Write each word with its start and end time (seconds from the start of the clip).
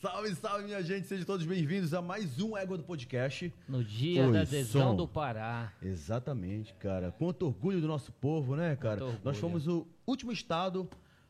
Salve, 0.00 0.34
salve, 0.34 0.64
minha 0.64 0.82
gente. 0.82 1.06
Sejam 1.06 1.26
todos 1.26 1.44
bem-vindos 1.44 1.92
a 1.92 2.00
mais 2.00 2.40
um 2.40 2.56
Égua 2.56 2.78
do 2.78 2.84
Podcast. 2.84 3.52
No 3.68 3.84
dia 3.84 4.26
Oi, 4.26 4.32
da 4.32 4.40
adesão 4.40 4.90
som. 4.90 4.96
do 4.96 5.06
Pará. 5.06 5.72
Exatamente, 5.82 6.72
cara. 6.74 7.12
Quanto 7.12 7.46
orgulho 7.46 7.78
do 7.78 7.86
nosso 7.86 8.10
povo, 8.12 8.56
né, 8.56 8.76
cara? 8.76 9.00
Nós 9.22 9.36
fomos 9.38 9.68
o 9.68 9.86
último 10.06 10.32
estado 10.32 10.88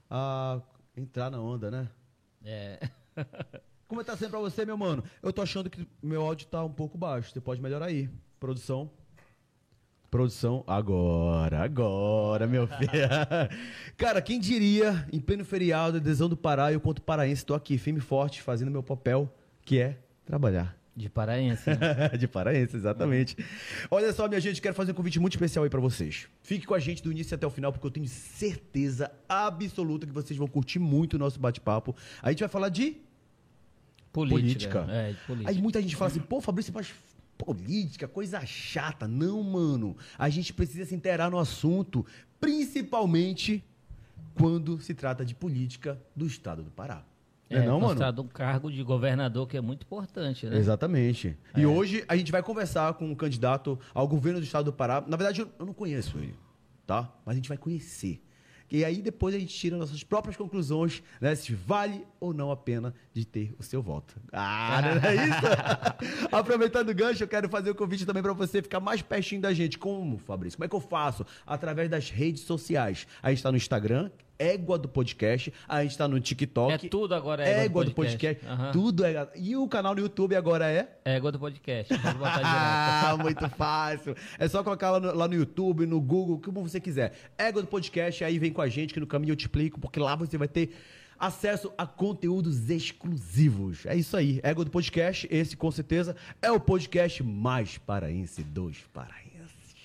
a 0.08 0.60
entrar 0.96 1.30
na 1.30 1.40
onda, 1.40 1.68
né? 1.68 1.88
É. 2.44 2.78
Como 3.88 4.04
tá 4.04 4.16
sendo 4.16 4.30
pra 4.30 4.38
você, 4.38 4.64
meu 4.64 4.76
mano? 4.76 5.02
Eu 5.20 5.32
tô 5.32 5.42
achando 5.42 5.68
que 5.68 5.88
meu 6.00 6.22
áudio 6.22 6.46
tá 6.46 6.62
um 6.62 6.72
pouco 6.72 6.96
baixo. 6.96 7.32
Você 7.32 7.40
pode 7.40 7.60
melhorar 7.60 7.86
aí. 7.86 8.08
Produção. 8.38 8.88
Produção, 10.10 10.64
agora, 10.66 11.62
agora, 11.62 12.46
meu 12.46 12.66
filho. 12.66 12.88
Cara, 13.94 14.22
quem 14.22 14.40
diria, 14.40 15.06
em 15.12 15.20
pleno 15.20 15.44
feriado, 15.44 15.98
adesão 15.98 16.30
do 16.30 16.36
Pará, 16.36 16.72
eu, 16.72 16.80
quanto 16.80 17.02
paraense, 17.02 17.44
tô 17.44 17.54
aqui, 17.54 17.76
firme 17.76 17.98
e 17.98 18.02
forte, 18.02 18.40
fazendo 18.40 18.70
meu 18.70 18.82
papel, 18.82 19.30
que 19.66 19.78
é 19.78 19.98
trabalhar. 20.24 20.78
De 20.96 21.10
paraense. 21.10 21.68
né? 21.68 22.08
de 22.18 22.26
paraense, 22.26 22.74
exatamente. 22.74 23.36
Olha 23.90 24.10
só, 24.12 24.26
minha 24.26 24.40
gente, 24.40 24.62
quero 24.62 24.74
fazer 24.74 24.92
um 24.92 24.94
convite 24.94 25.20
muito 25.20 25.34
especial 25.34 25.62
aí 25.64 25.70
pra 25.70 25.78
vocês. 25.78 26.26
Fique 26.42 26.66
com 26.66 26.74
a 26.74 26.78
gente 26.78 27.02
do 27.02 27.12
início 27.12 27.34
até 27.34 27.46
o 27.46 27.50
final, 27.50 27.70
porque 27.70 27.86
eu 27.86 27.90
tenho 27.90 28.08
certeza 28.08 29.12
absoluta 29.28 30.06
que 30.06 30.12
vocês 30.12 30.38
vão 30.38 30.48
curtir 30.48 30.78
muito 30.78 31.14
o 31.14 31.18
nosso 31.18 31.38
bate-papo. 31.38 31.94
A 32.22 32.30
gente 32.30 32.40
vai 32.40 32.48
falar 32.48 32.70
de 32.70 32.96
Política. 34.12 34.80
Política. 34.80 34.86
É, 34.90 35.12
de 35.12 35.18
política. 35.26 35.50
Aí 35.50 35.62
muita 35.62 35.80
gente 35.82 35.94
fala 35.94 36.10
assim, 36.10 36.20
pô, 36.20 36.40
Fabrício, 36.40 36.72
mas 36.74 36.92
política, 37.38 38.08
coisa 38.08 38.44
chata. 38.44 39.06
Não, 39.06 39.42
mano. 39.42 39.96
A 40.18 40.28
gente 40.28 40.52
precisa 40.52 40.84
se 40.84 40.94
inteirar 40.94 41.30
no 41.30 41.38
assunto, 41.38 42.04
principalmente 42.40 43.64
quando 44.34 44.80
se 44.80 44.94
trata 44.94 45.24
de 45.24 45.34
política 45.34 46.00
do 46.14 46.26
estado 46.26 46.62
do 46.62 46.70
Pará. 46.70 47.04
Não 47.50 47.58
é, 47.58 47.64
não, 47.64 47.74
mano? 47.74 47.86
considerado 47.86 48.22
um 48.22 48.28
cargo 48.28 48.70
de 48.70 48.82
governador 48.82 49.48
que 49.48 49.56
é 49.56 49.60
muito 49.60 49.84
importante, 49.84 50.46
né? 50.46 50.58
Exatamente. 50.58 51.34
E 51.56 51.64
hoje 51.64 52.04
a 52.06 52.14
gente 52.14 52.30
vai 52.30 52.42
conversar 52.42 52.92
com 52.94 53.06
um 53.10 53.14
candidato 53.14 53.78
ao 53.94 54.06
governo 54.06 54.38
do 54.38 54.44
estado 54.44 54.66
do 54.66 54.72
Pará. 54.72 55.02
Na 55.06 55.16
verdade, 55.16 55.40
eu 55.40 55.48
eu 55.58 55.64
não 55.64 55.72
conheço 55.72 56.18
ele, 56.18 56.34
tá? 56.86 57.10
Mas 57.24 57.32
a 57.32 57.36
gente 57.36 57.48
vai 57.48 57.56
conhecer. 57.56 58.22
E 58.70 58.84
aí 58.84 59.00
depois 59.00 59.34
a 59.34 59.38
gente 59.38 59.54
tira 59.54 59.76
nossas 59.76 60.02
próprias 60.04 60.36
conclusões, 60.36 61.02
né? 61.20 61.34
Se 61.34 61.54
vale 61.54 62.04
ou 62.20 62.34
não 62.34 62.50
a 62.50 62.56
pena 62.56 62.94
de 63.12 63.24
ter 63.24 63.54
o 63.58 63.62
seu 63.62 63.82
voto. 63.82 64.14
Ah, 64.32 64.80
não 64.82 65.08
é 65.08 65.14
isso? 65.14 66.28
Aproveitando 66.30 66.90
o 66.90 66.94
gancho, 66.94 67.22
eu 67.22 67.28
quero 67.28 67.48
fazer 67.48 67.70
o 67.70 67.74
convite 67.74 68.04
também 68.04 68.22
para 68.22 68.32
você 68.32 68.62
ficar 68.62 68.80
mais 68.80 69.00
pertinho 69.02 69.40
da 69.40 69.52
gente. 69.52 69.78
Como, 69.78 70.18
Fabrício? 70.18 70.56
Como 70.58 70.66
é 70.66 70.68
que 70.68 70.76
eu 70.76 70.80
faço? 70.80 71.24
Através 71.46 71.88
das 71.88 72.10
redes 72.10 72.42
sociais. 72.42 73.06
A 73.22 73.30
gente 73.30 73.38
está 73.38 73.50
no 73.50 73.56
Instagram, 73.56 74.10
Égua 74.38 74.78
do 74.78 74.88
Podcast. 74.88 75.52
A 75.68 75.82
gente 75.82 75.92
está 75.92 76.06
no 76.06 76.20
TikTok. 76.20 76.86
É 76.86 76.88
tudo 76.88 77.14
agora 77.14 77.46
é 77.46 77.64
Égua 77.64 77.84
do 77.84 77.92
Podcast. 77.92 78.44
Aham. 78.46 78.72
Tudo 78.72 79.04
é. 79.04 79.28
E 79.36 79.56
o 79.56 79.66
canal 79.68 79.94
no 79.94 80.00
YouTube 80.00 80.36
agora 80.36 80.70
é? 80.70 80.98
Égua 81.04 81.32
do 81.32 81.38
podcast. 81.38 81.92
Ah, 82.40 83.16
muito 83.20 83.48
fácil. 83.50 84.14
É 84.38 84.48
só 84.48 84.62
colocar 84.62 84.90
lá 84.90 85.00
no, 85.00 85.14
lá 85.14 85.28
no 85.28 85.34
YouTube, 85.34 85.86
no 85.86 86.00
Google, 86.00 86.40
como 86.40 86.62
você 86.62 86.80
quiser. 86.80 87.12
Égua 87.36 87.62
do 87.62 87.68
podcast, 87.68 88.22
aí 88.22 88.38
vem 88.38 88.52
com 88.52 88.60
a 88.60 88.68
gente 88.68 88.92
que 88.94 89.00
no 89.00 89.06
caminho 89.06 89.32
eu 89.32 89.36
te 89.36 89.42
explico, 89.42 89.80
porque 89.80 89.98
lá 89.98 90.14
você 90.14 90.36
vai 90.36 90.48
ter 90.48 90.74
acesso 91.18 91.72
a 91.76 91.86
conteúdos 91.86 92.70
exclusivos. 92.70 93.84
É 93.86 93.96
isso 93.96 94.16
aí. 94.16 94.40
Égua 94.42 94.64
do 94.64 94.70
podcast, 94.70 95.26
esse 95.30 95.56
com 95.56 95.70
certeza 95.70 96.14
é 96.40 96.50
o 96.50 96.60
podcast 96.60 97.22
mais 97.22 97.78
paraense 97.78 98.42
dos 98.42 98.78
paraenses. 98.92 99.27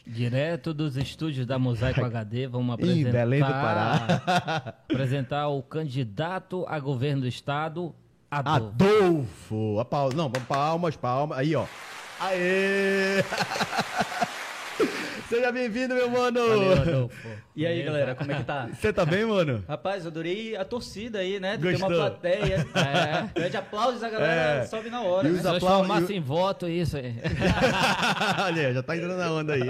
Direto 0.06 0.74
dos 0.74 0.98
estúdios 0.98 1.46
da 1.46 1.58
Mosaico 1.58 2.04
HD, 2.06 2.48
vamos 2.48 2.70
Em 2.70 2.74
apresentar. 2.74 3.12
Belém 3.12 3.40
do 3.40 3.46
Pará. 3.48 4.76
apresentar 4.92 5.48
o 5.48 5.62
candidato 5.64 6.66
a 6.68 6.80
governo 6.80 7.22
do 7.22 7.28
estado, 7.28 7.96
Adolfo. 8.30 8.74
Adolfo. 9.80 9.80
A. 9.80 10.16
Não, 10.16 10.30
palmas, 10.32 10.96
palmas. 10.96 11.38
Aí, 11.38 11.56
ó. 11.56 11.66
Aê! 12.20 13.24
Seja 15.34 15.52
bem-vindo, 15.52 15.96
meu 15.96 16.10
mano! 16.12 16.40
Valeu, 16.48 16.72
Adolfo. 16.74 17.28
E 17.56 17.68
aí, 17.68 17.84
galera, 17.84 18.16
como 18.16 18.32
é 18.32 18.36
que 18.38 18.44
tá? 18.46 18.68
Você 18.74 18.92
tá 18.92 19.06
bem, 19.06 19.26
mano? 19.26 19.64
Rapaz, 19.68 20.04
eu 20.06 20.10
adorei 20.10 20.56
a 20.56 20.66
torcida 20.66 21.20
aí, 21.20 21.40
né? 21.40 21.56
Tem 21.56 21.76
uma 21.76 21.88
plateia. 21.88 22.66
É. 22.74 23.28
Pede 23.32 23.56
aplausos, 23.56 24.02
a 24.02 24.10
galera 24.10 24.64
É. 24.64 24.66
sobe 24.66 24.90
na 24.90 25.02
hora, 25.02 25.28
E 25.28 25.32
né? 25.32 25.38
os 25.38 25.44
nós 25.44 25.56
aplausos- 25.58 25.88
formasse 25.88 26.14
em 26.16 26.20
voto, 26.20 26.68
isso 26.68 26.98
aí. 26.98 27.14
Olha, 28.44 28.74
já 28.74 28.82
tá 28.82 28.98
entrando 28.98 29.18
na 29.18 29.32
onda 29.32 29.54
aí. 29.54 29.62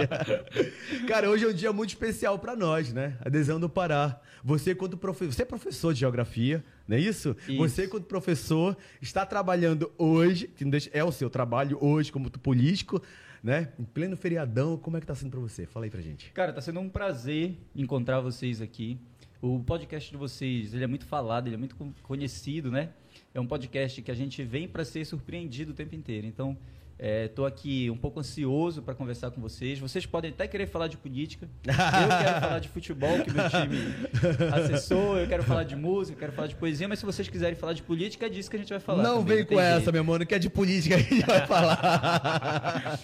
Cara, 1.09 1.29
hoje 1.29 1.43
é 1.43 1.47
um 1.49 1.53
dia 1.53 1.73
muito 1.73 1.89
especial 1.89 2.39
pra 2.39 2.55
nós, 2.55 2.93
né? 2.93 3.17
Adesão 3.23 3.59
do 3.59 3.67
Pará. 3.67 4.17
Você, 4.45 4.73
quanto 4.73 4.95
professor, 4.95 5.33
você 5.33 5.41
é 5.41 5.45
professor 5.45 5.93
de 5.93 5.99
geografia, 5.99 6.63
não 6.87 6.95
é 6.95 6.99
isso? 7.01 7.35
Isso. 7.49 7.57
Você, 7.57 7.85
quanto 7.85 8.05
professor, 8.05 8.77
está 9.01 9.25
trabalhando 9.25 9.91
hoje, 9.97 10.49
é 10.93 11.03
o 11.03 11.11
seu 11.11 11.29
trabalho 11.29 11.77
hoje 11.81 12.13
como 12.13 12.29
político, 12.31 13.01
né? 13.43 13.73
Em 13.77 13.83
pleno 13.83 14.15
feriadão, 14.15 14.77
como 14.77 14.95
é 14.97 15.01
que 15.01 15.05
tá 15.05 15.13
sendo 15.13 15.31
pra 15.31 15.39
você? 15.39 15.65
Fala 15.65 15.85
aí 15.85 15.89
pra 15.91 16.01
gente. 16.01 16.31
Cara, 16.31 16.53
tá 16.53 16.61
sendo 16.61 16.79
um 16.79 16.89
prazer 16.89 17.57
encontrar 17.75 18.21
vocês 18.21 18.61
aqui. 18.61 18.97
O 19.41 19.59
podcast 19.61 20.09
de 20.09 20.15
vocês, 20.15 20.73
ele 20.73 20.85
é 20.85 20.87
muito 20.87 21.05
falado, 21.05 21.47
ele 21.47 21.55
é 21.55 21.57
muito 21.57 21.75
con- 21.75 21.91
conhecido, 22.01 22.71
né? 22.71 22.91
É 23.33 23.39
um 23.41 23.45
podcast 23.45 24.01
que 24.01 24.09
a 24.09 24.13
gente 24.13 24.41
vem 24.43 24.67
para 24.69 24.85
ser 24.85 25.03
surpreendido 25.05 25.71
o 25.73 25.75
tempo 25.75 25.93
inteiro. 25.93 26.25
Então, 26.25 26.57
estou 26.99 27.45
aqui 27.45 27.89
um 27.89 27.97
pouco 27.97 28.19
ansioso 28.19 28.81
para 28.81 28.93
conversar 28.93 29.31
com 29.31 29.41
vocês. 29.41 29.79
Vocês 29.79 30.05
podem 30.05 30.31
até 30.31 30.47
querer 30.47 30.67
falar 30.67 30.87
de 30.87 30.97
política. 30.97 31.49
Eu 31.67 31.73
quero 31.73 32.39
falar 32.41 32.59
de 32.59 32.69
futebol, 32.69 33.19
que 33.23 33.31
meu 33.31 33.43
time 33.49 33.77
acessou. 34.53 35.17
Eu 35.17 35.27
quero 35.27 35.43
falar 35.43 35.63
de 35.63 35.75
música, 35.75 36.15
eu 36.15 36.19
quero 36.19 36.31
falar 36.31 36.47
de 36.47 36.55
poesia. 36.55 36.87
Mas 36.87 36.99
se 36.99 37.05
vocês 37.05 37.27
quiserem 37.27 37.55
falar 37.55 37.73
de 37.73 37.81
política, 37.83 38.25
é 38.25 38.29
disso 38.29 38.49
que 38.49 38.55
a 38.55 38.59
gente 38.59 38.69
vai 38.69 38.79
falar. 38.79 39.03
não 39.03 39.19
também, 39.19 39.37
vem 39.37 39.45
com 39.45 39.49
tem 39.55 39.59
essa, 39.59 39.75
jeito. 39.79 39.93
meu 39.93 40.03
mano, 40.03 40.25
que 40.25 40.33
é 40.35 40.39
de 40.39 40.49
política 40.49 40.95
que 40.97 41.01
a 41.13 41.17
gente 41.17 41.25
vai 41.25 41.47
falar. 41.47 42.99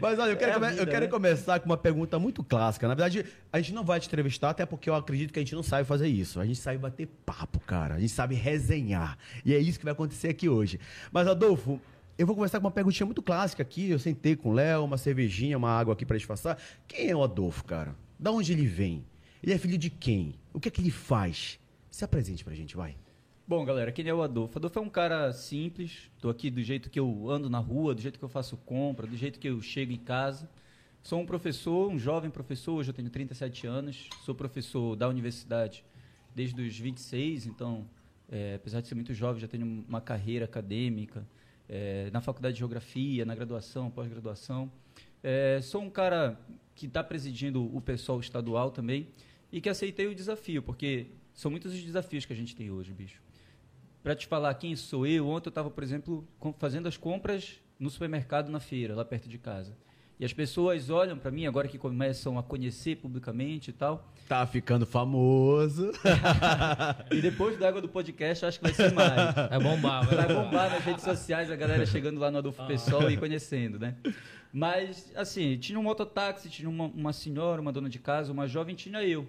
Mas 0.00 0.18
olha, 0.18 0.30
eu 0.30 0.36
quero, 0.36 0.50
É 0.52 0.54
come- 0.54 0.66
eu 0.66 0.70
vida, 0.72 0.86
quero 0.86 1.04
né? 1.06 1.10
começar 1.10 1.60
com 1.60 1.66
uma 1.66 1.76
pergunta 1.76 2.18
muito 2.18 2.42
clássica. 2.42 2.86
Na 2.88 2.94
verdade, 2.94 3.24
a 3.52 3.58
gente 3.60 3.72
não 3.74 3.84
vai 3.84 4.00
te 4.00 4.06
entrevistar, 4.06 4.50
até 4.50 4.64
porque 4.66 4.88
eu 4.88 4.94
acredito 4.94 5.32
que 5.32 5.38
a 5.38 5.42
gente 5.42 5.54
não 5.54 5.62
sabe 5.62 5.84
fazer 5.86 6.08
isso. 6.08 6.40
A 6.40 6.46
gente 6.46 6.58
sabe 6.58 6.78
bater 6.78 7.06
papo, 7.24 7.60
cara. 7.60 7.94
A 7.94 8.00
gente 8.00 8.12
sabe 8.12 8.34
resenhar. 8.34 9.18
E 9.44 9.54
é 9.54 9.58
isso 9.58 9.78
que 9.78 9.84
vai 9.84 9.92
acontecer 9.92 10.28
aqui 10.28 10.48
hoje. 10.48 10.78
Mas, 11.12 11.26
Adolfo, 11.26 11.80
eu 12.18 12.26
vou 12.26 12.34
começar 12.34 12.58
com 12.58 12.66
uma 12.66 12.70
perguntinha 12.70 13.04
muito 13.04 13.22
clássica 13.22 13.62
aqui. 13.62 13.90
Eu 13.90 13.98
sentei 13.98 14.34
com 14.34 14.50
o 14.50 14.52
Léo, 14.52 14.84
uma 14.84 14.96
cervejinha, 14.96 15.58
uma 15.58 15.70
água 15.70 15.92
aqui 15.92 16.06
pra 16.06 16.16
disfarçar. 16.16 16.58
Quem 16.88 17.10
é 17.10 17.16
o 17.16 17.22
Adolfo, 17.22 17.64
cara? 17.64 17.94
Da 18.18 18.30
onde 18.30 18.52
ele 18.52 18.66
vem? 18.66 19.04
Ele 19.42 19.52
é 19.52 19.58
filho 19.58 19.76
de 19.76 19.90
quem? 19.90 20.34
O 20.52 20.58
que 20.58 20.68
é 20.68 20.70
que 20.70 20.80
ele 20.80 20.90
faz? 20.90 21.60
Se 21.90 22.04
apresente 22.04 22.42
pra 22.42 22.54
gente, 22.54 22.74
vai. 22.74 22.96
Bom, 23.46 23.64
galera, 23.64 23.92
quem 23.92 24.08
é 24.08 24.14
o 24.14 24.22
Adolfo? 24.22 24.58
Adolfo 24.58 24.78
é 24.78 24.82
um 24.82 24.88
cara 24.88 25.32
simples, 25.32 26.10
tô 26.20 26.28
aqui 26.28 26.50
do 26.50 26.62
jeito 26.62 26.90
que 26.90 26.98
eu 26.98 27.30
ando 27.30 27.48
na 27.48 27.58
rua, 27.58 27.94
do 27.94 28.00
jeito 28.00 28.18
que 28.18 28.24
eu 28.24 28.28
faço 28.28 28.56
compra, 28.56 29.06
do 29.06 29.16
jeito 29.16 29.38
que 29.38 29.48
eu 29.48 29.60
chego 29.60 29.92
em 29.92 29.98
casa. 29.98 30.48
Sou 31.02 31.20
um 31.20 31.26
professor, 31.26 31.88
um 31.88 31.98
jovem 31.98 32.28
professor, 32.28 32.72
hoje 32.72 32.90
eu 32.90 32.94
tenho 32.94 33.08
37 33.08 33.66
anos, 33.66 34.08
sou 34.24 34.34
professor 34.34 34.96
da 34.96 35.08
universidade 35.08 35.84
desde 36.34 36.60
os 36.60 36.76
26, 36.76 37.46
então, 37.46 37.86
é, 38.28 38.56
apesar 38.56 38.80
de 38.80 38.88
ser 38.88 38.96
muito 38.96 39.14
jovem, 39.14 39.40
já 39.40 39.46
tenho 39.46 39.84
uma 39.86 40.00
carreira 40.00 40.44
acadêmica, 40.46 41.24
é, 41.68 42.10
na 42.12 42.20
faculdade 42.20 42.54
de 42.54 42.58
geografia, 42.60 43.24
na 43.24 43.34
graduação, 43.34 43.90
pós-graduação. 43.90 44.70
É, 45.22 45.60
sou 45.62 45.82
um 45.82 45.90
cara 45.90 46.38
que 46.74 46.86
está 46.86 47.02
presidindo 47.02 47.64
o 47.74 47.80
pessoal 47.80 48.20
estadual 48.20 48.70
também 48.70 49.08
e 49.50 49.60
que 49.60 49.68
aceitei 49.68 50.06
o 50.06 50.14
desafio, 50.14 50.62
porque 50.62 51.06
são 51.32 51.50
muitos 51.50 51.72
os 51.72 51.82
desafios 51.82 52.24
que 52.24 52.32
a 52.32 52.36
gente 52.36 52.54
tem 52.54 52.70
hoje, 52.70 52.92
bicho. 52.92 53.22
Para 54.02 54.14
te 54.14 54.26
falar 54.26 54.54
quem 54.54 54.76
sou 54.76 55.06
eu, 55.06 55.28
ontem 55.28 55.48
eu 55.48 55.50
estava, 55.50 55.70
por 55.70 55.82
exemplo, 55.82 56.26
fazendo 56.58 56.86
as 56.86 56.96
compras 56.96 57.60
no 57.78 57.90
supermercado 57.90 58.50
na 58.50 58.60
feira, 58.60 58.94
lá 58.94 59.04
perto 59.04 59.28
de 59.28 59.38
casa. 59.38 59.76
E 60.18 60.24
as 60.24 60.32
pessoas 60.32 60.88
olham 60.88 61.18
para 61.18 61.30
mim, 61.30 61.46
agora 61.46 61.68
que 61.68 61.76
começam 61.76 62.38
a 62.38 62.42
conhecer 62.42 62.96
publicamente 62.96 63.68
e 63.68 63.72
tal. 63.72 64.10
Tá 64.26 64.46
ficando 64.46 64.86
famoso. 64.86 65.92
E 67.12 67.20
depois 67.20 67.58
da 67.58 67.68
água 67.68 67.82
do 67.82 67.88
podcast, 67.88 68.46
acho 68.46 68.58
que 68.58 68.64
vai 68.64 68.72
ser 68.74 68.92
mais. 68.92 69.34
Vai 69.34 69.58
bombar, 69.60 70.06
vai 70.06 70.16
Vai 70.16 70.34
bombar. 70.34 70.70
nas 70.70 70.82
redes 70.84 71.04
sociais, 71.04 71.50
a 71.50 71.56
galera 71.56 71.84
chegando 71.84 72.18
lá 72.18 72.30
no 72.30 72.38
Adolfo 72.38 72.66
Pessoal 72.66 73.10
e 73.10 73.16
conhecendo, 73.16 73.78
né? 73.78 73.94
Mas, 74.52 75.12
assim, 75.14 75.58
tinha 75.58 75.78
um 75.78 75.82
mototáxi, 75.82 76.48
tinha 76.48 76.68
uma, 76.68 76.84
uma 76.86 77.12
senhora, 77.12 77.60
uma 77.60 77.70
dona 77.72 77.90
de 77.90 77.98
casa, 77.98 78.32
uma 78.32 78.46
jovem, 78.48 78.74
tinha 78.74 79.02
eu. 79.02 79.28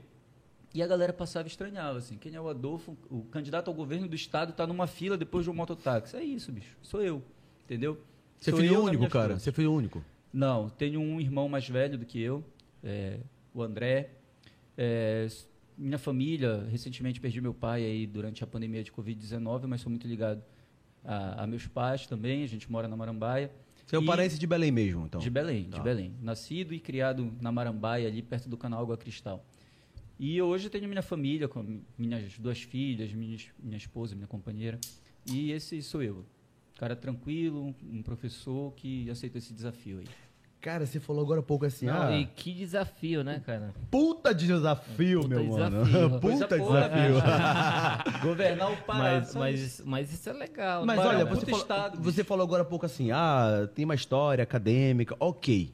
E 0.73 0.81
a 0.81 0.87
galera 0.87 1.11
passava 1.11 1.47
e 1.47 1.51
estranhava, 1.51 1.97
assim, 1.97 2.17
quem 2.17 2.33
é 2.33 2.39
o 2.39 2.47
Adolfo? 2.47 2.97
O 3.09 3.23
candidato 3.23 3.67
ao 3.67 3.73
governo 3.73 4.07
do 4.07 4.15
estado 4.15 4.51
está 4.51 4.65
numa 4.65 4.87
fila 4.87 5.17
depois 5.17 5.43
de 5.43 5.49
um 5.49 5.53
mototáxi. 5.53 6.15
É 6.15 6.23
isso, 6.23 6.51
bicho. 6.51 6.77
Sou 6.81 7.01
eu, 7.01 7.21
entendeu? 7.65 7.99
Você 8.39 8.51
é 8.51 8.53
eu 8.53 8.73
na 8.73 8.79
único, 8.79 9.09
cara? 9.09 9.37
Você 9.37 9.49
é 9.49 9.53
filho 9.53 9.73
único? 9.73 10.03
Não, 10.37 10.69
tenho 10.69 10.99
um 10.99 11.19
irmão 11.19 11.49
mais 11.49 11.67
velho 11.67 11.97
do 11.97 12.05
que 12.05 12.19
eu, 12.21 12.43
é, 12.83 13.19
o 13.51 13.63
André. 13.63 14.11
É, 14.77 15.27
minha 15.75 15.97
família, 15.97 16.63
recentemente 16.69 17.19
perdi 17.19 17.41
meu 17.41 17.55
pai 17.55 17.83
aí 17.83 18.05
durante 18.05 18.43
a 18.43 18.47
pandemia 18.47 18.83
de 18.83 18.91
Covid-19, 18.91 19.65
mas 19.65 19.81
sou 19.81 19.89
muito 19.89 20.07
ligado 20.07 20.43
a, 21.03 21.43
a 21.43 21.47
meus 21.47 21.65
pais 21.65 22.05
também. 22.05 22.43
A 22.43 22.47
gente 22.47 22.71
mora 22.71 22.87
na 22.87 22.95
Marambaia. 22.95 23.51
Você 23.83 23.95
é 23.95 23.99
um 23.99 24.03
E- 24.03 24.05
paraense 24.05 24.37
de 24.37 24.45
Belém 24.45 24.71
mesmo, 24.71 25.07
então? 25.07 25.19
De 25.19 25.29
Belém, 25.29 25.63
Tá. 25.65 25.77
de 25.77 25.83
Belém. 25.83 26.13
Nascido 26.21 26.71
e 26.71 26.79
criado 26.79 27.33
na 27.41 27.51
Marambaia, 27.51 28.07
ali 28.07 28.21
perto 28.21 28.47
do 28.47 28.57
canal 28.57 28.81
Água 28.83 28.95
Cristal. 28.95 29.43
E 30.19 30.39
hoje 30.39 30.67
eu 30.67 30.69
tenho 30.69 30.87
minha 30.87 31.01
família, 31.01 31.47
com 31.47 31.81
minhas 31.97 32.37
duas 32.37 32.61
filhas, 32.61 33.11
minha, 33.11 33.37
minha 33.57 33.77
esposa, 33.77 34.13
minha 34.13 34.27
companheira. 34.27 34.79
E 35.25 35.51
esse 35.51 35.81
sou 35.81 36.03
eu. 36.03 36.23
Cara 36.77 36.95
tranquilo, 36.95 37.73
um 37.91 38.03
professor 38.03 38.71
que 38.75 39.09
aceitou 39.09 39.39
esse 39.39 39.51
desafio 39.51 39.97
aí. 39.97 40.05
Cara, 40.67 40.85
você 40.85 40.99
falou 40.99 41.23
agora 41.23 41.39
há 41.39 41.43
pouco 41.43 41.65
assim, 41.65 41.85
Não, 41.85 42.01
ah, 42.01 42.17
e 42.17 42.25
que 42.25 42.53
desafio, 42.53 43.23
né, 43.23 43.41
cara? 43.45 43.73
puta 43.89 44.35
de 44.35 44.47
desafio, 44.47 45.21
Puta 45.21 45.35
meu 45.35 45.45
mano. 45.45 45.85
desafio. 45.85 46.19
Coisa 46.19 46.45
puta 46.45 46.57
boa, 46.57 46.89
desafio. 46.89 48.19
Governar 48.21 48.71
o 48.73 48.77
Pará. 48.83 48.99
Mas, 48.99 49.33
mas, 49.33 49.59
isso. 49.61 49.83
mas 49.85 50.11
isso 50.11 50.29
é 50.29 50.33
legal. 50.33 50.85
Mas 50.85 50.97
né, 50.97 51.03
Pará 51.05 51.17
olha, 51.19 51.25
você 51.25 51.45
falou, 51.45 51.61
estado, 51.61 52.01
você 52.01 52.21
falou 52.21 52.43
agora 52.43 52.63
há 52.63 52.65
pouco 52.65 52.85
assim, 52.85 53.11
ah, 53.11 53.69
tem 53.73 53.85
uma 53.85 53.95
história 53.95 54.43
acadêmica, 54.43 55.15
ok. 55.21 55.73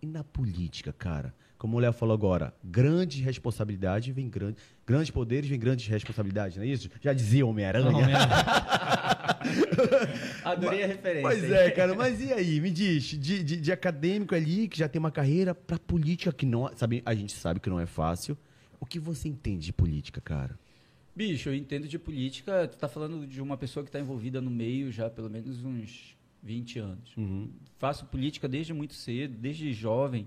E 0.00 0.06
na 0.06 0.22
política, 0.22 0.92
cara? 0.92 1.34
Como 1.58 1.76
o 1.76 1.80
Léo 1.80 1.92
falou 1.92 2.14
agora, 2.14 2.54
grande 2.62 3.20
responsabilidade 3.22 4.12
vem 4.12 4.30
grande, 4.30 4.56
grandes 4.86 5.10
poderes 5.10 5.50
vem 5.50 5.58
grandes 5.58 5.88
responsabilidades, 5.88 6.56
não 6.56 6.62
é 6.62 6.68
isso? 6.68 6.88
Já 7.00 7.12
dizia 7.12 7.44
Homem-Aranha. 7.44 7.90
Não, 7.90 7.98
mesmo. 7.98 8.14
Adorei 10.44 10.84
a 10.84 10.86
referência. 10.86 11.22
Pois 11.22 11.50
é, 11.50 11.70
cara, 11.70 11.94
mas 11.94 12.20
e 12.20 12.32
aí? 12.32 12.60
Me 12.60 12.70
diz, 12.70 13.04
de, 13.04 13.42
de, 13.42 13.56
de 13.56 13.72
acadêmico 13.72 14.34
ali, 14.34 14.68
que 14.68 14.78
já 14.78 14.88
tem 14.88 14.98
uma 14.98 15.10
carreira, 15.10 15.54
pra 15.54 15.78
política 15.78 16.32
que 16.32 16.46
não. 16.46 16.70
Sabe, 16.76 17.02
a 17.04 17.14
gente 17.14 17.32
sabe 17.32 17.60
que 17.60 17.70
não 17.70 17.80
é 17.80 17.86
fácil. 17.86 18.36
O 18.80 18.86
que 18.86 18.98
você 18.98 19.28
entende 19.28 19.66
de 19.66 19.72
política, 19.72 20.20
cara? 20.20 20.58
Bicho, 21.14 21.48
eu 21.48 21.54
entendo 21.54 21.86
de 21.86 21.98
política, 21.98 22.68
tu 22.68 22.78
tá 22.78 22.88
falando 22.88 23.26
de 23.26 23.42
uma 23.42 23.56
pessoa 23.56 23.82
que 23.82 23.88
está 23.88 24.00
envolvida 24.00 24.40
no 24.40 24.50
meio 24.50 24.90
já 24.90 25.06
há 25.06 25.10
pelo 25.10 25.28
menos 25.28 25.64
uns 25.64 26.16
20 26.42 26.78
anos. 26.78 27.14
Faço 27.78 28.06
política 28.06 28.48
desde 28.48 28.72
muito 28.72 28.94
cedo, 28.94 29.36
desde 29.36 29.72
jovem, 29.72 30.26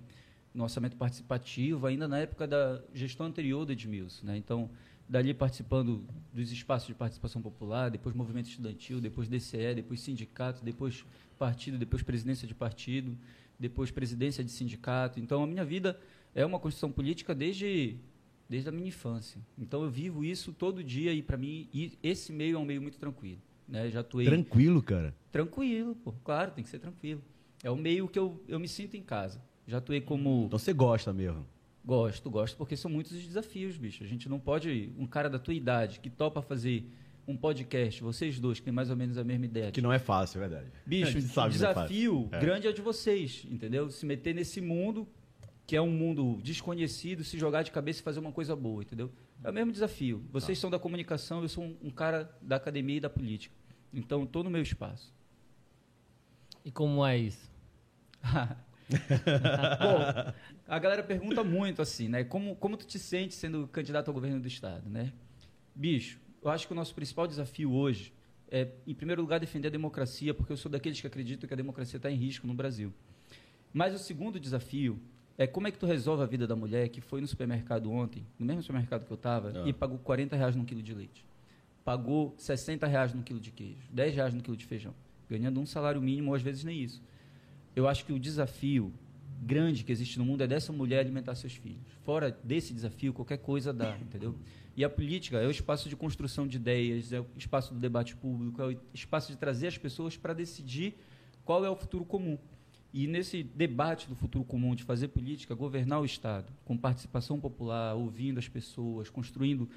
no 0.53 0.63
orçamento 0.63 0.95
participativo, 0.95 1.87
ainda 1.87 2.07
na 2.07 2.19
época 2.19 2.45
da 2.45 2.81
gestão 2.93 3.25
anterior 3.25 3.65
do 3.65 3.71
Edmilson, 3.71 4.25
né? 4.27 4.37
Então, 4.37 4.69
dali 5.07 5.33
participando 5.33 6.05
dos 6.33 6.51
espaços 6.51 6.87
de 6.87 6.93
participação 6.95 7.41
popular, 7.41 7.89
depois 7.89 8.15
movimento 8.15 8.49
estudantil, 8.49 8.99
depois 8.99 9.27
DCE, 9.27 9.75
depois 9.75 9.99
sindicato, 9.99 10.63
depois 10.63 11.05
partido, 11.37 11.77
depois 11.77 12.01
presidência 12.01 12.47
de 12.47 12.55
partido, 12.55 13.17
depois 13.59 13.91
presidência 13.91 14.43
de 14.43 14.51
sindicato. 14.51 15.19
Então, 15.19 15.43
a 15.43 15.47
minha 15.47 15.65
vida 15.65 15.99
é 16.33 16.45
uma 16.45 16.59
construção 16.59 16.91
política 16.91 17.35
desde 17.35 17.97
desde 18.49 18.69
a 18.69 18.71
minha 18.71 18.87
infância. 18.87 19.41
Então 19.57 19.83
eu 19.83 19.89
vivo 19.89 20.23
isso 20.23 20.53
todo 20.53 20.83
dia 20.83 21.13
e 21.13 21.21
para 21.23 21.37
mim 21.37 21.67
e 21.73 21.97
esse 22.03 22.31
meio 22.31 22.57
é 22.57 22.59
um 22.59 22.65
meio 22.65 22.81
muito 22.81 22.99
tranquilo, 22.99 23.41
né? 23.67 23.89
Já 23.89 24.01
atuei 24.01 24.25
Tranquilo, 24.25 24.81
cara. 24.83 25.15
tranquilo, 25.31 25.95
pô, 25.95 26.11
claro, 26.23 26.51
tem 26.51 26.63
que 26.63 26.69
ser 26.69 26.79
tranquilo. 26.79 27.21
É 27.63 27.71
um 27.71 27.75
meio 27.75 28.07
que 28.07 28.19
eu, 28.19 28.43
eu 28.47 28.59
me 28.59 28.67
sinto 28.67 28.95
em 28.95 29.01
casa. 29.01 29.41
Já 29.65 29.77
atuei 29.77 30.01
como 30.01 30.45
Então 30.45 30.59
você 30.59 30.73
gosta 30.73 31.13
mesmo. 31.13 31.45
Gosto, 31.85 32.29
gosto 32.29 32.57
porque 32.57 32.75
são 32.75 32.89
muitos 32.89 33.11
os 33.13 33.25
desafios, 33.25 33.77
bicho. 33.77 34.03
A 34.03 34.07
gente 34.07 34.27
não 34.29 34.39
pode 34.39 34.91
um 34.97 35.05
cara 35.05 35.29
da 35.29 35.39
tua 35.39 35.53
idade 35.53 35.99
que 35.99 36.09
topa 36.09 36.41
fazer 36.41 36.89
um 37.27 37.37
podcast, 37.37 38.03
vocês 38.03 38.37
dois 38.39 38.59
que 38.59 38.65
têm 38.65 38.73
mais 38.73 38.89
ou 38.89 38.95
menos 38.95 39.17
a 39.17 39.23
mesma 39.23 39.45
ideia. 39.45 39.71
Que 39.71 39.81
não 39.81 39.93
é 39.93 39.99
fácil, 39.99 40.39
é 40.43 40.47
verdade. 40.47 40.71
Bicho, 40.85 41.17
o 41.17 41.41
é 41.41 41.49
desafio. 41.49 42.29
É. 42.31 42.39
grande 42.39 42.67
é 42.67 42.69
o 42.69 42.73
de 42.73 42.81
vocês, 42.81 43.45
entendeu? 43.49 43.89
Se 43.89 44.05
meter 44.05 44.35
nesse 44.35 44.59
mundo, 44.59 45.07
que 45.65 45.75
é 45.75 45.81
um 45.81 45.91
mundo 45.91 46.39
desconhecido, 46.43 47.23
se 47.23 47.37
jogar 47.37 47.63
de 47.63 47.71
cabeça 47.71 48.01
e 48.01 48.03
fazer 48.03 48.19
uma 48.19 48.31
coisa 48.31 48.55
boa, 48.55 48.83
entendeu? 48.83 49.09
É 49.43 49.49
o 49.49 49.53
mesmo 49.53 49.71
desafio. 49.71 50.23
Vocês 50.31 50.57
Tá. 50.57 50.61
são 50.61 50.69
da 50.69 50.79
comunicação, 50.79 51.41
eu 51.41 51.49
sou 51.49 51.63
um, 51.63 51.77
um 51.83 51.89
cara 51.89 52.29
da 52.41 52.57
academia 52.57 52.97
e 52.97 52.99
da 52.99 53.09
política. 53.09 53.55
Então, 53.93 54.23
estou 54.23 54.43
no 54.43 54.49
meu 54.49 54.61
espaço. 54.61 55.13
E 56.65 56.71
como 56.71 57.05
é 57.05 57.17
isso? 57.17 57.51
Bom, 58.89 60.33
a 60.67 60.79
galera 60.79 61.03
pergunta 61.03 61.43
muito 61.43 61.81
assim, 61.81 62.07
né? 62.07 62.23
Como, 62.23 62.55
como 62.55 62.77
tu 62.77 62.85
te 62.85 62.99
sente 62.99 63.33
sendo 63.33 63.67
candidato 63.67 64.07
ao 64.09 64.13
governo 64.13 64.39
do 64.39 64.47
Estado, 64.47 64.89
né? 64.89 65.11
Bicho, 65.75 66.19
eu 66.43 66.49
acho 66.51 66.67
que 66.67 66.73
o 66.73 66.75
nosso 66.75 66.93
principal 66.93 67.27
desafio 67.27 67.71
hoje 67.71 68.13
é, 68.51 68.67
em 68.85 68.93
primeiro 68.93 69.19
lugar, 69.19 69.39
defender 69.39 69.69
a 69.69 69.71
democracia, 69.71 70.31
porque 70.31 70.51
eu 70.53 70.57
sou 70.57 70.71
daqueles 70.71 71.01
que 71.01 71.07
acreditam 71.07 71.47
que 71.47 71.53
a 71.55 71.57
democracia 71.57 71.97
está 71.97 72.11
em 72.11 72.15
risco 72.15 72.45
no 72.45 72.53
Brasil. 72.53 72.93
Mas 73.73 73.95
o 73.95 73.97
segundo 73.97 74.39
desafio 74.39 74.99
é 75.35 75.47
como 75.47 75.67
é 75.67 75.71
que 75.71 75.79
tu 75.79 75.87
resolve 75.87 76.21
a 76.21 76.27
vida 76.27 76.45
da 76.45 76.55
mulher 76.55 76.87
que 76.89 77.01
foi 77.01 77.19
no 77.19 77.25
supermercado 77.25 77.91
ontem, 77.91 78.23
no 78.37 78.45
mesmo 78.45 78.61
supermercado 78.61 79.05
que 79.07 79.11
eu 79.11 79.15
estava, 79.15 79.51
Ah. 79.55 79.67
e 79.67 79.73
pagou 79.73 79.97
40 79.97 80.35
reais 80.35 80.55
num 80.55 80.63
quilo 80.65 80.83
de 80.83 80.93
leite. 80.93 81.25
Pagou 81.83 82.35
60 82.37 82.85
reais 82.85 83.11
num 83.11 83.23
quilo 83.23 83.39
de 83.39 83.49
queijo, 83.49 83.81
10 83.89 84.13
reais 84.13 84.33
no 84.35 84.43
quilo 84.43 84.55
de 84.55 84.65
feijão. 84.67 84.93
Ganhando 85.27 85.59
um 85.59 85.65
salário 85.65 85.99
mínimo, 85.99 86.29
ou 86.29 86.35
às 86.35 86.43
vezes 86.43 86.63
nem 86.63 86.79
isso. 86.79 87.01
Eu 87.75 87.87
acho 87.87 88.05
que 88.05 88.13
o 88.13 88.19
desafio 88.19 88.93
grande 89.41 89.83
que 89.83 89.91
existe 89.91 90.17
no 90.17 90.25
mundo 90.25 90.41
é 90.41 90.47
dessa 90.47 90.71
mulher 90.71 90.99
alimentar 90.99 91.35
seus 91.35 91.53
filhos. 91.53 91.81
Fora 92.03 92.31
desse 92.43 92.73
desafio, 92.73 93.13
qualquer 93.13 93.37
coisa 93.37 93.73
dá, 93.73 93.97
entendeu? 93.97 94.35
E 94.75 94.83
a 94.83 94.89
política 94.89 95.37
é 95.37 95.47
o 95.47 95.51
espaço 95.51 95.89
de 95.89 95.95
construção 95.95 96.47
de 96.47 96.57
ideias, 96.57 97.13
é 97.13 97.19
o 97.19 97.27
espaço 97.37 97.73
do 97.73 97.79
debate 97.79 98.15
público, 98.15 98.61
é 98.61 98.67
o 98.67 98.79
espaço 98.93 99.31
de 99.31 99.37
trazer 99.37 99.67
as 99.67 99.77
pessoas 99.77 100.17
para 100.17 100.33
decidir 100.33 100.95
qual 101.43 101.63
é 101.65 101.69
o 101.69 101.75
futuro 101.75 102.05
comum. 102.05 102.37
E 102.93 103.07
nesse 103.07 103.43
debate 103.43 104.07
do 104.07 104.15
futuro 104.15 104.45
comum, 104.45 104.75
de 104.75 104.83
fazer 104.83 105.07
política, 105.09 105.55
governar 105.55 105.99
o 105.99 106.05
Estado, 106.05 106.51
com 106.63 106.77
participação 106.77 107.39
popular, 107.39 107.95
ouvindo 107.95 108.37
as 108.37 108.47
pessoas, 108.47 109.09
construindo 109.09 109.67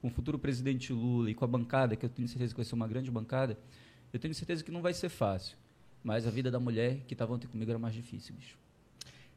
com 0.00 0.08
o 0.08 0.10
futuro 0.10 0.38
presidente 0.38 0.92
Lula 0.92 1.30
e 1.30 1.34
com 1.34 1.44
a 1.44 1.48
bancada, 1.48 1.96
que 1.96 2.04
eu 2.04 2.10
tenho 2.10 2.28
certeza 2.28 2.52
que 2.52 2.56
vai 2.56 2.64
ser 2.64 2.74
uma 2.74 2.86
grande 2.86 3.10
bancada, 3.10 3.58
eu 4.12 4.20
tenho 4.20 4.34
certeza 4.34 4.62
que 4.62 4.70
não 4.70 4.82
vai 4.82 4.92
ser 4.92 5.08
fácil. 5.08 5.56
Mas 6.02 6.26
a 6.26 6.30
vida 6.30 6.50
da 6.50 6.60
mulher 6.60 7.00
que 7.06 7.14
estava 7.14 7.34
ontem 7.34 7.46
comigo 7.46 7.70
era 7.70 7.78
mais 7.78 7.94
difícil, 7.94 8.34
bicho. 8.34 8.56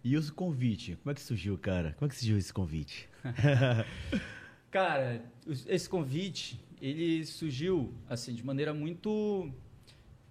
E 0.04 0.18
o 0.18 0.34
convite? 0.34 0.96
Como 0.98 1.12
é 1.12 1.14
que 1.14 1.22
surgiu, 1.22 1.58
cara? 1.58 1.94
Como 1.98 2.08
é 2.08 2.10
que 2.10 2.16
surgiu 2.16 2.38
esse 2.38 2.54
convite? 2.54 3.10
Cara, 4.72 5.26
esse 5.68 5.90
convite, 5.90 6.64
ele 6.82 7.26
surgiu, 7.26 7.94
assim, 8.08 8.34
de 8.34 8.46
maneira 8.46 8.74
muito... 8.74 9.52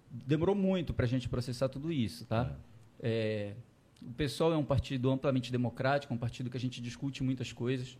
Demorou 0.09 0.55
muito 0.55 0.93
para 0.93 1.05
a 1.05 1.07
gente 1.07 1.29
processar 1.29 1.69
tudo 1.69 1.91
isso, 1.91 2.25
tá? 2.25 2.57
É, 2.99 3.53
o 4.01 4.11
PSOL 4.13 4.53
é 4.53 4.57
um 4.57 4.63
partido 4.63 5.11
amplamente 5.11 5.51
democrático, 5.51 6.13
um 6.13 6.17
partido 6.17 6.49
que 6.49 6.57
a 6.57 6.59
gente 6.59 6.81
discute 6.81 7.21
muitas 7.21 7.53
coisas. 7.53 7.97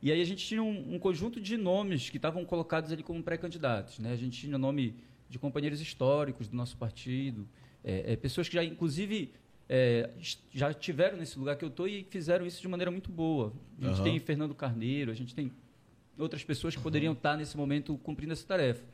E 0.00 0.10
aí 0.10 0.20
a 0.20 0.24
gente 0.24 0.44
tinha 0.44 0.62
um, 0.62 0.94
um 0.94 0.98
conjunto 0.98 1.40
de 1.40 1.56
nomes 1.56 2.10
que 2.10 2.16
estavam 2.16 2.44
colocados 2.44 2.90
ali 2.90 3.04
como 3.04 3.22
pré-candidatos. 3.22 4.00
Né? 4.00 4.12
A 4.12 4.16
gente 4.16 4.40
tinha 4.40 4.58
nome 4.58 4.96
de 5.28 5.38
companheiros 5.38 5.80
históricos 5.80 6.48
do 6.48 6.56
nosso 6.56 6.76
partido, 6.76 7.46
é, 7.84 8.12
é, 8.12 8.16
pessoas 8.16 8.48
que 8.48 8.54
já, 8.54 8.64
inclusive, 8.64 9.32
é, 9.68 10.10
já 10.50 10.72
tiveram 10.72 11.16
nesse 11.16 11.38
lugar 11.38 11.56
que 11.56 11.64
eu 11.64 11.68
estou 11.68 11.88
e 11.88 12.04
fizeram 12.10 12.46
isso 12.46 12.60
de 12.60 12.68
maneira 12.68 12.90
muito 12.90 13.10
boa. 13.10 13.52
A 13.80 13.84
gente 13.86 13.94
Aham. 13.96 14.04
tem 14.04 14.18
Fernando 14.18 14.54
Carneiro, 14.54 15.10
a 15.10 15.14
gente 15.14 15.34
tem 15.34 15.50
outras 16.18 16.44
pessoas 16.44 16.76
que 16.76 16.82
poderiam 16.82 17.12
estar 17.12 17.36
nesse 17.36 17.56
momento 17.56 17.96
cumprindo 17.98 18.32
essa 18.32 18.46
tarefa. 18.46 18.84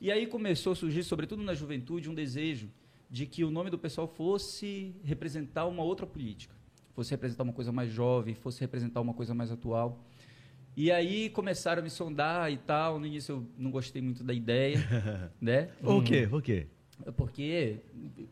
E 0.00 0.10
aí 0.10 0.26
começou 0.26 0.72
a 0.72 0.76
surgir, 0.76 1.02
sobretudo 1.02 1.42
na 1.42 1.52
juventude, 1.52 2.08
um 2.08 2.14
desejo 2.14 2.70
de 3.10 3.26
que 3.26 3.44
o 3.44 3.50
nome 3.50 3.70
do 3.70 3.78
pessoal 3.78 4.06
fosse 4.06 4.94
representar 5.04 5.66
uma 5.66 5.82
outra 5.82 6.06
política, 6.06 6.54
fosse 6.94 7.10
representar 7.10 7.42
uma 7.42 7.52
coisa 7.52 7.72
mais 7.72 7.90
jovem, 7.92 8.34
fosse 8.34 8.60
representar 8.60 9.00
uma 9.00 9.12
coisa 9.12 9.34
mais 9.34 9.50
atual. 9.50 10.02
E 10.76 10.90
aí 10.90 11.28
começaram 11.28 11.80
a 11.80 11.82
me 11.82 11.90
sondar 11.90 12.50
e 12.52 12.56
tal. 12.56 12.98
No 13.00 13.06
início 13.06 13.34
eu 13.34 13.46
não 13.58 13.70
gostei 13.70 14.00
muito 14.00 14.22
da 14.22 14.32
ideia, 14.32 14.78
né? 15.40 15.64
Por 15.82 16.04
quê? 16.04 16.26
Por 16.30 16.40
quê? 16.40 16.68
Porque 17.16 17.78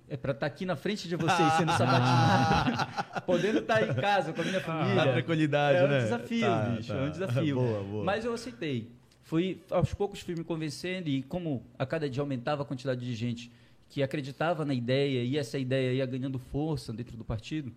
é 0.08 0.16
para 0.16 0.32
estar 0.32 0.46
aqui 0.46 0.64
na 0.66 0.76
frente 0.76 1.08
de 1.08 1.16
vocês 1.16 1.52
sendo 1.54 1.72
sabatinado, 1.76 3.22
podendo 3.24 3.58
estar 3.60 3.82
em 3.82 3.94
casa 3.94 4.32
com 4.32 4.40
a 4.42 4.44
minha 4.44 4.60
família. 4.60 4.94
Na 4.94 5.12
tranquilidade, 5.12 5.78
é 5.78 5.84
um 5.84 5.88
né? 5.88 5.98
desafio, 6.00 6.40
Tá, 6.46 6.64
bicho, 6.70 6.88
tá. 6.88 6.98
é 6.98 7.02
um 7.02 7.10
desafio. 7.10 7.56
Boa, 7.56 7.82
boa. 7.84 8.04
Mas 8.04 8.24
eu 8.24 8.32
aceitei. 8.32 8.90
Fui, 9.22 9.60
aos 9.70 9.92
poucos 9.92 10.20
fui 10.20 10.34
me 10.34 10.44
convencendo 10.44 11.08
e 11.08 11.22
como 11.22 11.62
a 11.78 11.84
cada 11.84 12.08
dia 12.08 12.22
aumentava 12.22 12.62
a 12.62 12.64
quantidade 12.64 13.04
de 13.04 13.14
gente 13.14 13.52
que 13.88 14.02
acreditava 14.02 14.64
na 14.64 14.72
ideia 14.74 15.22
e 15.22 15.36
essa 15.36 15.58
ideia 15.58 15.92
ia 15.92 16.06
ganhando 16.06 16.38
força 16.38 16.92
dentro 16.92 17.16
do 17.16 17.24
partido, 17.24 17.72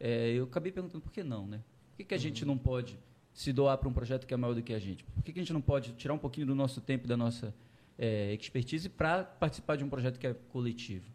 eh, 0.00 0.32
eu 0.36 0.44
acabei 0.44 0.72
perguntando 0.72 1.02
por 1.02 1.12
que 1.12 1.22
não, 1.22 1.46
né? 1.46 1.60
Por 1.90 1.98
que, 1.98 2.04
que 2.04 2.14
a 2.14 2.18
gente 2.18 2.44
não 2.44 2.56
pode 2.56 2.98
se 3.32 3.52
doar 3.52 3.76
para 3.78 3.88
um 3.88 3.92
projeto 3.92 4.26
que 4.26 4.32
é 4.32 4.36
maior 4.36 4.54
do 4.54 4.62
que 4.62 4.72
a 4.72 4.78
gente? 4.78 5.04
Por 5.04 5.22
que, 5.22 5.32
que 5.32 5.40
a 5.40 5.42
gente 5.42 5.52
não 5.52 5.60
pode 5.60 5.92
tirar 5.92 6.14
um 6.14 6.18
pouquinho 6.18 6.46
do 6.46 6.54
nosso 6.54 6.80
tempo 6.80 7.04
e 7.06 7.08
da 7.08 7.16
nossa 7.16 7.54
eh, 7.98 8.34
expertise 8.34 8.88
para 8.88 9.24
participar 9.24 9.76
de 9.76 9.84
um 9.84 9.88
projeto 9.88 10.18
que 10.18 10.26
é 10.26 10.34
coletivo? 10.34 11.10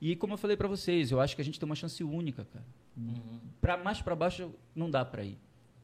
E 0.00 0.16
como 0.16 0.34
eu 0.34 0.38
falei 0.38 0.56
para 0.56 0.68
vocês, 0.68 1.10
eu 1.10 1.20
acho 1.20 1.34
que 1.36 1.42
a 1.42 1.44
gente 1.44 1.58
tem 1.58 1.66
uma 1.66 1.74
chance 1.74 2.02
única, 2.02 2.44
cara. 2.44 2.64
Para 3.60 3.76
mais 3.76 4.00
para 4.00 4.14
baixo 4.14 4.54
não 4.74 4.90
dá 4.90 5.04
para 5.04 5.24
ir. 5.24 5.38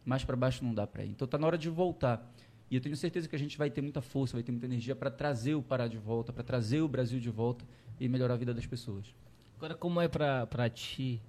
Mais 0.04 0.24
para 0.24 0.36
baixo 0.36 0.64
não 0.64 0.74
dá 0.74 0.86
para 0.86 1.04
ir. 1.04 1.10
Então 1.10 1.28
tá 1.28 1.36
na 1.36 1.46
hora 1.46 1.58
de 1.58 1.68
voltar. 1.68 2.32
E 2.70 2.74
eu 2.74 2.80
tenho 2.80 2.96
certeza 2.96 3.28
que 3.28 3.36
a 3.36 3.38
gente 3.38 3.56
vai 3.56 3.70
ter 3.70 3.82
muita 3.82 4.00
força, 4.00 4.34
vai 4.34 4.42
ter 4.42 4.52
muita 4.52 4.66
energia 4.66 4.96
para 4.96 5.10
trazer 5.10 5.54
o 5.54 5.62
Pará 5.62 5.86
de 5.86 5.98
volta, 5.98 6.32
para 6.32 6.42
trazer 6.42 6.80
o 6.80 6.88
Brasil 6.88 7.20
de 7.20 7.30
volta 7.30 7.64
e 8.00 8.08
melhorar 8.08 8.34
a 8.34 8.36
vida 8.36 8.52
das 8.52 8.66
pessoas. 8.66 9.14
Agora, 9.56 9.74
como 9.74 10.00
é 10.00 10.08
pra 10.08 10.68
ti? 10.68 11.22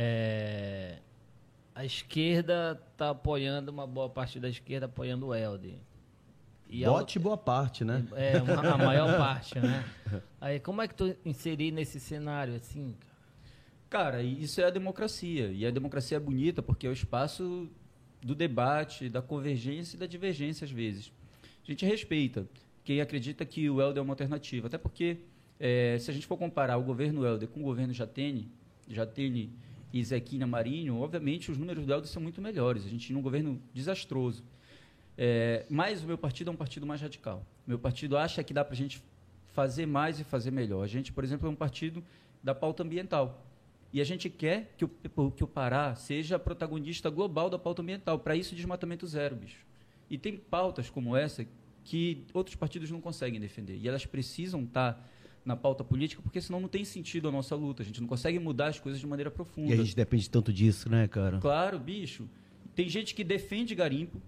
é, 0.00 0.98
a 1.74 1.84
esquerda 1.84 2.80
tá 2.96 3.10
apoiando, 3.10 3.70
uma 3.70 3.86
boa 3.86 4.08
parte 4.08 4.38
da 4.38 4.48
esquerda 4.48 4.86
apoiando 4.86 5.26
o 5.26 5.34
Helder. 5.34 5.78
E 6.70 6.84
a 6.84 6.90
Bote 6.90 7.18
boa 7.18 7.36
parte, 7.36 7.84
né? 7.84 8.04
É, 8.14 8.40
uma- 8.42 8.60
a 8.74 8.76
maior 8.78 9.16
parte, 9.18 9.58
né? 9.58 9.84
Aí, 10.40 10.60
como 10.60 10.82
é 10.82 10.88
que 10.88 10.94
tu 10.94 11.16
inserir 11.24 11.70
nesse 11.72 11.98
cenário 11.98 12.54
assim, 12.54 12.94
cara? 13.00 13.08
Cara, 13.90 14.22
isso 14.22 14.60
é 14.60 14.64
a 14.64 14.70
democracia. 14.70 15.50
E 15.50 15.64
a 15.66 15.70
democracia 15.70 16.18
é 16.18 16.20
bonita 16.20 16.62
porque 16.62 16.86
é 16.86 16.90
o 16.90 16.92
espaço 16.92 17.68
do 18.20 18.34
debate, 18.34 19.08
da 19.08 19.22
convergência 19.22 19.96
e 19.96 19.98
da 19.98 20.06
divergência 20.06 20.64
às 20.64 20.70
vezes. 20.70 21.10
A 21.66 21.70
gente 21.70 21.86
respeita 21.86 22.46
quem 22.84 23.00
acredita 23.00 23.44
que 23.46 23.68
o 23.70 23.80
Helder 23.80 24.00
é 24.00 24.02
uma 24.02 24.12
alternativa, 24.12 24.66
até 24.66 24.76
porque 24.76 25.18
é, 25.58 25.96
se 25.98 26.10
a 26.10 26.14
gente 26.14 26.26
for 26.26 26.36
comparar 26.36 26.76
o 26.76 26.82
governo 26.82 27.24
Helder 27.24 27.48
com 27.48 27.60
o 27.60 27.62
governo 27.64 27.92
Jatene, 27.94 28.50
Jatene 28.88 29.50
e 29.92 30.04
Zequina 30.04 30.46
Marinho, 30.46 31.00
obviamente 31.00 31.50
os 31.50 31.56
números 31.56 31.86
do 31.86 31.92
Helder 31.92 32.08
são 32.10 32.20
muito 32.22 32.42
melhores. 32.42 32.84
A 32.84 32.88
gente 32.88 33.06
tinha 33.06 33.18
um 33.18 33.22
governo 33.22 33.58
desastroso. 33.72 34.44
É, 35.20 35.66
mas 35.68 36.04
o 36.04 36.06
meu 36.06 36.16
partido 36.16 36.48
é 36.48 36.52
um 36.52 36.56
partido 36.56 36.86
mais 36.86 37.00
radical. 37.00 37.44
Meu 37.66 37.78
partido 37.78 38.16
acha 38.16 38.42
que 38.44 38.54
dá 38.54 38.64
para 38.64 38.74
a 38.74 38.76
gente 38.76 39.02
fazer 39.52 39.84
mais 39.84 40.20
e 40.20 40.24
fazer 40.24 40.52
melhor. 40.52 40.84
A 40.84 40.86
gente, 40.86 41.12
por 41.12 41.24
exemplo, 41.24 41.48
é 41.48 41.50
um 41.50 41.56
partido 41.56 42.04
da 42.40 42.54
pauta 42.54 42.84
ambiental. 42.84 43.44
E 43.92 44.00
a 44.00 44.04
gente 44.04 44.30
quer 44.30 44.72
que 44.76 44.84
o, 44.84 44.88
que 45.32 45.42
o 45.42 45.46
Pará 45.46 45.96
seja 45.96 46.38
protagonista 46.38 47.10
global 47.10 47.50
da 47.50 47.58
pauta 47.58 47.82
ambiental. 47.82 48.20
Para 48.20 48.36
isso, 48.36 48.54
desmatamento 48.54 49.06
zero, 49.08 49.34
bicho. 49.34 49.66
E 50.08 50.16
tem 50.16 50.36
pautas 50.36 50.88
como 50.88 51.16
essa 51.16 51.44
que 51.82 52.24
outros 52.32 52.54
partidos 52.54 52.88
não 52.90 53.00
conseguem 53.00 53.40
defender. 53.40 53.76
E 53.76 53.88
elas 53.88 54.06
precisam 54.06 54.62
estar 54.62 54.92
tá 54.92 55.04
na 55.44 55.56
pauta 55.56 55.82
política, 55.82 56.22
porque 56.22 56.40
senão 56.40 56.60
não 56.60 56.68
tem 56.68 56.84
sentido 56.84 57.28
a 57.28 57.32
nossa 57.32 57.56
luta. 57.56 57.82
A 57.82 57.86
gente 57.86 58.00
não 58.00 58.06
consegue 58.06 58.38
mudar 58.38 58.68
as 58.68 58.78
coisas 58.78 59.00
de 59.00 59.06
maneira 59.06 59.30
profunda. 59.30 59.70
E 59.70 59.72
a 59.72 59.76
gente 59.76 59.96
depende 59.96 60.30
tanto 60.30 60.52
disso, 60.52 60.88
né, 60.88 61.08
cara? 61.08 61.38
Claro, 61.38 61.78
bicho. 61.78 62.28
Tem 62.74 62.88
gente 62.88 63.14
que 63.14 63.24
defende 63.24 63.74
garimpo, 63.74 64.22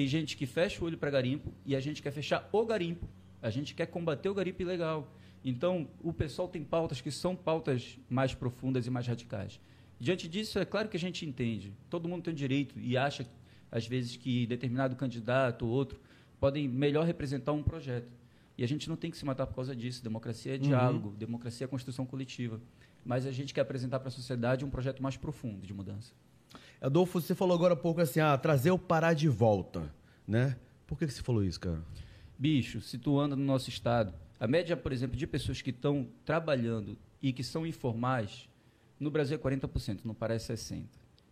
tem 0.00 0.08
gente 0.08 0.34
que 0.34 0.46
fecha 0.46 0.82
o 0.82 0.86
olho 0.86 0.96
para 0.96 1.10
garimpo, 1.10 1.52
e 1.66 1.76
a 1.76 1.80
gente 1.80 2.00
quer 2.00 2.10
fechar 2.10 2.48
o 2.50 2.64
garimpo. 2.64 3.06
A 3.42 3.50
gente 3.50 3.74
quer 3.74 3.84
combater 3.84 4.30
o 4.30 4.34
garimpo 4.34 4.62
ilegal. 4.62 5.14
Então, 5.44 5.90
o 6.02 6.10
pessoal 6.10 6.48
tem 6.48 6.64
pautas 6.64 7.02
que 7.02 7.10
são 7.10 7.36
pautas 7.36 7.98
mais 8.08 8.32
profundas 8.32 8.86
e 8.86 8.90
mais 8.90 9.06
radicais. 9.06 9.60
Diante 9.98 10.26
disso, 10.26 10.58
é 10.58 10.64
claro 10.64 10.88
que 10.88 10.96
a 10.96 11.00
gente 11.00 11.26
entende. 11.26 11.74
Todo 11.90 12.08
mundo 12.08 12.22
tem 12.22 12.32
direito 12.32 12.80
e 12.80 12.96
acha, 12.96 13.26
às 13.70 13.86
vezes, 13.86 14.16
que 14.16 14.46
determinado 14.46 14.96
candidato 14.96 15.66
ou 15.66 15.70
outro 15.70 16.00
podem 16.40 16.66
melhor 16.66 17.04
representar 17.04 17.52
um 17.52 17.62
projeto. 17.62 18.10
E 18.56 18.64
a 18.64 18.66
gente 18.66 18.88
não 18.88 18.96
tem 18.96 19.10
que 19.10 19.18
se 19.18 19.24
matar 19.26 19.46
por 19.46 19.54
causa 19.54 19.76
disso. 19.76 20.02
Democracia 20.02 20.54
é 20.54 20.56
uhum. 20.56 20.62
diálogo, 20.62 21.08
uhum. 21.10 21.14
democracia 21.14 21.66
é 21.66 21.68
construção 21.68 22.06
coletiva. 22.06 22.58
Mas 23.04 23.26
a 23.26 23.32
gente 23.32 23.52
quer 23.52 23.60
apresentar 23.60 23.98
para 23.98 24.08
a 24.08 24.12
sociedade 24.12 24.64
um 24.64 24.70
projeto 24.70 25.02
mais 25.02 25.18
profundo 25.18 25.66
de 25.66 25.74
mudança. 25.74 26.14
Adolfo, 26.80 27.20
você 27.20 27.34
falou 27.34 27.54
agora 27.54 27.74
há 27.74 27.76
pouco 27.76 28.00
assim, 28.00 28.20
ah, 28.20 28.38
trazer 28.38 28.70
o 28.70 28.78
Pará 28.78 29.12
de 29.12 29.28
volta, 29.28 29.92
né? 30.26 30.56
Por 30.86 30.98
que, 30.98 31.06
que 31.06 31.12
você 31.12 31.22
falou 31.22 31.44
isso, 31.44 31.60
cara? 31.60 31.84
Bicho, 32.38 32.80
situando 32.80 33.36
no 33.36 33.44
nosso 33.44 33.68
estado, 33.68 34.14
a 34.38 34.46
média, 34.46 34.74
por 34.74 34.90
exemplo, 34.90 35.14
de 35.14 35.26
pessoas 35.26 35.60
que 35.60 35.68
estão 35.68 36.08
trabalhando 36.24 36.96
e 37.20 37.34
que 37.34 37.44
são 37.44 37.66
informais, 37.66 38.48
no 38.98 39.10
Brasil 39.10 39.36
é 39.36 39.38
40%, 39.38 40.00
no 40.04 40.14
Pará 40.14 40.34
é 40.34 40.38
60%. 40.38 40.84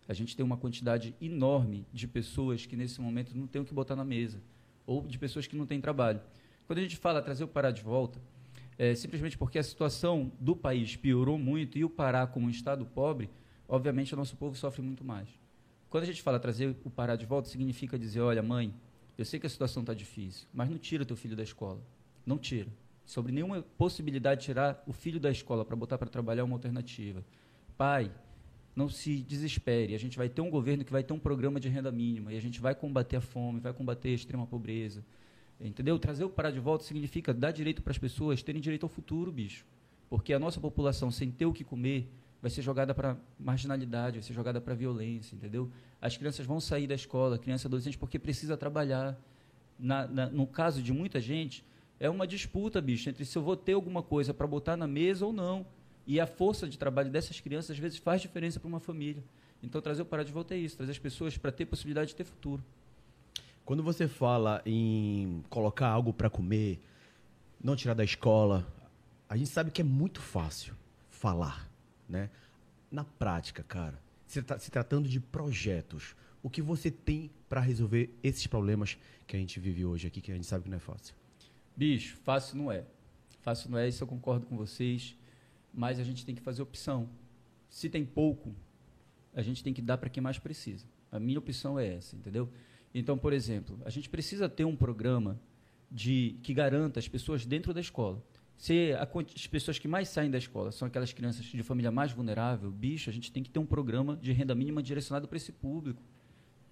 A 0.06 0.12
gente 0.12 0.36
tem 0.36 0.44
uma 0.44 0.58
quantidade 0.58 1.14
enorme 1.20 1.86
de 1.94 2.06
pessoas 2.06 2.66
que 2.66 2.76
nesse 2.76 3.00
momento 3.00 3.34
não 3.34 3.46
têm 3.46 3.62
o 3.62 3.64
que 3.64 3.72
botar 3.72 3.96
na 3.96 4.04
mesa, 4.04 4.42
ou 4.86 5.06
de 5.06 5.18
pessoas 5.18 5.46
que 5.46 5.56
não 5.56 5.64
têm 5.64 5.80
trabalho. 5.80 6.20
Quando 6.66 6.78
a 6.78 6.82
gente 6.82 6.98
fala 6.98 7.22
trazer 7.22 7.44
o 7.44 7.48
Pará 7.48 7.70
de 7.70 7.82
volta, 7.82 8.20
é 8.78 8.94
simplesmente 8.94 9.38
porque 9.38 9.58
a 9.58 9.62
situação 9.62 10.30
do 10.38 10.54
país 10.54 10.94
piorou 10.94 11.38
muito 11.38 11.78
e 11.78 11.84
o 11.84 11.90
Pará, 11.90 12.26
como 12.26 12.46
um 12.46 12.50
estado 12.50 12.84
pobre, 12.84 13.30
obviamente 13.68 14.14
o 14.14 14.16
nosso 14.16 14.37
povo 14.37 14.56
sofre 14.56 14.82
muito 14.82 15.04
mais. 15.04 15.28
Quando 15.90 16.04
a 16.04 16.06
gente 16.06 16.22
fala 16.22 16.40
trazer 16.40 16.76
o 16.84 16.90
Pará 16.90 17.14
de 17.14 17.26
volta, 17.26 17.48
significa 17.48 17.98
dizer: 17.98 18.20
olha, 18.20 18.42
mãe, 18.42 18.75
eu 19.16 19.25
sei 19.25 19.38
que 19.38 19.46
a 19.46 19.50
situação 19.50 19.82
está 19.82 19.94
difícil, 19.94 20.48
mas 20.52 20.68
não 20.68 20.78
tira 20.78 21.04
teu 21.04 21.16
filho 21.16 21.37
da 21.37 21.42
escola. 21.42 21.80
Não 22.26 22.38
tira 22.38 22.68
sobre 23.04 23.32
nenhuma 23.32 23.62
possibilidade 23.78 24.40
de 24.40 24.46
tirar 24.46 24.82
o 24.87 24.92
filho 24.92 25.18
da 25.18 25.30
escola 25.30 25.64
para 25.64 25.75
botar 25.75 25.96
para 25.96 26.10
trabalhar 26.10 26.44
uma 26.44 26.54
alternativa. 26.56 27.25
Pai, 27.76 28.12
não 28.76 28.88
se 28.88 29.22
desespere. 29.22 29.94
A 29.94 29.98
gente 29.98 30.18
vai 30.18 30.28
ter 30.28 30.42
um 30.42 30.50
governo 30.50 30.84
que 30.84 30.92
vai 30.92 31.02
ter 31.02 31.14
um 31.14 31.18
programa 31.18 31.58
de 31.58 31.70
renda 31.70 31.90
mínima 31.90 32.32
e 32.32 32.37
a 32.37 32.40
gente 32.40 32.60
vai 32.60 32.75
combater 32.75 33.16
a 33.16 33.20
fome, 33.20 33.60
vai 33.60 33.72
combater 33.72 34.10
a 34.10 34.12
extrema 34.12 34.46
pobreza. 34.46 35.02
Entendeu? 35.58 35.98
Trazer 35.98 36.25
o 36.25 36.28
Pará 36.28 36.50
de 36.50 36.60
volta 36.60 36.84
significa 36.84 37.32
dar 37.32 37.50
direito 37.50 37.82
para 37.82 37.90
as 37.90 37.98
pessoas 37.98 38.42
terem 38.42 38.60
direito 38.60 38.84
ao 38.84 38.90
futuro, 38.90 39.32
bicho. 39.32 39.64
Porque 40.10 40.34
a 40.34 40.38
nossa 40.38 40.60
população, 40.60 41.10
sem 41.10 41.30
ter 41.30 41.46
o 41.46 41.52
que 41.52 41.64
comer, 41.64 42.08
vai 42.40 42.50
ser 42.50 42.62
jogada 42.62 42.95
para 42.95 43.16
marginalidade, 43.38 44.18
vai 44.18 44.23
ser 44.23 44.33
jogada 44.33 44.61
para 44.61 44.75
violência, 44.75 45.35
entendeu? 45.35 45.71
As 46.00 46.16
crianças 46.16 46.47
vão 46.47 46.61
sair 46.61 46.87
da 46.87 46.95
escola, 46.95 47.38
criança 47.38 47.66
e 47.66 47.68
adolescente, 47.68 47.99
porque 47.99 48.18
precisa 48.18 48.57
trabalhar. 48.57 49.18
Na, 49.78 50.07
na, 50.07 50.26
no 50.26 50.47
caso 50.47 50.83
de 50.83 50.92
muita 50.92 51.21
gente, 51.21 51.64
é 52.00 52.09
uma 52.09 52.26
disputa, 52.26 52.80
bicho, 52.80 53.09
entre 53.09 53.25
se 53.25 53.37
eu 53.37 53.42
vou 53.42 53.57
ter 53.57 53.73
alguma 53.73 54.02
coisa 54.02 54.33
para 54.33 54.47
botar 54.47 54.76
na 54.76 54.87
mesa 54.87 55.26
ou 55.26 55.33
não. 55.33 55.66
E 56.07 56.18
a 56.21 56.26
força 56.26 56.68
de 56.68 56.78
trabalho 56.78 57.11
dessas 57.11 57.38
crianças, 57.40 57.73
às 57.73 57.78
vezes, 57.78 57.99
faz 57.99 58.23
diferença 58.23 58.59
para 58.59 58.68
uma 58.68 58.80
família. 58.80 59.23
Então, 59.62 59.80
trazer 59.80 60.02
o 60.02 60.07
Pará 60.07 60.23
de 60.23 60.33
Volta 60.33 60.54
é 60.54 60.59
isso, 60.59 60.76
trazer 60.76 60.92
as 60.92 60.99
pessoas 60.99 61.37
para 61.37 61.50
ter 61.50 61.66
possibilidade 61.66 62.11
de 62.11 62.16
ter 62.16 62.25
futuro. 62.25 62.64
Quando 63.64 63.83
você 63.83 64.09
fala 64.09 64.62
em 64.64 65.45
colocar 65.50 65.88
algo 65.88 66.12
para 66.12 66.30
comer, 66.30 66.80
não 67.62 67.76
tirar 67.76 67.95
da 67.95 68.04
escola, 68.04 68.66
a 69.28 69.37
gente 69.37 69.50
sabe 69.50 69.71
que 69.71 69.83
é 69.83 69.85
muito 69.85 70.23
fácil 70.23 70.75
falar, 71.11 71.67
né? 72.08 72.30
Na 72.90 73.04
prática, 73.04 73.62
cara, 73.62 74.00
se, 74.26 74.42
tra 74.42 74.58
se 74.58 74.70
tratando 74.70 75.08
de 75.08 75.20
projetos, 75.20 76.14
o 76.42 76.48
que 76.48 76.62
você 76.62 76.90
tem 76.90 77.30
para 77.48 77.60
resolver 77.60 78.10
esses 78.22 78.46
problemas 78.46 78.96
que 79.26 79.36
a 79.36 79.38
gente 79.38 79.58
vive 79.60 79.84
hoje 79.84 80.06
aqui, 80.06 80.20
que 80.20 80.30
a 80.30 80.34
gente 80.34 80.46
sabe 80.46 80.64
que 80.64 80.70
não 80.70 80.76
é 80.76 80.80
fácil? 80.80 81.14
Bicho, 81.76 82.16
fácil 82.24 82.56
não 82.56 82.72
é. 82.72 82.84
Fácil 83.40 83.70
não 83.70 83.78
é, 83.78 83.88
isso 83.88 84.02
eu 84.02 84.08
concordo 84.08 84.46
com 84.46 84.56
vocês. 84.56 85.16
Mas 85.72 86.00
a 86.00 86.04
gente 86.04 86.24
tem 86.24 86.34
que 86.34 86.40
fazer 86.40 86.62
opção. 86.62 87.08
Se 87.68 87.88
tem 87.88 88.04
pouco, 88.04 88.54
a 89.34 89.42
gente 89.42 89.62
tem 89.62 89.72
que 89.72 89.82
dar 89.82 89.98
para 89.98 90.08
quem 90.08 90.22
mais 90.22 90.38
precisa. 90.38 90.86
A 91.10 91.20
minha 91.20 91.38
opção 91.38 91.78
é 91.78 91.94
essa, 91.94 92.16
entendeu? 92.16 92.48
Então, 92.94 93.16
por 93.16 93.32
exemplo, 93.32 93.78
a 93.84 93.90
gente 93.90 94.08
precisa 94.08 94.48
ter 94.48 94.64
um 94.64 94.76
programa 94.76 95.40
de 95.90 96.36
que 96.42 96.52
garanta 96.52 96.98
as 96.98 97.08
pessoas 97.08 97.46
dentro 97.46 97.72
da 97.72 97.80
escola. 97.80 98.22
Se 98.58 98.92
a, 98.92 99.08
as 99.36 99.46
pessoas 99.46 99.78
que 99.78 99.86
mais 99.86 100.08
saem 100.08 100.30
da 100.30 100.36
escola 100.36 100.72
são 100.72 100.88
aquelas 100.88 101.12
crianças 101.12 101.46
de 101.46 101.62
família 101.62 101.92
mais 101.92 102.10
vulnerável, 102.10 102.70
bicho, 102.72 103.08
a 103.08 103.12
gente 103.12 103.30
tem 103.30 103.42
que 103.42 103.48
ter 103.48 103.60
um 103.60 103.64
programa 103.64 104.16
de 104.16 104.32
renda 104.32 104.52
mínima 104.52 104.82
direcionado 104.82 105.28
para 105.28 105.36
esse 105.36 105.52
público. 105.52 106.02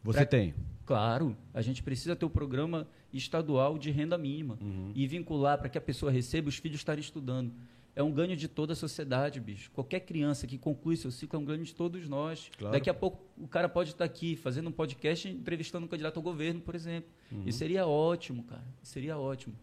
Você 0.02 0.18
pra... 0.18 0.26
tem? 0.26 0.54
Claro, 0.84 1.36
a 1.54 1.62
gente 1.62 1.84
precisa 1.84 2.16
ter 2.16 2.24
o 2.24 2.28
um 2.28 2.30
programa 2.30 2.88
estadual 3.12 3.78
de 3.78 3.92
renda 3.92 4.18
mínima 4.18 4.58
uhum. 4.60 4.90
e 4.94 5.06
vincular 5.06 5.58
para 5.58 5.68
que 5.68 5.78
a 5.78 5.80
pessoa 5.80 6.10
receba 6.10 6.48
os 6.48 6.56
filhos 6.56 6.80
estarem 6.80 7.00
estudando. 7.00 7.52
É 7.94 8.02
um 8.02 8.12
ganho 8.12 8.36
de 8.36 8.46
toda 8.46 8.72
a 8.72 8.76
sociedade, 8.76 9.40
bicho. 9.40 9.70
Qualquer 9.70 10.00
criança 10.00 10.46
que 10.46 10.58
conclui 10.58 10.96
seu 10.96 11.10
ciclo 11.10 11.38
é 11.38 11.42
um 11.42 11.44
ganho 11.44 11.64
de 11.64 11.74
todos 11.74 12.06
nós. 12.08 12.50
Claro. 12.58 12.72
Daqui 12.72 12.90
a 12.90 12.94
pouco 12.94 13.24
o 13.38 13.48
cara 13.48 13.68
pode 13.68 13.90
estar 13.90 14.04
aqui 14.04 14.36
fazendo 14.36 14.68
um 14.68 14.72
podcast 14.72 15.28
entrevistando 15.28 15.86
um 15.86 15.88
candidato 15.88 16.16
ao 16.16 16.22
governo, 16.22 16.60
por 16.60 16.74
exemplo. 16.74 17.08
Uhum. 17.32 17.44
Isso 17.46 17.58
seria 17.58 17.86
ótimo, 17.86 18.42
cara. 18.42 18.66
Seria 18.82 19.16
ótimo. 19.16 19.54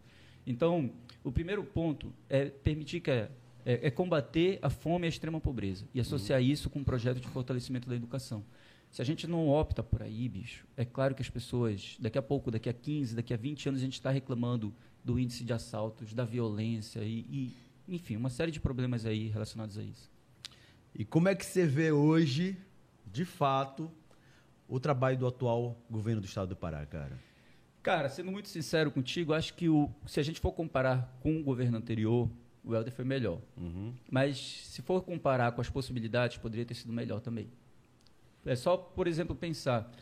Então, 0.46 0.90
o 1.22 1.32
primeiro 1.32 1.64
ponto 1.64 2.12
é 2.28 2.46
permitir 2.46 3.00
que 3.00 3.10
é, 3.10 3.30
é, 3.64 3.88
é 3.88 3.90
combater 3.90 4.58
a 4.60 4.68
fome 4.68 5.06
e 5.06 5.06
a 5.06 5.08
extrema 5.08 5.40
pobreza 5.40 5.86
e 5.94 6.00
associar 6.00 6.40
uhum. 6.40 6.46
isso 6.46 6.68
com 6.68 6.80
um 6.80 6.84
projeto 6.84 7.20
de 7.20 7.28
fortalecimento 7.28 7.88
da 7.88 7.96
educação. 7.96 8.44
Se 8.90 9.02
a 9.02 9.04
gente 9.04 9.26
não 9.26 9.48
opta 9.48 9.82
por 9.82 10.02
aí, 10.02 10.28
bicho, 10.28 10.66
é 10.76 10.84
claro 10.84 11.14
que 11.14 11.22
as 11.22 11.28
pessoas, 11.28 11.96
daqui 11.98 12.16
a 12.16 12.22
pouco, 12.22 12.50
daqui 12.50 12.68
a 12.68 12.72
15, 12.72 13.16
daqui 13.16 13.34
a 13.34 13.36
20 13.36 13.70
anos, 13.70 13.80
a 13.80 13.84
gente 13.84 13.94
está 13.94 14.10
reclamando 14.10 14.72
do 15.02 15.18
índice 15.18 15.42
de 15.42 15.52
assaltos, 15.52 16.14
da 16.14 16.24
violência 16.24 17.00
e, 17.00 17.26
e, 17.28 17.52
enfim, 17.88 18.16
uma 18.16 18.30
série 18.30 18.52
de 18.52 18.60
problemas 18.60 19.04
aí 19.04 19.28
relacionados 19.28 19.76
a 19.78 19.82
isso. 19.82 20.08
E 20.94 21.04
como 21.04 21.28
é 21.28 21.34
que 21.34 21.44
você 21.44 21.66
vê 21.66 21.90
hoje, 21.90 22.56
de 23.04 23.24
fato, 23.24 23.90
o 24.68 24.78
trabalho 24.78 25.18
do 25.18 25.26
atual 25.26 25.76
governo 25.90 26.20
do 26.20 26.26
estado 26.26 26.50
do 26.50 26.56
Pará, 26.56 26.86
cara? 26.86 27.18
Cara, 27.84 28.08
sendo 28.08 28.32
muito 28.32 28.48
sincero 28.48 28.90
contigo, 28.90 29.34
acho 29.34 29.52
que 29.52 29.68
o, 29.68 29.90
se 30.06 30.18
a 30.18 30.22
gente 30.22 30.40
for 30.40 30.52
comparar 30.52 31.18
com 31.20 31.38
o 31.38 31.42
governo 31.42 31.76
anterior, 31.76 32.30
o 32.64 32.74
Helder 32.74 32.90
foi 32.90 33.04
melhor. 33.04 33.42
Uhum. 33.58 33.92
Mas 34.10 34.38
se 34.38 34.80
for 34.80 35.02
comparar 35.02 35.52
com 35.52 35.60
as 35.60 35.68
possibilidades, 35.68 36.38
poderia 36.38 36.64
ter 36.64 36.72
sido 36.72 36.94
melhor 36.94 37.20
também. 37.20 37.46
É 38.46 38.56
só, 38.56 38.78
por 38.78 39.06
exemplo, 39.06 39.36
pensar. 39.36 39.92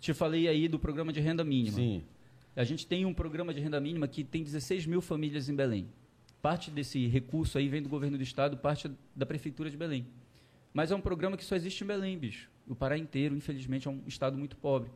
Te 0.00 0.14
falei 0.14 0.48
aí 0.48 0.66
do 0.66 0.78
programa 0.78 1.12
de 1.12 1.20
renda 1.20 1.44
mínima. 1.44 1.76
Sim. 1.76 2.02
A 2.56 2.64
gente 2.64 2.86
tem 2.86 3.04
um 3.04 3.12
programa 3.12 3.52
de 3.52 3.60
renda 3.60 3.78
mínima 3.78 4.08
que 4.08 4.24
tem 4.24 4.42
16 4.42 4.86
mil 4.86 5.02
famílias 5.02 5.50
em 5.50 5.54
Belém. 5.54 5.90
Parte 6.40 6.70
desse 6.70 7.06
recurso 7.06 7.58
aí 7.58 7.68
vem 7.68 7.82
do 7.82 7.88
governo 7.90 8.16
do 8.16 8.22
estado, 8.22 8.56
parte 8.56 8.90
da 9.14 9.26
prefeitura 9.26 9.70
de 9.70 9.76
Belém. 9.76 10.06
Mas 10.72 10.90
é 10.90 10.96
um 10.96 11.02
programa 11.02 11.36
que 11.36 11.44
só 11.44 11.54
existe 11.54 11.84
em 11.84 11.86
Belém, 11.86 12.16
bicho. 12.16 12.50
O 12.66 12.74
Pará 12.74 12.96
inteiro, 12.96 13.36
infelizmente, 13.36 13.86
é 13.86 13.90
um 13.90 14.00
estado 14.06 14.38
muito 14.38 14.56
pobre. 14.56 14.90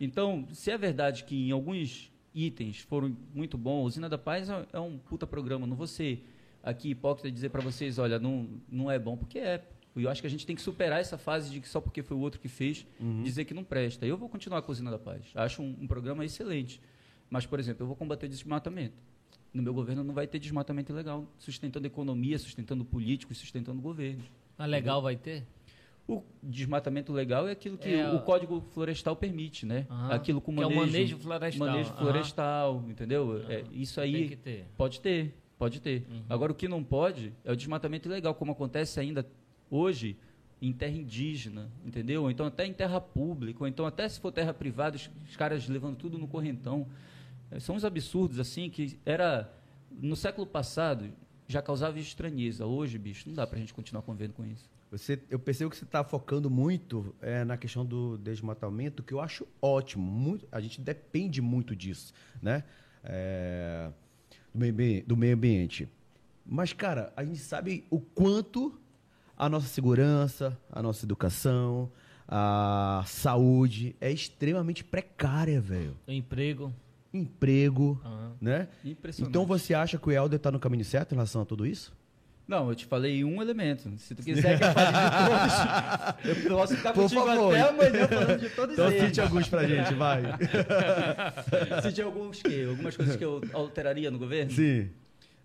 Então, 0.00 0.48
se 0.52 0.70
é 0.70 0.78
verdade 0.78 1.24
que 1.24 1.48
em 1.48 1.50
alguns 1.52 2.10
itens 2.34 2.78
foram 2.78 3.14
muito 3.34 3.58
bons, 3.58 3.84
Usina 3.88 4.08
da 4.08 4.16
Paz 4.16 4.48
é, 4.48 4.66
é 4.72 4.80
um 4.80 4.98
puta 4.98 5.26
programa. 5.26 5.66
Não 5.66 5.76
vou 5.76 5.86
ser 5.86 6.26
aqui 6.62 6.90
hipócrita 6.90 7.30
dizer 7.30 7.50
para 7.50 7.60
vocês, 7.60 7.98
olha, 7.98 8.18
não, 8.18 8.48
não 8.68 8.90
é 8.90 8.98
bom, 8.98 9.16
porque 9.16 9.38
é. 9.38 9.62
E 9.96 10.04
eu 10.04 10.10
acho 10.10 10.20
que 10.20 10.26
a 10.26 10.30
gente 10.30 10.46
tem 10.46 10.56
que 10.56 10.62
superar 10.62 11.00
essa 11.00 11.18
fase 11.18 11.50
de 11.50 11.60
que 11.60 11.68
só 11.68 11.80
porque 11.80 12.02
foi 12.02 12.16
o 12.16 12.20
outro 12.20 12.40
que 12.40 12.48
fez, 12.48 12.86
uhum. 12.98 13.22
dizer 13.22 13.44
que 13.44 13.52
não 13.52 13.64
presta. 13.64 14.06
Eu 14.06 14.16
vou 14.16 14.28
continuar 14.28 14.60
a 14.60 14.62
Cozinha 14.62 14.90
da 14.90 14.98
Paz. 14.98 15.26
Acho 15.34 15.62
um, 15.62 15.76
um, 15.80 15.86
programa 15.86 16.24
excelente. 16.24 16.80
Mas, 17.28 17.44
por 17.44 17.58
exemplo, 17.58 17.82
eu 17.82 17.86
vou 17.88 17.96
combater 17.96 18.28
desmatamento. 18.28 18.94
No 19.52 19.62
meu 19.62 19.74
governo 19.74 20.04
não 20.04 20.14
vai 20.14 20.28
ter 20.28 20.38
desmatamento 20.38 20.92
ilegal, 20.92 21.26
sustentando 21.36 21.86
a 21.86 21.88
economia, 21.88 22.38
sustentando 22.38 22.84
políticos, 22.84 23.38
sustentando 23.38 23.80
o 23.80 23.82
governo. 23.82 24.22
Mas 24.56 24.70
legal 24.70 25.02
vai 25.02 25.16
ter? 25.16 25.44
O 26.12 26.24
desmatamento 26.42 27.12
legal 27.12 27.46
é 27.48 27.52
aquilo 27.52 27.78
que 27.78 27.88
É, 27.88 28.10
o 28.12 28.20
Código 28.20 28.60
Florestal 28.72 29.14
permite, 29.16 29.64
né? 29.64 29.86
Aham. 29.88 30.12
Aquilo 30.14 30.40
com 30.40 30.54
Que 30.54 30.62
é 30.62 30.66
o 30.66 30.70
manejo, 30.74 30.92
manejo 30.92 31.18
florestal. 31.18 31.66
manejo 31.68 31.90
Aham. 31.90 31.98
florestal, 31.98 32.84
entendeu? 32.88 33.44
É, 33.48 33.64
isso 33.72 34.00
aí 34.00 34.12
Tem 34.12 34.28
que 34.28 34.36
ter. 34.36 34.66
pode 34.76 35.00
ter, 35.00 35.34
pode 35.58 35.80
ter. 35.80 36.06
Uhum. 36.10 36.22
Agora 36.28 36.50
o 36.52 36.54
que 36.54 36.66
não 36.68 36.82
pode 36.82 37.32
é 37.44 37.52
o 37.52 37.56
desmatamento 37.56 38.08
ilegal, 38.08 38.34
como 38.34 38.52
acontece 38.52 38.98
ainda 38.98 39.24
hoje 39.70 40.16
em 40.62 40.72
terra 40.72 40.96
indígena, 40.96 41.70
entendeu? 41.84 42.22
Ou 42.24 42.30
então 42.30 42.44
até 42.44 42.66
em 42.66 42.72
terra 42.72 43.00
pública, 43.00 43.62
ou 43.62 43.68
então 43.68 43.86
até 43.86 44.08
se 44.08 44.20
for 44.20 44.30
terra 44.32 44.52
privada, 44.52 44.96
os, 44.96 45.08
os 45.28 45.36
caras 45.36 45.66
levando 45.68 45.96
tudo 45.96 46.18
no 46.18 46.26
correntão. 46.28 46.86
É, 47.50 47.58
São 47.60 47.76
uns 47.76 47.84
absurdos 47.84 48.38
assim 48.38 48.68
que 48.68 48.98
era 49.06 49.50
no 49.90 50.16
século 50.16 50.46
passado 50.46 51.10
já 51.48 51.60
causava 51.62 51.98
estranheza. 51.98 52.64
Hoje, 52.66 52.96
bicho, 52.98 53.28
não 53.28 53.34
dá 53.34 53.46
pra 53.46 53.58
gente 53.58 53.74
continuar 53.74 54.02
convivendo 54.02 54.34
com 54.34 54.44
isso. 54.46 54.68
Você, 54.90 55.20
eu 55.30 55.38
percebo 55.38 55.70
que 55.70 55.76
você 55.76 55.84
está 55.84 56.02
focando 56.02 56.50
muito 56.50 57.14
é, 57.20 57.44
na 57.44 57.56
questão 57.56 57.86
do 57.86 58.18
desmatamento, 58.18 59.04
que 59.04 59.14
eu 59.14 59.20
acho 59.20 59.46
ótimo. 59.62 60.04
Muito, 60.04 60.48
a 60.50 60.60
gente 60.60 60.80
depende 60.80 61.40
muito 61.40 61.76
disso, 61.76 62.12
né? 62.42 62.64
É, 63.04 63.90
do, 64.52 64.72
meio, 64.72 65.06
do 65.06 65.16
meio 65.16 65.34
ambiente. 65.34 65.88
Mas, 66.44 66.72
cara, 66.72 67.12
a 67.16 67.24
gente 67.24 67.38
sabe 67.38 67.84
o 67.88 68.00
quanto 68.00 68.76
a 69.36 69.48
nossa 69.48 69.68
segurança, 69.68 70.58
a 70.70 70.82
nossa 70.82 71.06
educação, 71.06 71.90
a 72.26 73.04
saúde 73.06 73.94
é 74.00 74.10
extremamente 74.10 74.82
precária, 74.82 75.60
velho. 75.60 75.96
Emprego. 76.06 76.74
Emprego, 77.14 78.00
aham. 78.04 78.36
né? 78.40 78.68
Impressionante. 78.84 79.30
Então 79.30 79.46
você 79.46 79.72
acha 79.72 79.98
que 79.98 80.08
o 80.08 80.12
Helder 80.12 80.36
está 80.36 80.50
no 80.50 80.60
caminho 80.60 80.84
certo 80.84 81.12
em 81.12 81.14
relação 81.14 81.42
a 81.42 81.44
tudo 81.44 81.66
isso? 81.66 81.92
Não, 82.50 82.68
eu 82.68 82.74
te 82.74 82.84
falei 82.84 83.22
um 83.24 83.40
elemento. 83.40 83.88
Se 83.98 84.12
tu 84.12 84.24
quiser 84.24 84.58
que 84.58 84.64
eu 84.64 84.72
fale 84.72 84.90
de 84.90 86.34
todos, 86.34 86.42
eu 86.50 86.56
posso 86.56 86.76
ficar 86.76 86.92
Por 86.92 87.02
contigo 87.04 87.24
favor. 87.24 87.54
até 87.54 87.68
amanhã 87.68 88.08
falando 88.08 88.40
de 88.40 88.50
todos 88.50 88.72
Então 88.74 88.88
eles. 88.90 89.02
cite 89.04 89.20
alguns 89.20 89.48
pra 89.48 89.66
gente, 89.68 89.94
vai. 89.94 90.22
Cite 91.82 92.02
alguns 92.02 92.42
que, 92.42 92.64
algumas 92.64 92.96
coisas 92.96 93.14
que 93.14 93.24
eu 93.24 93.40
alteraria 93.52 94.10
no 94.10 94.18
governo. 94.18 94.50
Sim. 94.50 94.90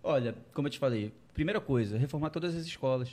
Olha, 0.02 0.34
como 0.52 0.66
eu 0.66 0.72
te 0.72 0.78
falei, 0.80 1.12
primeira 1.32 1.60
coisa, 1.60 1.96
reformar 1.96 2.30
todas 2.30 2.56
as 2.56 2.66
escolas. 2.66 3.08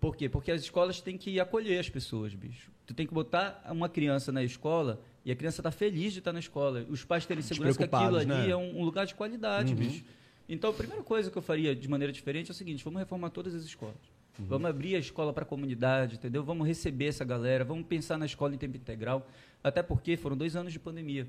Por 0.00 0.14
quê? 0.16 0.28
Porque 0.28 0.52
as 0.52 0.60
escolas 0.60 1.00
têm 1.00 1.16
que 1.18 1.40
acolher 1.40 1.80
as 1.80 1.88
pessoas, 1.88 2.32
bicho. 2.34 2.70
Tu 2.86 2.94
tem 2.94 3.04
que 3.06 3.12
botar 3.14 3.64
uma 3.70 3.88
criança 3.88 4.30
na 4.30 4.44
escola 4.44 5.00
e 5.24 5.32
a 5.32 5.34
criança 5.34 5.60
tá 5.62 5.70
feliz 5.72 6.12
de 6.12 6.18
estar 6.20 6.32
na 6.32 6.38
escola. 6.38 6.84
Os 6.88 7.02
pais 7.04 7.26
terem 7.26 7.42
segurança 7.42 7.78
que 7.78 7.84
aquilo 7.84 8.16
ali 8.16 8.26
né? 8.26 8.50
é 8.50 8.56
um, 8.56 8.78
um 8.80 8.84
lugar 8.84 9.06
de 9.06 9.14
qualidade, 9.16 9.72
Uhum. 9.72 9.78
bicho. 9.78 10.04
Então, 10.48 10.70
a 10.70 10.72
primeira 10.72 11.02
coisa 11.02 11.30
que 11.30 11.38
eu 11.38 11.42
faria 11.42 11.74
de 11.74 11.88
maneira 11.88 12.12
diferente 12.12 12.48
é 12.50 12.52
o 12.52 12.54
seguinte: 12.54 12.84
vamos 12.84 12.98
reformar 13.00 13.30
todas 13.30 13.54
as 13.54 13.64
escolas. 13.64 13.96
Uhum. 14.38 14.46
Vamos 14.46 14.68
abrir 14.68 14.96
a 14.96 14.98
escola 14.98 15.32
para 15.32 15.44
a 15.44 15.46
comunidade, 15.46 16.16
entendeu? 16.16 16.42
Vamos 16.42 16.66
receber 16.66 17.06
essa 17.06 17.24
galera, 17.24 17.64
vamos 17.64 17.86
pensar 17.86 18.18
na 18.18 18.26
escola 18.26 18.54
em 18.54 18.58
tempo 18.58 18.76
integral. 18.76 19.26
Até 19.62 19.82
porque 19.82 20.16
foram 20.16 20.36
dois 20.36 20.56
anos 20.56 20.72
de 20.72 20.78
pandemia. 20.78 21.26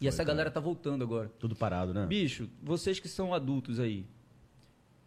E 0.00 0.08
essa 0.08 0.18
cara. 0.18 0.28
galera 0.28 0.50
tá 0.50 0.58
voltando 0.60 1.04
agora. 1.04 1.30
Tudo 1.38 1.54
parado, 1.54 1.92
né? 1.92 2.06
Bicho, 2.06 2.48
vocês 2.62 2.98
que 2.98 3.06
são 3.08 3.34
adultos 3.34 3.78
aí, 3.78 4.06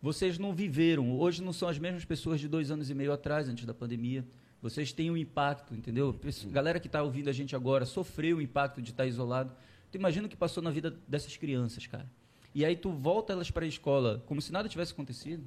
vocês 0.01 0.37
não 0.37 0.53
viveram, 0.53 1.17
hoje 1.17 1.41
não 1.41 1.51
são 1.53 1.67
as 1.67 1.79
mesmas 1.79 2.05
pessoas 2.05 2.39
de 2.39 2.47
dois 2.47 2.69
anos 2.69 2.89
e 2.89 2.93
meio 2.93 3.11
atrás, 3.11 3.49
antes 3.49 3.65
da 3.65 3.73
pandemia. 3.73 4.25
Vocês 4.61 4.91
têm 4.93 5.09
um 5.11 5.17
impacto, 5.17 5.73
entendeu? 5.75 6.13
Pesso- 6.13 6.47
Galera 6.49 6.79
que 6.79 6.87
está 6.87 7.01
ouvindo 7.01 7.29
a 7.29 7.33
gente 7.33 7.55
agora 7.55 7.85
sofreu 7.85 8.37
o 8.37 8.41
impacto 8.41 8.81
de 8.81 8.91
estar 8.91 9.05
isolado. 9.05 9.53
Tu 9.91 9.95
imagina 9.97 10.27
o 10.27 10.29
que 10.29 10.37
passou 10.37 10.61
na 10.63 10.69
vida 10.69 10.95
dessas 11.07 11.35
crianças, 11.35 11.85
cara. 11.87 12.09
E 12.55 12.63
aí 12.63 12.75
tu 12.75 12.91
volta 12.91 13.33
elas 13.33 13.49
para 13.49 13.65
a 13.65 13.67
escola 13.67 14.23
como 14.27 14.41
se 14.41 14.51
nada 14.51 14.69
tivesse 14.69 14.91
acontecido, 14.93 15.43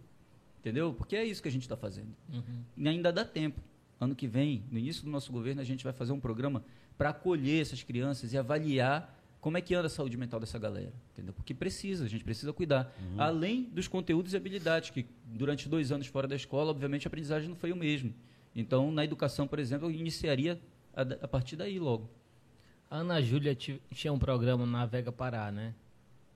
entendeu? 0.60 0.92
Porque 0.92 1.14
é 1.16 1.24
isso 1.24 1.40
que 1.42 1.48
a 1.48 1.52
gente 1.52 1.62
está 1.62 1.76
fazendo. 1.76 2.14
Uhum. 2.32 2.42
E 2.76 2.88
ainda 2.88 3.12
dá 3.12 3.24
tempo. 3.24 3.60
Ano 4.00 4.14
que 4.14 4.26
vem, 4.26 4.64
no 4.70 4.78
início 4.78 5.04
do 5.04 5.10
nosso 5.10 5.32
governo, 5.32 5.60
a 5.60 5.64
gente 5.64 5.82
vai 5.84 5.92
fazer 5.92 6.12
um 6.12 6.20
programa 6.20 6.62
para 6.98 7.10
acolher 7.10 7.62
essas 7.62 7.82
crianças 7.82 8.32
e 8.32 8.38
avaliar 8.38 9.14
como 9.40 9.56
é 9.56 9.60
que 9.60 9.74
anda 9.74 9.86
a 9.86 9.90
saúde 9.90 10.16
mental 10.16 10.40
dessa 10.40 10.58
galera, 10.58 10.92
entendeu? 11.12 11.32
Porque 11.32 11.54
precisa, 11.54 12.04
a 12.04 12.08
gente 12.08 12.24
precisa 12.24 12.52
cuidar. 12.52 12.92
Além 13.16 13.62
dos 13.64 13.86
conteúdos 13.86 14.32
e 14.32 14.36
habilidades, 14.36 14.90
que 14.90 15.06
durante 15.24 15.68
dois 15.68 15.92
anos 15.92 16.08
fora 16.08 16.26
da 16.26 16.34
escola, 16.34 16.70
obviamente, 16.70 17.06
a 17.06 17.08
aprendizagem 17.08 17.48
não 17.48 17.54
foi 17.56 17.70
o 17.72 17.76
mesmo. 17.76 18.12
Então, 18.54 18.90
na 18.90 19.04
educação, 19.04 19.46
por 19.46 19.58
exemplo, 19.60 19.86
eu 19.86 19.92
iniciaria 19.92 20.60
a, 20.94 21.02
a 21.02 21.28
partir 21.28 21.54
daí 21.56 21.78
logo. 21.78 22.10
A 22.90 22.96
Ana 22.98 23.22
Júlia 23.22 23.54
ti- 23.54 23.80
tinha 23.92 24.12
um 24.12 24.18
programa 24.18 24.66
na 24.66 24.84
Vega 24.84 25.12
Pará, 25.12 25.52
né? 25.52 25.74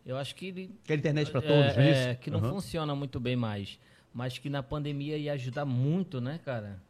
Eu 0.04 0.16
acho 0.16 0.34
que 0.34 0.46
ele 0.46 0.70
Quer 0.84 0.98
internet 0.98 1.30
pra 1.30 1.40
todos, 1.42 1.76
é, 1.76 1.76
não 1.76 1.82
é 1.82 2.10
é, 2.10 2.14
que 2.14 2.30
não 2.30 2.38
Aham. 2.40 2.50
funciona 2.50 2.94
muito 2.94 3.20
bem 3.20 3.36
mais. 3.36 3.78
Mas 4.12 4.38
que 4.38 4.50
na 4.50 4.62
pandemia 4.62 5.16
ia 5.16 5.32
ajudar 5.34 5.64
muito, 5.64 6.20
né, 6.20 6.40
cara? 6.44 6.80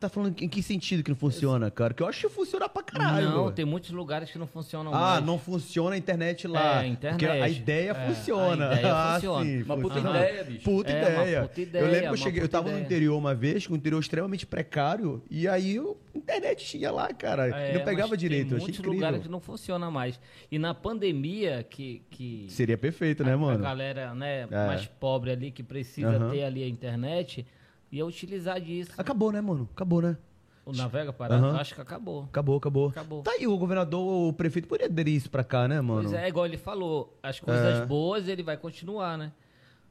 Tá 0.00 0.08
falando 0.08 0.34
em 0.40 0.48
que 0.48 0.62
sentido 0.62 1.02
que 1.02 1.10
não 1.10 1.16
funciona, 1.16 1.70
cara? 1.70 1.92
Que 1.92 2.02
eu 2.02 2.06
acho 2.06 2.26
que 2.26 2.34
funciona 2.34 2.66
pra 2.70 2.82
caralho. 2.82 3.28
não, 3.32 3.52
tem 3.52 3.66
muitos 3.66 3.90
lugares 3.90 4.30
que 4.30 4.38
não 4.38 4.46
funcionam 4.46 4.94
Ah, 4.94 4.98
mais. 5.16 5.24
não 5.26 5.38
funciona 5.38 5.94
a 5.94 5.98
internet 5.98 6.48
lá. 6.48 6.76
É, 6.76 6.78
a 6.78 6.86
internet. 6.86 7.18
Porque 7.20 7.26
a 7.42 7.48
ideia 7.50 7.90
É, 7.90 7.94
funciona. 8.08 8.70
a 8.70 8.74
ideia 8.76 8.94
ah, 8.96 9.14
funciona. 9.16 9.44
sim. 9.44 9.62
Uma 9.62 9.76
puta 9.76 9.94
funciona. 9.96 10.18
ideia, 10.18 10.44
bicho. 10.44 10.64
Puta 10.64 10.90
É, 10.90 11.02
ideia. 11.02 11.42
puta 11.42 11.60
Eu 11.60 11.64
ideia, 11.66 11.84
lembro 11.84 12.00
que 12.00 12.08
eu 12.08 12.16
cheguei, 12.16 12.40
eu 12.40 12.44
puta 12.46 12.56
tava 12.56 12.68
no 12.70 12.72
ideia. 12.76 12.86
interior 12.86 13.18
uma 13.18 13.34
vez, 13.34 13.66
com 13.66 13.74
um 13.74 13.76
interior 13.76 14.00
extremamente 14.00 14.46
precário, 14.46 15.22
e 15.30 15.46
aí 15.46 15.76
eu, 15.76 16.00
a 16.14 16.18
internet 16.18 16.64
tinha 16.64 16.90
lá, 16.90 17.12
cara. 17.12 17.48
É, 17.48 17.74
não 17.76 17.84
pegava 17.84 18.16
direito, 18.16 18.44
Tem 18.48 18.50
eu 18.52 18.56
achei 18.56 18.64
muitos 18.68 18.78
incrível. 18.80 18.94
lugares 18.94 19.22
que 19.22 19.28
não 19.28 19.40
funciona 19.40 19.90
mais. 19.90 20.18
E 20.50 20.58
na 20.58 20.72
pandemia, 20.72 21.62
que. 21.68 22.00
que 22.10 22.46
Seria 22.48 22.78
perfeito, 22.78 23.22
né, 23.22 23.34
a, 23.34 23.36
mano? 23.36 23.62
A 23.62 23.68
galera 23.68 24.14
né, 24.14 24.48
É. 24.50 24.66
mais 24.66 24.86
pobre 24.86 25.30
ali 25.30 25.50
que 25.50 25.62
precisa 25.62 26.30
ter 26.30 26.42
ali 26.44 26.64
a 26.64 26.68
internet 26.68 27.44
ia 27.90 28.04
utilizar 28.06 28.60
disso. 28.60 28.92
Acabou, 28.96 29.32
né, 29.32 29.40
mano? 29.40 29.68
Acabou, 29.74 30.00
né? 30.02 30.16
O 30.64 30.72
Navega 30.72 31.12
Pará, 31.12 31.36
eu 31.36 31.56
acho 31.56 31.74
que 31.74 31.80
acabou. 31.80 32.24
Acabou, 32.24 32.56
acabou. 32.58 32.88
Acabou. 32.88 33.22
Tá 33.22 33.32
aí, 33.32 33.46
o 33.46 33.56
governador, 33.56 34.00
o 34.28 34.32
prefeito 34.32 34.68
poderia 34.68 34.86
aderir 34.92 35.14
isso 35.14 35.28
pra 35.30 35.42
cá, 35.42 35.66
né, 35.66 35.80
mano? 35.80 36.02
Pois 36.02 36.12
é, 36.12 36.28
igual 36.28 36.46
ele 36.46 36.58
falou, 36.58 37.18
as 37.22 37.40
coisas 37.40 37.80
É. 37.80 37.86
boas 37.86 38.28
ele 38.28 38.42
vai 38.42 38.56
continuar, 38.56 39.16
né? 39.18 39.32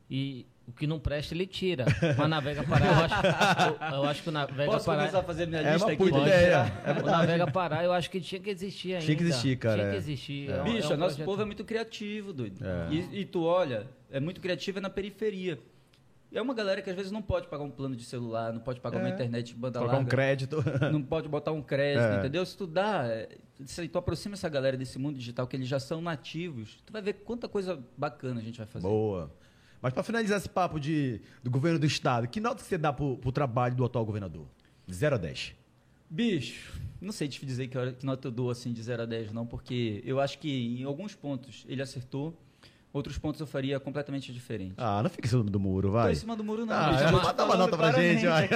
E 0.10 0.46
o 0.68 0.72
que 0.72 0.88
não 0.88 1.00
presta 1.00 1.34
ele 1.34 1.46
tira. 1.46 1.86
Mas 2.18 2.30
Navega 2.30 2.64
Pará, 2.64 2.86
eu 2.86 2.92
acho, 2.94 3.16
eu, 3.96 3.98
eu 3.98 4.04
acho 4.10 4.24
que 4.24 4.30
o 4.30 4.32
Navega 4.32 4.72
Posso 4.72 4.86
Pará. 4.86 5.00
começar 5.00 5.20
a 5.20 5.24
fazer 5.24 5.48
minha 5.48 5.62
É 5.62 5.74
lista 5.74 5.88
uma 5.88 5.94
aqui? 5.94 6.10
Pode. 6.10 6.22
ideia. 6.28 6.82
É 6.86 6.92
o. 6.92 7.06
Navega 7.06 7.52
Pará, 7.52 7.84
eu 7.84 7.92
acho 7.92 8.10
que 8.10 8.22
tinha 8.22 8.40
que 8.40 8.50
existir 8.50 8.94
ainda. 8.94 9.06
Tinha 9.06 9.18
que 9.18 9.24
existir, 9.24 9.58
cara, 9.58 9.76
Tinha 9.76 9.88
é. 9.88 9.92
que 9.92 9.98
existir. 9.98 10.50
É 10.50 10.62
um- 10.62 10.64
Bicho, 10.64 10.94
é 10.94 10.96
um 10.96 11.00
nosso 11.00 11.16
projeto- 11.16 11.26
povo 11.26 11.42
é 11.42 11.46
muito 11.46 11.66
criativo, 11.66 12.32
doido. 12.32 12.64
É. 12.64 12.88
E, 12.94 13.22
e 13.22 13.26
tu 13.26 13.44
olha, 13.44 13.88
é 14.12 14.20
muito 14.20 14.40
criativo 14.40 14.78
é 14.78 14.82
na 14.82 14.90
periferia. 14.90 15.60
E 16.32 16.38
é 16.38 16.42
uma 16.42 16.54
galera 16.54 16.82
que 16.82 16.90
às 16.90 16.96
vezes 16.96 17.12
não 17.12 17.22
pode 17.24 17.48
pagar 17.48 17.64
um 17.64 17.72
plano 17.72 17.96
de 17.96 18.04
celular, 18.04 18.54
não 18.54 18.62
pode 18.62 18.80
pagar 18.80 19.00
uma 19.00 19.10
É. 19.10 19.12
internet 19.14 19.56
banda 19.56 19.80
Colocar 19.80 19.96
um 19.96 20.00
larga, 20.02 20.12
crédito. 20.12 20.58
não 20.92 21.02
pode 21.02 21.28
botar 21.28 21.52
um 21.52 21.62
crédito, 21.62 22.04
É. 22.04 22.20
entendeu? 22.20 22.46
Se 22.46 22.56
tu 22.56 22.68
dá, 22.68 23.04
se 23.66 23.88
tu 23.88 23.98
aproxima 23.98 24.36
essa 24.36 24.48
galera 24.48 24.78
desse 24.78 25.00
mundo 25.00 25.18
digital 25.18 25.48
que 25.48 25.56
eles 25.56 25.68
já 25.68 25.80
são 25.80 26.02
nativos, 26.02 26.78
tu 26.86 26.94
vai 26.94 27.02
ver 27.02 27.14
quanta 27.14 27.48
coisa 27.50 27.84
bacana 27.98 28.40
a 28.42 28.44
gente 28.44 28.58
vai 28.60 28.68
fazer. 28.68 28.88
Boa. 28.88 29.32
Mas 29.82 29.92
pra 29.94 30.04
finalizar 30.04 30.38
esse 30.38 30.50
papo 30.50 30.80
de, 30.80 31.22
do 31.42 31.50
governo 31.50 31.80
do 31.80 31.86
estado, 31.86 32.28
que 32.28 32.40
nota 32.40 32.62
você 32.64 32.78
dá 32.78 32.94
pro, 32.94 33.18
pro 33.18 33.32
trabalho 33.32 33.76
do 33.76 33.84
atual 33.86 34.06
governador? 34.06 34.46
De 34.86 34.94
0 34.94 35.16
a 35.16 35.18
10. 35.18 35.56
Bicho, 36.10 36.80
não 37.00 37.12
sei 37.12 37.28
te 37.28 37.44
dizer 37.46 37.68
que, 37.68 37.78
hora- 37.78 37.94
que 37.94 38.06
nota 38.06 38.28
eu 38.28 38.32
dou 38.32 38.50
assim 38.52 38.74
de 38.74 38.82
0 38.84 39.04
a 39.04 39.06
10 39.06 39.32
não, 39.32 39.46
porque 39.48 40.02
eu 40.06 40.20
acho 40.20 40.38
que 40.40 40.80
em 40.82 40.84
alguns 40.84 41.16
pontos 41.16 41.66
ele 41.68 41.82
acertou, 41.82 42.36
outros 42.92 43.18
pontos 43.18 43.40
eu 43.40 43.48
faria 43.48 43.80
completamente 43.80 44.34
diferente. 44.34 44.74
Ah, 44.78 45.02
não 45.04 45.10
fica 45.10 45.28
em 45.28 45.30
cima 45.30 45.44
do 45.44 45.60
muro, 45.60 45.92
vai. 45.92 46.12
em 46.12 46.16
cima 46.16 46.36
do 46.36 46.44
muro 46.44 46.66
não. 46.66 46.76
Ah, 46.76 46.92
bicho, 46.92 47.14
mas 47.14 47.34
dá 47.34 47.46
uma 47.46 47.58
nota 47.58 47.78
pra 47.78 47.92
gente, 47.92 48.26
vai. 48.26 48.46
aqui. 48.46 48.56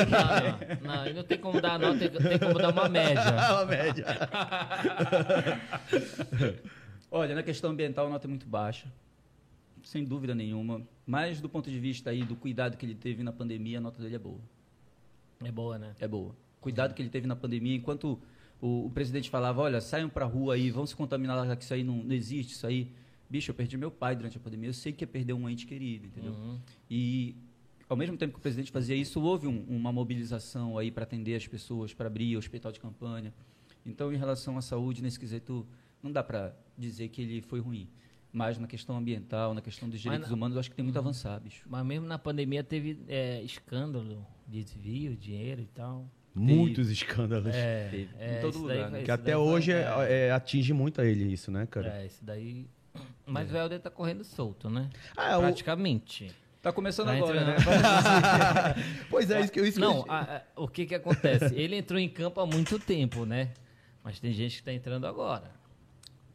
Não, 0.82 0.94
não, 0.94 1.06
não, 1.06 1.14
não 1.14 1.24
tem 1.24 1.38
como 1.38 1.62
dar 1.62 1.80
nota, 1.80 1.98
tem, 1.98 2.10
tem 2.10 2.40
como 2.40 2.60
dar 2.60 2.72
uma 2.72 2.90
média. 2.90 3.24
uma 3.52 3.66
média. 3.66 4.06
Olha, 7.12 7.36
na 7.36 7.44
questão 7.44 7.72
ambiental 7.72 8.08
a 8.08 8.10
nota 8.10 8.26
é 8.26 8.30
muito 8.30 8.48
baixa, 8.48 8.92
sem 9.84 10.04
dúvida 10.04 10.34
nenhuma. 10.34 10.82
Mas 11.06 11.40
do 11.40 11.50
ponto 11.50 11.70
de 11.70 11.80
vista 11.80 12.10
aí 12.10 12.24
do 12.24 12.36
cuidado 12.36 12.78
que 12.78 12.86
ele 12.86 12.96
teve 12.96 13.24
na 13.24 13.32
pandemia, 13.32 13.78
a 13.78 13.82
nota 13.82 14.02
dele 14.02 14.16
é 14.16 14.20
boa. 14.20 14.40
É 15.44 15.52
boa, 15.52 15.78
né? 15.78 15.94
É 16.00 16.08
boa. 16.08 16.36
Cuidado 16.60 16.94
que 16.94 17.02
ele 17.02 17.10
teve 17.10 17.28
na 17.28 17.36
pandemia, 17.36 17.76
enquanto 17.76 18.20
o, 18.62 18.86
o 18.86 18.90
presidente 18.90 19.30
falava, 19.30 19.62
olha, 19.62 19.82
saiam 19.82 20.10
pra 20.10 20.26
rua 20.26 20.56
aí, 20.56 20.72
vão 20.72 20.86
se 20.86 20.96
contaminar 20.96 21.36
lá, 21.36 21.56
que 21.56 21.64
isso 21.64 21.74
aí 21.74 21.84
não, 21.84 21.98
não 21.98 22.16
existe, 22.16 22.54
isso 22.54 22.66
aí. 22.66 22.92
Bicho, 23.34 23.50
eu 23.50 23.56
perdi 23.56 23.76
meu 23.78 23.90
pai 23.90 24.16
durante 24.16 24.38
a 24.38 24.40
pandemia, 24.40 24.70
eu 24.70 24.74
sei 24.76 24.94
que 24.94 25.04
é 25.04 25.08
perder 25.08 25.34
um 25.34 25.50
ente 25.50 25.66
querido, 25.66 26.06
entendeu? 26.06 26.34
Uhum. 26.34 26.60
E 26.88 27.36
ao 27.90 27.98
mesmo 27.98 28.16
tempo 28.16 28.34
que 28.34 28.38
o 28.38 28.42
presidente 28.42 28.72
fazia 28.72 28.96
isso, 28.96 29.20
houve 29.20 29.48
um- 29.48 29.64
uma 29.68 29.92
mobilização 29.92 30.78
aí 30.78 30.92
para 30.92 31.02
atender 31.02 31.34
as 31.36 31.48
pessoas, 31.48 31.96
para 31.96 32.06
abrir 32.06 32.36
o 32.36 32.38
hospital 32.38 32.72
de 32.72 32.80
campanha. 32.80 33.34
Então, 33.84 34.14
em 34.14 34.18
relação 34.18 34.56
à 34.56 34.62
saúde, 34.62 35.02
nesse 35.02 35.20
quesito, 35.20 35.66
não 36.04 36.12
dá 36.12 36.24
para 36.24 36.56
dizer 36.78 37.08
que 37.10 37.24
ele 37.24 37.42
foi 37.42 37.60
ruim. 37.60 37.90
Mas 38.32 38.60
na 38.60 38.68
questão 38.68 38.96
ambiental, 38.96 39.56
na 39.56 39.62
questão 39.62 39.90
dos 39.90 40.00
direitos 40.00 40.30
na- 40.30 40.36
humanos, 40.36 40.56
eu 40.56 40.60
acho 40.60 40.70
que 40.70 40.76
tem 40.76 40.84
muito 40.86 40.98
a 40.98 41.00
avançar, 41.00 41.40
bicho. 41.40 41.66
Mas 41.68 41.84
mesmo 41.84 42.06
na 42.06 42.20
pandemia 42.20 42.64
teve 42.64 43.00
é, 43.08 43.42
escândalo, 43.42 44.24
desvio, 44.48 45.16
dinheiro 45.18 45.60
e 45.62 45.68
tal. 45.74 46.08
Muitos 46.36 46.90
escândalos. 46.92 47.56
É, 47.56 47.90
Teve. 47.90 48.10
é, 48.20 48.38
Em 48.38 48.42
todo 48.42 48.50
esse 48.50 48.58
lugar, 48.60 48.78
daí 48.78 48.92
né? 48.92 49.02
que 49.04 49.12
até 49.12 49.36
hoje 49.36 49.72
é- 49.72 49.86
é, 50.08 50.28
é, 50.28 50.32
atinge 50.32 50.72
muito 50.72 51.02
a 51.02 51.06
ele 51.06 51.32
isso, 51.34 51.50
né, 51.52 51.66
cara? 51.66 52.00
é, 52.00 52.06
esse 52.06 52.24
daí. 52.24 52.68
Mas 53.26 53.52
o 53.52 53.56
Helder 53.58 53.80
tá 53.80 53.90
correndo 53.90 54.24
solto, 54.24 54.70
né? 54.70 54.90
Ah, 55.16 55.38
o- 55.38 55.42
Praticamente. 55.42 56.32
Tá 56.62 56.72
começando 56.72 57.08
Tá 57.08 57.14
agora, 57.14 57.42
entrando. 57.42 57.58
né? 57.58 58.76
Pois 59.10 59.30
é, 59.30 59.42
isso 59.42 59.52
que, 59.52 59.60
isso 59.62 59.74
que 59.74 59.80
Não, 59.80 59.98
eu- 59.98 60.06
a- 60.08 60.22
a- 60.22 60.42
o 60.62 60.68
que 60.68 60.86
que 60.86 60.96
acontece? 60.96 61.54
Ele 61.56 61.76
entrou 61.76 62.00
em 62.00 62.08
campo 62.10 62.40
há 62.40 62.46
muito 62.46 62.80
tempo, 62.80 63.26
né? 63.26 63.50
Mas 64.04 64.20
tem 64.20 64.32
gente 64.32 64.58
que 64.58 64.64
tá 64.64 64.72
entrando 64.74 65.06
agora. 65.08 65.52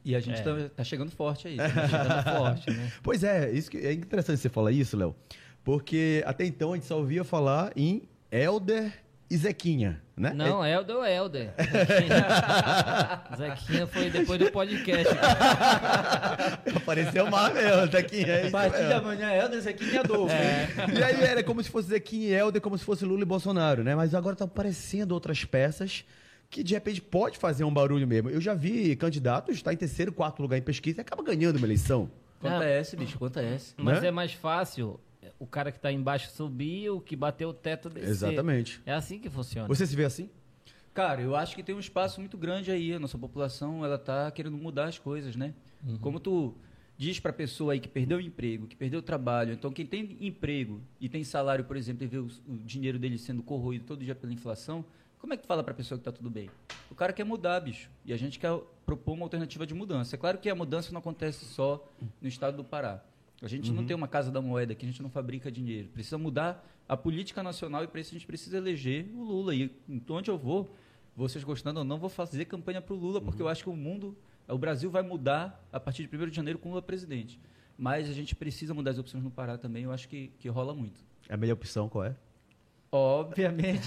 E 0.05 0.15
a 0.15 0.21
gente 0.21 0.39
É. 0.41 0.43
tá, 0.43 0.51
tá 0.77 0.85
chegando 0.85 1.11
forte 1.11 1.49
aí. 1.49 1.57
Tá 1.57 1.89
chegando 1.89 2.39
forte, 2.39 2.71
né? 2.71 2.93
Pois 3.03 3.25
é, 3.25 3.51
isso 3.51 3.71
que, 3.71 3.79
é 3.79 3.93
interessante 3.93 4.39
você 4.39 4.49
falar 4.49 4.73
isso, 4.73 4.97
Léo. 4.97 5.15
Porque 5.65 6.23
até 6.27 6.45
então 6.47 6.73
a 6.73 6.77
gente 6.77 6.87
só 6.87 6.97
ouvia 6.99 7.25
falar 7.25 7.73
em 7.77 8.03
Elder 8.31 8.93
e 9.31 9.37
Zequinha, 9.37 10.01
né? 10.17 10.33
Não, 10.35 10.65
Helder 10.65 10.97
ou 10.97 11.05
Helder. 11.07 11.51
Zequinha 13.37 13.87
foi 13.87 14.09
depois 14.11 14.39
do 14.39 14.51
podcast. 14.51 15.15
Apareceu 16.75 17.31
mais 17.31 17.53
mesmo, 17.53 17.87
Zequinha. 17.93 18.27
É 18.27 18.37
A 18.37 18.43
isso 18.43 18.51
partir 18.53 18.77
de 18.79 18.85
mesmo. 18.85 18.95
amanhã 19.01 19.29
é 19.31 19.69
aqui 19.69 19.85
e 19.85 19.99
Adolfo. 19.99 20.35
E 20.35 21.03
aí 21.03 21.23
era 21.23 21.43
como 21.45 21.63
se 21.63 21.71
fosse 21.71 21.89
Zequinha 21.89 22.29
e 22.29 22.33
Helder, 22.33 22.61
como 22.63 22.79
se 22.79 22.85
fosse 22.85 23.05
Lula 23.05 23.23
e 23.23 23.27
Bolsonaro, 23.27 23.85
né? 23.85 23.95
Mas 23.95 24.15
agora 24.15 24.35
tá 24.35 24.45
aparecendo 24.47 25.13
outras 25.13 25.45
peças 25.45 26.05
que 26.51 26.63
de 26.63 26.73
repente 26.73 27.03
pode 27.03 27.37
fazer 27.37 27.65
um 27.65 27.73
barulho 27.73 28.07
mesmo. 28.07 28.31
Eu 28.31 28.41
já 28.41 28.55
vi 28.55 28.97
candidatos 28.97 29.57
estar 29.57 29.73
em 29.73 29.77
terceiro, 29.77 30.11
quarto 30.11 30.41
lugar 30.41 30.57
em 30.57 30.63
pesquisa 30.63 31.01
e 31.01 31.03
acaba 31.03 31.23
ganhando 31.23 31.57
uma 31.57 31.67
eleição. 31.67 32.11
Acontece, 32.43 32.97
bicho, 32.97 33.17
acontece. 33.17 33.75
Mas 33.77 34.01
Né? 34.01 34.09
é 34.09 34.11
mais 34.11 34.33
fácil 34.33 34.99
o 35.39 35.47
cara 35.47 35.71
que 35.71 35.79
tá 35.79 35.93
embaixo 35.93 36.31
subir, 36.31 36.91
o 36.91 37.01
que 37.01 37.15
bateu 37.15 37.51
o 37.51 37.55
teto 37.55 37.89
descer. 37.89 38.11
Exatamente. 38.11 38.81
É 38.85 38.93
assim 38.93 39.19
que 39.19 39.31
funciona. 39.31 39.69
Você 39.69 39.87
se 39.87 39.95
vê 39.95 40.05
assim? 40.05 40.29
Cara, 40.93 41.21
eu 41.23 41.37
acho 41.37 41.55
que 41.55 41.63
tem 41.63 41.75
um 41.75 41.81
espaço 41.81 42.21
muito 42.21 42.37
grande 42.37 42.71
aí. 42.71 42.93
A 42.93 42.99
nossa 42.99 43.17
população, 43.17 43.85
ela 43.85 43.99
tá 43.99 44.31
querendo 44.31 44.57
mudar 44.57 44.87
as 44.87 44.99
coisas, 44.99 45.37
né? 45.37 45.55
Como 46.01 46.19
tu 46.19 46.55
diz 46.97 47.21
pra 47.21 47.33
pessoa 47.33 47.73
aí 47.73 47.81
que 47.81 47.89
perdeu 47.89 48.19
o 48.19 48.21
emprego, 48.21 48.67
que 48.67 48.75
perdeu 48.75 48.99
o 48.99 49.03
trabalho, 49.03 49.53
então 49.53 49.71
quem 49.71 49.87
tem 49.87 50.17
emprego 50.21 50.81
e 51.01 51.09
tem 51.09 51.23
salário, 51.23 51.65
por 51.65 51.77
exemplo, 51.77 52.03
e 52.03 52.09
vê 52.09 52.19
o, 52.19 52.27
o 52.49 52.57
dinheiro 52.57 52.99
dele 52.99 53.17
sendo 53.17 53.41
corroído 53.41 53.85
todo 53.85 54.05
dia 54.05 54.17
pela 54.17 54.33
inflação, 54.33 54.85
como 55.21 55.33
é 55.33 55.37
que 55.37 55.45
tu 55.45 55.47
fala 55.47 55.63
pra 55.63 55.75
pessoa 55.75 55.99
que 55.99 56.05
tá 56.05 56.13
tudo 56.13 56.31
bem? 56.31 56.51
O 56.91 56.95
cara 56.95 57.13
quer 57.13 57.25
mudar, 57.25 57.61
bicho. 57.61 57.91
E 58.05 58.13
a 58.13 58.17
gente 58.17 58.39
quer 58.39 58.53
propor 58.87 59.13
uma 59.13 59.25
alternativa 59.25 59.67
de 59.67 59.75
mudança. 59.75 60.17
É 60.17 60.19
claro 60.19 60.39
que 60.39 60.49
a 60.49 60.55
mudança 60.55 60.93
não 60.93 61.01
acontece 61.01 61.45
só 61.45 61.87
no 62.21 62.29
estado 62.29 62.57
do 62.57 62.65
Pará. 62.65 63.03
A 63.41 63.47
gente 63.47 63.71
não 63.73 63.85
tem 63.87 63.95
uma 63.95 64.09
casa 64.09 64.31
da 64.33 64.41
moeda 64.41 64.73
aqui, 64.73 64.85
a 64.85 64.89
gente 64.89 65.01
não 65.03 65.11
fabrica 65.11 65.51
dinheiro. 65.51 65.89
Precisa 65.89 66.19
mudar 66.19 66.67
a 66.89 66.97
política 66.97 67.43
nacional 67.43 67.85
e 67.85 67.87
para 67.87 68.01
isso 68.01 68.11
a 68.11 68.19
gente 68.19 68.27
precisa 68.27 68.57
eleger 68.57 69.07
o 69.15 69.23
Lula. 69.23 69.55
E 69.55 69.71
onde 70.11 70.29
eu 70.31 70.37
vou, 70.37 70.75
vocês 71.15 71.45
gostando 71.45 71.79
ou 71.79 71.85
não, 71.85 71.99
vou 71.99 72.09
fazer 72.11 72.45
campanha 72.47 72.81
para 72.81 72.95
o 72.95 72.97
Lula, 72.97 73.21
porque 73.21 73.41
eu 73.41 73.49
acho 73.49 73.63
que 73.63 73.71
o 73.71 73.77
mundo, 73.77 74.17
o 74.49 74.59
Brasil 74.59 74.91
vai 74.91 75.03
mudar 75.03 75.65
a 75.73 75.79
partir 75.79 76.07
de 76.07 76.17
1 76.17 76.29
de 76.31 76.35
janeiro 76.37 76.59
com 76.59 76.69
o 76.69 76.73
Lula 76.73 76.83
presidente. 76.83 77.39
Mas 77.79 78.09
a 78.11 78.13
gente 78.13 78.35
precisa 78.35 78.75
mudar 78.75 78.91
as 78.91 78.99
opções 78.99 79.23
no 79.23 79.31
Pará 79.31 79.57
também, 79.57 79.85
eu 79.85 79.93
acho 79.93 80.09
que, 80.09 80.33
que 80.41 80.49
rola 80.49 80.75
muito. 80.75 81.01
A 81.29 81.37
melhor 81.37 81.53
opção 81.55 81.89
qual 81.89 82.05
é? 82.07 82.17
Obviamente, 82.91 83.85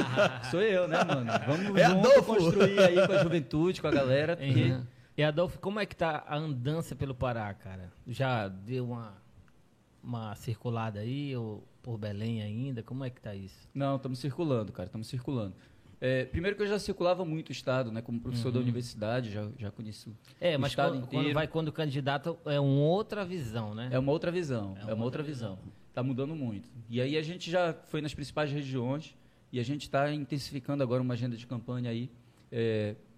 sou 0.50 0.62
eu, 0.62 0.86
né, 0.86 1.02
mano? 1.04 1.30
Vamos 1.46 1.76
É 1.80 1.86
junto 1.88 2.08
Adolfo. 2.08 2.36
construir 2.36 2.78
aí 2.78 3.06
com 3.06 3.12
a 3.12 3.18
juventude, 3.22 3.80
com 3.82 3.88
a 3.88 3.90
galera. 3.90 4.36
porque- 4.36 4.62
Uhum. 4.72 4.86
E 5.16 5.22
Adolfo, 5.22 5.58
como 5.60 5.78
é 5.78 5.86
que 5.86 5.94
tá 5.94 6.24
a 6.26 6.36
andança 6.36 6.96
pelo 6.96 7.14
Pará, 7.14 7.52
cara? 7.54 7.92
Já 8.06 8.48
deu 8.48 8.86
uma, 8.86 9.14
uma 10.02 10.34
circulada 10.34 11.00
aí, 11.00 11.36
ou 11.36 11.62
por 11.82 11.96
Belém 11.98 12.42
ainda? 12.42 12.82
Como 12.82 13.04
é 13.04 13.10
que 13.10 13.20
tá 13.20 13.34
isso? 13.34 13.68
Não, 13.72 13.96
estamos 13.96 14.18
circulando, 14.18 14.72
cara, 14.72 14.86
estamos 14.86 15.06
circulando. 15.06 15.54
É, 16.00 16.24
primeiro 16.24 16.56
que 16.56 16.62
eu 16.62 16.66
já 16.66 16.78
circulava 16.78 17.24
muito 17.24 17.50
o 17.50 17.52
estado, 17.52 17.92
né? 17.92 18.02
Como 18.02 18.20
professor 18.20 18.50
da 18.50 18.58
universidade, 18.58 19.30
já, 19.30 19.48
já 19.56 19.70
conheci 19.70 20.10
o 20.10 20.16
É, 20.40 20.56
o 20.56 20.60
mas 20.60 20.72
estado 20.72 20.94
quando, 20.94 21.04
inteiro. 21.04 21.24
quando 21.24 21.34
vai 21.34 21.46
quando 21.46 21.72
candidato 21.72 22.36
é 22.44 22.58
uma 22.58 22.82
outra 22.82 23.24
visão, 23.24 23.72
né? 23.74 23.88
É 23.92 23.98
uma 23.98 24.10
outra 24.10 24.32
visão, 24.32 24.76
é 24.76 24.90
É 24.90 24.94
uma, 24.94 25.04
outra 25.04 25.22
visão. 25.22 25.58
Tá 25.94 26.02
mudando 26.02 26.34
muito. 26.34 26.68
E 26.90 27.00
aí 27.00 27.16
a 27.16 27.22
gente 27.22 27.48
já 27.50 27.72
foi 27.72 28.02
nas 28.02 28.12
principais 28.12 28.50
regiões 28.50 29.16
e 29.52 29.60
a 29.60 29.62
gente 29.62 29.82
está 29.82 30.12
intensificando 30.12 30.82
agora 30.82 31.00
uma 31.00 31.14
agenda 31.14 31.36
de 31.36 31.46
campanha 31.46 31.88
aí 31.88 32.10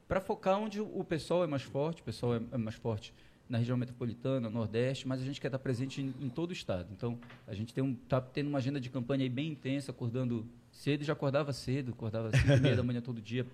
para 0.09 0.21
focar 0.21 0.59
onde 0.59 0.81
o 0.81 1.05
pessoal 1.05 1.45
é 1.45 1.47
mais 1.47 1.63
forte, 1.63 2.03
o 2.03 2.05
pessoal 2.05 2.37
é, 2.37 2.41
é 2.53 2.59
mais 2.59 2.77
forte 2.77 3.13
na 3.49 3.59
região 3.59 3.77
metropolitana, 3.77 4.51
nordeste, 4.51 5.07
mas 5.07 5.21
a 5.21 5.25
gente 5.25 5.41
quer 5.41 5.49
estar 5.49 5.59
presente 5.59 6.01
em, 6.01 6.15
em 6.21 6.29
todo 6.29 6.51
o 6.51 6.53
estado. 6.53 6.89
Então 6.93 7.19
a 7.47 7.55
gente 7.55 7.73
tem 7.73 7.83
um, 7.83 7.95
tá 7.95 8.21
tendo 8.21 8.49
uma 8.49 8.59
agenda 8.59 8.81
de 8.81 8.91
campanha 8.91 9.29
bem 9.31 9.53
intensa, 9.53 9.93
acordando 9.93 10.47
cedo, 10.73 11.05
já 11.05 11.13
acordava 11.13 11.53
cedo, 11.53 11.93
acordava 11.93 12.29
às 12.29 12.35
e 12.35 12.61
meia 12.61 12.77
da 12.77 12.83
manhã 12.83 13.01
todo 13.01 13.21
dia, 13.21 13.47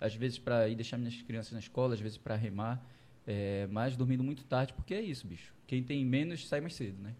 às 0.00 0.14
vezes 0.14 0.38
para 0.38 0.68
ir 0.68 0.74
deixar 0.74 0.98
minhas 0.98 1.20
crianças 1.22 1.52
na 1.52 1.60
escola, 1.60 1.94
às 1.94 2.00
vezes 2.00 2.18
para 2.18 2.34
remar, 2.34 2.84
é, 3.26 3.66
mas 3.70 3.96
dormindo 3.96 4.22
muito 4.22 4.44
tarde, 4.44 4.72
porque 4.72 4.94
é 4.94 5.00
isso, 5.00 5.26
bicho. 5.26 5.52
Quem 5.66 5.82
tem 5.82 6.04
menos 6.04 6.48
sai 6.48 6.60
mais 6.60 6.74
cedo, 6.74 7.00
né? 7.00 7.14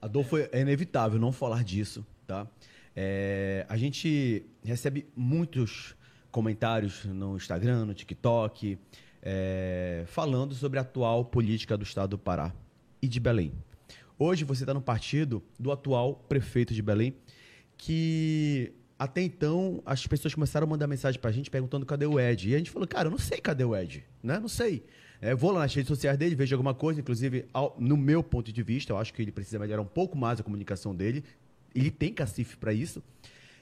Adolfo, 0.00 0.36
é 0.36 0.60
inevitável 0.60 1.18
não 1.18 1.32
falar 1.32 1.64
disso, 1.64 2.06
tá? 2.26 2.46
É, 2.94 3.66
a 3.68 3.76
gente 3.76 4.44
recebe 4.64 5.06
muitos 5.14 5.95
comentários 6.40 7.02
no 7.06 7.34
Instagram, 7.34 7.86
no 7.86 7.94
TikTok, 7.94 8.78
é, 9.22 10.04
falando 10.06 10.54
sobre 10.54 10.78
a 10.78 10.82
atual 10.82 11.24
política 11.24 11.78
do 11.78 11.82
estado 11.82 12.10
do 12.10 12.18
Pará 12.18 12.52
e 13.00 13.08
de 13.08 13.18
Belém. 13.18 13.54
Hoje 14.18 14.44
você 14.44 14.62
está 14.62 14.74
no 14.74 14.82
partido 14.82 15.42
do 15.58 15.72
atual 15.72 16.14
prefeito 16.28 16.74
de 16.74 16.82
Belém, 16.82 17.14
que 17.78 18.70
até 18.98 19.22
então 19.22 19.82
as 19.86 20.06
pessoas 20.06 20.34
começaram 20.34 20.66
a 20.66 20.68
mandar 20.68 20.86
mensagem 20.86 21.18
pra 21.18 21.32
gente 21.32 21.50
perguntando 21.50 21.86
cadê 21.86 22.04
o 22.04 22.20
Ed. 22.20 22.50
E 22.50 22.54
a 22.54 22.58
gente 22.58 22.70
falou, 22.70 22.86
cara, 22.86 23.06
eu 23.06 23.10
não 23.12 23.18
sei 23.18 23.38
cadê 23.40 23.64
o 23.64 23.74
Ed, 23.74 24.04
né? 24.22 24.38
Não 24.38 24.48
sei. 24.48 24.84
É, 25.22 25.34
vou 25.34 25.50
lá 25.52 25.60
nas 25.60 25.74
redes 25.74 25.88
sociais 25.88 26.18
dele, 26.18 26.34
vejo 26.34 26.54
alguma 26.54 26.74
coisa, 26.74 27.00
inclusive, 27.00 27.46
ao- 27.50 27.74
no 27.78 27.96
meu 27.96 28.22
ponto 28.22 28.52
de 28.52 28.62
vista, 28.62 28.92
eu 28.92 28.98
acho 28.98 29.14
que 29.14 29.22
ele 29.22 29.32
precisa 29.32 29.58
melhorar 29.58 29.80
um 29.80 29.86
pouco 29.86 30.18
mais 30.18 30.38
a 30.38 30.42
comunicação 30.42 30.94
dele. 30.94 31.24
Ele 31.74 31.90
tem 31.90 32.12
cacife 32.12 32.58
para 32.58 32.74
isso. 32.74 33.02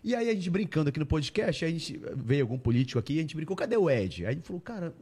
E 0.04 0.14
aí 0.14 0.28
a 0.28 0.34
gente 0.34 0.50
brincando 0.50 0.90
aqui 0.90 1.00
no 1.00 1.06
podcast, 1.06 1.64
a 1.64 1.70
gente 1.70 1.98
veio 2.14 2.42
algum 2.42 2.58
político 2.58 2.98
aqui 2.98 3.14
e 3.14 3.18
a 3.20 3.22
gente 3.22 3.34
brincou, 3.34 3.56
cadê 3.56 3.74
o 3.74 3.88
Ed? 3.88 4.26
Aí 4.26 4.32
a 4.32 4.34
gente 4.34 4.46
falou, 4.46 4.60
cara, 4.60 4.94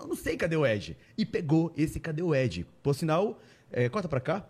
eu 0.00 0.08
não 0.08 0.16
sei 0.16 0.36
cadê 0.36 0.56
o 0.56 0.66
Ed. 0.66 0.96
E 1.16 1.24
pegou 1.24 1.72
esse 1.76 2.00
cadê 2.00 2.22
o 2.22 2.34
Ed. 2.34 2.66
Por 2.82 2.92
sinal, 2.92 3.40
é, 3.70 3.88
corta 3.88 4.08
pra 4.08 4.20
cá. 4.20 4.44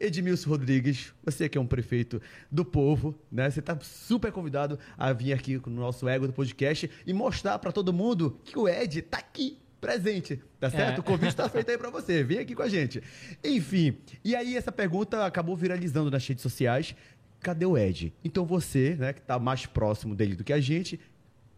Edmilson 0.00 0.50
Rodrigues, 0.50 1.14
você 1.24 1.48
que 1.48 1.56
é 1.56 1.60
um 1.60 1.68
prefeito 1.68 2.20
do 2.50 2.64
povo, 2.64 3.16
né? 3.30 3.48
Você 3.48 3.62
tá 3.62 3.78
super 3.80 4.32
convidado 4.32 4.76
a 4.98 5.12
vir 5.12 5.32
aqui 5.32 5.60
com 5.60 5.70
o 5.70 5.72
nosso 5.72 6.08
ego 6.08 6.26
do 6.26 6.32
podcast 6.32 6.90
e 7.06 7.12
mostrar 7.12 7.56
pra 7.60 7.70
todo 7.70 7.92
mundo 7.92 8.40
que 8.42 8.58
o 8.58 8.68
Ed 8.68 9.02
tá 9.02 9.18
aqui 9.18 9.58
presente, 9.84 10.40
tá 10.58 10.70
certo? 10.70 10.96
É. 10.96 11.00
O 11.00 11.02
convite 11.02 11.36
tá 11.36 11.46
feito 11.46 11.70
aí 11.70 11.76
pra 11.76 11.90
você, 11.90 12.24
vem 12.24 12.38
aqui 12.38 12.54
com 12.54 12.62
a 12.62 12.68
gente. 12.68 13.02
Enfim, 13.44 13.98
e 14.24 14.34
aí 14.34 14.56
essa 14.56 14.72
pergunta 14.72 15.26
acabou 15.26 15.54
viralizando 15.54 16.10
nas 16.10 16.26
redes 16.26 16.40
sociais. 16.40 16.96
Cadê 17.44 17.66
o 17.66 17.76
Ed? 17.76 18.10
Então 18.24 18.46
você, 18.46 18.96
né, 18.96 19.12
que 19.12 19.20
tá 19.20 19.38
mais 19.38 19.66
próximo 19.66 20.14
dele 20.16 20.34
do 20.34 20.42
que 20.42 20.50
a 20.50 20.58
gente, 20.58 20.98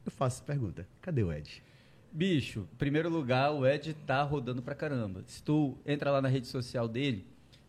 eu 0.04 0.10
faço 0.10 0.38
essa 0.38 0.44
pergunta. 0.44 0.84
Cadê 1.00 1.22
o 1.22 1.32
Ed? 1.32 1.62
Bicho, 2.10 2.66
em 2.72 2.76
primeiro 2.76 3.08
lugar, 3.08 3.52
o 3.52 3.64
Ed 3.64 3.94
tá 4.04 4.20
rodando 4.24 4.60
pra 4.60 4.74
caramba. 4.74 5.22
Se 5.28 5.40
tu 5.40 5.78
entra 5.86 6.10
lá 6.10 6.20
na 6.20 6.26
rede 6.26 6.48
social 6.48 6.88
dele, 6.88 7.24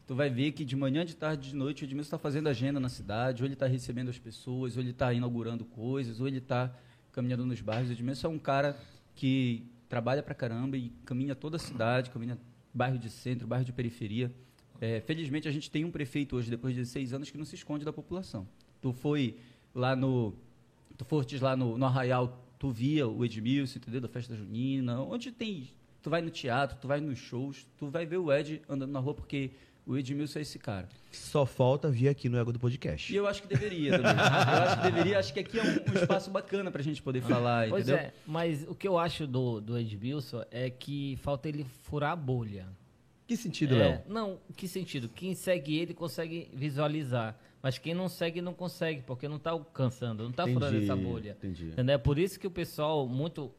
tu 0.08 0.16
vai 0.16 0.32
ver 0.32 0.52
que 0.54 0.66
de 0.66 0.76
manhã, 0.76 1.06
de 1.06 1.16
tarde, 1.16 1.50
de 1.50 1.56
noite, 1.56 1.84
o 1.84 1.86
Edmilson 1.86 2.08
está 2.08 2.18
fazendo 2.18 2.50
agenda 2.50 2.80
na 2.80 2.90
cidade, 2.90 3.44
ou 3.44 3.46
ele 3.46 3.54
está 3.54 3.68
recebendo 3.68 4.10
as 4.10 4.18
pessoas, 4.18 4.76
ou 4.76 4.82
ele 4.82 4.90
está 4.90 5.14
inaugurando 5.14 5.64
coisas, 5.64 6.20
ou 6.20 6.28
ele 6.28 6.40
está 6.40 6.74
caminhando 7.12 7.46
nos 7.46 7.62
bairros. 7.62 7.90
O 7.90 7.92
Edmilson 7.92 8.30
é 8.30 8.32
um 8.32 8.40
cara 8.40 8.76
que 9.14 9.70
trabalha 9.88 10.24
pra 10.24 10.34
caramba 10.34 10.76
e 10.76 10.90
caminha 11.06 11.36
toda 11.36 11.58
a 11.58 11.60
cidade, 11.60 12.10
caminha 12.10 12.36
bairro 12.74 12.98
de 12.98 13.12
centro, 13.12 13.46
bairro 13.46 13.64
de 13.64 13.72
periferia. 13.72 14.32
É, 14.80 15.02
felizmente, 15.02 15.48
a 15.48 15.52
gente 15.52 15.70
tem 15.70 15.84
um 15.86 15.92
prefeito 15.92 16.36
hoje, 16.36 16.50
depois 16.50 16.76
de 16.76 16.86
seis 16.86 17.14
anos, 17.14 17.30
que 17.30 17.38
não 17.38 17.46
se 17.46 17.56
esconde 17.56 17.84
da 17.84 17.94
população. 17.94 18.48
Tu 18.82 18.94
foi 18.94 19.38
lá 19.74 19.96
no... 19.96 20.34
Tu 20.98 21.06
fostes 21.06 21.42
lá 21.42 21.56
no, 21.56 21.78
no 21.78 21.86
Arraial, 21.86 22.44
tu 22.58 22.70
via 22.72 23.08
o 23.08 23.24
Edmilson, 23.24 23.78
entendeu? 23.78 24.02
Da 24.02 24.08
festa 24.08 24.36
junina. 24.36 25.02
Onde 25.02 25.32
tem... 25.32 25.68
Tu 26.02 26.10
vai 26.10 26.22
no 26.22 26.30
teatro, 26.30 26.78
tu 26.80 26.88
vai 26.88 27.02
nos 27.02 27.18
shows, 27.18 27.66
tu 27.78 27.88
vai 27.88 28.06
ver 28.06 28.18
o 28.18 28.32
Ed 28.32 28.62
andando 28.70 28.92
na 28.92 29.00
rua, 29.00 29.14
porque 29.14 29.52
o 29.86 29.98
Edmilson 29.98 30.40
é 30.40 30.42
esse 30.42 30.60
cara. 30.60 30.88
Só 31.12 31.46
falta 31.46 31.90
vir 31.90 32.10
aqui 32.10 32.30
no 32.30 32.38
ego 32.38 32.52
do 32.52 32.60
podcast. 32.60 33.12
E 33.12 33.16
eu 33.16 33.26
acho 33.26 33.42
que 33.42 33.48
deveria 33.48 33.92
também. 33.92 34.12
eu 34.16 34.64
acho 34.64 34.78
que 34.78 34.92
deveria, 34.92 35.20
acho 35.20 35.34
que 35.34 35.40
aqui 35.40 35.60
é 35.60 35.64
um, 35.64 35.68
um 35.68 36.02
espaço 36.02 36.30
bacana 36.30 36.70
pra 36.70 36.84
gente 36.84 37.02
poder 37.02 37.22
falar, 37.22 37.70
Pois 37.70 37.88
entendeu? 37.88 38.06
é, 38.06 38.14
mas 38.26 38.64
o 38.68 38.76
que 38.76 38.88
eu 38.88 38.98
acho 39.00 39.26
do, 39.26 39.60
do 39.60 39.78
Edmilson 39.78 40.44
é 40.52 40.70
que 40.70 41.18
falta 41.22 41.48
ele 41.48 41.66
furar 41.84 42.12
a 42.12 42.16
bolha. 42.16 42.68
Que 43.28 43.36
sentido, 43.36 43.76
É, 43.76 43.78
Léo? 43.80 44.02
não, 44.08 44.40
que 44.56 44.68
sentido? 44.68 45.10
Quem 45.10 45.36
segue 45.36 45.78
ele 45.78 45.94
consegue 45.94 46.50
visualizar, 46.54 47.38
mas 47.62 47.78
quem 47.78 47.94
não 47.94 48.08
segue 48.08 48.42
não 48.42 48.54
consegue, 48.54 49.02
porque 49.02 49.28
não 49.28 49.36
está 49.36 49.52
alcançando, 49.52 50.24
não 50.24 50.30
está 50.32 50.48
furando 50.48 50.78
essa 50.78 50.96
bolha. 50.96 51.32
entendi. 51.38 51.66
Entendeu? 51.68 51.96
É 51.96 51.98
por 51.98 52.18
isso 52.18 52.40
que 52.40 52.48
o 52.48 52.52
pessoal 52.52 53.06
muito 53.08 53.52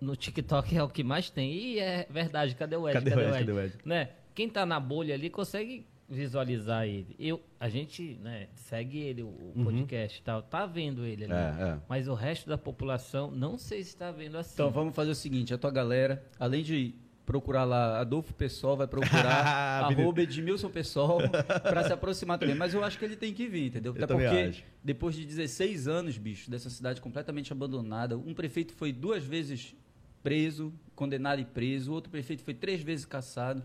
no 0.00 0.14
TikTok 0.14 0.74
é 0.76 0.82
o 0.82 0.88
que 0.88 1.02
mais 1.02 1.30
tem. 1.30 1.52
E 1.54 1.78
é 1.78 2.06
verdade, 2.10 2.54
cadê 2.54 2.76
o 2.76 2.86
Ed? 2.88 2.94
Cadê 2.94 3.14
o 3.14 3.20
Ed? 3.20 3.30
Cadê 3.38 3.52
o 3.52 3.60
Ed? 3.60 3.74
Né? 3.84 4.10
Quem 4.34 4.48
tá 4.48 4.66
na 4.66 4.78
bolha 4.78 5.14
ali 5.14 5.30
consegue 5.30 5.86
visualizar 6.10 6.86
ele. 6.86 7.14
Eu, 7.18 7.40
a 7.60 7.68
gente, 7.68 8.18
né, 8.22 8.48
segue 8.54 8.98
ele, 8.98 9.22
o 9.22 9.28
o 9.54 9.64
podcast 9.64 10.18
e 10.18 10.22
tal, 10.22 10.42
tá 10.42 10.64
vendo 10.64 11.04
ele 11.04 11.24
ali. 11.24 11.32
É, 11.32 11.64
é. 11.72 11.78
Mas 11.88 12.08
o 12.08 12.14
resto 12.14 12.48
da 12.48 12.56
população 12.56 13.30
não 13.30 13.58
sei 13.58 13.82
se 13.82 13.90
está 13.90 14.10
vendo 14.10 14.38
assim. 14.38 14.54
Então 14.54 14.70
vamos 14.70 14.94
fazer 14.94 15.10
o 15.10 15.14
seguinte, 15.14 15.52
a 15.52 15.58
tua 15.58 15.70
galera, 15.70 16.24
além 16.38 16.62
de 16.62 16.94
procurar 17.28 17.64
lá 17.64 18.00
Adolfo 18.00 18.32
Pessoal, 18.32 18.74
vai 18.74 18.86
procurar 18.86 19.84
arroba 19.84 20.22
Edmilson 20.22 20.70
Pessoal 20.70 21.18
para 21.62 21.84
se 21.84 21.92
aproximar 21.92 22.38
também. 22.38 22.54
Mas 22.54 22.72
eu 22.72 22.82
acho 22.82 22.98
que 22.98 23.04
ele 23.04 23.16
tem 23.16 23.34
que 23.34 23.46
vir, 23.46 23.66
entendeu? 23.66 23.94
Eu 23.94 24.02
Até 24.02 24.14
porque 24.14 24.24
acho. 24.24 24.64
depois 24.82 25.14
de 25.14 25.26
16 25.26 25.86
anos, 25.86 26.16
bicho, 26.16 26.50
dessa 26.50 26.70
cidade 26.70 27.02
completamente 27.02 27.52
abandonada, 27.52 28.16
um 28.16 28.32
prefeito 28.32 28.72
foi 28.72 28.92
duas 28.92 29.22
vezes 29.22 29.76
preso, 30.22 30.72
condenado 30.94 31.38
e 31.38 31.44
preso, 31.44 31.90
o 31.90 31.94
outro 31.94 32.10
prefeito 32.10 32.42
foi 32.42 32.54
três 32.54 32.80
vezes 32.80 33.04
caçado. 33.04 33.62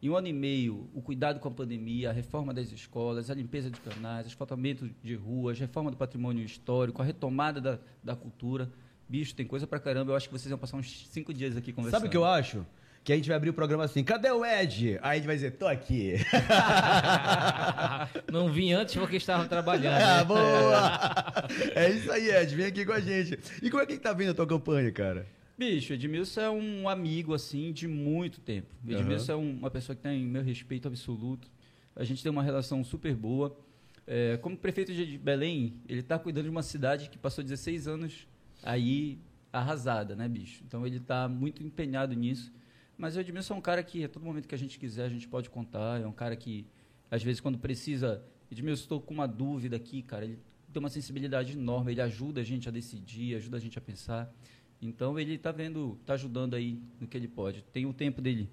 Em 0.00 0.08
um 0.08 0.16
ano 0.16 0.28
e 0.28 0.32
meio, 0.32 0.88
o 0.94 1.02
cuidado 1.02 1.38
com 1.38 1.48
a 1.48 1.50
pandemia, 1.50 2.08
a 2.08 2.12
reforma 2.14 2.54
das 2.54 2.72
escolas, 2.72 3.30
a 3.30 3.34
limpeza 3.34 3.70
de 3.70 3.78
canais, 3.78 4.26
asfaltamento 4.26 4.90
de 5.02 5.14
ruas, 5.14 5.58
reforma 5.58 5.90
do 5.90 5.98
patrimônio 5.98 6.42
histórico, 6.42 7.02
a 7.02 7.04
retomada 7.04 7.60
da, 7.60 7.78
da 8.02 8.16
cultura. 8.16 8.70
Bicho, 9.06 9.34
tem 9.34 9.46
coisa 9.46 9.66
pra 9.66 9.78
caramba. 9.78 10.12
Eu 10.12 10.16
acho 10.16 10.28
que 10.28 10.32
vocês 10.32 10.48
vão 10.48 10.58
passar 10.58 10.78
uns 10.78 11.06
cinco 11.08 11.34
dias 11.34 11.58
aqui 11.58 11.74
conversando. 11.74 12.00
Sabe 12.00 12.08
o 12.08 12.10
que 12.10 12.16
eu 12.16 12.24
acho? 12.24 12.64
Que 13.04 13.12
a 13.12 13.16
gente 13.16 13.26
vai 13.26 13.36
abrir 13.36 13.50
o 13.50 13.54
programa 13.54 13.84
assim, 13.84 14.04
cadê 14.04 14.30
o 14.30 14.44
Ed? 14.44 14.98
Aí 15.02 15.12
a 15.12 15.14
gente 15.16 15.26
vai 15.26 15.34
dizer, 15.34 15.52
tô 15.52 15.66
aqui. 15.66 16.14
Não 18.30 18.52
vim 18.52 18.72
antes 18.72 18.94
porque 18.94 19.16
estavam 19.16 19.48
trabalhando. 19.48 19.94
Ah, 20.00 20.18
né? 20.18 20.24
boa! 20.24 21.72
É 21.74 21.90
isso 21.90 22.10
aí, 22.12 22.30
Ed, 22.30 22.54
vem 22.54 22.66
aqui 22.66 22.84
com 22.84 22.92
a 22.92 23.00
gente. 23.00 23.38
E 23.60 23.70
como 23.70 23.82
é 23.82 23.86
que 23.86 23.98
tá 23.98 24.12
vindo 24.12 24.30
a 24.30 24.34
tua 24.34 24.46
campanha, 24.46 24.90
cara? 24.92 25.26
Bicho, 25.58 25.92
Edmilson 25.92 26.40
é 26.40 26.50
um 26.50 26.88
amigo, 26.88 27.34
assim, 27.34 27.72
de 27.72 27.86
muito 27.88 28.40
tempo. 28.40 28.68
Edmilson 28.88 29.32
é 29.32 29.36
um- 29.36 29.56
uma 29.58 29.70
pessoa 29.70 29.94
que 29.94 30.02
tem 30.02 30.22
meu 30.24 30.42
respeito 30.42 30.88
absoluto. 30.88 31.48
A 31.94 32.04
gente 32.04 32.22
tem 32.22 32.30
uma 32.30 32.42
relação 32.42 32.82
super 32.84 33.14
boa. 33.14 33.56
É, 34.06 34.36
como 34.38 34.56
prefeito 34.56 34.92
de 34.92 35.18
Belém, 35.18 35.74
ele 35.88 36.00
está 36.00 36.18
cuidando 36.18 36.44
de 36.44 36.50
uma 36.50 36.62
cidade 36.62 37.08
que 37.10 37.18
passou 37.18 37.44
16 37.44 37.86
anos 37.86 38.26
aí 38.62 39.18
arrasada, 39.52 40.16
né, 40.16 40.26
bicho? 40.28 40.62
Então 40.66 40.86
ele 40.86 40.96
está 40.96 41.28
muito 41.28 41.62
empenhado 41.62 42.14
nisso. 42.14 42.52
Mas 43.02 43.16
o 43.16 43.20
Edmilson 43.20 43.54
é 43.54 43.56
um 43.56 43.60
cara 43.60 43.82
que, 43.82 44.04
a 44.04 44.08
todo 44.08 44.24
momento 44.24 44.46
que 44.46 44.54
a 44.54 44.58
gente 44.58 44.78
quiser, 44.78 45.06
a 45.06 45.08
gente 45.08 45.26
pode 45.26 45.50
contar. 45.50 46.00
É 46.00 46.06
um 46.06 46.12
cara 46.12 46.36
que, 46.36 46.68
às 47.10 47.20
vezes, 47.20 47.40
quando 47.40 47.58
precisa... 47.58 48.24
Edmilson, 48.48 48.82
estou 48.84 49.00
com 49.00 49.12
uma 49.12 49.26
dúvida 49.26 49.74
aqui, 49.74 50.02
cara. 50.02 50.24
Ele 50.24 50.38
tem 50.72 50.78
uma 50.78 50.88
sensibilidade 50.88 51.54
enorme. 51.58 51.90
Ele 51.90 52.00
ajuda 52.00 52.42
a 52.42 52.44
gente 52.44 52.68
a 52.68 52.70
decidir, 52.70 53.34
ajuda 53.34 53.56
a 53.56 53.60
gente 53.60 53.76
a 53.76 53.80
pensar. 53.80 54.32
Então 54.80 55.18
ele 55.18 55.34
está 55.34 55.50
vendo, 55.50 55.98
está 56.00 56.14
ajudando 56.14 56.54
aí 56.54 56.80
no 57.00 57.08
que 57.08 57.16
ele 57.16 57.26
pode. 57.26 57.64
Tem 57.72 57.86
o 57.86 57.92
tempo 57.92 58.22
dele 58.22 58.48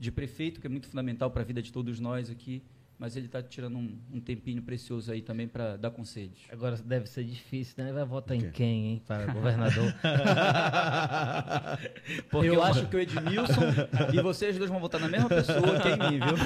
de 0.00 0.10
prefeito, 0.10 0.60
que 0.60 0.66
é 0.66 0.70
muito 0.70 0.88
fundamental 0.88 1.30
para 1.30 1.42
a 1.42 1.44
vida 1.44 1.62
de 1.62 1.72
todos 1.72 2.00
nós 2.00 2.28
aqui, 2.28 2.60
mas 3.02 3.16
ele 3.16 3.26
está 3.26 3.42
tirando 3.42 3.76
um, 3.76 3.98
um 4.14 4.20
tempinho 4.20 4.62
precioso 4.62 5.10
aí 5.10 5.20
também 5.20 5.48
para 5.48 5.76
dar 5.76 5.90
conselhos. 5.90 6.38
Agora 6.52 6.76
deve 6.76 7.08
ser 7.08 7.24
difícil, 7.24 7.82
né? 7.82 7.92
Vai 7.92 8.04
votar 8.04 8.36
em 8.36 8.48
quem, 8.52 8.86
hein? 8.92 9.02
Para 9.04 9.26
governador. 9.26 9.92
Porque 12.30 12.46
eu 12.48 12.58
o- 12.58 12.62
acho 12.62 12.86
que 12.86 12.94
o 12.94 13.00
Edmilson 13.00 13.60
e 14.12 14.22
vocês 14.22 14.56
dois 14.56 14.70
vão 14.70 14.78
votar 14.78 15.00
na 15.00 15.08
mesma 15.08 15.28
pessoa 15.28 15.80
que 15.80 15.88
em 15.88 15.98
mim, 15.98 16.20
viu? 16.20 16.36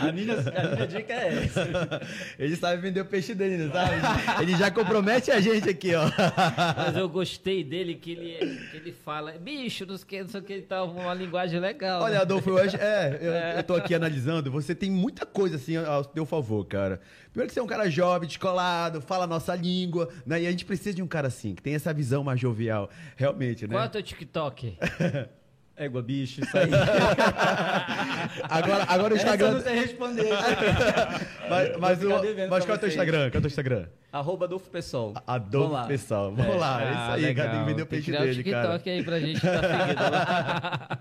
A 0.00 0.10
minha, 0.10 0.32
a 0.34 0.74
minha 0.74 0.86
dica 0.86 1.12
é 1.12 1.44
essa. 1.44 2.00
Ele 2.38 2.56
sabe 2.56 2.80
vender 2.80 3.02
o 3.02 3.04
peixe 3.04 3.34
dele, 3.34 3.64
não 3.64 3.70
sabe? 3.70 3.92
Ele 4.42 4.56
já 4.56 4.70
compromete 4.70 5.30
a 5.30 5.38
gente 5.40 5.68
aqui, 5.68 5.94
ó. 5.94 6.04
Mas 6.74 6.96
eu 6.96 7.06
gostei 7.10 7.62
dele 7.62 7.96
que 7.96 8.12
ele, 8.12 8.56
que 8.70 8.76
ele 8.78 8.92
fala, 8.92 9.32
bicho, 9.32 9.84
não 9.84 9.98
sei 9.98 10.04
o 10.04 10.08
que, 10.08 10.22
não 10.22 10.28
sei 10.30 10.40
o 10.40 10.44
que, 10.44 10.52
ele 10.54 10.62
tá 10.62 10.82
uma 10.84 11.12
linguagem 11.12 11.60
legal. 11.60 12.00
Olha, 12.02 12.14
né? 12.14 12.20
Adolfo, 12.22 12.48
eu 12.48 12.56
acho. 12.58 12.76
É, 12.78 13.18
eu, 13.20 13.32
eu 13.58 13.62
tô 13.64 13.74
aqui 13.74 13.94
analisando. 13.94 14.50
Você 14.50 14.74
tem 14.74 14.90
muita 15.02 15.26
coisa 15.26 15.56
assim 15.56 15.76
ao 15.76 16.04
teu 16.04 16.24
favor, 16.24 16.64
cara. 16.64 17.00
Primeiro 17.30 17.48
que 17.48 17.54
você 17.54 17.60
é 17.60 17.62
um 17.62 17.66
cara 17.66 17.90
jovem, 17.90 18.28
descolado, 18.28 19.00
fala 19.00 19.24
a 19.24 19.26
nossa 19.26 19.54
língua, 19.56 20.08
né? 20.24 20.42
E 20.42 20.46
a 20.46 20.50
gente 20.50 20.64
precisa 20.64 20.94
de 20.94 21.02
um 21.02 21.06
cara 21.06 21.26
assim, 21.28 21.54
que 21.54 21.62
tem 21.62 21.74
essa 21.74 21.92
visão 21.92 22.22
mais 22.22 22.38
jovial. 22.40 22.88
Realmente, 23.16 23.66
né? 23.66 23.74
Qual 23.74 23.82
é 23.84 23.86
o 23.86 23.90
teu 23.90 24.02
TikTok? 24.02 24.76
Égua, 25.74 26.02
bicho, 26.02 26.42
isso 26.42 26.56
aí. 26.56 26.68
Agora, 28.48 28.84
agora 28.88 29.14
o 29.14 29.16
Essa 29.16 29.26
eu 29.26 29.32
Instagram. 29.32 29.52
não 29.52 29.60
sei 29.62 29.74
responder. 29.80 30.28
Mas, 31.48 31.76
mas, 31.78 32.02
o- 32.04 32.08
mas 32.48 32.64
qual 32.64 32.74
é 32.74 32.76
o 32.76 32.78
teu. 32.78 32.88
Instagram? 32.88 33.18
Qual 33.30 33.34
é 33.34 33.38
o 33.38 33.40
teu 33.40 33.46
Instagram? 33.46 33.86
Arroba 34.12 34.44
Adolfo 34.46 34.70
Pessoal. 34.70 35.12
Vamos 35.12 35.22
Adolfo 35.26 35.72
lá. 35.72 35.84
Pessoal. 35.86 36.34
Vamos 36.34 36.56
lá, 36.56 36.80
é 36.82 36.84
isso 36.90 36.98
Ah, 36.98 37.12
aí, 37.14 37.34
cara. 37.34 37.50
Tem 37.50 37.58
que 37.60 37.64
vender 37.66 37.82
o 37.82 37.86
Tem 37.86 37.86
peixe 37.86 38.04
criar 38.10 38.20
o 38.20 38.24
dele, 38.24 38.44
cara. 38.44 38.62
TikTok 38.78 38.90
aí 38.90 39.02
pra 39.04 39.20
gente 39.20 39.40
tá 39.40 39.60
seguindo 39.60 40.10
lá. 40.10 41.00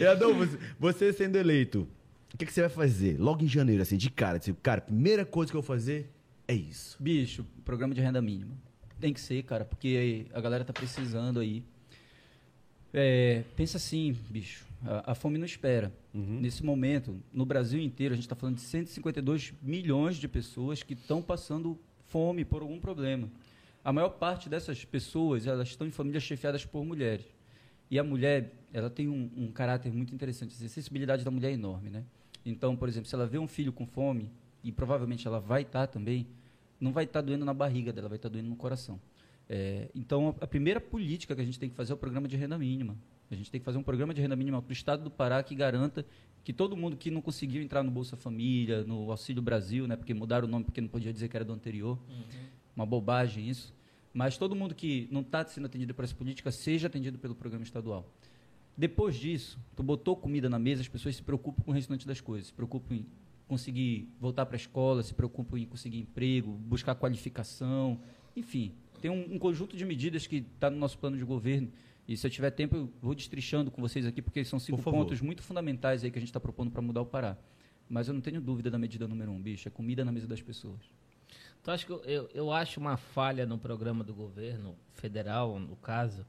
E 0.00 0.06
Adolfo, 0.06 0.58
você 0.78 1.12
sendo 1.12 1.36
eleito, 1.36 1.86
o 2.36 2.38
que, 2.38 2.44
que 2.44 2.52
você 2.52 2.60
vai 2.60 2.68
fazer? 2.68 3.18
Logo 3.18 3.42
em 3.42 3.48
janeiro, 3.48 3.80
assim, 3.80 3.96
de 3.96 4.10
cara. 4.10 4.38
Tipo, 4.38 4.60
cara, 4.60 4.80
a 4.80 4.82
primeira 4.82 5.24
coisa 5.24 5.50
que 5.50 5.56
eu 5.56 5.62
vou 5.62 5.66
fazer 5.66 6.10
é 6.46 6.54
isso. 6.54 6.94
Bicho, 7.00 7.46
programa 7.64 7.94
de 7.94 8.02
renda 8.02 8.20
mínima. 8.20 8.52
Tem 9.00 9.10
que 9.10 9.20
ser, 9.22 9.42
cara, 9.44 9.64
porque 9.64 10.26
a 10.34 10.40
galera 10.42 10.62
tá 10.62 10.70
precisando 10.70 11.40
aí. 11.40 11.64
É, 12.92 13.42
pensa 13.56 13.78
assim, 13.78 14.14
bicho, 14.28 14.66
a, 14.84 15.12
a 15.12 15.14
fome 15.14 15.38
não 15.38 15.46
espera. 15.46 15.90
Nesse 16.12 16.62
momento, 16.62 17.18
no 17.32 17.46
Brasil 17.46 17.80
inteiro, 17.80 18.12
a 18.12 18.16
gente 18.16 18.26
está 18.26 18.36
falando 18.36 18.56
de 18.56 18.60
152 18.60 19.54
milhões 19.62 20.16
de 20.16 20.28
pessoas 20.28 20.82
que 20.82 20.92
estão 20.92 21.22
passando 21.22 21.80
fome 22.08 22.44
por 22.44 22.60
algum 22.60 22.78
problema. 22.78 23.30
A 23.82 23.94
maior 23.94 24.10
parte 24.10 24.50
dessas 24.50 24.84
pessoas, 24.84 25.46
elas 25.46 25.68
estão 25.68 25.86
em 25.86 25.90
famílias 25.90 26.22
chefiadas 26.22 26.66
por 26.66 26.84
mulheres. 26.84 27.24
E 27.90 27.98
a 27.98 28.04
mulher, 28.04 28.52
ela 28.74 28.90
tem 28.90 29.08
um, 29.08 29.30
um 29.34 29.50
caráter 29.50 29.90
muito 29.90 30.14
interessante. 30.14 30.54
A 30.62 30.68
sensibilidade 30.68 31.24
da 31.24 31.30
mulher 31.30 31.48
é 31.48 31.54
enorme, 31.54 31.88
né? 31.88 32.04
Então, 32.46 32.76
por 32.76 32.88
exemplo, 32.88 33.08
se 33.08 33.14
ela 33.14 33.26
vê 33.26 33.38
um 33.38 33.48
filho 33.48 33.72
com 33.72 33.84
fome, 33.84 34.30
e 34.62 34.72
provavelmente 34.72 35.26
ela 35.26 35.38
vai 35.38 35.62
estar 35.62 35.86
também, 35.86 36.26
não 36.80 36.92
vai 36.92 37.04
estar 37.04 37.20
doendo 37.20 37.44
na 37.44 37.54
barriga 37.54 37.92
dela, 37.92 38.08
vai 38.08 38.16
estar 38.16 38.28
doendo 38.28 38.48
no 38.48 38.56
coração. 38.56 39.00
É, 39.48 39.88
então, 39.94 40.34
a, 40.40 40.44
a 40.44 40.46
primeira 40.46 40.80
política 40.80 41.34
que 41.34 41.40
a 41.40 41.44
gente 41.44 41.58
tem 41.58 41.68
que 41.68 41.74
fazer 41.76 41.92
é 41.92 41.94
o 41.94 41.98
programa 41.98 42.26
de 42.26 42.36
renda 42.36 42.58
mínima. 42.58 42.96
A 43.30 43.34
gente 43.34 43.50
tem 43.50 43.60
que 43.60 43.64
fazer 43.64 43.78
um 43.78 43.82
programa 43.82 44.14
de 44.14 44.20
renda 44.20 44.36
mínima 44.36 44.60
para 44.60 44.70
o 44.70 44.72
Estado 44.72 45.04
do 45.04 45.10
Pará 45.10 45.42
que 45.42 45.54
garanta 45.54 46.04
que 46.44 46.52
todo 46.52 46.76
mundo 46.76 46.96
que 46.96 47.10
não 47.10 47.20
conseguiu 47.20 47.62
entrar 47.62 47.82
no 47.82 47.90
Bolsa 47.90 48.16
Família, 48.16 48.84
no 48.84 49.10
Auxílio 49.10 49.42
Brasil, 49.42 49.86
né, 49.86 49.96
porque 49.96 50.14
mudaram 50.14 50.46
o 50.46 50.50
nome 50.50 50.64
porque 50.64 50.80
não 50.80 50.88
podia 50.88 51.12
dizer 51.12 51.28
que 51.28 51.36
era 51.36 51.44
do 51.44 51.52
anterior, 51.52 51.98
uma 52.74 52.86
bobagem 52.86 53.48
isso, 53.48 53.74
mas 54.14 54.38
todo 54.38 54.54
mundo 54.54 54.74
que 54.74 55.08
não 55.10 55.22
está 55.22 55.44
sendo 55.44 55.66
atendido 55.66 55.92
por 55.92 56.04
essa 56.04 56.14
política 56.14 56.52
seja 56.52 56.86
atendido 56.86 57.18
pelo 57.18 57.34
programa 57.34 57.64
estadual. 57.64 58.08
Depois 58.76 59.16
disso, 59.16 59.58
tu 59.74 59.82
botou 59.82 60.14
comida 60.16 60.50
na 60.50 60.58
mesa, 60.58 60.82
as 60.82 60.88
pessoas 60.88 61.16
se 61.16 61.22
preocupam 61.22 61.62
com 61.62 61.70
o 61.70 61.74
restante 61.74 62.06
das 62.06 62.20
coisas, 62.20 62.48
se 62.48 62.52
preocupam 62.52 62.94
em 62.94 63.06
conseguir 63.48 64.12
voltar 64.20 64.44
para 64.44 64.56
a 64.56 64.58
escola, 64.58 65.02
se 65.02 65.14
preocupam 65.14 65.58
em 65.58 65.64
conseguir 65.64 65.98
emprego, 65.98 66.52
buscar 66.52 66.94
qualificação, 66.94 68.00
enfim, 68.36 68.74
tem 69.00 69.10
um, 69.10 69.34
um 69.34 69.38
conjunto 69.38 69.76
de 69.76 69.84
medidas 69.84 70.26
que 70.26 70.36
está 70.36 70.68
no 70.68 70.76
nosso 70.76 70.98
plano 70.98 71.16
de 71.16 71.24
governo. 71.24 71.70
E 72.06 72.16
se 72.16 72.26
eu 72.26 72.30
tiver 72.30 72.50
tempo, 72.50 72.76
eu 72.76 72.92
vou 73.00 73.14
destrichando 73.14 73.70
com 73.70 73.80
vocês 73.80 74.06
aqui, 74.06 74.20
porque 74.20 74.44
são 74.44 74.58
cinco 74.58 74.82
pontos 74.82 75.20
muito 75.20 75.42
fundamentais 75.42 76.04
aí 76.04 76.10
que 76.10 76.18
a 76.18 76.20
gente 76.20 76.28
está 76.28 76.38
propondo 76.38 76.70
para 76.70 76.82
mudar 76.82 77.00
o 77.00 77.06
Pará. 77.06 77.36
Mas 77.88 78.08
eu 78.08 78.14
não 78.14 78.20
tenho 78.20 78.40
dúvida 78.40 78.70
da 78.70 78.78
medida 78.78 79.08
número 79.08 79.30
um, 79.30 79.40
bicho, 79.40 79.68
é 79.68 79.70
comida 79.70 80.04
na 80.04 80.12
mesa 80.12 80.26
das 80.26 80.42
pessoas. 80.42 80.80
Então, 81.60 81.74
acho 81.74 81.86
que 81.86 81.92
eu, 81.92 82.04
eu, 82.04 82.28
eu 82.32 82.52
acho 82.52 82.78
uma 82.78 82.96
falha 82.96 83.44
no 83.44 83.58
programa 83.58 84.04
do 84.04 84.14
governo 84.14 84.76
federal, 84.92 85.58
no 85.58 85.76
caso, 85.76 86.24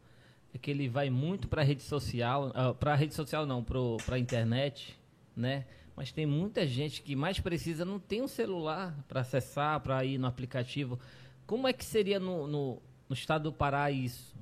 que 0.58 0.72
ele 0.72 0.88
vai 0.88 1.10
muito 1.10 1.48
para 1.48 1.62
a 1.62 1.66
rede 1.66 1.84
social, 1.84 2.52
para 2.80 2.94
a 2.94 2.96
rede 2.96 3.14
social 3.14 3.46
não, 3.46 3.64
para 3.64 4.16
a 4.16 4.20
internet, 4.20 4.98
né? 5.36 5.66
Mas 5.96 6.12
tem 6.12 6.26
muita 6.26 6.66
gente 6.68 7.02
que 7.02 7.16
mais 7.16 7.40
precisa 7.40 7.84
não 7.84 8.00
tem 8.00 8.22
um 8.22 8.28
celular 8.28 8.96
para 9.08 9.22
acessar, 9.22 9.80
para 9.80 10.06
ir 10.06 10.18
no 10.18 10.28
aplicativo. 10.28 11.00
Como 11.46 11.68
é 11.68 11.74
que 11.74 11.84
seria 11.84 12.20
no, 12.20 12.46
no, 12.48 12.82
no 13.10 13.14
estado 13.14 13.44
do 13.44 13.54
Pará 13.54 13.90
isso, 13.90 14.36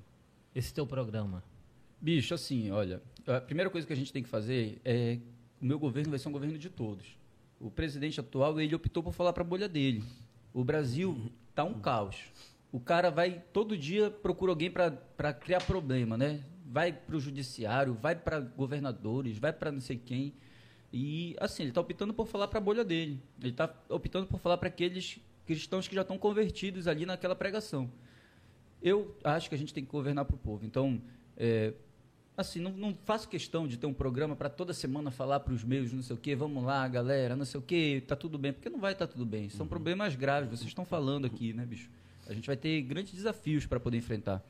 esse 0.53 0.73
teu 0.73 0.85
programa? 0.85 1.41
Bicho, 2.01 2.33
assim, 2.33 2.71
olha, 2.71 3.01
a 3.25 3.39
primeira 3.39 3.69
coisa 3.69 3.87
que 3.87 3.93
a 3.93 3.95
gente 3.95 4.11
tem 4.11 4.21
que 4.21 4.29
fazer 4.29 4.81
é 4.83 5.17
o 5.61 5.65
meu 5.65 5.79
governo 5.79 6.09
vai 6.09 6.19
ser 6.19 6.27
um 6.27 6.31
governo 6.31 6.57
de 6.57 6.69
todos. 6.69 7.17
O 7.59 7.71
presidente 7.71 8.19
atual, 8.19 8.59
ele 8.59 8.75
optou 8.75 9.01
por 9.01 9.13
falar 9.13 9.31
para 9.31 9.43
a 9.43 9.47
bolha 9.47 9.69
dele. 9.69 10.03
O 10.53 10.63
Brasil 10.63 11.31
tá 11.53 11.63
um 11.63 11.79
caos. 11.79 12.17
O 12.75 12.79
cara 12.81 13.09
vai 13.09 13.41
todo 13.53 13.77
dia 13.77 14.11
procura 14.11 14.51
alguém 14.51 14.69
para 14.69 15.33
criar 15.33 15.61
problema, 15.61 16.17
né? 16.17 16.43
Vai 16.65 16.91
para 16.91 17.15
o 17.15 17.19
judiciário, 17.21 17.93
vai 17.93 18.17
para 18.17 18.41
governadores, 18.41 19.37
vai 19.37 19.53
para 19.53 19.71
não 19.71 19.79
sei 19.79 19.95
quem. 19.97 20.33
E 20.91 21.37
assim, 21.39 21.63
ele 21.63 21.69
está 21.71 21.79
optando 21.79 22.13
por 22.13 22.27
falar 22.27 22.49
para 22.49 22.57
a 22.57 22.61
bolha 22.61 22.83
dele. 22.83 23.17
Ele 23.39 23.51
está 23.51 23.73
optando 23.87 24.27
por 24.27 24.41
falar 24.41 24.57
para 24.57 24.67
aqueles 24.67 25.21
cristãos 25.45 25.87
que 25.87 25.95
já 25.95 26.01
estão 26.01 26.17
convertidos 26.17 26.85
ali 26.85 27.05
naquela 27.05 27.33
pregação. 27.33 27.89
Eu 28.81 29.15
acho 29.23 29.47
que 29.47 29.55
a 29.55 29.57
gente 29.57 29.73
tem 29.73 29.85
que 29.85 29.91
governar 29.91 30.25
para 30.25 30.35
o 30.35 30.37
povo. 30.37 30.65
Então, 30.65 31.01
é, 31.37 31.71
assim, 32.35 32.59
não, 32.59 32.73
não 32.73 32.93
faço 33.05 33.29
questão 33.29 33.69
de 33.69 33.77
ter 33.77 33.87
um 33.87 33.93
programa 33.93 34.35
para 34.35 34.49
toda 34.49 34.73
semana 34.73 35.11
falar 35.11 35.39
para 35.39 35.53
os 35.53 35.63
meus, 35.63 35.93
não 35.93 36.03
sei 36.03 36.13
o 36.13 36.19
quê, 36.19 36.35
vamos 36.35 36.61
lá, 36.61 36.85
galera, 36.89 37.37
não 37.37 37.45
sei 37.45 37.57
o 37.57 37.63
quê, 37.63 38.03
tá 38.05 38.17
tudo 38.17 38.37
bem, 38.37 38.51
porque 38.51 38.69
não 38.69 38.81
vai 38.81 38.91
estar 38.91 39.07
tudo 39.07 39.25
bem. 39.25 39.47
São 39.47 39.65
problemas 39.65 40.13
graves, 40.13 40.49
vocês 40.49 40.67
estão 40.67 40.83
falando 40.83 41.25
aqui, 41.25 41.53
né, 41.53 41.65
bicho? 41.65 41.89
A 42.27 42.33
gente 42.33 42.47
vai 42.47 42.57
ter 42.57 42.81
grandes 42.81 43.13
desafios 43.13 43.65
para 43.65 43.79
poder 43.79 43.97
enfrentar. 43.97 44.43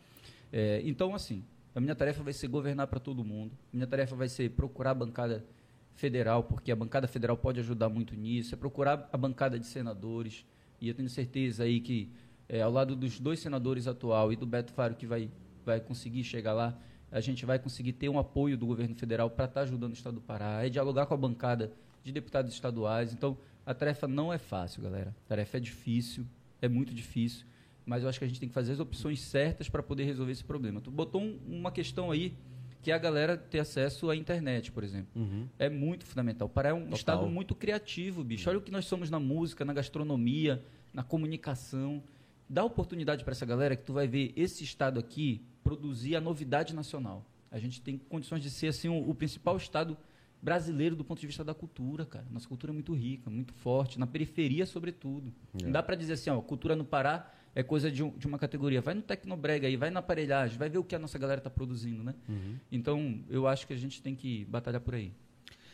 É, 0.51 0.81
então, 0.85 1.13
assim, 1.13 1.43
a 1.73 1.79
minha 1.79 1.95
tarefa 1.95 2.23
vai 2.23 2.33
ser 2.33 2.47
governar 2.47 2.87
para 2.87 2.99
todo 2.99 3.23
mundo. 3.23 3.57
Minha 3.71 3.87
tarefa 3.87 4.15
vai 4.15 4.29
ser 4.29 4.51
procurar 4.51 4.91
a 4.91 4.95
bancada 4.95 5.45
federal, 5.93 6.43
porque 6.43 6.71
a 6.71 6.75
bancada 6.75 7.07
federal 7.07 7.37
pode 7.37 7.59
ajudar 7.59 7.89
muito 7.89 8.15
nisso. 8.15 8.55
É 8.55 8.57
procurar 8.57 9.09
a 9.11 9.17
bancada 9.17 9.59
de 9.59 9.65
senadores. 9.65 10.45
E 10.79 10.87
eu 10.87 10.93
tenho 10.93 11.09
certeza 11.09 11.63
aí 11.63 11.79
que, 11.79 12.09
é, 12.47 12.61
ao 12.61 12.71
lado 12.71 12.95
dos 12.95 13.19
dois 13.19 13.39
senadores 13.39 13.87
atual 13.87 14.31
e 14.31 14.35
do 14.35 14.45
Beto 14.45 14.71
Faro, 14.71 14.95
que 14.95 15.05
vai, 15.05 15.29
vai 15.65 15.79
conseguir 15.79 16.23
chegar 16.23 16.53
lá, 16.53 16.77
a 17.11 17.19
gente 17.19 17.45
vai 17.45 17.57
conseguir 17.59 17.93
ter 17.93 18.09
um 18.09 18.19
apoio 18.19 18.57
do 18.57 18.65
governo 18.65 18.95
federal 18.95 19.29
para 19.29 19.45
estar 19.45 19.61
tá 19.61 19.63
ajudando 19.63 19.91
o 19.91 19.95
Estado 19.95 20.15
do 20.15 20.21
Pará, 20.21 20.65
é 20.65 20.69
dialogar 20.69 21.05
com 21.05 21.13
a 21.13 21.17
bancada 21.17 21.71
de 22.03 22.11
deputados 22.11 22.53
estaduais. 22.53 23.13
Então, 23.13 23.37
a 23.65 23.73
tarefa 23.73 24.07
não 24.07 24.31
é 24.31 24.37
fácil, 24.37 24.83
galera. 24.83 25.15
A 25.25 25.29
tarefa 25.29 25.57
é 25.57 25.59
difícil, 25.59 26.25
é 26.61 26.67
muito 26.67 26.93
difícil, 26.93 27.45
mas 27.85 28.03
eu 28.03 28.09
acho 28.09 28.17
que 28.17 28.25
a 28.25 28.27
gente 28.27 28.39
tem 28.39 28.49
que 28.49 28.55
fazer 28.55 28.73
as 28.73 28.79
opções 28.79 29.21
certas 29.21 29.69
para 29.69 29.83
poder 29.83 30.05
resolver 30.05 30.31
esse 30.31 30.43
problema. 30.43 30.81
Tu 30.81 30.89
botou 30.89 31.21
um, 31.21 31.39
uma 31.47 31.71
questão 31.71 32.11
aí 32.11 32.33
que 32.81 32.91
é 32.91 32.93
a 32.93 32.99
galera 32.99 33.35
ter 33.35 33.59
acesso 33.59 34.11
à 34.11 34.15
internet, 34.15 34.71
por 34.71 34.83
exemplo. 34.83 35.09
Uhum. 35.15 35.47
É 35.57 35.67
muito 35.67 36.05
fundamental. 36.05 36.47
O 36.47 36.49
Pará 36.49 36.69
é 36.69 36.73
um 36.73 36.81
Total. 36.81 36.95
estado 36.95 37.27
muito 37.27 37.55
criativo, 37.55 38.23
bicho. 38.23 38.47
Olha 38.47 38.59
o 38.59 38.61
que 38.61 38.71
nós 38.71 38.85
somos 38.85 39.09
na 39.09 39.19
música, 39.19 39.65
na 39.65 39.73
gastronomia, 39.73 40.63
na 40.93 41.03
comunicação. 41.03 42.03
Dá 42.47 42.63
oportunidade 42.63 43.23
para 43.23 43.31
essa 43.31 43.45
galera 43.45 43.75
que 43.75 43.83
tu 43.83 43.93
vai 43.93 44.07
ver 44.07 44.33
esse 44.35 44.63
estado 44.63 44.99
aqui 44.99 45.41
produzir 45.63 46.15
a 46.15 46.21
novidade 46.21 46.75
nacional. 46.75 47.25
A 47.49 47.57
gente 47.57 47.81
tem 47.81 47.97
condições 47.97 48.43
de 48.43 48.51
ser 48.51 48.67
assim 48.67 48.87
o, 48.87 49.09
o 49.09 49.15
principal 49.15 49.57
estado 49.57 49.97
brasileiro 50.39 50.95
do 50.95 51.03
ponto 51.03 51.19
de 51.19 51.25
vista 51.25 51.43
da 51.43 51.55
cultura, 51.55 52.05
cara. 52.05 52.27
Nossa 52.29 52.47
cultura 52.47 52.71
é 52.71 52.75
muito 52.75 52.93
rica, 52.93 53.31
muito 53.31 53.51
forte, 53.51 53.99
na 53.99 54.05
periferia 54.05 54.63
sobretudo. 54.63 55.33
É. 55.59 55.63
Não 55.63 55.71
dá 55.71 55.81
para 55.81 55.95
dizer 55.95 56.13
assim, 56.13 56.29
ó, 56.29 56.39
cultura 56.39 56.75
no 56.75 56.85
Pará 56.85 57.33
é 57.55 57.63
coisa 57.63 57.89
de, 57.89 58.03
um, 58.03 58.09
de, 58.09 58.27
uma 58.27 58.37
categoria. 58.37 58.81
Vai 58.81 58.93
no 58.93 59.01
Tecnobrega 59.01 59.65
aí, 59.65 59.77
vai 59.77 59.89
na 59.89 60.01
aparelhagem, 60.01 60.57
vai 60.57 60.69
ver 60.69 60.77
o 60.77 60.83
que 60.83 60.93
a 60.93 60.99
nossa 60.99 61.17
galera 61.17 61.39
está 61.39 61.49
produzindo, 61.49 62.03
né? 62.03 62.13
Uhum. 62.27 62.57
Então, 62.69 63.23
eu 63.29 63.47
acho 63.47 63.65
que 63.65 63.71
a 63.73 63.77
gente 63.77 64.01
tem 64.01 64.13
que 64.13 64.43
batalhar 64.45 64.81
por 64.81 64.93
aí. 64.93 65.13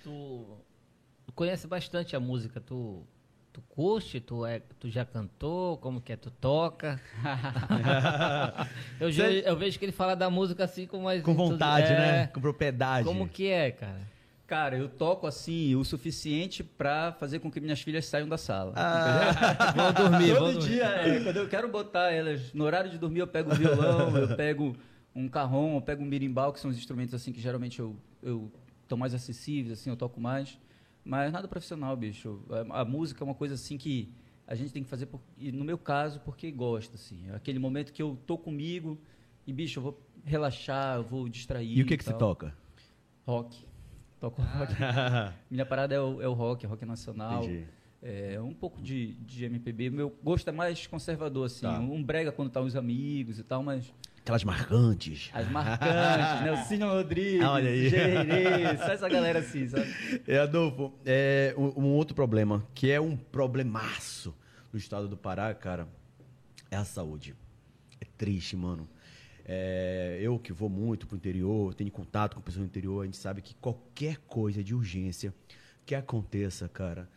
Tu, 0.03 0.45
conhece 1.33 1.65
bastante 1.65 2.15
a 2.15 2.19
música, 2.19 2.61
tu, 2.61 3.03
tu 3.51 3.61
curte, 3.61 4.19
tu, 4.19 4.45
é, 4.45 4.59
tu 4.79 4.91
já 4.91 5.03
cantou, 5.03 5.77
como 5.77 5.99
que 5.99 6.13
é, 6.13 6.15
tu 6.15 6.29
toca? 6.29 7.01
eu, 9.01 9.09
eu, 9.09 9.57
vejo 9.57 9.79
que 9.79 9.85
ele 9.85 9.91
fala 9.91 10.15
da 10.15 10.29
música 10.29 10.63
assim 10.63 10.85
com 10.85 11.01
mais... 11.01 11.23
Com 11.23 11.33
vontade, 11.33 11.91
é, 11.91 11.97
né? 11.97 12.27
Com 12.27 12.41
propriedade. 12.41 13.07
Como 13.07 13.27
que 13.27 13.47
é, 13.47 13.71
cara? 13.71 14.01
Cara, 14.51 14.75
eu 14.75 14.89
toco 14.89 15.25
assim 15.27 15.77
o 15.77 15.85
suficiente 15.85 16.61
para 16.61 17.13
fazer 17.13 17.39
com 17.39 17.49
que 17.49 17.61
minhas 17.61 17.79
filhas 17.79 18.05
saiam 18.05 18.27
da 18.27 18.37
sala. 18.37 18.73
Ah, 18.75 19.71
vão 19.71 19.93
dormir, 19.93 20.35
Todo 20.35 20.59
dia, 20.59 20.83
é, 20.83 21.23
quando 21.23 21.37
eu 21.37 21.47
quero 21.47 21.69
botar 21.69 22.11
elas 22.11 22.53
no 22.53 22.65
horário 22.65 22.91
de 22.91 22.97
dormir, 22.97 23.21
eu 23.21 23.27
pego 23.27 23.49
o 23.49 23.55
violão, 23.55 24.17
eu 24.17 24.35
pego 24.35 24.75
um 25.15 25.29
carrom, 25.29 25.77
eu 25.77 25.81
pego 25.81 26.03
um 26.03 26.05
mirimbal, 26.05 26.51
que 26.51 26.59
são 26.59 26.69
os 26.69 26.75
instrumentos 26.75 27.13
assim 27.13 27.31
que 27.31 27.39
geralmente 27.39 27.79
eu, 27.79 27.95
eu 28.21 28.51
estão 28.83 28.97
mais 28.97 29.13
acessíveis, 29.13 29.79
assim, 29.79 29.89
eu 29.89 29.95
toco 29.95 30.19
mais. 30.19 30.59
Mas 31.01 31.31
nada 31.31 31.47
profissional, 31.47 31.95
bicho. 31.95 32.43
A, 32.49 32.81
a, 32.81 32.83
música 32.83 33.23
é 33.23 33.25
uma 33.25 33.35
coisa 33.35 33.53
assim 33.53 33.77
que 33.77 34.11
a 34.45 34.53
gente 34.53 34.73
tem 34.73 34.83
que 34.83 34.89
fazer, 34.89 35.05
por, 35.05 35.21
e 35.37 35.49
no 35.53 35.63
meu 35.63 35.77
caso, 35.77 36.19
porque 36.25 36.51
gosta, 36.51 36.95
assim. 36.95 37.23
É 37.29 37.35
aquele 37.37 37.57
momento 37.57 37.93
que 37.93 38.03
eu 38.03 38.19
tô 38.27 38.37
comigo 38.37 38.99
e, 39.47 39.53
bicho, 39.53 39.79
eu 39.79 39.83
vou 39.83 40.01
relaxar, 40.25 40.97
eu 40.97 41.03
vou 41.03 41.29
distrair. 41.29 41.77
E 41.77 41.81
o 41.81 41.85
que, 41.85 41.95
que 41.95 42.03
você 42.03 42.11
toca? 42.11 42.53
Rock. 43.25 43.70
Toco 44.21 44.39
rock. 44.39 44.73
Minha 45.49 45.65
parada 45.65 45.95
é 45.95 45.99
o, 45.99 46.21
é 46.21 46.27
o 46.27 46.33
rock, 46.33 46.67
rock 46.67 46.85
nacional. 46.85 47.43
Entendi. 47.43 47.65
É, 48.03 48.39
um 48.39 48.53
pouco 48.53 48.79
de, 48.79 49.15
de 49.15 49.45
MPB. 49.45 49.89
Meu 49.89 50.15
gosto 50.23 50.47
é 50.47 50.53
mais 50.53 50.85
conservador, 50.85 51.47
assim. 51.47 51.61
Tá. 51.61 51.79
Um 51.79 52.03
brega 52.03 52.31
quando 52.31 52.51
tá 52.51 52.61
os 52.61 52.75
amigos 52.75 53.39
e 53.39 53.43
tal, 53.43 53.63
mas... 53.63 53.91
Aquelas 54.19 54.43
marcantes. 54.43 55.31
As 55.33 55.49
marcantes, 55.49 56.41
né? 56.43 56.51
O 56.51 56.57
Cínio 56.69 56.87
Rodrigues, 56.87 57.43
Olha 57.43 57.71
aí. 57.71 57.89
Gerê, 57.89 58.77
só 58.77 58.91
essa 58.91 59.09
galera 59.09 59.39
assim, 59.39 59.67
sabe? 59.67 59.91
É, 60.27 60.37
Adolfo, 60.37 60.93
é, 61.03 61.55
um, 61.57 61.85
um 61.85 61.93
outro 61.93 62.13
problema, 62.13 62.63
que 62.75 62.91
é 62.91 63.01
um 63.01 63.17
problemaço 63.17 64.35
no 64.71 64.77
estado 64.77 65.07
do 65.07 65.17
Pará, 65.17 65.51
cara, 65.55 65.87
é 66.69 66.75
a 66.75 66.85
saúde. 66.85 67.35
É 67.99 68.05
triste, 68.15 68.55
mano. 68.55 68.87
É, 69.45 70.19
eu 70.21 70.37
que 70.37 70.53
vou 70.53 70.69
muito 70.69 71.07
pro 71.07 71.17
interior, 71.17 71.73
tenho 71.73 71.91
contato 71.91 72.35
com 72.35 72.41
pessoas 72.41 72.65
do 72.65 72.69
interior, 72.69 73.01
a 73.01 73.05
gente 73.05 73.17
sabe 73.17 73.41
que 73.41 73.55
qualquer 73.55 74.17
coisa 74.27 74.63
de 74.63 74.73
urgência 74.73 75.33
que 75.85 75.95
aconteça, 75.95 76.69
cara, 76.69 77.09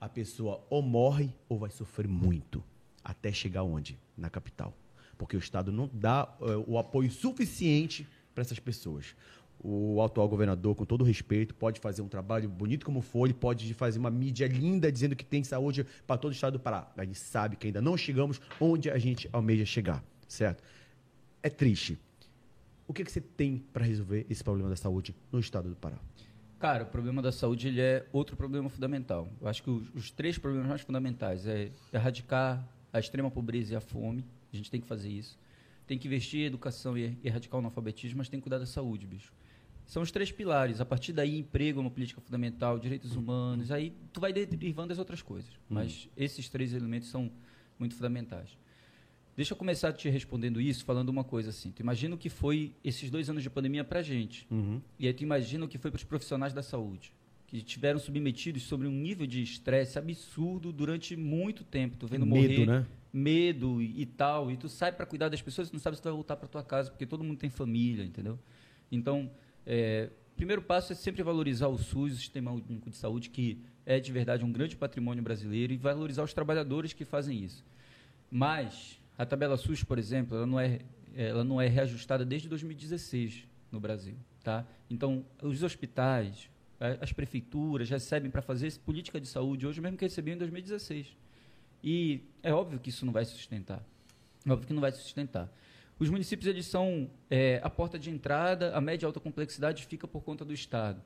a 0.00 0.08
pessoa 0.08 0.64
ou 0.70 0.82
morre 0.82 1.34
ou 1.48 1.58
vai 1.58 1.70
sofrer 1.70 2.08
muito 2.08 2.62
até 3.04 3.32
chegar 3.32 3.62
onde? 3.62 3.98
Na 4.16 4.30
capital. 4.30 4.76
Porque 5.18 5.36
o 5.36 5.38
Estado 5.38 5.70
não 5.70 5.88
dá 5.92 6.28
uh, 6.40 6.64
o 6.66 6.78
apoio 6.78 7.10
suficiente 7.10 8.08
para 8.34 8.42
essas 8.42 8.58
pessoas. 8.58 9.14
O 9.64 10.02
atual 10.02 10.28
governador, 10.28 10.74
com 10.74 10.84
todo 10.84 11.04
respeito, 11.04 11.54
pode 11.54 11.78
fazer 11.78 12.02
um 12.02 12.08
trabalho 12.08 12.48
bonito 12.48 12.84
como 12.84 13.00
for, 13.00 13.26
ele 13.26 13.34
pode 13.34 13.72
fazer 13.74 13.98
uma 13.98 14.10
mídia 14.10 14.48
linda 14.48 14.90
dizendo 14.90 15.14
que 15.14 15.24
tem 15.24 15.44
saúde 15.44 15.86
para 16.04 16.16
todo 16.16 16.32
o 16.32 16.34
estado 16.34 16.54
do 16.54 16.60
Pará. 16.60 16.90
A 16.96 17.04
gente 17.04 17.18
sabe 17.18 17.54
que 17.54 17.68
ainda 17.68 17.80
não 17.80 17.96
chegamos 17.96 18.40
onde 18.60 18.90
a 18.90 18.98
gente 18.98 19.28
almeja 19.32 19.64
chegar, 19.64 20.02
certo? 20.26 20.64
É 21.42 21.50
triste. 21.50 21.98
O 22.86 22.92
que, 22.92 23.04
que 23.04 23.12
você 23.12 23.20
tem 23.20 23.64
para 23.72 23.84
resolver 23.84 24.26
esse 24.28 24.42
problema 24.42 24.68
da 24.68 24.76
saúde 24.76 25.14
no 25.30 25.40
estado 25.40 25.68
do 25.68 25.76
Pará? 25.76 25.98
Cara, 26.58 26.84
o 26.84 26.86
problema 26.86 27.20
da 27.20 27.32
saúde 27.32 27.68
ele 27.68 27.80
é 27.80 28.06
outro 28.12 28.36
problema 28.36 28.68
fundamental. 28.68 29.28
Eu 29.40 29.48
acho 29.48 29.62
que 29.62 29.70
os, 29.70 29.88
os 29.94 30.10
três 30.10 30.38
problemas 30.38 30.68
mais 30.68 30.80
fundamentais 30.80 31.46
é 31.46 31.70
erradicar 31.92 32.64
a 32.92 33.00
extrema 33.00 33.30
pobreza 33.30 33.72
e 33.72 33.76
a 33.76 33.80
fome. 33.80 34.24
A 34.52 34.56
gente 34.56 34.70
tem 34.70 34.80
que 34.80 34.86
fazer 34.86 35.08
isso. 35.08 35.38
Tem 35.86 35.98
que 35.98 36.06
investir 36.06 36.40
em 36.40 36.44
educação 36.44 36.96
e 36.96 37.18
erradicar 37.24 37.56
o 37.56 37.58
analfabetismo, 37.58 38.18
mas 38.18 38.28
tem 38.28 38.38
que 38.38 38.44
cuidar 38.44 38.58
da 38.58 38.66
saúde, 38.66 39.06
bicho. 39.06 39.32
São 39.86 40.02
os 40.02 40.12
três 40.12 40.30
pilares. 40.30 40.80
A 40.80 40.84
partir 40.84 41.12
daí, 41.12 41.36
emprego 41.36 41.80
é 41.80 41.82
uma 41.82 41.90
política 41.90 42.20
fundamental, 42.20 42.78
direitos 42.78 43.16
humanos. 43.16 43.70
Aí 43.72 43.92
tu 44.12 44.20
vai 44.20 44.32
derivando 44.32 44.92
as 44.92 44.98
outras 44.98 45.20
coisas. 45.20 45.50
Hum. 45.50 45.74
Mas 45.74 46.08
esses 46.16 46.48
três 46.48 46.72
elementos 46.72 47.08
são 47.08 47.30
muito 47.78 47.94
fundamentais. 47.96 48.56
Deixa 49.34 49.54
eu 49.54 49.56
começar 49.56 49.92
te 49.92 50.08
respondendo 50.10 50.60
isso 50.60 50.84
falando 50.84 51.08
uma 51.08 51.24
coisa 51.24 51.50
assim. 51.50 51.70
Tu 51.70 51.80
imagina 51.80 52.14
o 52.14 52.18
que 52.18 52.28
foi 52.28 52.74
esses 52.84 53.10
dois 53.10 53.30
anos 53.30 53.42
de 53.42 53.48
pandemia 53.48 53.82
para 53.82 54.00
a 54.00 54.02
gente. 54.02 54.46
Uhum. 54.50 54.80
E 54.98 55.06
aí 55.06 55.12
tu 55.14 55.22
imagina 55.22 55.64
o 55.64 55.68
que 55.68 55.78
foi 55.78 55.90
para 55.90 55.96
os 55.96 56.04
profissionais 56.04 56.52
da 56.52 56.62
saúde. 56.62 57.12
Que 57.46 57.62
tiveram 57.62 57.98
submetidos 57.98 58.62
sobre 58.64 58.86
um 58.86 58.92
nível 58.92 59.26
de 59.26 59.42
estresse 59.42 59.98
absurdo 59.98 60.70
durante 60.70 61.16
muito 61.16 61.64
tempo. 61.64 61.96
Tu 61.98 62.06
vendo 62.06 62.26
medo, 62.26 62.42
morrer. 62.42 62.66
Né? 62.66 62.86
Medo 63.10 63.80
e, 63.80 64.02
e 64.02 64.06
tal. 64.06 64.50
E 64.50 64.56
tu 64.56 64.68
sai 64.68 64.92
para 64.92 65.06
cuidar 65.06 65.30
das 65.30 65.40
pessoas 65.40 65.70
e 65.70 65.72
não 65.72 65.80
sabe 65.80 65.96
se 65.96 66.02
tu 66.02 66.06
vai 66.06 66.12
voltar 66.12 66.36
para 66.36 66.46
tua 66.46 66.62
casa, 66.62 66.90
porque 66.90 67.06
todo 67.06 67.24
mundo 67.24 67.38
tem 67.38 67.48
família, 67.48 68.04
entendeu? 68.04 68.38
Então, 68.90 69.30
é, 69.66 70.10
primeiro 70.36 70.60
passo 70.60 70.92
é 70.92 70.94
sempre 70.94 71.22
valorizar 71.22 71.68
o 71.68 71.78
SUS, 71.78 72.12
o 72.12 72.16
Sistema 72.16 72.50
Único 72.50 72.90
de 72.90 72.96
Saúde, 72.96 73.30
que 73.30 73.58
é 73.86 73.98
de 73.98 74.12
verdade 74.12 74.44
um 74.44 74.52
grande 74.52 74.76
patrimônio 74.76 75.22
brasileiro, 75.22 75.72
e 75.72 75.76
valorizar 75.78 76.22
os 76.22 76.34
trabalhadores 76.34 76.92
que 76.92 77.04
fazem 77.04 77.42
isso. 77.42 77.64
Mas 78.30 79.01
a 79.22 79.26
tabela 79.26 79.56
SUS, 79.56 79.84
por 79.84 79.98
exemplo, 79.98 80.36
ela 80.36 80.46
não 80.46 80.58
é, 80.58 80.80
ela 81.14 81.44
não 81.44 81.60
é 81.60 81.68
reajustada 81.68 82.24
desde 82.24 82.48
2016 82.48 83.46
no 83.70 83.78
Brasil. 83.78 84.16
Tá? 84.42 84.66
Então, 84.90 85.24
os 85.40 85.62
hospitais, 85.62 86.50
as 87.00 87.12
prefeituras 87.12 87.88
recebem 87.88 88.30
para 88.30 88.42
fazer 88.42 88.72
política 88.80 89.20
de 89.20 89.28
saúde 89.28 89.64
hoje, 89.66 89.80
mesmo 89.80 89.96
que 89.96 90.04
recebiam 90.04 90.34
em 90.34 90.38
2016. 90.38 91.16
E 91.84 92.22
é 92.42 92.52
óbvio 92.52 92.80
que 92.80 92.90
isso 92.90 93.06
não 93.06 93.12
vai 93.12 93.24
sustentar. 93.24 93.82
É 94.44 94.50
óbvio 94.50 94.66
que 94.66 94.74
não 94.74 94.80
vai 94.80 94.90
sustentar. 94.90 95.48
Os 96.00 96.10
municípios 96.10 96.48
eles 96.48 96.66
são 96.66 97.08
é, 97.30 97.60
a 97.62 97.70
porta 97.70 97.96
de 97.96 98.10
entrada, 98.10 98.76
a 98.76 98.80
média 98.80 99.04
e 99.04 99.06
alta 99.06 99.20
complexidade 99.20 99.86
fica 99.86 100.08
por 100.08 100.22
conta 100.22 100.44
do 100.44 100.52
Estado. 100.52 101.00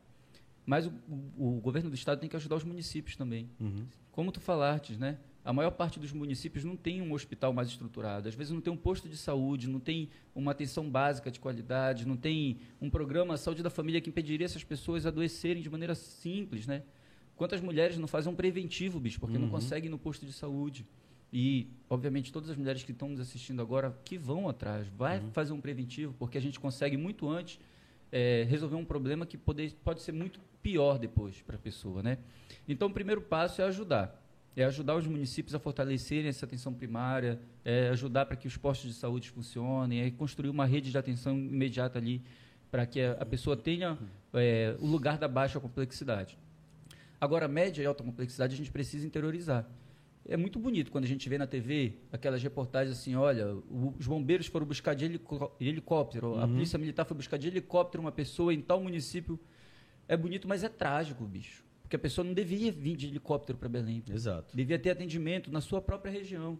Mas 0.64 0.86
o, 0.86 0.92
o, 1.36 1.58
o, 1.58 1.60
governo 1.60 1.90
do 1.90 1.94
Estado 1.94 2.18
tem 2.18 2.30
que 2.30 2.36
ajudar 2.36 2.56
os 2.56 2.64
municípios 2.64 3.14
também. 3.14 3.50
Uhum. 3.60 3.86
Como 4.10 4.32
tu 4.32 4.40
falaste, 4.40 4.96
né? 4.96 5.18
A 5.46 5.52
maior 5.52 5.70
parte 5.70 6.00
dos 6.00 6.12
municípios 6.12 6.64
não 6.64 6.74
tem 6.74 7.00
um 7.00 7.12
hospital 7.12 7.52
mais 7.52 7.68
estruturado, 7.68 8.28
às 8.28 8.34
vezes 8.34 8.52
não 8.52 8.60
tem 8.60 8.72
um 8.72 8.76
posto 8.76 9.08
de 9.08 9.16
saúde, 9.16 9.68
não 9.68 9.78
tem 9.78 10.08
uma 10.34 10.50
atenção 10.50 10.90
básica 10.90 11.30
de 11.30 11.38
qualidade, 11.38 12.04
não 12.04 12.16
tem 12.16 12.58
um 12.80 12.90
programa 12.90 13.36
saúde 13.36 13.62
da 13.62 13.70
família 13.70 14.00
que 14.00 14.10
impediria 14.10 14.44
essas 14.44 14.64
pessoas 14.64 15.06
adoecerem 15.06 15.62
de 15.62 15.70
maneira 15.70 15.94
simples, 15.94 16.66
né? 16.66 16.82
Quantas 17.36 17.60
mulheres 17.60 17.96
não 17.96 18.08
fazem 18.08 18.32
um 18.32 18.34
preventivo, 18.34 18.98
bicho, 18.98 19.20
porque 19.20 19.36
uhum. 19.36 19.44
não 19.44 19.48
conseguem 19.48 19.88
no 19.88 19.96
posto 19.96 20.26
de 20.26 20.32
saúde? 20.32 20.84
E, 21.32 21.70
obviamente, 21.88 22.32
todas 22.32 22.50
as 22.50 22.56
mulheres 22.56 22.82
que 22.82 22.90
estão 22.90 23.10
nos 23.10 23.20
assistindo 23.20 23.62
agora, 23.62 23.96
que 24.04 24.18
vão 24.18 24.48
atrás, 24.48 24.88
vai 24.88 25.20
uhum. 25.20 25.30
fazer 25.30 25.52
um 25.52 25.60
preventivo, 25.60 26.12
porque 26.18 26.36
a 26.36 26.42
gente 26.42 26.58
consegue 26.58 26.96
muito 26.96 27.30
antes 27.30 27.60
é, 28.10 28.44
resolver 28.48 28.74
um 28.74 28.84
problema 28.84 29.24
que 29.24 29.38
pode, 29.38 29.76
pode 29.84 30.02
ser 30.02 30.10
muito 30.10 30.40
pior 30.60 30.98
depois 30.98 31.40
para 31.42 31.54
a 31.54 31.58
pessoa, 31.60 32.02
né? 32.02 32.18
Então, 32.66 32.88
o 32.88 32.92
primeiro 32.92 33.20
passo 33.20 33.62
é 33.62 33.64
ajudar 33.64 34.25
é 34.56 34.64
ajudar 34.64 34.96
os 34.96 35.06
municípios 35.06 35.54
a 35.54 35.58
fortalecerem 35.58 36.28
essa 36.28 36.46
atenção 36.46 36.72
primária, 36.72 37.38
é 37.62 37.90
ajudar 37.90 38.24
para 38.24 38.36
que 38.36 38.48
os 38.48 38.56
postos 38.56 38.90
de 38.90 38.96
saúde 38.96 39.30
funcionem, 39.30 40.00
é 40.00 40.10
construir 40.10 40.48
uma 40.48 40.64
rede 40.64 40.90
de 40.90 40.96
atenção 40.96 41.36
imediata 41.36 41.98
ali 41.98 42.22
para 42.70 42.86
que 42.86 43.02
a, 43.02 43.24
pessoa 43.26 43.56
tenha 43.56 43.98
é, 44.32 44.74
o 44.80 44.86
lugar 44.86 45.18
da 45.18 45.28
baixa 45.28 45.60
complexidade. 45.60 46.38
Agora, 47.20 47.46
média 47.46 47.82
e 47.82 47.86
alta 47.86 48.02
complexidade 48.02 48.54
a 48.54 48.56
gente 48.56 48.72
precisa 48.72 49.06
interiorizar. 49.06 49.68
É 50.28 50.36
muito 50.36 50.58
bonito 50.58 50.90
quando 50.90 51.04
a 51.04 51.06
gente 51.06 51.28
vê 51.28 51.38
na 51.38 51.46
TV 51.46 51.94
aquelas 52.10 52.42
reportagens 52.42 52.98
assim, 52.98 53.14
olha, 53.14 53.54
os 53.98 54.06
bombeiros 54.06 54.46
foram 54.46 54.66
buscar 54.66 54.94
de 54.94 55.04
helicóptero, 55.60 56.32
uhum. 56.32 56.42
a 56.42 56.48
polícia 56.48 56.78
militar 56.78 57.04
foi 57.04 57.16
buscar 57.16 57.36
de 57.36 57.46
helicóptero 57.46 58.02
uma 58.02 58.10
pessoa 58.10 58.52
em 58.52 58.60
tal 58.60 58.82
município. 58.82 59.38
É 60.08 60.16
bonito, 60.16 60.48
mas 60.48 60.64
é 60.64 60.68
trágico, 60.68 61.24
bicho. 61.24 61.65
Porque 61.86 61.94
a 61.94 62.00
pessoa 62.00 62.24
não 62.24 62.34
devia 62.34 62.72
vir 62.72 62.96
de 62.96 63.06
helicóptero 63.06 63.56
para 63.56 63.68
Belém. 63.68 64.02
Exato. 64.10 64.56
Devia 64.56 64.76
ter 64.76 64.90
atendimento 64.90 65.52
na 65.52 65.60
sua 65.60 65.80
própria 65.80 66.10
região. 66.10 66.58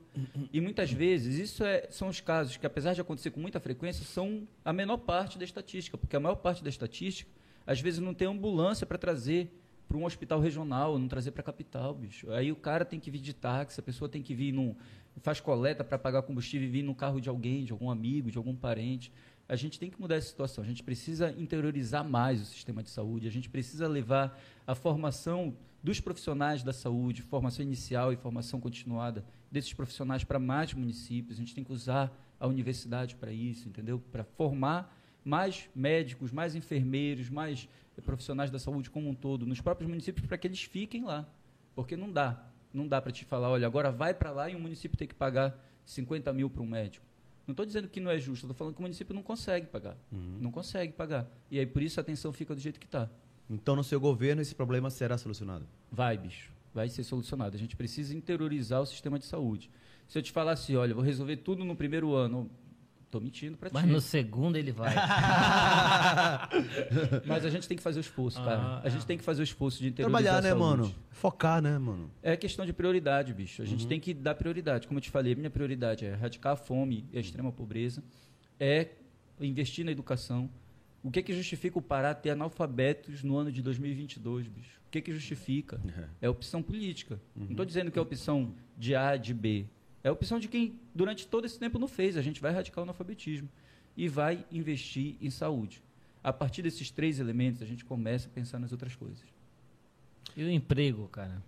E 0.52 0.60
muitas 0.60 0.92
vezes, 0.92 1.36
isso 1.36 1.64
é, 1.64 1.88
são 1.90 2.06
os 2.06 2.20
casos 2.20 2.56
que, 2.56 2.64
apesar 2.64 2.94
de 2.94 3.00
acontecer 3.00 3.32
com 3.32 3.40
muita 3.40 3.58
frequência, 3.58 4.04
são 4.04 4.46
a 4.64 4.72
menor 4.72 4.98
parte 4.98 5.36
da 5.36 5.44
estatística. 5.44 5.98
Porque 5.98 6.14
a 6.14 6.20
maior 6.20 6.36
parte 6.36 6.62
da 6.62 6.70
estatística, 6.70 7.28
às 7.66 7.80
vezes, 7.80 7.98
não 7.98 8.14
tem 8.14 8.28
ambulância 8.28 8.86
para 8.86 8.96
trazer 8.96 9.50
para 9.88 9.96
um 9.96 10.04
hospital 10.04 10.38
regional, 10.40 10.96
não 10.96 11.08
trazer 11.08 11.32
para 11.32 11.40
a 11.40 11.44
capital, 11.44 11.92
bicho. 11.92 12.30
Aí 12.30 12.52
o 12.52 12.56
cara 12.56 12.84
tem 12.84 13.00
que 13.00 13.10
vir 13.10 13.20
de 13.20 13.32
táxi, 13.32 13.80
a 13.80 13.82
pessoa 13.82 14.08
tem 14.08 14.22
que 14.22 14.32
vir 14.32 14.52
num. 14.52 14.76
faz 15.22 15.40
coleta 15.40 15.82
para 15.82 15.98
pagar 15.98 16.22
combustível 16.22 16.68
e 16.68 16.70
vir 16.70 16.82
no 16.84 16.94
carro 16.94 17.20
de 17.20 17.28
alguém, 17.28 17.64
de 17.64 17.72
algum 17.72 17.90
amigo, 17.90 18.30
de 18.30 18.38
algum 18.38 18.54
parente. 18.54 19.12
A 19.48 19.54
gente 19.54 19.78
tem 19.78 19.88
que 19.90 20.00
mudar 20.00 20.16
essa 20.16 20.28
situação. 20.28 20.64
A 20.64 20.66
gente 20.66 20.82
precisa 20.82 21.30
interiorizar 21.38 22.04
mais 22.04 22.42
o 22.42 22.44
sistema 22.44 22.82
de 22.82 22.90
saúde. 22.90 23.28
A 23.28 23.30
gente 23.30 23.48
precisa 23.48 23.86
levar 23.86 24.38
a 24.66 24.74
formação 24.74 25.56
dos 25.82 26.00
profissionais 26.00 26.64
da 26.64 26.72
saúde, 26.72 27.22
formação 27.22 27.64
inicial 27.64 28.12
e 28.12 28.16
formação 28.16 28.60
continuada 28.60 29.24
desses 29.50 29.72
profissionais 29.72 30.24
para 30.24 30.38
mais 30.38 30.74
municípios. 30.74 31.36
A 31.36 31.40
gente 31.40 31.54
tem 31.54 31.62
que 31.62 31.72
usar 31.72 32.12
a 32.40 32.46
universidade 32.46 33.14
para 33.14 33.30
isso, 33.30 33.68
entendeu? 33.68 34.00
Para 34.10 34.24
formar 34.24 34.92
mais 35.24 35.68
médicos, 35.74 36.32
mais 36.32 36.54
enfermeiros, 36.54 37.30
mais 37.30 37.68
profissionais 38.04 38.50
da 38.50 38.58
saúde 38.58 38.90
como 38.90 39.08
um 39.08 39.14
todo 39.14 39.46
nos 39.46 39.60
próprios 39.60 39.88
municípios 39.88 40.26
para 40.26 40.36
que 40.36 40.46
eles 40.46 40.62
fiquem 40.62 41.04
lá. 41.04 41.26
Porque 41.74 41.96
não 41.96 42.10
dá. 42.10 42.44
Não 42.72 42.86
dá 42.86 43.00
para 43.00 43.12
te 43.12 43.24
falar, 43.24 43.48
olha, 43.48 43.66
agora 43.66 43.90
vai 43.90 44.12
para 44.12 44.30
lá 44.30 44.50
e 44.50 44.56
o 44.56 44.60
município 44.60 44.98
tem 44.98 45.08
que 45.08 45.14
pagar 45.14 45.58
50 45.84 46.32
mil 46.32 46.50
para 46.50 46.62
um 46.62 46.66
médico. 46.66 47.06
Não 47.46 47.52
estou 47.52 47.64
dizendo 47.64 47.88
que 47.88 48.00
não 48.00 48.10
é 48.10 48.18
justo, 48.18 48.46
estou 48.46 48.54
falando 48.54 48.74
que 48.74 48.80
o 48.80 48.82
município 48.82 49.14
não 49.14 49.22
consegue 49.22 49.66
pagar. 49.66 49.96
Uhum. 50.10 50.38
Não 50.40 50.50
consegue 50.50 50.92
pagar. 50.92 51.28
E 51.50 51.58
aí 51.58 51.66
por 51.66 51.82
isso 51.82 52.00
a 52.00 52.02
atenção 52.02 52.32
fica 52.32 52.54
do 52.54 52.60
jeito 52.60 52.80
que 52.80 52.86
está. 52.86 53.08
Então, 53.48 53.76
no 53.76 53.84
seu 53.84 54.00
governo, 54.00 54.42
esse 54.42 54.54
problema 54.54 54.90
será 54.90 55.16
solucionado? 55.16 55.66
Vai, 55.90 56.18
bicho. 56.18 56.52
Vai 56.74 56.88
ser 56.88 57.04
solucionado. 57.04 57.54
A 57.54 57.58
gente 57.58 57.76
precisa 57.76 58.14
interiorizar 58.14 58.82
o 58.82 58.86
sistema 58.86 59.18
de 59.18 59.24
saúde. 59.24 59.70
Se 60.08 60.18
eu 60.18 60.22
te 60.22 60.32
falar 60.32 60.52
assim, 60.52 60.74
olha, 60.74 60.94
vou 60.94 61.02
resolver 61.02 61.36
tudo 61.36 61.64
no 61.64 61.76
primeiro 61.76 62.12
ano, 62.12 62.50
Tô 63.10 63.20
mentindo 63.20 63.56
pra 63.56 63.70
ti. 63.70 63.74
Mas 63.74 63.84
no 63.84 64.00
segundo 64.00 64.56
ele 64.56 64.72
vai. 64.72 64.92
Mas 67.24 67.44
a 67.44 67.50
gente 67.50 67.68
tem 67.68 67.76
que 67.76 67.82
fazer 67.82 68.00
o 68.00 68.02
esforço, 68.02 68.36
cara. 68.42 68.60
Ah, 68.60 68.80
a 68.82 68.88
gente 68.88 69.02
é. 69.02 69.06
tem 69.06 69.16
que 69.16 69.22
fazer 69.22 69.42
o 69.42 69.44
esforço 69.44 69.78
de 69.78 69.88
interiorizar 69.88 70.22
Trabalhar, 70.22 70.42
né, 70.42 70.58
mano? 70.58 70.92
Focar, 71.10 71.62
né, 71.62 71.78
mano? 71.78 72.10
É 72.20 72.36
questão 72.36 72.66
de 72.66 72.72
prioridade, 72.72 73.32
bicho. 73.32 73.62
A 73.62 73.64
gente 73.64 73.84
uhum. 73.84 73.88
tem 73.88 74.00
que 74.00 74.12
dar 74.12 74.34
prioridade. 74.34 74.88
Como 74.88 74.98
eu 74.98 75.02
te 75.02 75.10
falei, 75.10 75.36
minha 75.36 75.50
prioridade 75.50 76.04
é 76.04 76.10
erradicar 76.10 76.54
a 76.54 76.56
fome 76.56 77.06
e 77.12 77.18
a 77.18 77.20
extrema 77.20 77.52
pobreza, 77.52 78.02
é 78.58 78.88
investir 79.40 79.84
na 79.84 79.92
educação. 79.92 80.50
O 81.02 81.10
que 81.10 81.22
que 81.22 81.32
justifica 81.32 81.78
o 81.78 81.82
Pará 81.82 82.12
ter 82.12 82.30
analfabetos 82.30 83.22
no 83.22 83.36
ano 83.36 83.52
de 83.52 83.62
2022, 83.62 84.48
bicho? 84.48 84.80
O 84.88 84.90
que 84.90 85.00
que 85.00 85.12
justifica? 85.12 85.80
É, 86.20 86.26
é 86.26 86.28
opção 86.28 86.60
política. 86.60 87.20
Uhum. 87.36 87.44
Não 87.44 87.50
estou 87.52 87.64
dizendo 87.64 87.92
que 87.92 87.98
é 87.98 88.02
opção 88.02 88.52
de 88.76 88.96
A, 88.96 89.16
de 89.16 89.32
B. 89.32 89.66
É 90.06 90.08
a 90.08 90.12
opção 90.12 90.38
de 90.38 90.46
quem 90.46 90.78
durante 90.94 91.26
todo 91.26 91.46
esse 91.46 91.58
tempo 91.58 91.80
não 91.80 91.88
fez. 91.88 92.16
A 92.16 92.22
gente 92.22 92.40
vai 92.40 92.52
erradicar 92.52 92.78
o 92.78 92.82
analfabetismo 92.84 93.48
e 93.96 94.06
vai 94.06 94.46
investir 94.52 95.16
em 95.20 95.30
saúde. 95.30 95.82
A 96.22 96.32
partir 96.32 96.62
desses 96.62 96.92
três 96.92 97.18
elementos, 97.18 97.60
a 97.60 97.66
gente 97.66 97.84
começa 97.84 98.28
a 98.28 98.30
pensar 98.30 98.60
nas 98.60 98.70
outras 98.70 98.94
coisas. 98.94 99.24
E 100.36 100.44
o 100.44 100.48
emprego, 100.48 101.08
cara? 101.08 101.42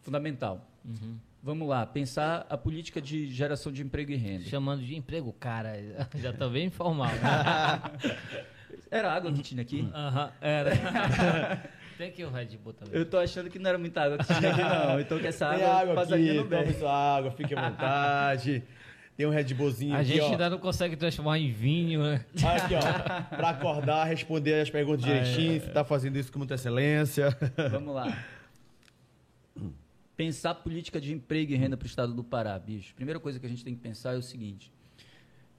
Fundamental. 0.00 0.64
Uhum. 0.84 1.16
Vamos 1.42 1.68
lá, 1.68 1.84
pensar 1.84 2.46
a 2.48 2.56
política 2.56 3.02
de 3.02 3.26
geração 3.26 3.72
de 3.72 3.82
emprego 3.82 4.12
e 4.12 4.16
renda. 4.16 4.44
Chamando 4.44 4.84
de 4.84 4.94
emprego, 4.94 5.32
cara, 5.32 5.72
já 6.22 6.30
está 6.30 6.48
bem 6.48 6.66
informal. 6.66 7.08
Né? 7.08 8.46
Era 8.92 9.12
água 9.12 9.32
que 9.32 9.42
tinha 9.42 9.62
aqui? 9.62 9.80
Uhum, 9.80 10.30
era. 10.40 11.70
Tem 12.00 12.08
aqui 12.08 12.24
o 12.24 12.30
Red 12.30 12.56
Bull 12.56 12.72
também. 12.72 12.98
Eu 12.98 13.04
tô 13.04 13.18
achando 13.18 13.50
que 13.50 13.58
não 13.58 13.68
era 13.68 13.76
muita 13.76 14.00
água 14.00 14.16
que 14.16 14.24
tinha 14.24 14.50
aqui, 14.50 14.62
não. 14.62 14.98
Então 14.98 15.18
que 15.18 15.26
essa 15.26 15.48
água, 15.48 15.68
água 15.68 16.02
aqui, 16.02 16.32
no 16.32 16.44
bem. 16.46 16.72
sua 16.72 17.16
água, 17.16 17.30
fique 17.30 17.54
à 17.54 17.68
vontade. 17.68 18.62
Tem 19.18 19.26
um 19.26 19.30
Red 19.30 19.52
Bullzinho 19.52 19.94
A 19.94 19.98
aqui, 19.98 20.12
gente 20.12 20.22
ó. 20.22 20.30
ainda 20.30 20.48
não 20.48 20.58
consegue 20.58 20.96
transformar 20.96 21.38
em 21.38 21.52
vinho, 21.52 22.02
né? 22.02 22.24
Aqui, 22.36 22.74
ó. 22.74 23.36
Pra 23.36 23.50
acordar, 23.50 24.04
responder 24.04 24.62
as 24.62 24.70
perguntas 24.70 25.04
direitinho. 25.04 25.56
É. 25.56 25.60
Você 25.60 25.68
tá 25.68 25.84
fazendo 25.84 26.16
isso 26.16 26.32
com 26.32 26.38
muita 26.38 26.54
excelência. 26.54 27.36
Vamos 27.70 27.94
lá. 27.94 28.24
Pensar 30.16 30.54
política 30.54 30.98
de 30.98 31.12
emprego 31.12 31.52
e 31.52 31.56
renda 31.56 31.76
para 31.76 31.84
o 31.84 31.86
estado 31.86 32.14
do 32.14 32.24
Pará, 32.24 32.58
bicho. 32.58 32.94
Primeira 32.94 33.20
coisa 33.20 33.38
que 33.38 33.44
a 33.44 33.48
gente 33.48 33.62
tem 33.62 33.74
que 33.74 33.80
pensar 33.82 34.14
é 34.14 34.16
o 34.16 34.22
seguinte. 34.22 34.72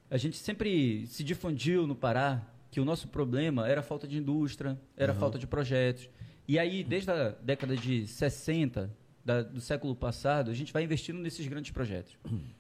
A 0.10 0.18
gente 0.18 0.38
sempre 0.38 1.06
se 1.06 1.24
difundiu 1.24 1.86
no 1.86 1.94
Pará 1.94 2.42
que 2.72 2.80
o 2.80 2.86
nosso 2.86 3.10
problema 3.10 3.68
era 3.68 3.82
a 3.82 3.84
falta 3.84 4.08
de 4.08 4.18
indústria, 4.18 4.76
era 4.98 5.12
a 5.12 5.14
uhum. 5.14 5.20
falta 5.20 5.38
de 5.38 5.46
projetos. 5.46 6.10
E 6.52 6.60
aí, 6.60 6.84
desde 6.84 7.10
a 7.10 7.30
década 7.30 7.78
de 7.78 8.06
60 8.06 8.94
da, 9.24 9.42
do 9.42 9.62
século 9.62 9.96
passado, 9.96 10.52
a 10.52 10.54
gente 10.54 10.74
vai 10.74 10.84
investindo 10.84 11.18
nesses 11.18 11.48
grandes 11.48 11.72
projetos. 11.72 12.18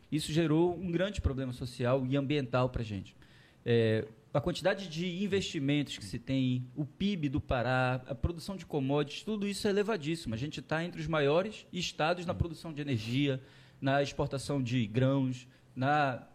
Isso 0.09 0.31
gerou 0.31 0.73
um 0.79 0.89
grande 0.89 1.19
problema 1.19 1.51
social 1.51 2.05
e 2.05 2.15
ambiental 2.15 2.69
para 2.69 2.83
a 2.83 2.85
gente. 2.85 3.13
É, 3.65 4.07
a 4.33 4.39
quantidade 4.39 4.87
de 4.87 5.21
investimentos 5.21 5.97
que 5.97 6.05
se 6.05 6.17
tem, 6.17 6.65
o 6.73 6.85
PIB 6.85 7.27
do 7.27 7.41
Pará, 7.41 8.01
a 8.07 8.15
produção 8.15 8.55
de 8.55 8.65
commodities, 8.65 9.23
tudo 9.23 9.45
isso 9.45 9.67
é 9.67 9.71
elevadíssimo. 9.71 10.33
A 10.33 10.37
gente 10.37 10.61
está 10.61 10.81
entre 10.85 11.01
os 11.01 11.07
maiores 11.07 11.67
estados 11.73 12.25
na 12.25 12.33
produção 12.33 12.71
de 12.71 12.81
energia, 12.81 13.43
na 13.81 14.01
exportação 14.01 14.63
de 14.63 14.87
grãos, 14.87 15.45
na 15.75 16.25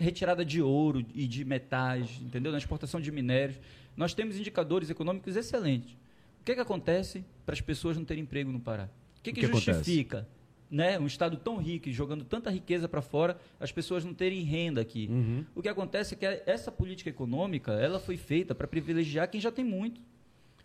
retirada 0.00 0.44
de 0.44 0.60
ouro 0.60 1.06
e 1.14 1.28
de 1.28 1.44
metais, 1.44 2.20
entendeu? 2.20 2.50
Na 2.50 2.58
exportação 2.58 3.00
de 3.00 3.12
minérios. 3.12 3.60
Nós 3.96 4.14
temos 4.14 4.36
indicadores 4.36 4.90
econômicos 4.90 5.36
excelentes. 5.36 5.96
O 6.44 6.46
que, 6.46 6.52
é 6.52 6.56
que 6.56 6.60
acontece 6.60 7.24
para 7.46 7.54
as 7.54 7.62
pessoas 7.62 7.96
não 7.96 8.04
terem 8.04 8.22
emprego 8.22 8.52
no 8.52 8.60
Pará? 8.60 8.90
O 9.18 9.22
que, 9.22 9.30
é 9.30 9.32
que, 9.32 9.40
que 9.40 9.46
justifica 9.46 10.28
né, 10.70 10.98
um 10.98 11.06
estado 11.06 11.38
tão 11.38 11.56
rico 11.56 11.88
e 11.88 11.92
jogando 11.92 12.22
tanta 12.22 12.50
riqueza 12.50 12.86
para 12.86 13.00
fora, 13.00 13.38
as 13.58 13.72
pessoas 13.72 14.04
não 14.04 14.12
terem 14.12 14.42
renda 14.42 14.78
aqui? 14.78 15.08
Uhum. 15.10 15.46
O 15.54 15.62
que 15.62 15.70
acontece 15.70 16.12
é 16.12 16.18
que 16.18 16.42
essa 16.44 16.70
política 16.70 17.08
econômica 17.08 17.72
ela 17.72 17.98
foi 17.98 18.18
feita 18.18 18.54
para 18.54 18.68
privilegiar 18.68 19.30
quem 19.30 19.40
já 19.40 19.50
tem 19.50 19.64
muito. 19.64 20.02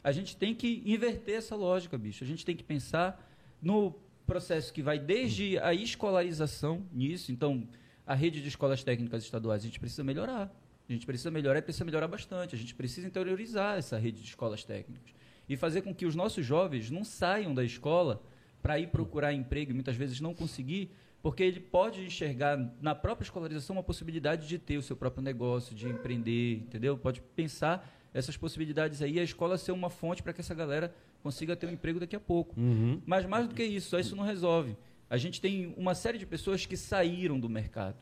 A 0.04 0.12
gente 0.12 0.36
tem 0.36 0.54
que 0.54 0.84
inverter 0.86 1.36
essa 1.36 1.56
lógica, 1.56 1.98
bicho. 1.98 2.26
A 2.26 2.28
gente 2.28 2.46
tem 2.46 2.58
que 2.58 2.64
pensar 2.64 3.26
no 3.62 3.96
processo 4.28 4.74
que 4.74 4.82
vai 4.82 5.00
desde 5.00 5.58
a 5.60 5.74
escolarização 5.74 6.86
nisso. 6.92 7.32
Então, 7.32 7.66
a 8.06 8.16
rede 8.16 8.42
de 8.42 8.50
escolas 8.50 8.84
técnicas 8.84 9.24
estaduais 9.24 9.62
a 9.62 9.66
gente 9.66 9.80
precisa 9.80 10.04
melhorar. 10.04 10.54
A 10.90 10.92
gente 10.92 11.06
precisa 11.06 11.32
melhorar 11.32 11.60
e 11.60 11.62
precisa 11.62 11.86
melhorar 11.86 12.10
bastante. 12.10 12.54
A 12.54 12.58
gente 12.58 12.76
precisa 12.76 13.08
interiorizar 13.08 13.78
essa 13.78 13.98
rede 13.98 14.22
de 14.22 14.28
escolas 14.28 14.66
técnicas 14.66 15.18
e 15.50 15.58
fazer 15.58 15.82
com 15.82 15.94
que 15.94 16.06
os 16.06 16.16
nossos 16.16 16.46
jovens 16.46 16.92
não 16.92 17.04
saiam 17.04 17.54
da 17.54 17.64
escola 17.64 18.22
para 18.62 18.80
ir 18.80 18.88
procurar 18.88 19.34
emprego 19.34 19.72
e 19.72 19.74
muitas 19.74 19.96
vezes 19.96 20.22
não 20.22 20.34
conseguir, 20.34 20.92
porque 21.22 21.42
ele 21.42 21.60
pode 21.60 22.06
enxergar 22.06 22.58
na 22.80 22.94
própria 22.94 23.26
escolarização 23.26 23.76
uma 23.76 23.84
possibilidade 23.84 24.48
de 24.48 24.60
ter 24.60 24.78
o 24.78 24.82
seu 24.82 24.96
próprio 24.96 25.24
negócio, 25.24 25.76
de 25.76 25.88
empreender, 25.88 26.58
entendeu? 26.58 26.98
Pode 26.98 27.22
pensar 27.36 27.90
essas 28.14 28.38
possibilidades 28.38 29.02
aí, 29.02 29.20
a 29.20 29.24
escola 29.24 29.58
ser 29.58 29.72
uma 29.72 29.90
fonte 29.90 30.22
para 30.22 30.34
que 30.34 30.42
essa 30.42 30.54
galera 30.54 30.94
consiga 31.22 31.56
ter 31.56 31.68
um 31.68 31.72
emprego 31.72 32.00
daqui 32.00 32.16
a 32.16 32.20
pouco. 32.20 32.60
Uhum. 32.60 33.02
Mas 33.06 33.26
mais 33.26 33.48
do 33.48 33.56
que 33.56 33.64
isso, 33.64 33.90
só 33.90 34.00
isso 34.00 34.16
não 34.16 34.24
resolve. 34.24 34.78
A 35.10 35.18
gente 35.18 35.42
tem 35.42 35.74
uma 35.76 35.96
série 35.96 36.18
de 36.18 36.26
pessoas 36.26 36.66
que 36.66 36.78
saíram 36.78 37.40
do 37.40 37.50
mercado 37.50 37.98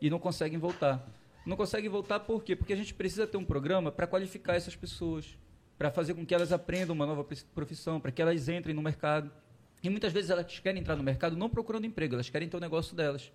e 0.00 0.10
não 0.10 0.18
conseguem 0.18 0.58
voltar. 0.58 1.06
Não 1.46 1.56
conseguem 1.56 1.88
voltar 1.88 2.20
por 2.20 2.44
quê? 2.44 2.54
Porque 2.54 2.72
a 2.72 2.76
gente 2.76 2.94
precisa 2.94 3.26
ter 3.26 3.36
um 3.36 3.44
programa 3.44 3.90
para 3.90 4.06
qualificar 4.06 4.54
essas 4.54 4.76
pessoas 4.76 5.36
para 5.82 5.90
fazer 5.90 6.14
com 6.14 6.24
que 6.24 6.32
elas 6.32 6.52
aprendam 6.52 6.94
uma 6.94 7.04
nova 7.04 7.26
profissão, 7.52 7.98
para 8.00 8.12
que 8.12 8.22
elas 8.22 8.48
entrem 8.48 8.72
no 8.72 8.80
mercado. 8.80 9.28
E 9.82 9.90
muitas 9.90 10.12
vezes 10.12 10.30
elas 10.30 10.60
querem 10.60 10.80
entrar 10.80 10.94
no 10.94 11.02
mercado 11.02 11.36
não 11.36 11.50
procurando 11.50 11.84
emprego, 11.84 12.14
elas 12.14 12.30
querem 12.30 12.48
ter 12.48 12.56
o 12.56 12.60
negócio 12.60 12.94
delas. 12.94 13.32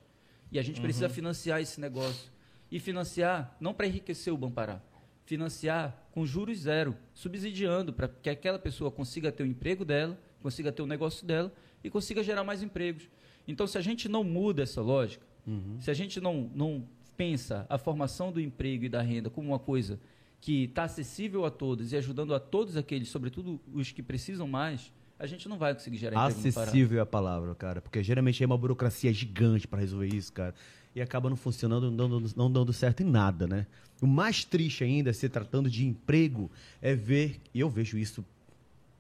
E 0.50 0.58
a 0.58 0.62
gente 0.62 0.78
uhum. 0.78 0.84
precisa 0.84 1.10
financiar 1.10 1.60
esse 1.60 1.82
negócio. 1.82 2.32
E 2.72 2.80
financiar 2.80 3.54
não 3.60 3.74
para 3.74 3.86
enriquecer 3.86 4.34
o 4.34 4.38
Bampará, 4.38 4.82
financiar 5.26 6.08
com 6.14 6.26
juros 6.26 6.60
zero, 6.60 6.96
subsidiando 7.14 7.92
para 7.92 8.08
que 8.08 8.30
aquela 8.30 8.58
pessoa 8.58 8.90
consiga 8.90 9.30
ter 9.30 9.44
o 9.44 9.46
emprego 9.46 9.84
dela, 9.84 10.18
consiga 10.42 10.72
ter 10.72 10.82
o 10.82 10.88
negócio 10.88 11.28
dela 11.28 11.52
e 11.84 11.90
consiga 11.90 12.24
gerar 12.24 12.46
mais 12.46 12.64
empregos. 12.64 13.10
Então, 13.46 13.68
se 13.68 13.78
a 13.78 13.82
gente 13.82 14.08
não 14.08 14.24
muda 14.24 14.64
essa 14.64 14.82
lógica, 14.82 15.28
uhum. 15.46 15.82
se 15.82 15.92
a 15.92 15.94
gente 15.94 16.22
não, 16.22 16.50
não 16.56 16.88
pensa 17.18 17.66
a 17.68 17.78
formação 17.78 18.32
do 18.32 18.40
emprego 18.40 18.86
e 18.86 18.90
da 18.90 19.02
renda 19.02 19.30
como 19.30 19.50
uma 19.50 19.60
coisa 19.60 20.00
que 20.48 20.64
está 20.64 20.86
acessível 20.86 21.44
a 21.44 21.52
todos 21.52 21.92
e 21.92 21.98
ajudando 21.98 22.34
a 22.34 22.40
todos 22.40 22.78
aqueles, 22.78 23.10
sobretudo 23.10 23.60
os 23.74 23.92
que 23.92 24.02
precisam 24.02 24.48
mais, 24.48 24.94
a 25.20 25.28
gente 25.28 25.50
não 25.50 25.58
vai 25.58 25.74
conseguir 25.74 25.98
gerar 25.98 26.24
Acessível 26.24 27.00
é 27.00 27.02
a 27.02 27.06
palavra, 27.06 27.54
cara. 27.54 27.82
Porque 27.82 28.02
geralmente 28.02 28.42
é 28.42 28.46
uma 28.46 28.58
burocracia 28.58 29.12
gigante 29.12 29.68
para 29.68 29.82
resolver 29.82 30.08
isso, 30.08 30.32
cara. 30.32 30.56
E 30.96 31.02
acaba 31.02 31.30
não 31.30 31.36
funcionando, 31.36 31.92
não 31.92 32.10
dando, 32.10 32.34
não 32.38 32.50
dando 32.50 32.72
certo 32.72 33.04
em 33.04 33.06
nada, 33.06 33.46
né? 33.46 33.68
O 34.02 34.08
mais 34.08 34.46
triste 34.46 34.86
ainda, 34.86 35.12
se 35.12 35.28
tratando 35.28 35.70
de 35.70 35.86
emprego, 35.86 36.50
é 36.82 36.96
ver, 36.96 37.42
e 37.54 37.60
eu 37.60 37.70
vejo 37.70 37.98
isso 37.98 38.24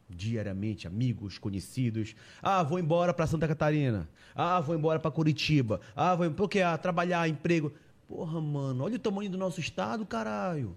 diariamente, 0.09 0.85
amigos, 0.85 1.37
conhecidos. 1.37 2.13
Ah, 2.41 2.61
vou 2.61 2.77
embora 2.77 3.13
para 3.13 3.25
Santa 3.25 3.47
Catarina. 3.47 4.09
Ah, 4.35 4.59
vou 4.59 4.75
embora 4.75 4.99
para 4.99 5.11
Curitiba. 5.11 5.79
Ah, 5.95 6.13
vou 6.13 6.29
porque 6.31 6.59
ah, 6.59 6.77
trabalhar, 6.77 7.25
emprego. 7.29 7.71
Porra, 8.05 8.41
mano, 8.41 8.83
olha 8.83 8.97
o 8.97 8.99
tamanho 8.99 9.29
do 9.29 9.37
nosso 9.37 9.61
estado, 9.61 10.05
caralho. 10.05 10.75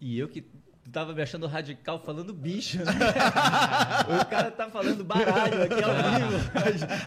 E 0.00 0.18
eu 0.18 0.28
que 0.28 0.44
tava 0.92 1.12
me 1.12 1.22
achando 1.22 1.46
radical 1.46 2.02
falando 2.04 2.32
bicho, 2.32 2.78
né? 2.78 2.84
o 4.20 4.24
cara 4.26 4.50
tá 4.50 4.68
falando 4.70 5.04
baralho 5.04 5.62
aqui 5.64 5.82
ao 5.82 5.94
vivo. 5.94 6.50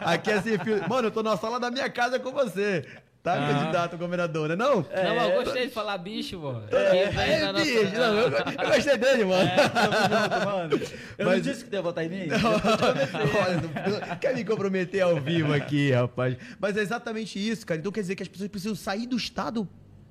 Aqui 0.00 0.30
é 0.30 0.40
sem 0.40 0.58
fio. 0.58 0.88
Mano, 0.88 1.08
eu 1.08 1.12
tô 1.12 1.22
na 1.22 1.36
sala 1.36 1.58
da 1.60 1.70
minha 1.70 1.90
casa 1.90 2.18
com 2.18 2.32
você. 2.32 2.84
Tá, 3.22 3.34
Ah. 3.34 3.54
candidato 3.54 3.94
a 3.94 3.96
governador, 3.96 4.50
né? 4.50 4.54
Não? 4.56 4.76
Não, 4.82 5.16
mas 5.16 5.30
eu 5.30 5.42
gostei 5.44 5.66
de 5.66 5.72
falar 5.72 5.96
bicho, 5.96 6.38
pô. 6.38 6.52
É, 6.76 7.04
Aqui, 7.06 7.18
é, 7.20 7.40
na 7.40 7.52
nossa- 7.54 7.64
bicho. 7.64 7.92
Não, 7.94 8.14
eu, 8.18 8.28
eu 8.30 8.74
gostei 8.74 8.96
dele, 8.98 9.24
mano. 9.24 9.50
Tamo 9.72 9.92
junto, 9.96 10.46
mano. 10.46 10.80
Eu 11.16 11.26
Mas- 11.26 11.34
não 11.36 11.40
disse 11.52 11.64
que 11.64 11.74
ia 11.74 11.80
votar 11.80 12.04
em 12.04 12.08
mim? 12.10 12.26
Olha, 12.30 13.60
não- 13.62 14.08
não- 14.08 14.16
quer 14.18 14.34
me 14.34 14.44
comprometer 14.44 15.00
ao 15.02 15.18
vivo 15.20 15.54
aqui, 15.54 15.90
rapaz. 15.92 16.36
Mas 16.60 16.76
é 16.76 16.80
exatamente 16.82 17.38
isso, 17.38 17.64
cara. 17.66 17.80
Então 17.80 17.90
quer 17.90 18.00
dizer 18.02 18.14
que 18.14 18.22
as 18.22 18.28
pessoas 18.28 18.48
precisam 18.50 18.74
sair 18.76 19.06
do 19.06 19.16
estado 19.16 19.66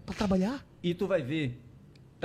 pra 0.07 0.15
trabalhar? 0.15 0.65
E 0.81 0.93
tu 0.95 1.05
vai 1.05 1.21
ver, 1.21 1.61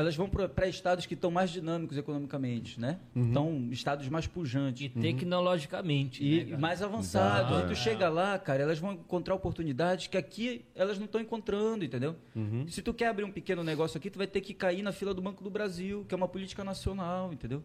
elas 0.01 0.15
vão 0.15 0.29
para 0.29 0.69
estados 0.69 1.07
que 1.07 1.15
estão 1.15 1.31
mais 1.31 1.51
dinâmicos 1.51 1.97
economicamente, 1.97 2.81
né? 2.81 3.01
Então, 3.17 3.69
estados 3.73 4.09
mais 4.09 4.27
pujantes. 4.27 4.87
E 4.87 4.89
tecnologicamente. 4.89 6.25
E 6.25 6.39
né, 6.39 6.45
cara? 6.51 6.59
mais 6.61 6.83
avançados. 6.83 7.57
Aí 7.59 7.67
tu 7.67 7.73
é. 7.73 7.75
chega 7.75 8.09
lá, 8.09 8.39
cara, 8.39 8.63
elas 8.63 8.79
vão 8.79 8.93
encontrar 8.93 9.35
oportunidades 9.35 10.07
que 10.07 10.17
aqui 10.17 10.65
elas 10.75 10.99
não 10.99 11.07
estão 11.07 11.21
encontrando, 11.21 11.85
entendeu? 11.85 12.15
Se 12.69 12.83
tu 12.83 12.95
quer 12.95 13.09
abrir 13.09 13.25
um 13.25 13.33
pequeno 13.33 13.65
negócio 13.65 13.99
aqui, 13.99 14.09
tu 14.11 14.19
vai 14.19 14.27
ter 14.27 14.41
que 14.41 14.55
cair 14.55 14.83
na 14.83 14.93
fila 14.93 15.13
do 15.13 15.21
Banco 15.21 15.43
do 15.43 15.51
Brasil, 15.51 16.05
que 16.09 16.15
é 16.15 16.17
uma 16.17 16.29
política 16.29 16.63
nacional, 16.63 17.33
entendeu? 17.33 17.63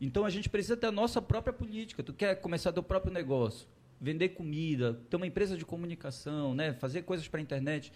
Então 0.00 0.24
a 0.24 0.30
gente 0.30 0.48
precisa 0.48 0.76
ter 0.76 0.86
a 0.88 0.92
nossa 0.92 1.22
própria 1.22 1.52
política. 1.52 2.02
Tu 2.02 2.12
quer 2.12 2.34
começar 2.40 2.72
teu 2.72 2.82
próprio 2.82 3.12
negócio, 3.12 3.66
vender 4.00 4.30
comida, 4.30 5.00
ter 5.08 5.16
uma 5.16 5.26
empresa 5.26 5.56
de 5.56 5.64
comunicação, 5.64 6.54
né? 6.54 6.72
fazer 6.74 7.02
coisas 7.02 7.26
para 7.28 7.38
a 7.40 7.42
internet. 7.42 7.92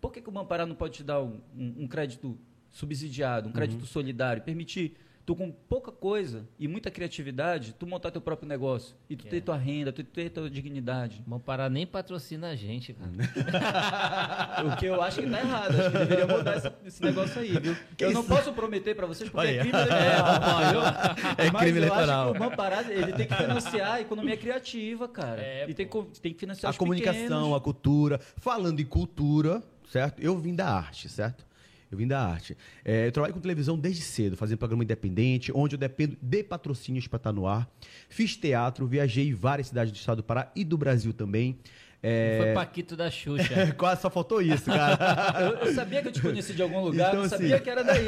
Por 0.00 0.12
que, 0.12 0.20
que 0.20 0.28
o 0.28 0.32
Banpará 0.32 0.64
não 0.64 0.74
pode 0.74 0.94
te 0.94 1.04
dar 1.04 1.20
um, 1.22 1.40
um- 1.56 1.74
um 1.84 1.86
crédito 1.88 2.38
subsidiado, 2.72 3.48
um 3.48 3.52
crédito 3.52 3.86
solidário, 3.86 4.42
permitir 4.42 4.96
tu 5.24 5.36
com 5.36 5.52
pouca 5.52 5.92
coisa 5.92 6.44
e 6.58 6.66
muita 6.66 6.90
criatividade, 6.90 7.76
tu 7.78 7.86
montar 7.86 8.10
teu 8.10 8.20
próprio 8.20 8.48
negócio 8.48 8.96
e 9.08 9.14
tu 9.14 9.24
ter 9.24 9.40
tua 9.40 9.56
renda, 9.56 9.92
tu 9.92 10.02
ter 10.02 10.30
tua 10.30 10.50
dignidade. 10.50 11.22
Vamos 11.24 11.44
parar 11.44 11.70
nem 11.70 11.86
patrocina 11.86 12.48
a 12.48 12.56
gente, 12.56 12.92
cara. 12.92 13.12
O 14.72 14.76
que 14.76 14.86
eu 14.86 15.00
acho 15.00 15.22
que 15.22 15.30
tá 15.30 15.38
errado, 15.38 15.74
acho 15.80 15.90
que 15.92 15.98
deveria 15.98 16.26
mudar 16.26 16.56
esse, 16.56 16.72
esse 16.84 17.02
negócio 17.02 17.40
aí, 17.40 17.56
viu? 17.58 17.76
Que 17.96 18.04
eu 18.04 18.12
não 18.12 18.20
isso? 18.22 18.28
posso 18.28 18.52
prometer 18.52 18.96
para 18.96 19.06
vocês 19.06 19.30
porque 19.30 19.46
Olha. 19.46 19.60
é 19.60 19.60
crime 19.60 19.78
eleitoral. 19.78 20.82
É 21.38 21.50
Mas 21.50 21.62
crime 21.62 21.78
eu 21.78 21.84
eleitoral. 21.84 22.24
Acho 22.30 22.32
que 22.32 22.44
o 22.44 22.50
Banpará, 22.50 22.82
ele 22.92 23.12
tem 23.12 23.26
que 23.28 23.34
financiar 23.34 23.92
a 23.92 24.00
economia 24.00 24.36
criativa, 24.36 25.08
cara. 25.08 25.40
É, 25.40 25.70
e 25.70 25.74
tem, 25.74 25.86
que- 25.86 26.20
tem 26.20 26.32
que 26.32 26.38
financiar 26.40 26.72
A 26.72 26.76
comunicação, 26.76 27.20
pequenos. 27.22 27.54
a 27.56 27.60
cultura. 27.60 28.18
Falando 28.38 28.80
em 28.80 28.84
cultura, 28.84 29.62
certo? 29.88 30.20
Eu 30.20 30.36
vim 30.36 30.54
da 30.54 30.68
arte, 30.68 31.08
certo? 31.08 31.46
Eu 31.92 31.98
vim 31.98 32.06
da 32.06 32.20
arte. 32.26 32.56
É, 32.84 33.06
eu 33.06 33.12
trabalho 33.12 33.34
com 33.34 33.40
televisão 33.40 33.78
desde 33.78 34.00
cedo, 34.02 34.36
fazendo 34.36 34.58
programa 34.58 34.82
independente, 34.82 35.52
onde 35.54 35.74
eu 35.74 35.78
dependo 35.78 36.16
de 36.20 36.42
patrocínios 36.42 37.06
para 37.06 37.18
estar 37.18 37.32
no 37.32 37.46
ar. 37.46 37.68
Fiz 38.08 38.34
teatro, 38.36 38.86
viajei 38.86 39.28
em 39.28 39.34
várias 39.34 39.68
cidades 39.68 39.92
do 39.92 39.96
estado 39.96 40.16
do 40.18 40.22
Pará 40.24 40.50
e 40.56 40.64
do 40.64 40.78
Brasil 40.78 41.12
também. 41.12 41.58
É, 42.04 42.38
Foi 42.42 42.54
Paquito 42.54 42.96
da 42.96 43.08
Xuxa. 43.10 43.74
Quase 43.78 44.00
só 44.02 44.10
faltou 44.10 44.42
isso, 44.42 44.64
cara. 44.64 44.98
Eu, 45.62 45.68
eu 45.68 45.74
sabia 45.74 46.02
que 46.02 46.08
eu 46.08 46.12
te 46.12 46.20
conheci 46.20 46.52
de 46.52 46.60
algum 46.60 46.80
lugar, 46.82 47.10
Então, 47.10 47.22
eu 47.22 47.28
sabia 47.28 47.54
assim- 47.54 47.62
que 47.64 47.70
era 47.70 47.84
daí. 47.84 48.06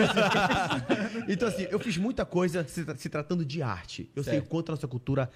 então, 1.28 1.46
assim, 1.48 1.66
eu 1.70 1.78
fiz 1.78 1.96
muita 1.96 2.24
coisa 2.24 2.66
se, 2.66 2.84
se 2.96 3.08
tratando 3.08 3.44
de 3.44 3.62
arte. 3.62 4.10
Eu 4.16 4.24
sei 4.24 4.34
Certo. 4.34 4.46
o 4.46 4.48
quanto 4.48 4.70
a 4.70 4.74
nossa 4.74 4.88
cultura 4.88 5.30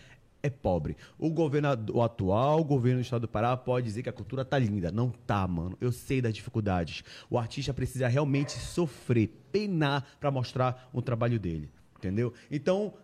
é 0.48 0.50
pobre. 0.50 0.96
O 1.18 1.30
governo 1.30 1.68
o 1.92 2.02
atual, 2.02 2.60
o 2.60 2.64
governo 2.64 2.98
do 3.00 3.02
estado 3.04 3.22
do 3.22 3.28
Pará, 3.28 3.56
pode 3.56 3.86
dizer 3.86 4.02
que 4.02 4.08
a 4.08 4.12
cultura 4.12 4.44
tá 4.44 4.58
linda. 4.58 4.90
Não 4.90 5.10
tá, 5.10 5.46
mano. 5.46 5.76
Eu 5.80 5.92
sei 5.92 6.20
das 6.20 6.34
dificuldades. 6.34 7.02
O 7.30 7.38
artista 7.38 7.72
precisa 7.72 8.08
realmente 8.08 8.52
sofrer, 8.52 9.28
penar 9.52 10.04
pra 10.18 10.30
mostrar 10.30 10.88
o 10.92 11.00
trabalho 11.00 11.38
dele. 11.38 11.70
Entendeu? 11.96 12.32
Então, 12.50 12.94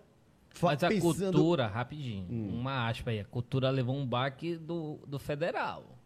Mas 0.62 0.82
a 0.84 0.88
pensando- 0.88 1.28
Hum. 1.28 1.32
cultura, 1.32 1.66
rapidinho, 1.66 2.26
uma 2.30 2.88
aspa 2.88 3.10
aí, 3.10 3.18
a 3.20 3.24
cultura 3.24 3.70
levou 3.70 3.96
um 3.96 4.06
baque 4.06 4.56
do, 4.56 5.00
do 5.06 5.18
federal, 5.18 5.98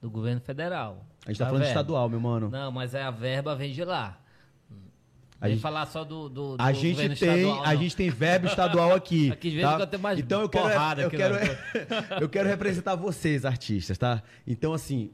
do 0.00 0.10
governo 0.10 0.40
federal. 0.40 1.06
A 1.24 1.28
gente 1.30 1.38
tá 1.38 1.46
falando 1.46 1.62
verba. 1.62 1.80
estadual, 1.80 2.08
meu 2.08 2.18
mano. 2.20 2.50
Não, 2.50 2.72
mas 2.72 2.94
é 2.94 3.02
a 3.02 3.12
verba 3.12 3.54
vem 3.54 3.72
de 3.72 3.84
lá. 3.84 4.18
A 5.42 5.48
gente- 5.48 5.60
falar 5.60 5.86
só 5.86 6.04
do, 6.04 6.28
do, 6.28 6.56
do 6.56 6.62
A 6.62 6.72
gente 6.72 6.92
governo 6.92 7.16
tem, 7.16 7.28
estadual, 7.28 7.64
a 7.64 7.74
não. 7.74 7.82
gente 7.82 7.96
tem 7.96 8.10
verbo 8.10 8.46
estadual 8.46 8.94
aqui. 8.94 9.30
Aqui 9.32 9.60
tá? 9.60 9.98
mais 9.98 10.18
então 10.18 10.40
eu 10.42 10.48
quero, 10.48 11.00
eu 11.00 11.10
quero, 11.10 11.34
eu 12.22 12.28
quero 12.28 12.48
representar 12.48 12.94
vocês, 12.94 13.44
artistas, 13.44 13.98
tá? 13.98 14.22
Então 14.46 14.72
assim, 14.72 15.10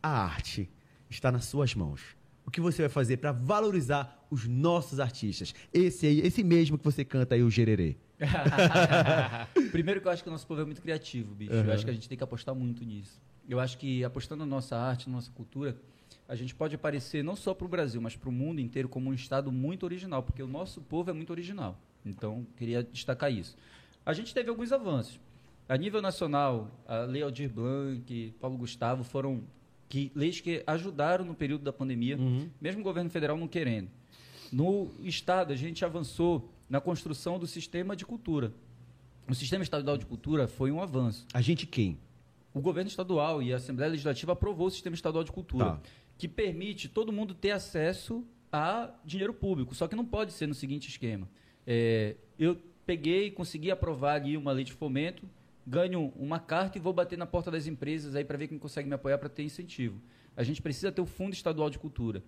a 0.00 0.24
arte 0.24 0.70
está 1.10 1.32
nas 1.32 1.46
suas 1.46 1.74
mãos. 1.74 2.00
O 2.46 2.50
que 2.50 2.60
você 2.60 2.82
vai 2.82 2.88
fazer 2.88 3.16
para 3.16 3.32
valorizar 3.32 4.24
os 4.30 4.46
nossos 4.46 5.00
artistas? 5.00 5.52
Esse 5.72 6.06
aí, 6.06 6.20
esse 6.20 6.44
mesmo 6.44 6.78
que 6.78 6.84
você 6.84 7.04
canta 7.04 7.34
aí 7.34 7.42
o 7.42 7.50
gererê. 7.50 7.96
Primeiro 9.72 10.00
que 10.00 10.06
eu 10.06 10.12
acho 10.12 10.22
que 10.22 10.28
o 10.28 10.32
nosso 10.32 10.46
povo 10.46 10.60
é 10.60 10.64
muito 10.64 10.80
criativo, 10.80 11.34
bicho. 11.34 11.52
Uhum. 11.52 11.64
Eu 11.64 11.72
acho 11.72 11.84
que 11.84 11.90
a 11.90 11.94
gente 11.94 12.08
tem 12.08 12.16
que 12.16 12.24
apostar 12.24 12.54
muito 12.54 12.84
nisso. 12.84 13.20
Eu 13.48 13.58
acho 13.58 13.76
que 13.78 14.04
apostando 14.04 14.44
na 14.44 14.50
nossa 14.50 14.76
arte, 14.76 15.08
na 15.08 15.16
nossa 15.16 15.30
cultura, 15.32 15.76
a 16.32 16.34
gente 16.34 16.54
pode 16.54 16.74
aparecer 16.74 17.22
não 17.22 17.36
só 17.36 17.52
para 17.52 17.66
o 17.66 17.68
Brasil, 17.68 18.00
mas 18.00 18.16
para 18.16 18.30
o 18.30 18.32
mundo 18.32 18.58
inteiro 18.58 18.88
como 18.88 19.10
um 19.10 19.12
estado 19.12 19.52
muito 19.52 19.82
original, 19.84 20.22
porque 20.22 20.42
o 20.42 20.46
nosso 20.46 20.80
povo 20.80 21.10
é 21.10 21.12
muito 21.12 21.28
original. 21.28 21.78
Então, 22.06 22.46
queria 22.56 22.82
destacar 22.82 23.30
isso. 23.30 23.54
A 24.04 24.14
gente 24.14 24.32
teve 24.32 24.48
alguns 24.48 24.72
avanços. 24.72 25.20
A 25.68 25.76
nível 25.76 26.00
nacional, 26.00 26.70
a 26.88 27.00
Lei 27.00 27.22
Aldir 27.22 27.50
Blanc, 27.52 28.34
Paulo 28.40 28.56
Gustavo 28.56 29.04
foram 29.04 29.42
que, 29.90 30.10
leis 30.14 30.40
que 30.40 30.62
ajudaram 30.66 31.22
no 31.22 31.34
período 31.34 31.64
da 31.64 31.72
pandemia, 31.72 32.16
mesmo 32.58 32.80
o 32.80 32.84
governo 32.84 33.10
federal 33.10 33.36
não 33.36 33.46
querendo. 33.46 33.90
No 34.50 34.90
Estado, 35.02 35.52
a 35.52 35.56
gente 35.56 35.84
avançou 35.84 36.50
na 36.66 36.80
construção 36.80 37.38
do 37.38 37.46
sistema 37.46 37.94
de 37.94 38.06
cultura. 38.06 38.54
O 39.28 39.34
sistema 39.34 39.62
estadual 39.62 39.98
de 39.98 40.06
cultura 40.06 40.48
foi 40.48 40.72
um 40.72 40.80
avanço. 40.82 41.26
A 41.34 41.42
gente 41.42 41.66
quem? 41.66 41.98
O 42.54 42.60
governo 42.60 42.88
estadual 42.88 43.42
e 43.42 43.52
a 43.52 43.56
Assembleia 43.56 43.90
Legislativa 43.90 44.32
aprovou 44.32 44.66
o 44.66 44.70
sistema 44.70 44.94
estadual 44.94 45.24
de 45.24 45.32
cultura, 45.32 45.64
Tá. 45.64 45.80
Que 46.18 46.28
permite 46.28 46.88
todo 46.88 47.12
mundo 47.12 47.34
ter 47.34 47.50
acesso 47.50 48.24
a 48.52 48.90
dinheiro 49.04 49.32
público. 49.32 49.74
Só 49.74 49.88
que 49.88 49.96
não 49.96 50.04
pode 50.04 50.32
ser 50.32 50.46
no 50.46 50.54
seguinte 50.54 50.88
esquema. 50.88 51.28
É, 51.66 52.16
eu 52.38 52.56
peguei, 52.84 53.30
consegui 53.30 53.70
aprovar 53.70 54.14
ali 54.16 54.36
uma 54.36 54.52
lei 54.52 54.64
de 54.64 54.72
fomento, 54.72 55.28
ganho 55.66 56.12
uma 56.16 56.38
carta 56.38 56.76
e 56.78 56.80
vou 56.80 56.92
bater 56.92 57.16
na 57.16 57.26
porta 57.26 57.50
das 57.50 57.66
empresas 57.66 58.14
aí 58.14 58.24
para 58.24 58.36
ver 58.36 58.48
quem 58.48 58.58
consegue 58.58 58.88
me 58.88 58.94
apoiar 58.94 59.18
para 59.18 59.28
ter 59.28 59.42
incentivo. 59.42 60.00
A 60.36 60.42
gente 60.42 60.60
precisa 60.60 60.90
ter 60.90 61.00
o 61.00 61.06
Fundo 61.06 61.32
Estadual 61.34 61.70
de 61.70 61.78
Cultura. 61.78 62.22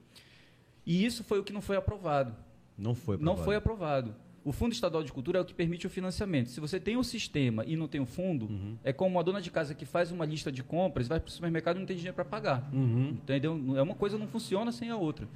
E 0.87 1.05
isso 1.05 1.25
foi 1.25 1.39
o 1.39 1.45
que 1.45 1.53
não 1.53 1.61
foi 1.63 1.77
aprovado. 1.77 2.37
Não 2.77 2.95
foi 2.95 3.17
Não 3.17 3.33
aprovado. 3.33 3.45
foi 3.45 3.57
aprovado. 3.57 4.17
O 4.45 4.53
Fundo 4.53 4.73
Estadual 4.73 5.03
de 5.03 5.11
Cultura 5.11 5.39
é 5.39 5.43
o 5.43 5.45
que 5.45 5.55
permite 5.55 5.87
o 5.87 5.91
financiamento. 5.91 6.51
Se 6.51 6.61
você 6.61 6.79
tem 6.79 6.99
o 6.99 7.03
sistema 7.03 7.65
e 7.67 7.77
não 7.77 7.89
tem 7.89 7.99
o 8.01 8.05
fundo, 8.05 8.45
Uhum. 8.45 8.77
é 8.85 8.93
como 8.93 9.17
uma 9.17 9.25
dona 9.25 9.41
de 9.41 9.51
casa 9.51 9.75
que 9.75 9.87
faz 9.87 10.13
uma 10.13 10.27
lista 10.27 10.53
de 10.53 10.63
compras, 10.63 11.09
vai 11.09 11.19
para 11.19 11.29
o 11.29 11.31
supermercado 11.31 11.77
e 11.77 11.79
não 11.81 11.87
tem 11.87 11.97
dinheiro 11.97 12.15
para 12.15 12.27
pagar. 12.27 12.69
Entendeu? 12.73 13.59
É 13.77 13.83
uma 13.83 13.95
coisa 13.95 14.19
não 14.19 14.27
funciona 14.29 14.71
sem 14.71 14.91
a 14.91 14.97
outra. 14.97 15.27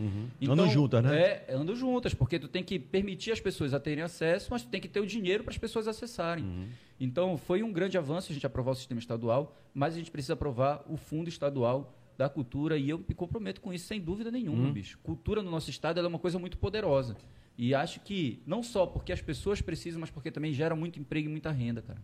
Então, 0.40 0.52
Andam 0.54 0.68
juntas, 0.68 1.02
né? 1.02 1.18
É, 1.48 1.54
andam 1.54 1.74
juntas, 1.74 2.12
porque 2.12 2.38
tu 2.38 2.48
tem 2.48 2.62
que 2.62 2.78
permitir 2.78 3.32
as 3.32 3.40
pessoas 3.40 3.72
a 3.72 3.80
terem 3.80 4.04
acesso, 4.04 4.48
mas 4.50 4.62
tu 4.62 4.68
tem 4.68 4.80
que 4.80 4.88
ter 4.88 5.00
o 5.00 5.06
dinheiro 5.06 5.42
para 5.42 5.52
as 5.52 5.58
pessoas 5.58 5.88
acessarem. 5.88 6.44
Uhum. 6.44 6.66
Então, 7.00 7.36
foi 7.38 7.62
um 7.62 7.72
grande 7.72 7.96
avanço 7.96 8.30
a 8.30 8.34
gente 8.34 8.44
aprovar 8.46 8.72
o 8.72 8.74
sistema 8.74 8.98
estadual, 9.00 9.56
mas 9.72 9.94
a 9.94 9.98
gente 9.98 10.10
precisa 10.10 10.34
aprovar 10.34 10.84
o 10.88 10.96
Fundo 10.96 11.28
Estadual 11.28 11.94
da 12.18 12.28
Cultura 12.28 12.76
e 12.76 12.90
eu 12.90 12.98
me 12.98 13.14
comprometo 13.14 13.60
com 13.60 13.72
isso 13.72 13.86
sem 13.86 14.00
dúvida 14.00 14.30
nenhuma, 14.30 14.66
Uhum. 14.66 14.72
bicho. 14.72 14.98
Cultura 15.02 15.40
no 15.42 15.50
nosso 15.50 15.70
estado 15.70 16.00
é 16.00 16.06
uma 16.06 16.18
coisa 16.18 16.38
muito 16.38 16.58
poderosa. 16.58 17.16
E 17.58 17.74
acho 17.74 17.98
que 18.00 18.40
não 18.46 18.62
só 18.62 18.86
porque 18.86 19.12
as 19.12 19.20
pessoas 19.20 19.60
precisam, 19.60 20.00
mas 20.00 20.10
porque 20.10 20.30
também 20.30 20.52
gera 20.52 20.76
muito 20.76 20.98
emprego 21.00 21.28
e 21.28 21.30
muita 21.30 21.50
renda, 21.50 21.82
cara. 21.82 21.98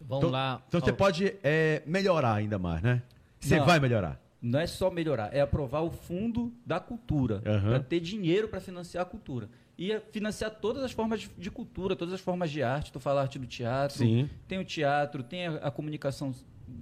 Vamos 0.00 0.18
Então, 0.24 0.30
lá. 0.30 0.62
então 0.68 0.80
você 0.80 0.92
pode 0.92 1.34
é, 1.42 1.82
melhorar 1.84 2.34
ainda 2.34 2.58
mais, 2.60 2.80
né? 2.80 3.02
Você 3.40 3.58
Não. 3.58 3.66
vai 3.66 3.80
melhorar. 3.80 4.20
Não 4.40 4.60
é 4.60 4.66
só 4.66 4.90
melhorar, 4.90 5.34
é 5.34 5.40
aprovar 5.40 5.80
o 5.80 5.90
fundo 5.90 6.52
da 6.66 6.78
cultura, 6.78 7.42
Aham. 7.46 7.70
para 7.70 7.80
ter 7.80 7.98
dinheiro 7.98 8.46
para 8.46 8.60
financiar 8.60 9.02
a 9.02 9.06
cultura. 9.06 9.48
E 9.76 9.90
é 9.90 9.98
financiar 10.12 10.50
todas 10.50 10.82
as 10.84 10.92
formas 10.92 11.22
de, 11.22 11.30
de 11.36 11.50
cultura, 11.50 11.96
todas 11.96 12.14
as 12.14 12.20
formas 12.20 12.50
de 12.50 12.62
arte. 12.62 12.92
Tu 12.92 13.00
fala 13.00 13.22
arte 13.22 13.38
do 13.38 13.46
teatro, 13.46 13.98
Sim. 13.98 14.28
tem 14.46 14.58
o 14.58 14.64
teatro, 14.64 15.22
tem 15.22 15.46
a, 15.46 15.56
a 15.56 15.70
comunicação 15.70 16.32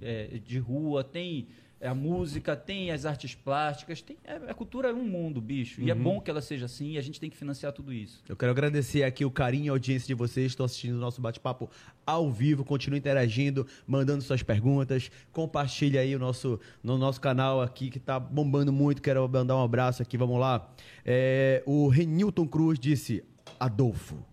é, 0.01 0.39
de 0.45 0.59
rua, 0.59 1.03
tem 1.03 1.47
a 1.87 1.95
música, 1.95 2.55
tem 2.55 2.91
as 2.91 3.05
artes 3.05 3.35
plásticas, 3.35 4.01
tem, 4.01 4.17
é, 4.23 4.35
a 4.47 4.53
cultura 4.53 4.89
é 4.89 4.93
um 4.93 5.03
mundo, 5.03 5.41
bicho. 5.41 5.81
E 5.81 5.91
é 5.91 5.95
bom 5.95 6.21
que 6.21 6.31
ela 6.31 6.41
seja 6.41 6.65
assim 6.65 6.91
e 6.91 6.97
a 6.97 7.01
gente 7.01 7.19
tem 7.19 7.29
que 7.29 7.35
financiar 7.35 7.73
tudo 7.73 7.91
isso. 7.91 8.23
Eu 8.27 8.35
quero 8.35 8.51
agradecer 8.51 9.03
aqui 9.03 9.25
o 9.25 9.31
carinho 9.31 9.65
e 9.65 9.69
a 9.69 9.71
audiência 9.73 10.07
de 10.07 10.13
vocês 10.13 10.47
que 10.47 10.53
estão 10.53 10.65
assistindo 10.65 10.95
o 10.95 10.99
nosso 10.99 11.21
bate-papo 11.21 11.69
ao 12.05 12.31
vivo. 12.31 12.63
Continue 12.63 12.99
interagindo, 12.99 13.67
mandando 13.85 14.21
suas 14.21 14.41
perguntas. 14.41 15.11
Compartilha 15.31 16.01
aí 16.01 16.15
o 16.15 16.19
nosso, 16.19 16.59
no 16.81 16.97
nosso 16.97 17.19
canal 17.19 17.61
aqui 17.61 17.89
que 17.89 17.99
tá 17.99 18.19
bombando 18.19 18.71
muito. 18.71 19.01
Quero 19.01 19.27
mandar 19.27 19.57
um 19.57 19.63
abraço 19.63 20.01
aqui, 20.01 20.17
vamos 20.17 20.39
lá. 20.39 20.71
É, 21.05 21.61
o 21.65 21.87
Renilton 21.87 22.47
Cruz 22.47 22.79
disse: 22.79 23.23
Adolfo. 23.59 24.23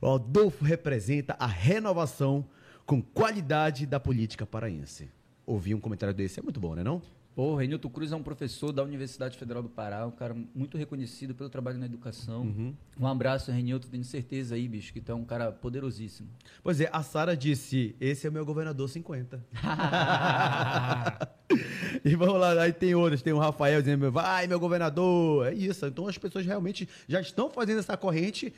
O 0.00 0.14
Adolfo 0.14 0.64
representa 0.64 1.36
a 1.38 1.46
renovação 1.46 2.44
com 2.86 3.00
qualidade 3.00 3.86
da 3.86 4.00
política 4.00 4.46
paraense. 4.46 5.08
Ouvir 5.46 5.74
um 5.74 5.80
comentário 5.80 6.14
desse 6.14 6.40
é 6.40 6.42
muito 6.42 6.60
bom, 6.60 6.74
né 6.74 6.82
não? 6.82 7.02
Pô, 7.34 7.54
Renilton 7.54 7.88
Cruz 7.88 8.12
é 8.12 8.16
um 8.16 8.22
professor 8.22 8.72
da 8.72 8.82
Universidade 8.82 9.38
Federal 9.38 9.62
do 9.62 9.68
Pará, 9.68 10.04
um 10.04 10.10
cara 10.10 10.36
muito 10.54 10.76
reconhecido 10.76 11.34
pelo 11.34 11.48
trabalho 11.48 11.78
na 11.78 11.86
educação. 11.86 12.42
Uhum. 12.42 12.74
Um 12.98 13.06
abraço, 13.06 13.52
Renilton, 13.52 13.88
tenho 13.88 14.04
certeza 14.04 14.56
aí, 14.56 14.66
bicho, 14.66 14.92
que 14.92 15.00
tu 15.00 15.12
é 15.12 15.14
um 15.14 15.24
cara 15.24 15.52
poderosíssimo. 15.52 16.28
Pois 16.62 16.80
é, 16.80 16.90
a 16.92 17.02
Sara 17.02 17.36
disse: 17.36 17.94
esse 18.00 18.26
é 18.26 18.30
o 18.30 18.32
meu 18.32 18.44
governador 18.44 18.88
50. 18.88 19.44
e 22.04 22.16
vamos 22.16 22.40
lá, 22.40 22.60
aí 22.60 22.72
tem 22.72 22.96
outros, 22.96 23.22
tem 23.22 23.32
o 23.32 23.38
Rafael 23.38 23.80
dizendo, 23.80 24.10
vai, 24.10 24.48
meu 24.48 24.58
governador. 24.58 25.46
É 25.46 25.54
isso. 25.54 25.86
Então 25.86 26.08
as 26.08 26.18
pessoas 26.18 26.44
realmente 26.44 26.88
já 27.06 27.20
estão 27.20 27.48
fazendo 27.48 27.78
essa 27.78 27.96
corrente 27.96 28.52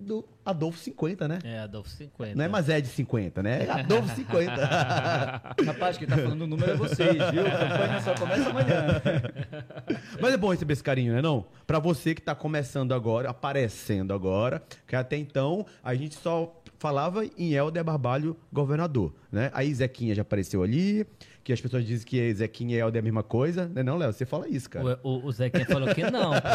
do 0.00 0.24
Adolfo 0.44 0.78
50, 0.78 1.28
né? 1.28 1.38
É, 1.44 1.60
Adolfo 1.60 1.90
50. 1.90 2.34
Não 2.34 2.44
é 2.44 2.48
mais 2.48 2.68
Ed 2.68 2.86
50, 2.86 3.42
né? 3.42 3.64
É 3.66 3.70
Adolfo 3.70 4.14
50. 4.14 4.54
Rapaz, 5.66 5.98
quem 5.98 6.08
tá 6.08 6.16
falando 6.16 6.42
o 6.42 6.46
número 6.46 6.72
é 6.72 6.76
vocês, 6.76 7.14
viu? 7.30 7.46
A 7.46 7.50
campanha 7.50 8.00
só 8.02 8.14
começa 8.14 8.48
amanhã. 8.50 9.02
Mas 10.20 10.34
é 10.34 10.36
bom 10.36 10.50
receber 10.50 10.72
esse 10.72 10.82
carinho, 10.82 11.12
né? 11.12 11.22
Não? 11.22 11.44
Pra 11.66 11.78
você 11.78 12.14
que 12.14 12.22
tá 12.22 12.34
começando 12.34 12.92
agora, 12.92 13.30
aparecendo 13.30 14.12
agora, 14.12 14.62
que 14.86 14.96
até 14.96 15.16
então 15.16 15.66
a 15.82 15.94
gente 15.94 16.16
só 16.16 16.60
falava 16.78 17.24
em 17.36 17.52
Helder 17.52 17.84
Barbalho 17.84 18.36
governador, 18.50 19.12
né? 19.30 19.50
Aí 19.52 19.72
Zequinha 19.72 20.14
já 20.14 20.22
apareceu 20.22 20.62
ali, 20.62 21.06
que 21.42 21.52
as 21.52 21.60
pessoas 21.60 21.84
dizem 21.86 22.06
que 22.06 22.34
Zequinha 22.34 22.76
e 22.76 22.80
Helder 22.80 22.98
é 22.98 23.00
a 23.00 23.02
mesma 23.02 23.22
coisa, 23.22 23.66
né? 23.66 23.82
Não, 23.82 23.96
Léo, 23.96 24.12
você 24.12 24.26
fala 24.26 24.48
isso, 24.48 24.68
cara. 24.68 25.00
O, 25.02 25.08
o, 25.08 25.26
o 25.26 25.32
Zequinha 25.32 25.64
falou 25.66 25.94
que 25.94 26.02
não. 26.10 26.32
pô. 26.32 26.48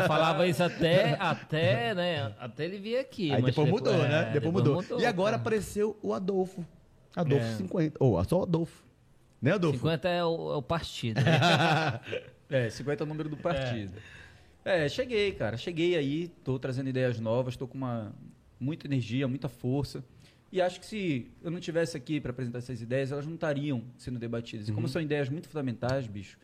Eu 0.00 0.06
falava 0.06 0.46
isso 0.46 0.62
até, 0.62 1.16
até, 1.18 1.94
né? 1.94 2.34
Até 2.38 2.64
ele 2.64 2.78
vir 2.78 2.98
aqui. 2.98 3.32
Aí 3.32 3.42
mas 3.42 3.54
depois 3.54 3.68
mudou, 3.70 3.94
é, 3.94 4.08
né? 4.08 4.30
Depois, 4.32 4.52
mudou. 4.52 5.00
E 5.00 5.04
agora 5.06 5.36
pô. 5.36 5.42
apareceu 5.42 5.98
o 6.02 6.12
Adolfo. 6.12 6.64
Adolfo 7.14 7.44
É. 7.46 7.56
50. 7.56 7.96
Ou 8.00 8.24
só 8.24 8.40
o 8.40 8.42
Adolfo. 8.42 8.84
Né, 9.40 9.52
Adolfo? 9.52 9.78
50 9.78 10.08
é 10.08 10.24
o, 10.24 10.52
é 10.52 10.56
o 10.56 10.62
partido. 10.62 11.20
né? 11.20 12.00
É, 12.50 12.70
50 12.70 13.02
é 13.02 13.04
o 13.04 13.06
número 13.06 13.28
do 13.28 13.36
partido. 13.36 13.92
É. 14.64 14.88
cheguei, 14.88 15.32
cara. 15.32 15.58
Cheguei 15.58 15.94
aí, 15.96 16.28
tô 16.42 16.58
trazendo 16.58 16.88
ideias 16.88 17.20
novas, 17.20 17.58
tô 17.58 17.68
com 17.68 17.76
uma 17.76 18.10
muita 18.58 18.86
energia, 18.86 19.28
muita 19.28 19.50
força. 19.50 20.02
E 20.50 20.60
acho 20.60 20.80
que 20.80 20.86
se 20.86 21.30
eu 21.42 21.50
não 21.50 21.60
tivesse 21.60 21.96
aqui 21.96 22.20
para 22.20 22.30
apresentar 22.30 22.58
essas 22.58 22.80
ideias, 22.80 23.12
elas 23.12 23.26
não 23.26 23.34
estariam 23.34 23.84
sendo 23.96 24.18
debatidas. 24.18 24.68
E 24.68 24.72
como 24.72 24.88
são 24.88 25.00
ideias 25.00 25.28
muito 25.28 25.48
fundamentais, 25.48 26.06
bicho, 26.06 26.38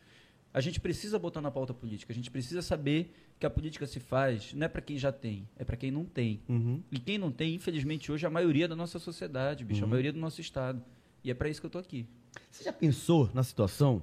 a 0.53 0.61
gente 0.61 0.79
precisa 0.79 1.17
botar 1.17 1.41
na 1.41 1.51
pauta 1.51 1.73
política. 1.73 2.13
A 2.13 2.15
gente 2.15 2.29
precisa 2.31 2.61
saber 2.61 3.11
que 3.39 3.45
a 3.45 3.49
política 3.49 3.85
se 3.85 3.99
faz 3.99 4.53
não 4.53 4.65
é 4.65 4.69
para 4.69 4.81
quem 4.81 4.97
já 4.97 5.11
tem, 5.11 5.47
é 5.57 5.65
para 5.65 5.75
quem 5.75 5.91
não 5.91 6.05
tem. 6.05 6.39
Uhum. 6.47 6.81
E 6.91 6.99
quem 6.99 7.17
não 7.17 7.31
tem, 7.31 7.55
infelizmente, 7.55 8.11
hoje 8.11 8.25
é 8.25 8.27
a 8.27 8.31
maioria 8.31 8.67
da 8.67 8.75
nossa 8.75 8.99
sociedade, 8.99 9.65
bicho, 9.65 9.83
a 9.83 9.87
maioria 9.87 10.13
do 10.13 10.19
nosso 10.19 10.39
estado. 10.39 10.81
E 11.23 11.31
é 11.31 11.33
para 11.33 11.49
isso 11.49 11.59
que 11.59 11.65
eu 11.65 11.71
tô 11.71 11.79
aqui. 11.79 12.05
Você 12.51 12.63
já 12.63 12.71
pensou 12.71 13.29
na 13.33 13.43
situação? 13.43 14.01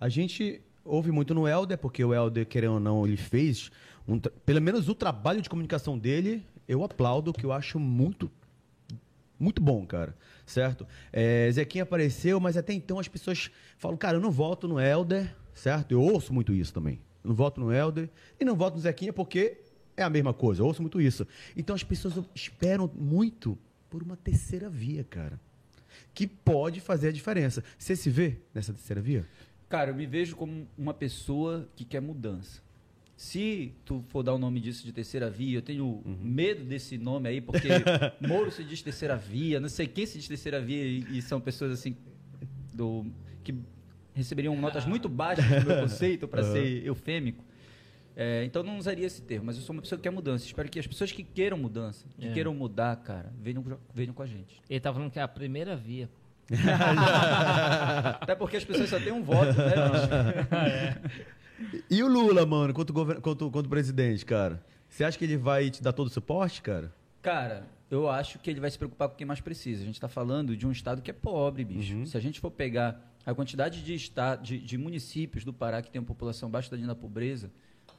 A 0.00 0.08
gente 0.08 0.60
ouve 0.84 1.12
muito 1.12 1.34
no 1.34 1.46
Helder, 1.46 1.78
porque 1.78 2.04
o 2.04 2.12
Helder, 2.12 2.46
querendo 2.46 2.74
ou 2.74 2.80
não, 2.80 3.06
ele 3.06 3.16
fez, 3.16 3.70
um 4.08 4.18
pelo 4.18 4.60
menos 4.60 4.88
o 4.88 4.94
trabalho 4.94 5.40
de 5.40 5.48
comunicação 5.48 5.96
dele, 5.96 6.44
eu 6.66 6.82
aplaudo, 6.82 7.32
que 7.32 7.44
eu 7.44 7.52
acho 7.52 7.78
muito, 7.78 8.30
muito 9.42 9.62
bom, 9.62 9.84
cara. 9.86 10.16
Certo? 10.46 10.86
É, 11.12 11.50
Zequinha 11.52 11.84
apareceu, 11.84 12.38
mas 12.40 12.56
até 12.56 12.72
então 12.72 12.98
as 12.98 13.08
pessoas 13.08 13.50
falam, 13.76 13.96
cara, 13.96 14.16
eu 14.16 14.20
não 14.20 14.30
voto 14.30 14.68
no 14.68 14.80
Helder, 14.80 15.34
certo? 15.54 15.92
Eu 15.92 16.00
ouço 16.00 16.32
muito 16.32 16.52
isso 16.52 16.72
também. 16.72 17.00
Eu 17.22 17.28
não 17.28 17.34
voto 17.34 17.60
no 17.60 17.72
Helder 17.72 18.08
e 18.38 18.44
não 18.44 18.56
voto 18.56 18.74
no 18.74 18.80
Zequinha 18.80 19.12
porque 19.12 19.58
é 19.96 20.02
a 20.02 20.10
mesma 20.10 20.32
coisa. 20.32 20.62
Eu 20.62 20.66
ouço 20.66 20.80
muito 20.80 21.00
isso. 21.00 21.26
Então 21.56 21.74
as 21.74 21.82
pessoas 21.82 22.14
esperam 22.34 22.90
muito 22.94 23.58
por 23.90 24.02
uma 24.02 24.16
terceira 24.16 24.70
via, 24.70 25.04
cara 25.04 25.38
que 26.14 26.26
pode 26.26 26.80
fazer 26.80 27.08
a 27.08 27.12
diferença. 27.12 27.62
Você 27.78 27.96
se 27.96 28.10
vê 28.10 28.38
nessa 28.54 28.72
terceira 28.72 29.00
via? 29.00 29.26
Cara, 29.68 29.90
eu 29.90 29.94
me 29.94 30.06
vejo 30.06 30.36
como 30.36 30.66
uma 30.76 30.92
pessoa 30.92 31.68
que 31.74 31.84
quer 31.84 32.00
mudança. 32.00 32.60
Se 33.22 33.72
tu 33.84 34.02
for 34.08 34.24
dar 34.24 34.34
o 34.34 34.38
nome 34.38 34.58
disso 34.58 34.84
de 34.84 34.90
terceira 34.92 35.30
via, 35.30 35.56
eu 35.58 35.62
tenho 35.62 36.02
medo 36.04 36.64
desse 36.64 36.98
nome 36.98 37.28
aí, 37.28 37.40
porque 37.40 37.68
Moro 38.20 38.50
se 38.50 38.64
diz 38.64 38.82
terceira 38.82 39.16
via, 39.16 39.60
não 39.60 39.68
sei 39.68 39.86
quem 39.86 40.04
se 40.04 40.18
diz 40.18 40.26
terceira 40.26 40.60
via, 40.60 40.82
e, 40.82 41.18
e 41.18 41.22
são 41.22 41.40
pessoas 41.40 41.70
assim 41.70 41.96
do 42.74 43.06
que 43.44 43.54
receberiam 44.12 44.56
notas 44.60 44.84
muito 44.86 45.08
baixas 45.08 45.48
no 45.48 45.66
meu 45.70 45.78
conceito, 45.86 46.26
para 46.26 46.42
ser 46.42 46.84
eufêmico. 46.84 47.44
É, 48.16 48.42
então 48.44 48.60
eu 48.62 48.66
não 48.66 48.76
usaria 48.76 49.06
esse 49.06 49.22
termo, 49.22 49.46
mas 49.46 49.56
eu 49.56 49.62
sou 49.62 49.72
uma 49.72 49.82
pessoa 49.82 49.96
que 49.96 50.02
quer 50.02 50.10
mudança. 50.10 50.44
Espero 50.44 50.68
que 50.68 50.80
as 50.80 50.86
pessoas 50.88 51.12
que 51.12 51.22
queiram 51.22 51.56
mudança, 51.56 52.04
que 52.18 52.26
É. 52.26 52.32
queiram 52.32 52.52
mudar, 52.52 52.96
cara, 52.96 53.32
venham, 53.40 53.64
venham 53.94 54.12
com 54.12 54.22
a 54.24 54.26
gente. 54.26 54.60
Ele 54.68 54.80
tá 54.80 54.92
falando 54.92 55.12
que 55.12 55.20
é 55.20 55.22
a 55.22 55.28
primeira 55.28 55.76
via. 55.76 56.10
Até 58.20 58.34
porque 58.34 58.56
as 58.56 58.64
pessoas 58.64 58.90
só 58.90 58.98
têm 58.98 59.12
um 59.12 59.22
voto, 59.22 59.52
né? 59.56 59.74
bicho? 59.92 61.22
E 61.90 62.02
o 62.02 62.08
Lula, 62.08 62.44
mano, 62.46 62.72
quanto, 62.74 62.92
govern... 62.92 63.20
quanto, 63.20 63.50
quanto 63.50 63.68
presidente, 63.68 64.24
cara? 64.24 64.64
Você 64.88 65.04
acha 65.04 65.16
que 65.18 65.24
ele 65.24 65.36
vai 65.36 65.70
te 65.70 65.82
dar 65.82 65.92
todo 65.92 66.06
o 66.08 66.10
suporte, 66.10 66.60
cara? 66.62 66.92
Cara, 67.22 67.66
eu 67.90 68.08
acho 68.10 68.38
que 68.38 68.50
ele 68.50 68.60
vai 68.60 68.70
se 68.70 68.76
preocupar 68.78 69.08
com 69.08 69.14
quem 69.16 69.26
mais 69.26 69.40
precisa. 69.40 69.82
A 69.82 69.86
gente 69.86 69.94
está 69.94 70.08
falando 70.08 70.56
de 70.56 70.66
um 70.66 70.72
estado 70.72 71.00
que 71.00 71.10
é 71.10 71.14
pobre, 71.14 71.64
bicho. 71.64 72.04
Se 72.06 72.16
a 72.16 72.20
gente 72.20 72.40
for 72.40 72.50
pegar 72.50 73.00
a 73.24 73.34
quantidade 73.34 73.82
de, 73.82 73.94
esta- 73.94 74.36
de, 74.36 74.58
de 74.58 74.76
municípios 74.76 75.44
do 75.44 75.52
Pará 75.52 75.80
que 75.80 75.90
tem 75.90 76.00
uma 76.00 76.06
população 76.06 76.48
abaixo 76.48 76.70
da 76.70 76.76
linha 76.76 76.88
da 76.88 76.94
pobreza, 76.94 77.50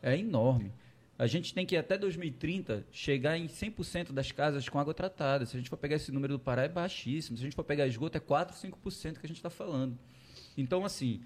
é 0.01 0.17
enorme. 0.17 0.71
A 1.17 1.27
gente 1.27 1.53
tem 1.53 1.65
que, 1.65 1.77
até 1.77 1.97
2030, 1.97 2.85
chegar 2.91 3.37
em 3.37 3.47
100% 3.47 4.11
das 4.11 4.31
casas 4.31 4.67
com 4.67 4.79
água 4.79 4.93
tratada. 4.93 5.45
Se 5.45 5.55
a 5.55 5.59
gente 5.59 5.69
for 5.69 5.77
pegar 5.77 5.95
esse 5.95 6.11
número 6.11 6.33
do 6.33 6.39
Pará, 6.39 6.63
é 6.63 6.67
baixíssimo. 6.67 7.37
Se 7.37 7.43
a 7.43 7.45
gente 7.45 7.55
for 7.55 7.63
pegar 7.63 7.87
esgoto, 7.87 8.17
é 8.17 8.19
4, 8.19 8.55
5% 8.57 9.19
que 9.19 9.25
a 9.25 9.27
gente 9.27 9.37
está 9.37 9.49
falando. 9.49 9.97
Então, 10.57 10.83
assim, 10.83 11.21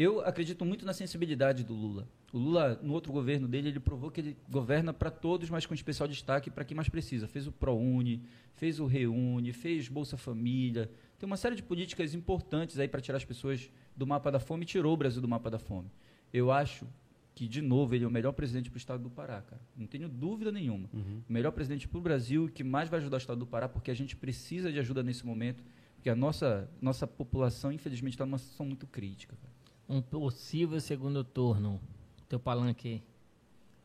eu 0.00 0.20
acredito 0.20 0.64
muito 0.64 0.86
na 0.86 0.92
sensibilidade 0.92 1.64
do 1.64 1.74
Lula. 1.74 2.08
O 2.32 2.38
Lula, 2.38 2.78
no 2.80 2.92
outro 2.92 3.12
governo 3.12 3.48
dele, 3.48 3.70
ele 3.70 3.80
provou 3.80 4.12
que 4.12 4.20
ele 4.20 4.36
governa 4.48 4.92
para 4.92 5.10
todos, 5.10 5.50
mas 5.50 5.66
com 5.66 5.74
especial 5.74 6.08
destaque 6.08 6.52
para 6.52 6.64
quem 6.64 6.76
mais 6.76 6.88
precisa. 6.88 7.26
Fez 7.26 7.48
o 7.48 7.52
ProUni, 7.52 8.22
fez 8.54 8.78
o 8.78 8.86
Reúne, 8.86 9.52
fez 9.52 9.88
Bolsa 9.88 10.16
Família. 10.16 10.88
Tem 11.18 11.26
uma 11.26 11.36
série 11.36 11.56
de 11.56 11.64
políticas 11.64 12.14
importantes 12.14 12.78
aí 12.78 12.86
para 12.86 13.00
tirar 13.00 13.16
as 13.16 13.24
pessoas 13.24 13.72
do 13.96 14.06
mapa 14.06 14.30
da 14.30 14.38
fome 14.38 14.62
e 14.62 14.66
tirou 14.66 14.94
o 14.94 14.96
Brasil 14.96 15.20
do 15.20 15.26
mapa 15.26 15.50
da 15.50 15.58
fome. 15.58 15.90
Eu 16.32 16.52
acho 16.52 16.86
que, 17.34 17.48
de 17.48 17.60
novo, 17.60 17.92
ele 17.92 18.04
é 18.04 18.06
o 18.06 18.10
melhor 18.10 18.30
presidente 18.30 18.70
para 18.70 18.76
o 18.76 18.78
estado 18.78 19.02
do 19.02 19.10
Pará, 19.10 19.42
cara. 19.42 19.60
Não 19.76 19.88
tenho 19.88 20.08
dúvida 20.08 20.52
nenhuma. 20.52 20.88
O 21.28 21.32
melhor 21.32 21.50
presidente 21.50 21.88
para 21.88 21.98
o 21.98 22.00
Brasil 22.00 22.46
e 22.46 22.52
que 22.52 22.62
mais 22.62 22.88
vai 22.88 23.00
ajudar 23.00 23.16
o 23.16 23.18
estado 23.18 23.38
do 23.38 23.46
Pará, 23.48 23.68
porque 23.68 23.90
a 23.90 23.94
gente 23.94 24.14
precisa 24.14 24.70
de 24.70 24.78
ajuda 24.78 25.02
nesse 25.02 25.26
momento, 25.26 25.64
porque 25.96 26.08
a 26.08 26.14
nossa, 26.14 26.70
nossa 26.80 27.04
população, 27.04 27.72
infelizmente, 27.72 28.14
está 28.14 28.24
numa 28.24 28.38
situação 28.38 28.64
muito 28.64 28.86
crítica. 28.86 29.36
cara. 29.42 29.58
Um 29.88 30.00
possível 30.02 30.78
segundo 30.80 31.24
turno. 31.24 31.80
Teu 32.28 32.38
palanque 32.38 33.02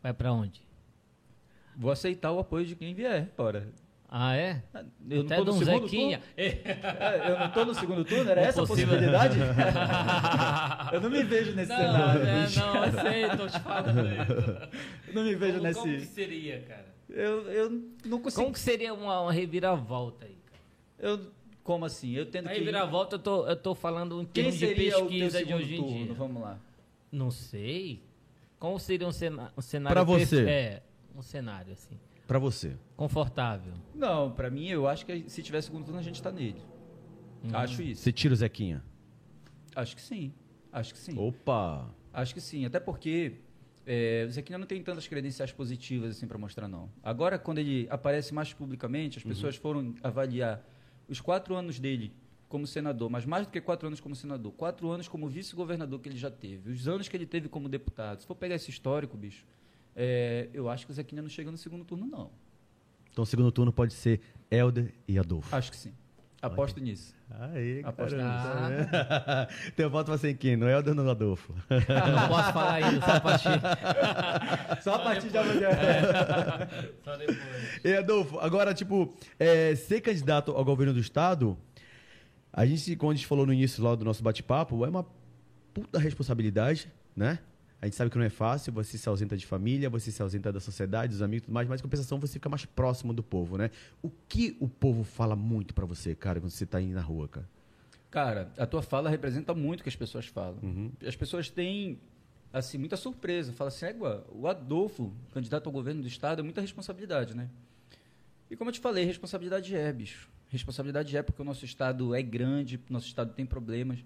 vai 0.02 0.14
pra 0.14 0.34
onde? 0.34 0.62
Vou 1.78 1.92
aceitar 1.92 2.32
o 2.32 2.40
apoio 2.40 2.66
de 2.66 2.76
quem 2.76 2.94
vier, 2.94 3.32
ora. 3.38 3.70
Ah, 4.16 4.36
é? 4.36 4.62
Eu 5.10 5.22
Até 5.22 5.38
não 5.38 5.46
tô 5.46 5.52
um 5.54 5.56
no 5.60 5.66
segundo 5.66 5.84
Zequinha. 5.88 6.20
turno? 6.20 6.34
É, 6.38 7.30
eu 7.32 7.40
não 7.40 7.46
estou 7.48 7.66
no 7.66 7.74
segundo 7.74 8.06
turno? 8.06 8.30
Era 8.30 8.42
Um 8.42 8.44
essa 8.44 8.62
a 8.62 8.68
possível- 8.68 8.90
possibilidade? 8.96 9.38
eu 10.94 11.02
não 11.02 11.10
me 11.10 11.24
vejo 11.24 11.56
nesse 11.56 11.70
Não, 11.70 11.78
cenário. 11.78 12.22
é, 12.22 12.50
não, 12.56 12.86
eu 12.86 12.92
sei, 13.02 13.38
tô 13.38 13.48
te 13.48 13.60
falando. 13.62 14.00
Eu 15.08 15.14
não 15.16 15.24
me 15.24 15.36
vejo 15.36 15.60
Como, 15.60 15.74
como 15.74 15.86
que 15.86 15.92
nesse. 15.94 16.14
seria, 16.14 16.62
cara? 16.62 16.94
Eu, 17.10 17.50
eu 17.52 17.70
não 18.06 18.20
consigo. 18.22 18.42
Como 18.44 18.54
que 18.54 18.60
seria 18.60 18.94
uma, 18.94 19.20
uma 19.22 19.32
reviravolta 19.34 20.26
aí? 20.26 20.38
cara? 20.46 20.62
Eu, 21.00 21.32
como 21.64 21.86
assim? 21.86 22.12
Eu 22.12 22.26
tendo 22.26 22.48
A 22.48 22.52
que. 22.52 22.60
reviravolta 22.60 23.16
eu 23.16 23.20
tô, 23.20 23.48
eu 23.48 23.56
tô 23.56 23.74
falando 23.76 24.22
em 24.22 24.26
Quem 24.26 24.44
termos 24.46 24.54
de 24.60 24.66
seria 24.68 24.90
o 24.98 25.00
teu 25.00 25.08
pesquisa 25.08 25.38
de 25.40 25.46
segundo 25.46 25.56
hoje 25.62 25.74
em 25.76 25.78
turno? 25.78 26.06
dia. 26.06 26.14
Vamos 26.14 26.42
lá. 26.42 26.60
Não 27.12 27.32
sei. 27.32 28.02
Como 28.60 28.80
seria 28.80 29.08
um, 29.08 29.12
cena, 29.12 29.52
um 29.58 29.62
cenário... 29.62 29.94
Pra 29.94 30.04
você. 30.04 30.46
É, 30.50 30.84
um 31.16 31.22
cenário, 31.22 31.74
assim, 31.74 32.00
Pra 32.28 32.40
você. 32.40 32.76
confortável. 32.96 33.74
Não, 33.94 34.32
pra 34.32 34.50
mim, 34.50 34.68
eu 34.70 34.88
acho 34.88 35.06
que 35.06 35.30
se 35.30 35.44
tiver 35.44 35.62
segundo 35.62 35.84
turno, 35.86 36.00
a 36.00 36.04
gente 36.04 36.22
tá 36.22 36.32
nele. 36.32 36.62
Hum. 37.44 37.50
Acho 37.54 37.82
isso. 37.82 38.02
Você 38.02 38.12
tira 38.12 38.34
o 38.34 38.38
Zequinha. 38.38 38.82
Acho 39.76 39.96
que 39.96 40.02
sim. 40.02 40.34
Acho 40.72 40.94
que 40.94 41.00
sim. 41.00 41.18
Opa! 41.18 41.90
Acho 42.14 42.34
que 42.34 42.40
sim, 42.42 42.66
até 42.66 42.80
porque 42.80 43.34
é, 43.86 44.26
o 44.28 44.32
Zequinha 44.32 44.58
não 44.58 44.66
tem 44.66 44.82
tantas 44.82 45.08
credenciais 45.08 45.52
positivas 45.52 46.12
assim 46.16 46.26
para 46.28 46.38
mostrar, 46.38 46.68
não. 46.68 46.90
Agora, 47.04 47.38
quando 47.38 47.58
ele 47.58 47.86
aparece 47.90 48.34
mais 48.34 48.54
publicamente, 48.54 49.18
as 49.18 49.24
pessoas 49.24 49.56
foram 49.58 49.94
avaliar 50.02 50.64
os 51.08 51.22
quatro 51.22 51.56
anos 51.56 51.80
dele 51.80 52.14
como 52.48 52.68
senador, 52.68 53.10
mas 53.10 53.26
mais 53.26 53.48
do 53.48 53.52
que 53.52 53.60
quatro 53.60 53.88
anos 53.88 54.00
como 54.00 54.16
senador, 54.16 54.52
quatro 54.52 54.90
anos 54.90 55.08
como 55.08 55.28
vice-governador 55.28 56.00
que 56.00 56.10
ele 56.10 56.18
já 56.18 56.30
teve, 56.30 56.72
os 56.72 56.88
anos 56.88 57.08
que 57.08 57.18
ele 57.18 57.26
teve 57.26 57.50
como 57.50 57.68
deputado. 57.68 58.22
Se 58.22 58.28
for 58.28 58.36
pegar 58.36 58.56
esse 58.56 58.70
histórico, 58.70 59.18
bicho, 59.18 59.44
é, 59.96 60.50
eu 60.54 60.70
acho 60.70 60.86
que 60.86 60.92
o 60.92 60.96
Zequinha 60.96 61.22
não 61.22 61.30
chega 61.30 61.50
no 61.50 61.58
segundo 61.58 61.84
turno, 61.84 62.06
não. 62.06 62.30
Então 63.12 63.24
o 63.24 63.26
segundo 63.26 63.52
turno 63.52 63.74
pode 63.74 63.94
ser 63.94 64.22
Helder 64.52 64.94
e 65.08 65.18
Adolfo. 65.18 65.56
Acho 65.56 65.72
que 65.72 65.78
sim. 65.78 65.94
Aposto 66.44 66.80
nisso. 66.82 67.16
Aí, 67.30 67.82
Aposto 67.86 68.18
caramba. 68.18 69.48
Teu 69.76 69.90
voto 69.90 70.10
vai 70.10 70.18
ser 70.18 70.32
em 70.32 70.36
quem? 70.36 70.58
No 70.58 70.70
Helder 70.70 70.98
ou 70.98 71.04
no 71.04 71.10
Adolfo? 71.10 71.54
Eu 71.70 72.12
não 72.12 72.28
posso 72.28 72.54
falar 72.54 72.82
isso, 72.82 73.02
só 73.02 73.12
a 73.14 73.22
partir... 73.22 73.50
Só 74.84 74.96
a 74.96 75.00
partir 75.00 75.30
de 75.30 75.38
amanhã. 75.38 75.70
Só 77.04 77.16
depois. 77.16 77.40
E 77.84 77.94
Adolfo, 77.96 78.40
agora, 78.40 78.74
tipo, 78.74 79.14
é, 79.40 79.74
ser 79.76 80.02
candidato 80.02 80.52
ao 80.52 80.66
governo 80.66 80.94
do 80.94 81.00
estado, 81.00 81.58
a 82.52 82.66
gente, 82.66 82.96
como 82.98 83.12
a 83.12 83.16
gente 83.16 83.26
falou 83.26 83.46
no 83.46 83.54
início 83.54 83.84
lá 83.84 83.96
do 83.96 84.04
nosso 84.04 84.22
bate-papo, 84.22 84.86
é 84.86 84.90
uma 84.90 85.06
puta 85.74 85.98
responsabilidade, 85.98 86.92
né? 87.16 87.40
A 87.84 87.86
gente 87.86 87.98
sabe 87.98 88.10
que 88.10 88.18
não 88.18 88.24
é 88.24 88.30
fácil, 88.30 88.72
você 88.72 88.98
se 88.98 89.10
ausenta 89.10 89.36
de 89.36 89.46
família, 89.46 89.90
você 89.90 90.10
se 90.10 90.22
ausenta 90.22 90.54
da 90.54 90.62
sociedade, 90.62 91.12
dos 91.12 91.22
amigos 91.22 91.44
e 91.44 91.46
tudo 91.48 91.54
mais, 91.54 91.68
mas 91.68 91.82
em 91.82 91.84
compensação 91.84 92.18
você 92.18 92.36
fica 92.36 92.48
mais 92.48 92.64
próximo 92.64 93.14
do 93.14 93.22
povo, 93.22 93.58
né? 93.58 93.72
O 94.02 94.10
que 94.10 94.56
o 94.62 94.70
povo 94.70 95.04
fala 95.04 95.36
muito 95.36 95.74
pra 95.74 95.86
você, 95.86 96.16
cara, 96.16 96.40
quando 96.40 96.50
você 96.50 96.66
tá 96.66 96.80
indo 96.80 96.94
na 96.94 97.02
rua, 97.02 97.28
cara? 97.28 97.50
Cara, 98.10 98.54
a 98.58 98.66
tua 98.66 98.82
fala 98.82 99.10
representa 99.10 99.54
muito 99.54 99.82
o 99.82 99.84
que 99.84 99.90
as 99.90 99.98
pessoas 99.98 100.26
falam. 100.28 100.60
As 101.06 101.18
pessoas 101.18 101.50
têm, 101.50 102.00
assim, 102.54 102.78
muita 102.78 102.96
surpresa. 102.96 103.52
Fala 103.52 103.68
assim, 103.68 103.86
égua, 103.86 104.26
o 104.32 104.48
Adolfo, 104.48 105.14
candidato 105.34 105.68
ao 105.68 105.74
governo 105.74 106.04
do 106.04 106.08
Estado, 106.08 106.40
é 106.40 106.42
muita 106.42 106.62
responsabilidade, 106.62 107.36
né? 107.36 107.50
E 108.50 108.56
como 108.56 108.70
eu 108.70 108.74
te 108.74 108.80
falei, 108.80 109.04
responsabilidade 109.04 109.76
é, 109.76 109.92
bicho. 109.92 110.30
Responsabilidade 110.48 111.18
é 111.18 111.22
porque 111.22 111.42
o 111.42 111.46
nosso 111.46 111.66
Estado 111.66 112.16
é 112.16 112.22
grande, 112.22 112.78
o 112.90 112.94
nosso 112.94 113.08
Estado 113.08 113.34
tem 113.34 113.46
problemas, 113.46 114.06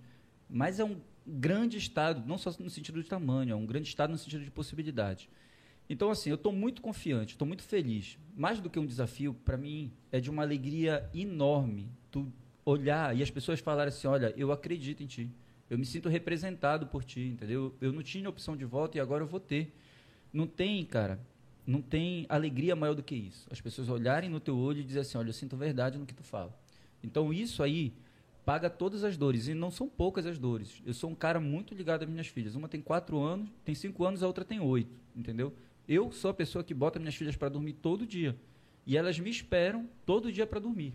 mas 0.50 0.80
é 0.80 0.84
um 0.84 1.00
grande 1.28 1.78
Estado, 1.78 2.24
não 2.26 2.38
só 2.38 2.54
no 2.60 2.70
sentido 2.70 3.02
de 3.02 3.10
tamanho, 3.10 3.52
é 3.52 3.56
um 3.56 3.66
grande 3.66 3.88
Estado 3.88 4.12
no 4.12 4.18
sentido 4.18 4.44
de 4.44 4.52
possibilidades. 4.52 5.28
Então, 5.90 6.10
assim, 6.10 6.30
eu 6.30 6.36
estou 6.36 6.52
muito 6.52 6.82
confiante, 6.82 7.34
estou 7.34 7.48
muito 7.48 7.64
feliz. 7.64 8.18
Mais 8.36 8.60
do 8.60 8.70
que 8.70 8.80
um 8.80 8.86
desafio, 8.86 9.34
para 9.34 9.58
mim, 9.58 9.92
é 10.12 10.20
de 10.20 10.30
uma 10.30 10.44
alegria 10.44 11.10
enorme 11.14 11.90
tu 12.12 12.32
olhar 12.66 13.16
e 13.16 13.24
as 13.24 13.32
pessoas 13.32 13.60
falarem 13.60 13.90
assim: 13.90 14.08
olha, 14.08 14.34
eu 14.38 14.52
acredito 14.52 15.02
em 15.02 15.08
ti. 15.08 15.30
Eu 15.70 15.78
me 15.78 15.86
sinto 15.86 16.08
representado 16.08 16.88
por 16.88 17.04
ti, 17.04 17.22
entendeu? 17.22 17.76
Eu 17.82 17.92
não 17.92 18.02
tinha 18.02 18.30
opção 18.30 18.56
de 18.56 18.66
voto 18.66 18.98
e 18.98 19.02
agora 19.02 19.24
eu 19.24 19.28
vou 19.28 19.40
ter. 19.40 19.74
Não 20.32 20.48
tem, 20.48 20.84
cara, 20.86 21.20
não 21.66 21.82
tem 21.82 22.26
alegria 22.30 22.76
maior 22.76 22.94
do 22.94 23.04
que 23.04 23.16
isso. 23.16 23.48
As 23.50 23.60
pessoas 23.60 23.90
olharem 23.90 24.30
no 24.30 24.40
teu 24.40 24.58
olho 24.58 24.82
e 24.82 24.84
dizer 24.84 25.02
assim: 25.02 25.18
olha, 25.18 25.30
eu 25.30 25.34
sinto 25.34 25.56
verdade 25.56 25.98
no 25.98 26.06
que 26.06 26.14
tu 26.14 26.24
fala. 26.24 26.58
Então, 27.02 27.32
isso 27.32 27.64
aí 27.64 27.94
paga 28.48 28.70
todas 28.70 29.04
as 29.04 29.18
dores. 29.18 29.50
E 29.50 29.54
não 29.54 29.70
são 29.70 29.90
poucas 29.90 30.26
as 30.26 30.38
dores. 30.38 30.82
Eu 30.86 30.94
sou 30.94 31.10
um 31.10 31.16
cara 31.16 31.38
muito 31.38 31.76
ligado 31.76 32.04
às 32.04 32.10
minhas 32.10 32.28
filhas. 32.28 32.56
Uma 32.56 32.70
tem 32.70 32.80
quatro 32.80 33.20
anos, 33.20 33.50
tem 33.66 33.76
cinco 33.76 34.06
anos, 34.06 34.24
a 34.24 34.28
outra 34.28 34.46
tem 34.46 34.62
oito, 34.62 34.98
entendeu? 35.14 35.54
Eu 35.86 36.14
sou 36.14 36.32
a 36.32 36.34
pessoa 36.34 36.64
que 36.64 36.74
bota 36.74 36.98
minhas 36.98 37.16
filhas 37.16 37.36
para 37.36 37.50
dormir 37.50 37.74
todo 37.74 38.08
dia. 38.08 38.38
E 38.86 38.96
elas 38.96 39.20
me 39.20 39.30
esperam 39.30 39.90
todo 40.06 40.32
dia 40.32 40.48
para 40.48 40.62
dormir. 40.62 40.94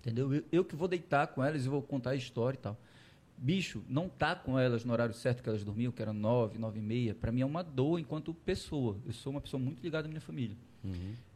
Entendeu? 0.00 0.32
Eu, 0.32 0.44
eu 0.50 0.64
que 0.64 0.74
vou 0.74 0.88
deitar 0.88 1.26
com 1.26 1.44
elas 1.44 1.66
e 1.66 1.68
vou 1.68 1.82
contar 1.82 2.12
a 2.12 2.16
história 2.16 2.56
e 2.56 2.60
tal. 2.60 2.80
Bicho, 3.36 3.84
não 3.86 4.08
tá 4.08 4.34
com 4.34 4.58
elas 4.58 4.82
no 4.82 4.94
horário 4.94 5.14
certo 5.14 5.42
que 5.42 5.50
elas 5.50 5.62
dormiam, 5.62 5.92
que 5.92 6.00
era 6.00 6.14
nove, 6.14 6.58
nove 6.58 6.78
e 6.78 6.82
meia, 6.82 7.14
para 7.14 7.30
mim 7.30 7.42
é 7.42 7.46
uma 7.46 7.62
dor 7.62 7.98
enquanto 7.98 8.32
pessoa. 8.32 8.96
Eu 9.04 9.12
sou 9.12 9.30
uma 9.30 9.42
pessoa 9.42 9.62
muito 9.62 9.82
ligada 9.82 10.06
à 10.06 10.08
minha 10.08 10.22
família. 10.22 10.56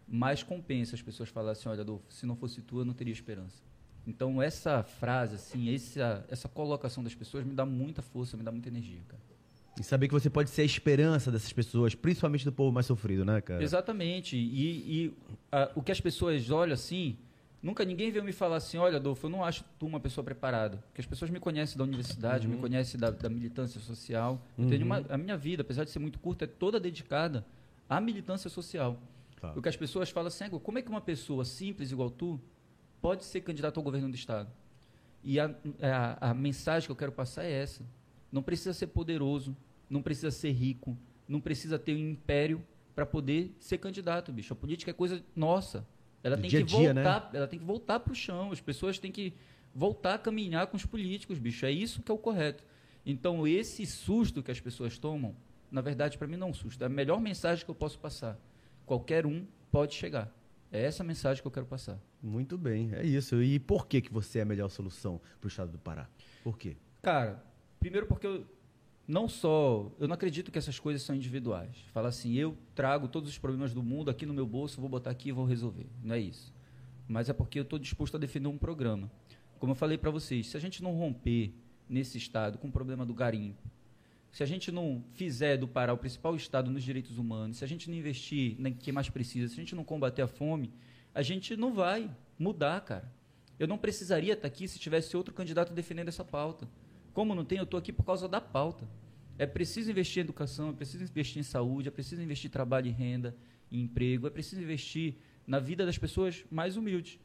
Mas 0.09 0.43
compensa 0.43 0.95
as 0.95 1.03
pessoas 1.03 1.29
falarem 1.29 1.53
assim, 1.53 1.69
olha, 1.69 1.83
Adolfo, 1.83 2.11
se 2.11 2.25
não 2.25 2.37
fosse 2.37 2.63
tu, 2.63 2.79
eu 2.79 2.87
não 2.87 2.95
teria 2.95 3.13
esperança. 3.13 3.63
Então 4.07 4.41
essa 4.41 4.83
frase, 4.83 5.35
assim, 5.35 5.75
essa, 5.75 6.25
essa 6.31 6.49
colocação 6.49 7.03
das 7.03 7.15
pessoas 7.15 7.45
me 7.45 7.53
dá 7.55 7.67
muita 7.67 8.03
força, 8.03 8.37
me 8.37 8.43
dá 8.43 8.53
muita 8.53 8.69
energia, 8.69 9.01
cara. 9.09 9.23
E 9.79 9.83
saber 9.83 10.09
que 10.09 10.15
você 10.15 10.31
pode 10.31 10.49
ser 10.49 10.63
a 10.63 10.65
esperança 10.65 11.31
dessas 11.31 11.53
pessoas, 11.53 11.95
principalmente 11.95 12.45
do 12.45 12.53
povo 12.53 12.73
mais 12.73 12.87
sofrido, 12.87 13.25
né, 13.25 13.41
cara? 13.43 13.63
Exatamente. 13.63 14.35
E, 14.37 15.05
e, 15.07 15.13
a- 15.53 15.71
o 15.75 15.83
que 15.83 15.93
as 15.93 16.01
pessoas 16.01 16.49
olham 16.51 16.73
assim, 16.73 17.19
nunca 17.63 17.85
ninguém 17.85 18.11
veio 18.11 18.25
me 18.25 18.33
falar 18.33 18.57
assim, 18.57 18.79
olha, 18.79 18.97
Adolfo, 18.97 19.27
eu 19.27 19.31
não 19.31 19.45
acho 19.45 19.65
tu 19.79 19.85
uma 19.87 20.01
pessoa 20.01 20.25
preparada. 20.25 20.79
Porque 20.87 21.01
as 21.03 21.07
pessoas 21.07 21.31
me 21.31 21.39
conhecem 21.39 21.77
da 21.77 21.85
universidade, 21.85 22.49
me 22.49 22.57
conhecem 22.57 22.99
da, 22.99 23.11
da 23.11 23.29
militância 23.29 23.79
social. 23.81 24.41
Tenho 24.57 24.87
uma- 24.87 25.05
a 25.11 25.19
minha 25.19 25.37
vida, 25.37 25.61
apesar 25.61 25.85
de 25.85 25.91
ser 25.91 25.99
muito 25.99 26.19
curta, 26.21 26.45
é 26.45 26.49
toda 26.49 26.81
dedicada 26.81 27.45
à 27.87 28.01
militância 28.01 28.49
social. 28.49 28.99
O 29.59 29.61
que 29.61 29.69
as 29.69 29.77
pessoas 29.77 30.09
falam 30.09 30.29
assim, 30.29 30.45
"Égua, 30.45 30.59
como 30.59 30.79
é 30.79 30.83
que 30.83 30.89
uma 30.89 31.03
pessoa 31.03 31.45
simples 31.45 31.93
igual 31.93 32.09
tu 32.09 32.41
pode 33.01 33.25
ser 33.25 33.41
candidato 33.41 33.79
ao 33.79 33.83
governo 33.83 34.09
do 34.09 34.15
Estado? 34.15 34.51
E 35.23 35.41
a, 35.41 35.55
a, 35.83 36.31
a 36.31 36.35
mensagem 36.35 36.87
que 36.87 36.93
eu 36.93 36.97
quero 36.97 37.13
passar 37.13 37.45
é 37.45 37.51
essa. 37.51 37.85
Não 38.31 38.43
precisa 38.43 38.73
ser 38.73 38.89
poderoso, 38.89 39.57
não 39.89 40.03
precisa 40.03 40.31
ser 40.31 40.53
rico, 40.53 40.97
não 41.29 41.41
precisa 41.41 41.79
ter 41.79 41.95
um 41.95 42.11
império 42.11 42.63
para 42.95 43.05
poder 43.05 43.55
ser 43.59 43.79
candidato, 43.79 44.33
bicho. 44.33 44.53
A 44.53 44.57
política 44.57 44.91
é 44.91 44.95
coisa 44.95 45.23
nossa. 45.35 45.87
Ela 46.23 46.37
tem 46.37 46.49
dia 46.49 46.61
que 46.61 46.67
dia, 46.67 46.95
voltar, 46.95 47.31
ela 47.33 47.47
tem 47.47 47.59
que 47.59 47.65
voltar 47.65 48.01
para 48.01 48.13
o 48.13 48.17
chão. 48.17 48.53
As 48.53 48.61
pessoas 48.61 48.99
têm 48.99 49.13
que 49.13 49.33
voltar 49.75 50.15
a 50.15 50.19
caminhar 50.19 50.67
com 50.67 50.77
os 50.77 50.87
políticos, 50.87 51.39
bicho. 51.39 51.67
É 51.67 51.71
isso 51.71 52.03
que 52.03 52.11
é 52.11 52.15
o 52.15 52.19
correto. 52.19 52.65
Então, 53.05 53.47
esse 53.47 53.87
susto 53.87 54.43
que 54.43 54.51
as 54.51 54.59
pessoas 54.59 54.99
tomam, 54.99 55.37
na 55.71 55.81
verdade, 55.81 56.19
para 56.19 56.27
mim 56.27 56.37
não 56.37 56.49
é 56.49 56.51
um 56.51 56.55
susto. 56.55 56.83
É 56.83 56.87
a 56.87 56.89
melhor 56.89 57.21
mensagem 57.21 57.65
que 57.65 57.71
eu 57.71 57.75
posso 57.75 57.99
passar. 57.99 58.39
Qualquer 58.85 59.27
um 59.27 59.47
pode 59.71 59.95
chegar. 59.95 60.33
É 60.71 60.83
essa 60.83 61.03
a 61.03 61.07
mensagem 61.07 61.43
que 61.43 61.47
eu 61.47 61.53
quero 61.53 61.67
passar. 61.67 61.99
Muito 62.23 62.59
bem, 62.59 62.93
é 62.93 63.05
isso. 63.05 63.43
E 63.43 63.59
por 63.59 63.87
que, 63.87 64.01
que 64.01 64.13
você 64.13 64.41
é 64.41 64.43
a 64.43 64.45
melhor 64.45 64.69
solução 64.69 65.21
para 65.41 65.47
o 65.47 65.49
estado 65.49 65.73
do 65.73 65.79
Pará? 65.79 66.09
Por 66.43 66.59
quê? 66.59 66.77
Cara, 67.03 67.43
primeiro 67.79 68.07
porque 68.07 68.27
eu 68.27 68.45
não 69.07 69.29
só. 69.29 69.91
Eu 69.99 70.09
não 70.09 70.15
acredito 70.15 70.51
que 70.51 70.59
essas 70.59 70.79
coisas 70.79 71.03
são 71.03 71.15
individuais. 71.15 71.77
Fala 71.93 72.09
assim, 72.09 72.35
eu 72.35 72.57
trago 72.75 73.09
todos 73.09 73.31
os 73.31 73.39
problemas 73.39 73.73
do 73.73 73.83
mundo 73.83 74.11
aqui 74.11 74.27
no 74.27 74.35
meu 74.35 74.47
bolso, 74.47 74.81
vou 74.81 74.91
botar 74.91 75.11
aqui 75.11 75.29
e 75.29 75.33
vou 75.33 75.45
resolver. 75.45 75.87
Não 76.03 76.15
é 76.15 76.19
isso. 76.19 76.53
Mas 77.07 77.29
é 77.29 77.33
porque 77.33 77.59
eu 77.59 77.63
estou 77.63 77.79
disposto 77.79 78.17
a 78.17 78.19
defender 78.19 78.49
um 78.49 78.59
programa. 78.59 79.11
Como 79.59 79.73
eu 79.73 79.77
falei 79.77 79.97
para 79.97 80.11
vocês, 80.11 80.49
se 80.49 80.57
a 80.57 80.61
gente 80.61 80.83
não 80.83 80.93
romper 80.93 81.55
nesse 81.89 82.19
estado 82.19 82.59
com 82.59 82.69
o 82.69 82.73
problema 82.73 83.07
do 83.07 83.15
garimpo, 83.15 83.63
se 84.37 84.43
a 84.43 84.47
gente 84.47 84.71
não 84.71 85.03
fizer 85.15 85.57
do 85.57 85.67
Pará 85.67 85.95
o 85.95 85.97
principal 85.97 86.37
estado 86.37 86.71
nos 86.71 86.85
direitos 86.85 87.17
humanos, 87.17 87.57
se 87.57 87.65
a 87.65 87.67
gente 87.67 87.89
não 87.89 87.97
investir 87.97 88.55
em 88.59 88.71
quem 88.75 88.93
mais 88.93 89.09
precisa, 89.09 89.49
se 89.49 89.55
a 89.55 89.57
gente 89.65 89.75
não 89.75 89.83
combater 89.83 90.21
a 90.21 90.27
fome, 90.27 90.75
a 91.15 91.23
gente 91.23 91.57
não 91.57 91.73
vai 91.73 92.15
mudar, 92.39 92.79
cara. 92.83 93.11
Eu 93.59 93.67
não 93.67 93.79
precisaria 93.79 94.35
estar 94.35 94.47
aqui 94.47 94.69
se 94.69 94.79
tivesse 94.79 95.17
outro 95.17 95.33
candidato 95.33 95.73
defendendo 95.73 96.09
essa 96.09 96.23
pauta. 96.23 96.69
Como 97.15 97.35
não 97.35 97.47
tem, 97.47 97.57
eu 97.57 97.65
estou 97.65 97.79
aqui 97.79 97.95
por 97.95 98.05
causa 98.05 98.29
da 98.29 98.39
pauta. 98.39 98.87
É 99.39 99.47
preciso 99.47 99.91
investir 99.91 100.21
em 100.21 100.25
educação, 100.25 100.69
é 100.69 100.73
preciso 100.75 101.05
investir 101.05 101.41
em 101.41 101.43
saúde, 101.43 101.89
é 101.89 101.91
preciso 101.91 102.21
investir 102.21 102.51
em 102.51 102.53
trabalho 102.53 102.89
e 102.89 102.91
renda, 102.91 103.35
em 103.73 103.81
emprego, 103.81 104.27
é 104.27 104.31
preciso 104.31 104.61
investir 104.61 105.15
na 105.47 105.59
vida 105.59 105.87
das 105.87 105.97
pessoas 105.97 106.45
mais 106.51 106.77
humildes. 106.77 107.19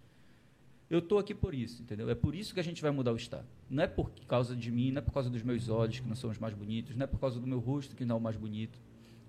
Eu 0.92 1.00
estou 1.00 1.18
aqui 1.18 1.34
por 1.34 1.54
isso, 1.54 1.82
entendeu? 1.82 2.10
É 2.10 2.16
por 2.16 2.36
isso 2.36 2.54
que 2.54 2.60
a 2.60 2.64
gente 2.64 2.82
vai 2.82 2.92
mudar 2.92 3.14
o 3.14 3.16
Estado. 3.16 3.48
Não 3.70 3.82
é 3.82 3.88
por 3.88 4.12
causa 4.28 4.54
de 4.54 4.70
mim, 4.70 4.92
não 4.92 5.00
é 5.00 5.02
por 5.02 5.14
causa 5.14 5.30
dos 5.30 5.42
meus 5.42 5.70
olhos, 5.70 6.02
que 6.02 6.06
não 6.06 6.18
são 6.18 6.30
os 6.30 6.38
mais 6.38 6.54
bonitos, 6.54 6.98
não 6.98 7.06
é 7.06 7.08
por 7.08 7.18
causa 7.18 7.40
do 7.40 7.48
meu 7.48 7.60
rosto, 7.60 7.96
que 7.96 8.04
não 8.04 8.18
é 8.18 8.20
o 8.20 8.22
mais 8.22 8.36
bonito. 8.36 8.78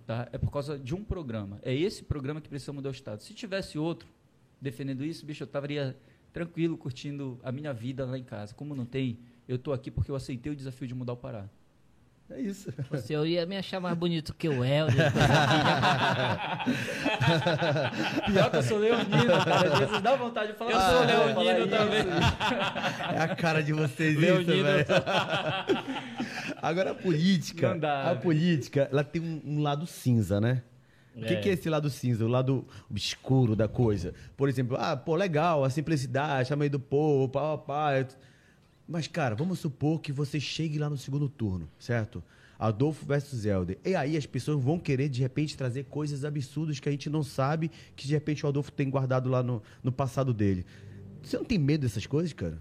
Tá? 0.05 0.29
É 0.33 0.39
por 0.39 0.51
causa 0.51 0.77
de 0.77 0.93
um 0.93 1.05
programa. 1.05 1.61
É 1.63 1.73
esse 1.73 2.03
programa 2.03 2.41
que 2.41 2.49
precisa 2.49 2.73
mudar 2.73 2.89
o 2.89 2.93
Estado. 2.93 3.23
Se 3.23 3.33
tivesse 3.33 3.79
outro 3.79 4.09
defendendo 4.61 5.05
isso, 5.05 5.25
bicho, 5.25 5.45
eu 5.45 5.47
estaria 5.47 5.97
tranquilo, 6.33 6.77
curtindo 6.77 7.39
a 7.45 7.53
minha 7.53 7.73
vida 7.73 8.05
lá 8.05 8.19
em 8.19 8.25
casa. 8.25 8.53
Como 8.53 8.75
não 8.75 8.85
tem, 8.85 9.21
eu 9.47 9.55
estou 9.55 9.73
aqui 9.73 9.89
porque 9.89 10.11
eu 10.11 10.17
aceitei 10.17 10.51
o 10.51 10.57
desafio 10.57 10.89
de 10.89 10.97
mudar 10.97 11.13
o 11.13 11.17
Pará. 11.17 11.49
É 12.35 12.41
isso. 12.41 12.73
Você 12.91 13.15
eu 13.15 13.27
ia 13.27 13.45
me 13.45 13.57
achar 13.57 13.81
mais 13.81 13.97
bonito 13.97 14.33
que 14.35 14.49
o 14.49 14.65
Helder. 14.65 15.13
Pior 18.27 18.51
que 18.51 18.57
eu 18.57 18.63
sou 18.63 18.79
leonino, 18.79 19.45
cara. 19.45 19.73
Às 19.73 19.79
vezes 19.81 20.01
dá 20.01 20.17
vontade 20.17 20.53
de 20.53 20.59
falar. 20.59 20.71
Eu 20.71 20.77
"Ah, 20.79 20.91
sou 20.91 21.07
falar 21.07 21.09
leonino 21.33 21.59
isso". 21.67 21.77
também. 21.77 22.05
É 23.15 23.21
a 23.23 23.29
cara 23.37 23.63
de 23.63 23.73
vocês 23.73 24.13
isso, 24.13 24.21
Leonino. 24.21 24.65
velho. 24.65 24.87
Agora 26.63 26.93
a 26.93 26.95
política, 26.95 27.75
dá, 27.75 28.03
a 28.03 28.09
velho. 28.11 28.21
política, 28.21 28.89
ela 28.91 29.05
tem 29.05 29.21
um, 29.21 29.41
um 29.45 29.63
lado 29.63 29.87
cinza, 29.87 30.41
né? 30.41 30.63
O 31.15 31.21
que, 31.21 31.35
É. 31.35 31.37
que 31.37 31.49
é 31.51 31.53
esse 31.53 31.69
lado 31.69 31.91
cinza? 31.91 32.25
O 32.25 32.29
lado 32.29 32.67
obscuro 32.91 33.55
da 33.55 33.69
coisa. 33.69 34.15
Por 34.37 34.49
exemplo, 34.49 34.77
ah, 34.81 34.97
pô, 34.97 35.15
legal, 35.15 35.63
a 35.65 35.69
simplicidade, 35.71 36.49
chama 36.49 36.65
aí 36.65 36.71
do 36.71 36.81
povo, 36.81 37.29
pá, 37.29 37.59
pá, 37.59 37.59
pá. 37.59 38.07
Mas, 38.87 39.07
cara, 39.07 39.35
vamos 39.35 39.59
supor 39.59 40.01
que 40.01 40.13
você 40.13 40.39
chegue 40.41 40.79
lá 40.79 40.91
no 40.91 40.97
segundo 40.99 41.29
turno, 41.29 41.69
certo? 41.79 42.23
Adolfo 42.59 43.05
versus 43.07 43.45
Helder. 43.45 43.79
E 43.85 43.95
aí 43.95 44.17
as 44.17 44.27
pessoas 44.27 44.63
vão 44.63 44.79
querer, 44.79 45.09
de 45.09 45.21
repente, 45.21 45.57
trazer 45.57 45.85
coisas 45.85 46.25
absurdas 46.25 46.79
que 46.79 46.89
a 46.89 46.93
gente 46.93 47.11
não 47.11 47.23
sabe 47.23 47.71
que, 47.97 48.07
de 48.07 48.13
repente, 48.15 48.45
o 48.45 48.49
Adolfo 48.49 48.71
tem 48.71 48.89
guardado 48.89 49.29
lá 49.29 49.43
no, 49.43 49.63
no 49.83 49.91
passado 49.91 50.33
dele. 50.33 50.65
Você 51.23 51.37
não 51.37 51.45
tem 51.45 51.59
medo 51.59 51.83
dessas 51.83 52.07
coisas, 52.07 52.33
cara? 52.33 52.61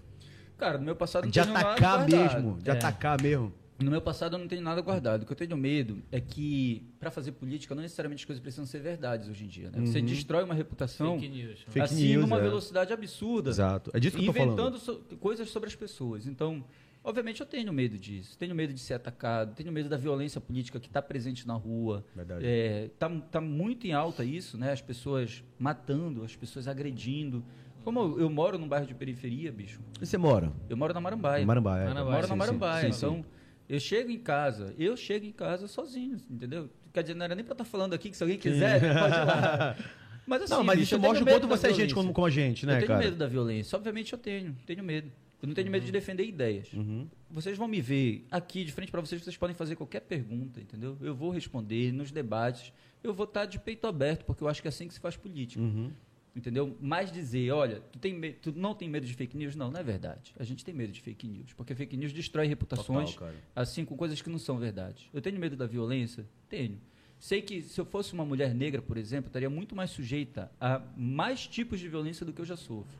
Cara, 0.58 0.78
no 0.78 0.84
meu 0.84 0.96
passado 0.96 1.24
não 1.24 1.30
De 1.30 1.38
nada 1.40 1.52
atacar 1.58 1.98
guardado. 2.06 2.10
mesmo, 2.42 2.58
de 2.62 2.70
É. 2.70 2.72
atacar 2.72 3.20
mesmo. 3.22 3.52
No 3.82 3.90
meu 3.90 4.00
passado 4.00 4.34
eu 4.34 4.38
não 4.38 4.48
tenho 4.48 4.62
nada 4.62 4.80
guardado. 4.80 5.22
O 5.22 5.26
que 5.26 5.32
eu 5.32 5.36
tenho 5.36 5.56
medo 5.56 6.02
é 6.10 6.20
que, 6.20 6.82
para 7.00 7.10
fazer 7.10 7.32
política, 7.32 7.74
não 7.74 7.82
necessariamente 7.82 8.20
as 8.22 8.24
coisas 8.26 8.40
precisam 8.42 8.64
ser 8.66 8.80
verdades 8.80 9.28
hoje 9.28 9.44
em 9.44 9.48
dia. 9.48 9.70
né? 9.70 9.84
Você 9.84 10.00
destrói 10.00 10.44
uma 10.44 10.54
reputação 10.54 11.18
Fake 11.18 11.28
news. 11.28 11.60
Fake 11.68 11.80
assim 11.80 12.08
news, 12.08 12.22
numa 12.22 12.38
é. 12.38 12.42
velocidade 12.42 12.92
absurda. 12.92 13.50
Exato. 13.50 13.90
É 13.94 14.00
disso 14.00 14.16
que 14.16 14.22
eu 14.22 14.26
tô 14.26 14.32
falando. 14.32 14.52
inventando 14.52 14.78
so- 14.78 15.02
coisas 15.20 15.48
sobre 15.50 15.68
as 15.68 15.74
pessoas. 15.74 16.26
Então, 16.26 16.64
obviamente, 17.02 17.40
eu 17.40 17.46
tenho 17.46 17.72
medo 17.72 17.98
disso. 17.98 18.36
Tenho 18.38 18.54
medo 18.54 18.72
de 18.72 18.80
ser 18.80 18.94
atacado, 18.94 19.54
tenho 19.54 19.72
medo 19.72 19.88
da 19.88 19.96
violência 19.96 20.40
política 20.40 20.78
que 20.78 20.86
está 20.88 21.00
presente 21.02 21.46
na 21.46 21.54
rua. 21.54 22.04
Verdade. 22.14 22.44
É, 22.46 22.90
tá, 22.98 23.08
tá 23.30 23.40
muito 23.40 23.86
em 23.86 23.92
alta 23.92 24.24
isso, 24.24 24.56
né? 24.58 24.72
As 24.72 24.80
pessoas 24.80 25.42
matando, 25.58 26.22
as 26.24 26.34
pessoas 26.36 26.68
agredindo. 26.68 27.44
Como 27.84 27.98
eu, 27.98 28.20
eu 28.20 28.30
moro 28.30 28.58
num 28.58 28.68
bairro 28.68 28.86
de 28.86 28.94
periferia, 28.94 29.50
bicho. 29.50 29.80
E 30.00 30.06
você 30.06 30.16
mora? 30.16 30.52
Eu 30.70 30.76
moro 30.76 30.94
na 30.94 31.00
Marambaia. 31.00 31.44
Marambaia. 31.44 31.86
Marambaia, 31.88 32.04
Eu 32.04 32.12
moro 32.12 32.22
Sim, 32.26 32.30
na 32.30 32.36
Marambaia. 32.36 32.86
sim, 32.86 32.92
sim. 32.92 33.06
então, 33.06 33.24
eu 33.72 33.80
chego 33.80 34.10
em 34.10 34.18
casa, 34.18 34.74
eu 34.78 34.94
chego 34.98 35.24
em 35.24 35.32
casa 35.32 35.66
sozinho, 35.66 36.18
entendeu? 36.30 36.68
Quer 36.92 37.02
dizer, 37.02 37.14
não 37.14 37.24
era 37.24 37.34
nem 37.34 37.42
pra 37.42 37.54
estar 37.54 37.64
falando 37.64 37.94
aqui, 37.94 38.10
que 38.10 38.16
se 38.18 38.22
alguém 38.22 38.38
quiser, 38.38 38.80
pode 38.80 39.14
ir 39.14 39.24
lá. 39.24 39.76
Mas 40.26 40.42
assim, 40.42 40.52
não, 40.52 40.62
mas 40.62 40.78
bicho, 40.78 40.94
isso 40.94 41.02
mostra 41.02 41.24
o 41.24 41.26
quanto 41.26 41.48
você 41.48 41.66
é 41.66 41.74
gente 41.74 41.92
como, 41.92 42.12
como 42.12 42.26
a 42.26 42.30
gente, 42.30 42.64
né, 42.64 42.74
eu 42.74 42.76
tenho 42.76 42.88
cara? 42.88 43.00
medo 43.00 43.16
da 43.16 43.26
violência. 43.26 43.74
Obviamente 43.74 44.12
eu 44.12 44.18
tenho, 44.18 44.56
tenho 44.64 44.84
medo. 44.84 45.10
Eu 45.42 45.48
não 45.48 45.54
tenho 45.54 45.68
medo 45.68 45.84
de 45.84 45.90
defender 45.90 46.24
ideias. 46.24 46.72
Uhum. 46.72 47.08
vocês 47.28 47.58
vão 47.58 47.66
me 47.66 47.80
ver 47.80 48.24
aqui 48.30 48.64
de 48.64 48.70
frente 48.70 48.92
para 48.92 49.00
vocês, 49.00 49.20
vocês 49.20 49.36
podem 49.36 49.56
fazer 49.56 49.74
qualquer 49.74 50.00
pergunta, 50.02 50.60
entendeu? 50.60 50.96
Eu 51.00 51.12
vou 51.12 51.30
responder 51.30 51.92
nos 51.92 52.12
debates, 52.12 52.72
eu 53.02 53.12
vou 53.12 53.24
estar 53.24 53.46
de 53.46 53.58
peito 53.58 53.84
aberto, 53.88 54.24
porque 54.24 54.44
eu 54.44 54.48
acho 54.48 54.62
que 54.62 54.68
é 54.68 54.70
assim 54.70 54.86
que 54.86 54.94
se 54.94 55.00
faz 55.00 55.16
política. 55.16 55.60
Uhum. 55.60 55.90
Entendeu? 56.34 56.76
Mas 56.80 57.12
dizer, 57.12 57.50
olha, 57.50 57.80
tu, 57.92 57.98
tem 57.98 58.18
tu 58.40 58.52
não 58.56 58.74
tem 58.74 58.88
medo 58.88 59.04
de 59.06 59.12
fake 59.12 59.36
news? 59.36 59.54
Não, 59.54 59.70
não 59.70 59.78
é 59.78 59.82
verdade. 59.82 60.32
A 60.38 60.44
gente 60.44 60.64
tem 60.64 60.74
medo 60.74 60.90
de 60.90 61.00
fake 61.00 61.28
news, 61.28 61.52
porque 61.52 61.74
fake 61.74 61.94
news 61.96 62.12
destrói 62.12 62.46
reputações, 62.46 63.12
Total, 63.14 63.34
assim, 63.54 63.84
com 63.84 63.94
coisas 63.96 64.22
que 64.22 64.30
não 64.30 64.38
são 64.38 64.56
verdade. 64.58 65.10
Eu 65.12 65.20
tenho 65.20 65.38
medo 65.38 65.56
da 65.56 65.66
violência? 65.66 66.26
Tenho. 66.48 66.80
Sei 67.18 67.42
que 67.42 67.60
se 67.62 67.78
eu 67.78 67.84
fosse 67.84 68.14
uma 68.14 68.24
mulher 68.24 68.54
negra, 68.54 68.80
por 68.80 68.96
exemplo, 68.96 69.26
eu 69.26 69.28
estaria 69.28 69.50
muito 69.50 69.76
mais 69.76 69.90
sujeita 69.90 70.50
a 70.60 70.80
mais 70.96 71.46
tipos 71.46 71.78
de 71.78 71.88
violência 71.88 72.24
do 72.24 72.32
que 72.32 72.40
eu 72.40 72.46
já 72.46 72.56
sofro. 72.56 72.96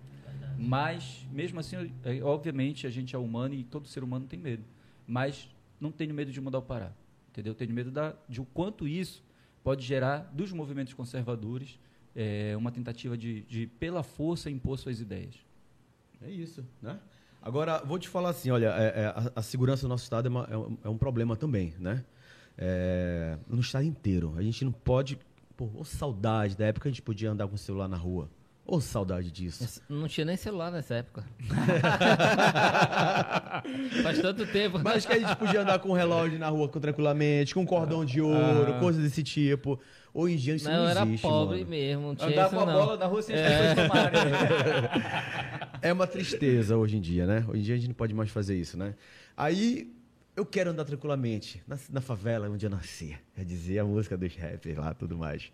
Mas, 0.58 1.26
mesmo 1.32 1.58
assim, 1.58 1.76
eu- 1.76 1.90
é, 2.04 2.22
obviamente, 2.22 2.86
a 2.86 2.90
gente 2.90 3.16
é 3.16 3.18
humano 3.18 3.54
e 3.54 3.64
todo 3.64 3.88
ser 3.88 4.04
humano 4.04 4.26
tem 4.26 4.38
medo. 4.38 4.64
Mas 5.06 5.48
não 5.80 5.90
tenho 5.90 6.14
medo 6.14 6.30
de 6.30 6.40
mudar 6.40 6.58
o 6.58 6.62
Pará. 6.62 6.92
Entendeu? 7.30 7.54
Tenho 7.54 7.72
medo 7.72 7.90
da, 7.90 8.14
de 8.28 8.40
o 8.40 8.44
quanto 8.44 8.86
isso 8.86 9.24
pode 9.64 9.84
gerar 9.84 10.18
dos 10.34 10.52
movimentos 10.52 10.92
conservadores 10.92 11.78
é, 12.14 12.54
uma 12.56 12.70
tentativa 12.70 13.16
de, 13.16 13.42
de, 13.42 13.66
pela 13.66 14.02
força, 14.02 14.50
impor 14.50 14.78
suas 14.78 15.00
ideias. 15.00 15.34
É 16.20 16.30
isso, 16.30 16.64
né? 16.80 16.98
Agora, 17.40 17.82
vou 17.84 17.98
te 17.98 18.08
falar 18.08 18.30
assim, 18.30 18.50
olha, 18.50 18.66
é- 18.76 19.02
é, 19.02 19.06
a, 19.06 19.32
a 19.36 19.42
segurança 19.42 19.82
do 19.82 19.88
nosso 19.88 20.04
estado 20.04 20.26
é, 20.26 20.30
uma- 20.30 20.48
é 20.50 20.56
um, 20.56 20.78
é 20.84 20.88
um 20.88 20.98
problema 20.98 21.36
também, 21.36 21.74
né? 21.78 22.04
É, 22.56 23.36
no 23.48 23.60
estado 23.60 23.84
inteiro. 23.84 24.34
A 24.36 24.42
gente 24.42 24.64
não 24.64 24.72
pode... 24.72 25.18
Pô, 25.56 25.68
ô 25.74 25.84
saudade 25.84 26.56
da 26.56 26.66
época 26.66 26.84
que 26.84 26.88
a 26.88 26.92
gente 26.92 27.02
podia 27.02 27.30
andar 27.30 27.48
com 27.48 27.54
o 27.56 27.58
celular 27.58 27.88
na 27.88 27.96
rua. 27.96 28.30
Ô 28.64 28.80
saudade 28.80 29.32
disso. 29.32 29.82
Não 29.88 30.06
tinha 30.06 30.24
nem 30.24 30.36
celular 30.36 30.70
nessa 30.70 30.94
época. 30.94 31.24
Faz 34.02 34.18
tanto 34.20 34.46
tempo. 34.46 34.78
Mas 34.78 35.04
que 35.04 35.12
a 35.12 35.18
gente 35.18 35.36
podia 35.36 35.62
andar 35.62 35.78
com 35.78 35.90
um 35.90 35.94
relógio 35.94 36.38
na 36.38 36.48
rua 36.48 36.68
com- 36.68 36.80
tranquilamente, 36.80 37.54
com 37.54 37.60
um 37.62 37.66
cordão 37.66 38.04
de 38.04 38.20
ouro, 38.20 38.74
Ah. 38.74 38.78
coisas 38.80 39.02
desse 39.02 39.22
tipo. 39.22 39.78
Hoje 40.14 40.34
em 40.34 40.36
dia 40.38 40.54
isso 40.56 40.68
não, 40.68 40.82
não, 40.82 40.88
era 40.88 41.02
existe, 41.04 41.22
pobre 41.22 41.58
mano. 41.58 41.70
mesmo, 41.70 42.06
não 42.08 42.14
tinha 42.14 42.28
Andar 42.28 42.46
isso 42.46 42.54
com 42.54 42.60
a 42.62 42.66
não. 42.66 42.72
bola 42.72 42.96
na 42.98 43.06
rua 43.06 43.22
sem 43.22 43.34
as 43.34 43.40
pessoas 43.42 43.88
tomarem. 43.88 44.20
É 45.82 45.92
uma 45.92 46.06
tristeza 46.06 46.76
hoje 46.76 46.96
em 46.96 47.00
dia, 47.00 47.26
né? 47.26 47.44
Hoje 47.48 47.58
em 47.58 47.62
dia 47.64 47.74
a 47.74 47.78
gente 47.78 47.88
não 47.88 47.94
pode 47.94 48.14
mais 48.14 48.30
fazer 48.30 48.56
isso, 48.56 48.76
né? 48.78 48.94
Aí 49.36 49.92
eu 50.36 50.46
quero 50.46 50.70
andar 50.70 50.84
tranquilamente 50.84 51.60
na, 51.66 51.76
na 51.90 52.00
favela 52.00 52.48
onde 52.48 52.64
eu 52.64 52.70
nasci. 52.70 53.18
Já 53.36 53.42
dizia 53.42 53.82
a 53.82 53.84
música 53.84 54.16
dos 54.16 54.32
rappers 54.36 54.76
lá 54.76 54.94
tudo 54.94 55.18
mais. 55.18 55.50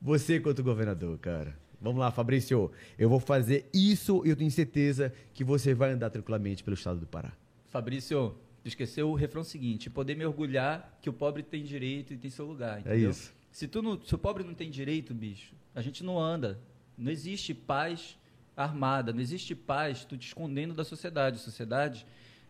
Você 0.00 0.40
quanto 0.40 0.62
governador, 0.62 1.18
cara. 1.18 1.54
Vamos 1.80 2.00
lá, 2.00 2.10
Fabrício. 2.10 2.70
Eu 2.98 3.08
vou 3.10 3.20
fazer 3.20 3.68
isso 3.74 4.22
e 4.24 4.30
eu 4.30 4.36
tenho 4.36 4.50
certeza 4.50 5.12
que 5.34 5.44
você 5.44 5.74
vai 5.74 5.92
andar 5.92 6.08
tranquilamente 6.08 6.64
pelo 6.64 6.74
estado 6.74 7.00
do 7.00 7.06
Pará. 7.06 7.32
Fabrício, 7.68 8.34
tu 8.62 8.68
esqueceu 8.68 9.10
o 9.10 9.14
refrão 9.14 9.44
seguinte: 9.44 9.90
poder 9.90 10.16
me 10.16 10.24
orgulhar 10.24 10.96
que 11.02 11.10
o 11.10 11.12
pobre 11.12 11.42
tem 11.42 11.62
direito 11.62 12.14
e 12.14 12.16
tem 12.16 12.30
seu 12.30 12.46
lugar. 12.46 12.78
É 12.78 12.80
Entendeu? 12.80 13.10
isso. 13.10 13.34
Se, 13.52 13.68
tu 13.68 13.80
não, 13.82 14.00
se 14.02 14.14
o 14.14 14.18
pobre 14.18 14.42
não 14.42 14.54
tem 14.54 14.70
direito, 14.70 15.14
bicho, 15.14 15.54
a 15.74 15.80
gente 15.80 16.02
não 16.02 16.18
anda. 16.18 16.58
Não 16.98 17.12
existe 17.12 17.54
paz 17.54 18.18
armada, 18.56 19.12
não 19.12 19.20
existe 19.20 19.54
paz 19.54 20.04
tu 20.04 20.16
te 20.16 20.26
escondendo 20.26 20.74
da 20.74 20.84
sociedade. 20.84 21.36
A 21.36 21.40
sociedade 21.40 22.04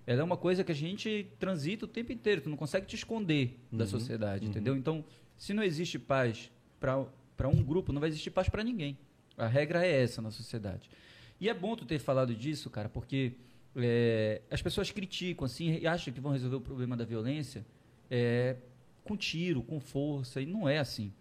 ela 0.06 0.20
é 0.20 0.24
uma 0.24 0.36
coisa 0.36 0.64
que 0.64 0.72
a 0.72 0.74
gente 0.74 1.26
transita 1.38 1.84
o 1.84 1.88
tempo 1.88 2.12
inteiro, 2.12 2.40
tu 2.40 2.50
não 2.50 2.56
consegue 2.56 2.86
te 2.86 2.96
esconder 2.96 3.58
da 3.70 3.86
sociedade, 3.86 4.46
entendeu? 4.46 4.76
Então, 4.76 5.04
se 5.36 5.54
não 5.54 5.62
existe 5.62 5.98
paz 5.98 6.50
para 6.80 7.48
um 7.48 7.62
grupo, 7.62 7.92
não 7.92 8.00
vai 8.00 8.08
existir 8.08 8.30
paz 8.30 8.48
para 8.48 8.64
ninguém. 8.64 8.98
A 9.36 9.46
regra 9.46 9.86
é 9.86 10.02
essa 10.02 10.20
na 10.20 10.30
sociedade. 10.30 10.90
E 11.40 11.48
é 11.48 11.54
bom 11.54 11.76
tu 11.76 11.84
ter 11.84 11.98
falado 11.98 12.34
disso, 12.34 12.68
cara, 12.68 12.88
porque 12.88 13.32
é, 13.76 14.42
as 14.50 14.60
pessoas 14.60 14.90
criticam 14.90 15.44
assim 15.44 15.78
e 15.78 15.86
acham 15.86 16.12
que 16.12 16.20
vão 16.20 16.32
resolver 16.32 16.56
o 16.56 16.60
problema 16.60 16.96
da 16.96 17.04
violência 17.04 17.64
é, 18.10 18.56
com 19.04 19.16
tiro, 19.16 19.62
com 19.62 19.80
força, 19.80 20.40
e 20.40 20.46
não 20.46 20.68
é 20.68 20.78
assim. 20.78 21.12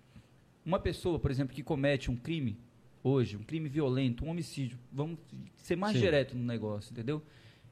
Uma 0.66 0.80
pessoa, 0.80 1.20
por 1.20 1.32
exemplo, 1.32 1.56
que 1.56 1.64
comete 1.64 2.12
um 2.12 2.16
crime 2.16 2.58
hoje, 3.04 3.36
um 3.36 3.44
crime 3.44 3.68
violento, 3.68 4.24
um 4.24 4.30
homicídio, 4.30 4.78
vamos 4.92 5.18
ser 5.58 5.76
mais 5.76 5.94
Sim. 5.96 6.02
direto 6.04 6.38
no 6.38 6.44
negócio, 6.44 6.92
entendeu? 6.92 7.24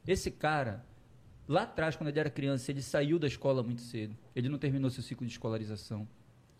Esse 0.07 0.31
cara, 0.31 0.83
lá 1.47 1.63
atrás, 1.63 1.95
quando 1.95 2.09
ele 2.09 2.19
era 2.19 2.29
criança, 2.29 2.71
ele 2.71 2.81
saiu 2.81 3.19
da 3.19 3.27
escola 3.27 3.61
muito 3.61 3.81
cedo, 3.81 4.15
ele 4.35 4.49
não 4.49 4.57
terminou 4.57 4.89
seu 4.89 5.03
ciclo 5.03 5.25
de 5.27 5.31
escolarização. 5.31 6.07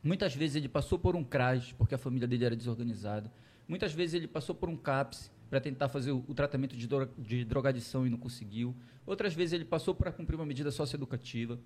Muitas 0.04 0.36
vezes 0.36 0.56
ele 0.56 0.70
passou 0.70 1.00
por 1.00 1.16
um 1.16 1.24
CRAS, 1.24 1.72
porque 1.74 1.96
a 1.96 1.98
família 1.98 2.28
dele 2.28 2.46
era 2.46 2.56
desorganizada. 2.56 3.32
Muitas 3.68 3.92
vezes 3.92 4.14
ele 4.14 4.28
passou 4.28 4.56
por 4.56 4.70
um 4.70 4.78
CAPS 4.78 5.32
para 5.50 5.60
tentar 5.60 5.90
fazer 5.90 6.12
o, 6.12 6.24
o 6.28 6.34
tratamento 6.34 6.76
de, 6.76 6.88
dro- 6.88 7.10
de 7.18 7.44
drogadição 7.44 8.06
e 8.06 8.10
não 8.10 8.18
conseguiu. 8.18 8.76
Outras 9.06 9.34
vezes 9.34 9.54
ele 9.54 9.66
passou 9.66 9.94
para 9.96 10.12
cumprir 10.12 10.36
uma 10.36 10.46
medida 10.46 10.72
socioeducativa. 10.72 11.60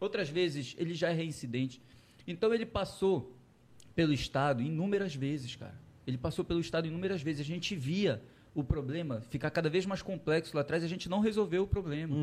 Outras 0.00 0.28
vezes 0.28 0.74
ele 0.78 0.94
já 0.94 1.10
é 1.10 1.14
reincidente. 1.14 1.80
Então 2.26 2.52
ele 2.52 2.66
passou 2.66 3.36
pelo 3.94 4.12
Estado 4.12 4.62
inúmeras 4.62 5.14
vezes, 5.14 5.56
cara. 5.56 5.80
Ele 6.06 6.18
passou 6.18 6.44
pelo 6.44 6.60
Estado 6.60 6.86
inúmeras 6.86 7.22
vezes. 7.22 7.40
A 7.40 7.44
gente 7.44 7.74
via 7.74 8.22
o 8.54 8.64
problema 8.64 9.20
ficar 9.20 9.50
cada 9.50 9.68
vez 9.68 9.84
mais 9.84 10.00
complexo 10.02 10.54
lá 10.54 10.62
atrás 10.62 10.82
e 10.82 10.86
a 10.86 10.88
gente 10.88 11.08
não 11.08 11.20
resolveu 11.20 11.64
o 11.64 11.66
problema. 11.66 12.16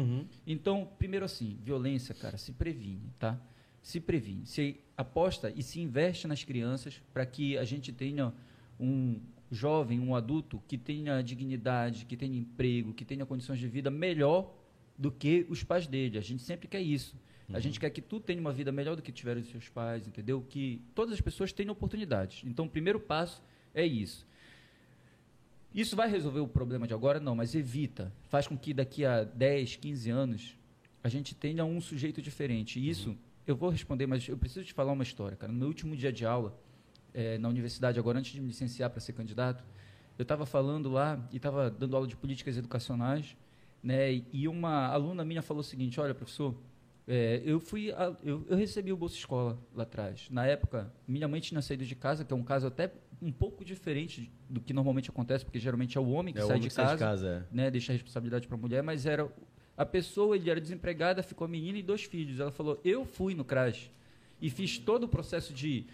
Então, 0.47 0.89
primeiro 0.97 1.26
assim, 1.26 1.57
violência, 1.61 2.13
cara, 2.15 2.38
se 2.38 2.51
previne, 2.51 3.11
tá? 3.19 3.39
Se 3.82 3.99
previne. 3.99 4.45
Se 4.45 4.80
aposta 4.97 5.51
e 5.55 5.61
se 5.61 5.80
investe 5.80 6.28
nas 6.28 6.43
crianças 6.43 7.01
para 7.13 7.26
que 7.26 7.57
a 7.57 7.63
gente 7.63 7.91
tenha 7.91 8.34
um 8.80 9.19
jovem, 9.51 9.99
um 9.99 10.15
adulto 10.15 10.61
que 10.67 10.78
tenha 10.78 11.21
dignidade, 11.21 12.05
que 12.05 12.17
tenha 12.17 12.38
emprego, 12.38 12.93
que 12.93 13.05
tenha 13.05 13.26
condições 13.26 13.59
de 13.59 13.67
vida 13.67 13.91
melhor 13.91 14.51
do 14.97 15.11
que 15.11 15.45
os 15.49 15.63
pais 15.63 15.86
dele. 15.86 16.17
A 16.17 16.21
gente 16.21 16.41
sempre 16.41 16.67
quer 16.67 16.82
isso. 16.82 17.15
A 17.52 17.60
gente 17.60 17.80
quer 17.80 17.89
que 17.89 18.02
tu 18.02 18.20
tenha 18.20 18.39
uma 18.39 18.54
vida 18.54 18.72
melhor 18.72 18.96
do 18.96 19.02
que 19.02 19.12
tiveram 19.12 19.41
os 19.41 19.50
seus 19.50 19.68
pais, 19.68 20.08
entendeu? 20.08 20.41
Que 20.48 20.82
todas 20.96 21.14
as 21.14 21.22
pessoas 21.22 21.52
tenham 21.52 21.72
oportunidades. 21.72 22.44
Então, 22.46 22.66
o 22.66 22.70
primeiro 22.70 23.00
passo 23.00 23.44
é 23.74 23.86
isso. 23.86 24.26
Isso 25.74 25.96
vai 25.96 26.10
resolver 26.10 26.39
o 26.39 26.48
problema 26.48 26.88
de 26.88 26.94
agora? 26.94 27.20
Não, 27.20 27.36
mas 27.36 27.56
evita. 27.56 28.14
Faz 28.30 28.48
com 28.48 28.58
que 28.58 28.74
daqui 28.74 29.04
a 29.06 29.24
10, 29.24 29.76
15 29.78 30.10
anos 30.10 30.58
a 31.04 31.10
gente 31.10 31.36
tenha 31.36 31.66
um 31.66 31.82
sujeito 31.82 32.22
diferente. 32.22 32.80
E 32.80 32.88
isso, 32.88 33.18
eu 33.46 33.56
vou 33.56 33.70
responder, 33.70 34.06
mas 34.06 34.28
eu 34.28 34.38
preciso 34.38 34.66
te 34.66 34.74
falar 34.74 34.91
uma 34.94 35.04
história, 35.04 35.36
cara. 35.36 35.52
No 35.52 35.58
meu 35.58 35.68
último 35.68 35.96
dia 35.96 36.14
de 36.14 36.26
aula, 36.26 36.58
eh, 37.14 37.38
na 37.39 37.50
universidade, 37.50 38.00
agora 38.00 38.20
antes 38.20 38.32
de 38.32 38.39
me 38.39 38.48
licenciar 38.48 38.89
para 38.89 39.00
ser 39.00 39.14
candidato, 39.14 39.64
eu 40.18 40.24
estava 40.24 40.46
falando 40.46 40.89
lá 40.89 41.20
e 41.32 41.38
estava 41.38 41.70
dando 41.70 41.96
aula 41.96 42.08
de 42.08 42.16
políticas 42.16 42.56
educacionais, 42.56 43.36
né? 43.82 44.22
E 44.32 44.48
uma 44.48 44.88
aluna 44.88 45.26
minha 45.26 45.41
falou 45.41 45.62
o 45.62 45.64
seguinte: 45.64 46.00
Olha, 46.00 46.14
professor, 46.14 46.56
eh, 47.08 47.41
eu 47.45 47.60
fui, 47.60 47.91
a- 47.91 48.16
eu, 48.24 48.45
eu 48.49 48.56
recebi 48.58 48.91
o 48.93 48.97
bolsa 48.97 49.16
escola 49.16 49.60
lá 49.74 49.84
atrás. 49.84 50.28
Na 50.30 50.45
época, 50.45 50.91
minha 51.08 51.28
mãe 51.28 51.39
tinha 51.41 51.62
saído 51.62 51.86
de 51.86 51.95
casa, 51.95 52.24
que 52.24 52.32
é 52.34 52.36
um 52.36 52.43
caso 52.43 52.68
até 52.68 52.91
um 53.22 53.32
pouco 53.32 53.64
diferente 53.64 54.32
do 54.49 54.60
que 54.62 54.74
normalmente 54.74 55.10
acontece, 55.10 55.43
porque 55.45 55.60
geralmente 55.60 55.97
é 55.97 56.01
o 56.01 56.10
homem 56.10 56.34
que 56.34 56.39
É 56.39 56.43
o 56.43 56.47
sai 56.47 56.56
homem 56.58 56.62
de 56.64 56.68
que 56.70 56.74
sai 56.74 56.86
casa, 56.86 56.95
de 56.97 56.99
casa, 57.04 57.47
né, 57.51 57.72
deixa 57.72 57.91
a 57.91 57.93
responsabilidade 57.93 58.47
para 58.47 58.56
a 58.58 58.60
mulher, 58.60 58.84
mas 58.84 59.06
era 59.06 59.30
a 59.78 59.86
pessoa, 59.86 60.36
ele 60.36 60.49
era 60.49 60.60
desempregada, 60.62 61.24
ficou 61.24 61.45
a 61.45 61.47
menina 61.47 61.78
e 61.78 61.84
dois 61.84 62.04
filhos. 62.04 62.39
Ela 62.39 62.51
falou: 62.51 62.80
"Eu 62.84 63.06
fui 63.06 63.34
no 63.34 63.43
CRAS 63.43 63.89
e 64.41 64.49
fiz 64.49 64.78
todo 64.78 65.04
o 65.06 65.08
processo 65.08 65.54
de 65.54 65.86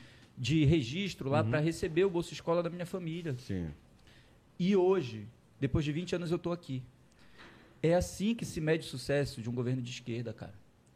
de 0.42 0.64
registro 0.64 1.30
lá 1.30 1.44
para 1.44 1.60
receber 1.60 2.06
o 2.06 2.10
bolsa 2.10 2.32
escola 2.34 2.64
da 2.64 2.70
minha 2.70 2.86
família. 2.86 3.32
é. 3.32 3.42
Sim. 3.42 3.68
E 4.58 4.74
hoje, 4.74 5.28
depois 5.60 5.84
de 5.84 5.92
20 5.92 6.16
anos, 6.16 6.32
eu 6.32 6.38
estou 6.38 6.54
aqui. 6.54 6.82
É 7.84 7.94
assim 7.94 8.34
que 8.34 8.46
se 8.46 8.62
mede 8.62 8.86
o 8.86 8.90
sucesso 8.90 9.42
de 9.42 9.50
um 9.50 9.54
governo 9.54 9.82
de 9.82 9.92
esquerda, 9.92 10.34
cara. 10.34 10.54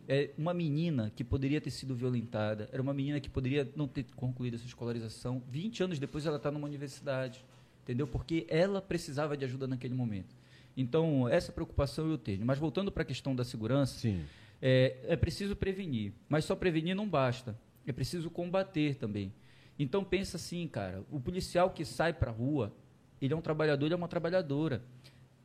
É 0.08 0.32
uma 0.38 0.54
menina 0.54 1.12
que 1.16 1.24
poderia 1.24 1.62
ter 1.62 1.72
sido 1.72 1.96
violentada, 1.96 2.70
era 2.72 2.82
uma 2.82 2.94
menina 2.94 3.20
que 3.20 3.30
poderia 3.30 3.72
não 3.76 3.88
ter 3.88 4.06
concluído 4.16 4.56
essa 4.56 4.66
escolarização. 4.66 5.42
20 5.48 5.84
anos 5.84 6.00
depois 6.00 6.26
ela 6.26 6.38
está 6.38 6.52
numa 6.52 6.68
universidade, 6.68 7.44
entendeu? 7.84 8.06
Porque 8.06 8.46
ela 8.50 8.82
precisava 8.82 9.38
de 9.38 9.46
ajuda 9.46 9.68
naquele 9.68 9.94
momento. 9.94 10.36
Então, 10.76 11.30
essa 11.30 11.52
preocupação 11.52 12.10
eu 12.10 12.18
tenho. 12.18 12.46
Mas 12.46 12.58
voltando 12.60 12.92
para 12.92 13.04
a 13.04 13.06
questão 13.06 13.36
da 13.36 13.44
segurança, 13.44 14.08
é, 14.62 14.98
é 15.08 15.16
preciso 15.16 15.56
prevenir, 15.56 16.14
mas 16.28 16.46
só 16.46 16.56
prevenir 16.56 16.96
não 16.96 17.08
basta. 17.08 17.58
É 17.86 17.92
preciso 17.92 18.30
combater 18.30 18.96
também. 18.96 19.34
Então 19.78 20.04
pensa 20.04 20.38
assim, 20.38 20.68
cara, 20.68 21.04
o 21.12 21.20
policial 21.20 21.72
que 21.72 21.84
sai 21.84 22.14
para 22.14 22.32
a 22.32 22.34
rua, 22.34 22.74
ele 23.22 23.34
é 23.34 23.36
um 23.36 23.42
trabalhador, 23.42 23.86
ele 23.86 23.94
é 23.94 23.98
uma 23.98 24.08
trabalhadora. 24.08 24.82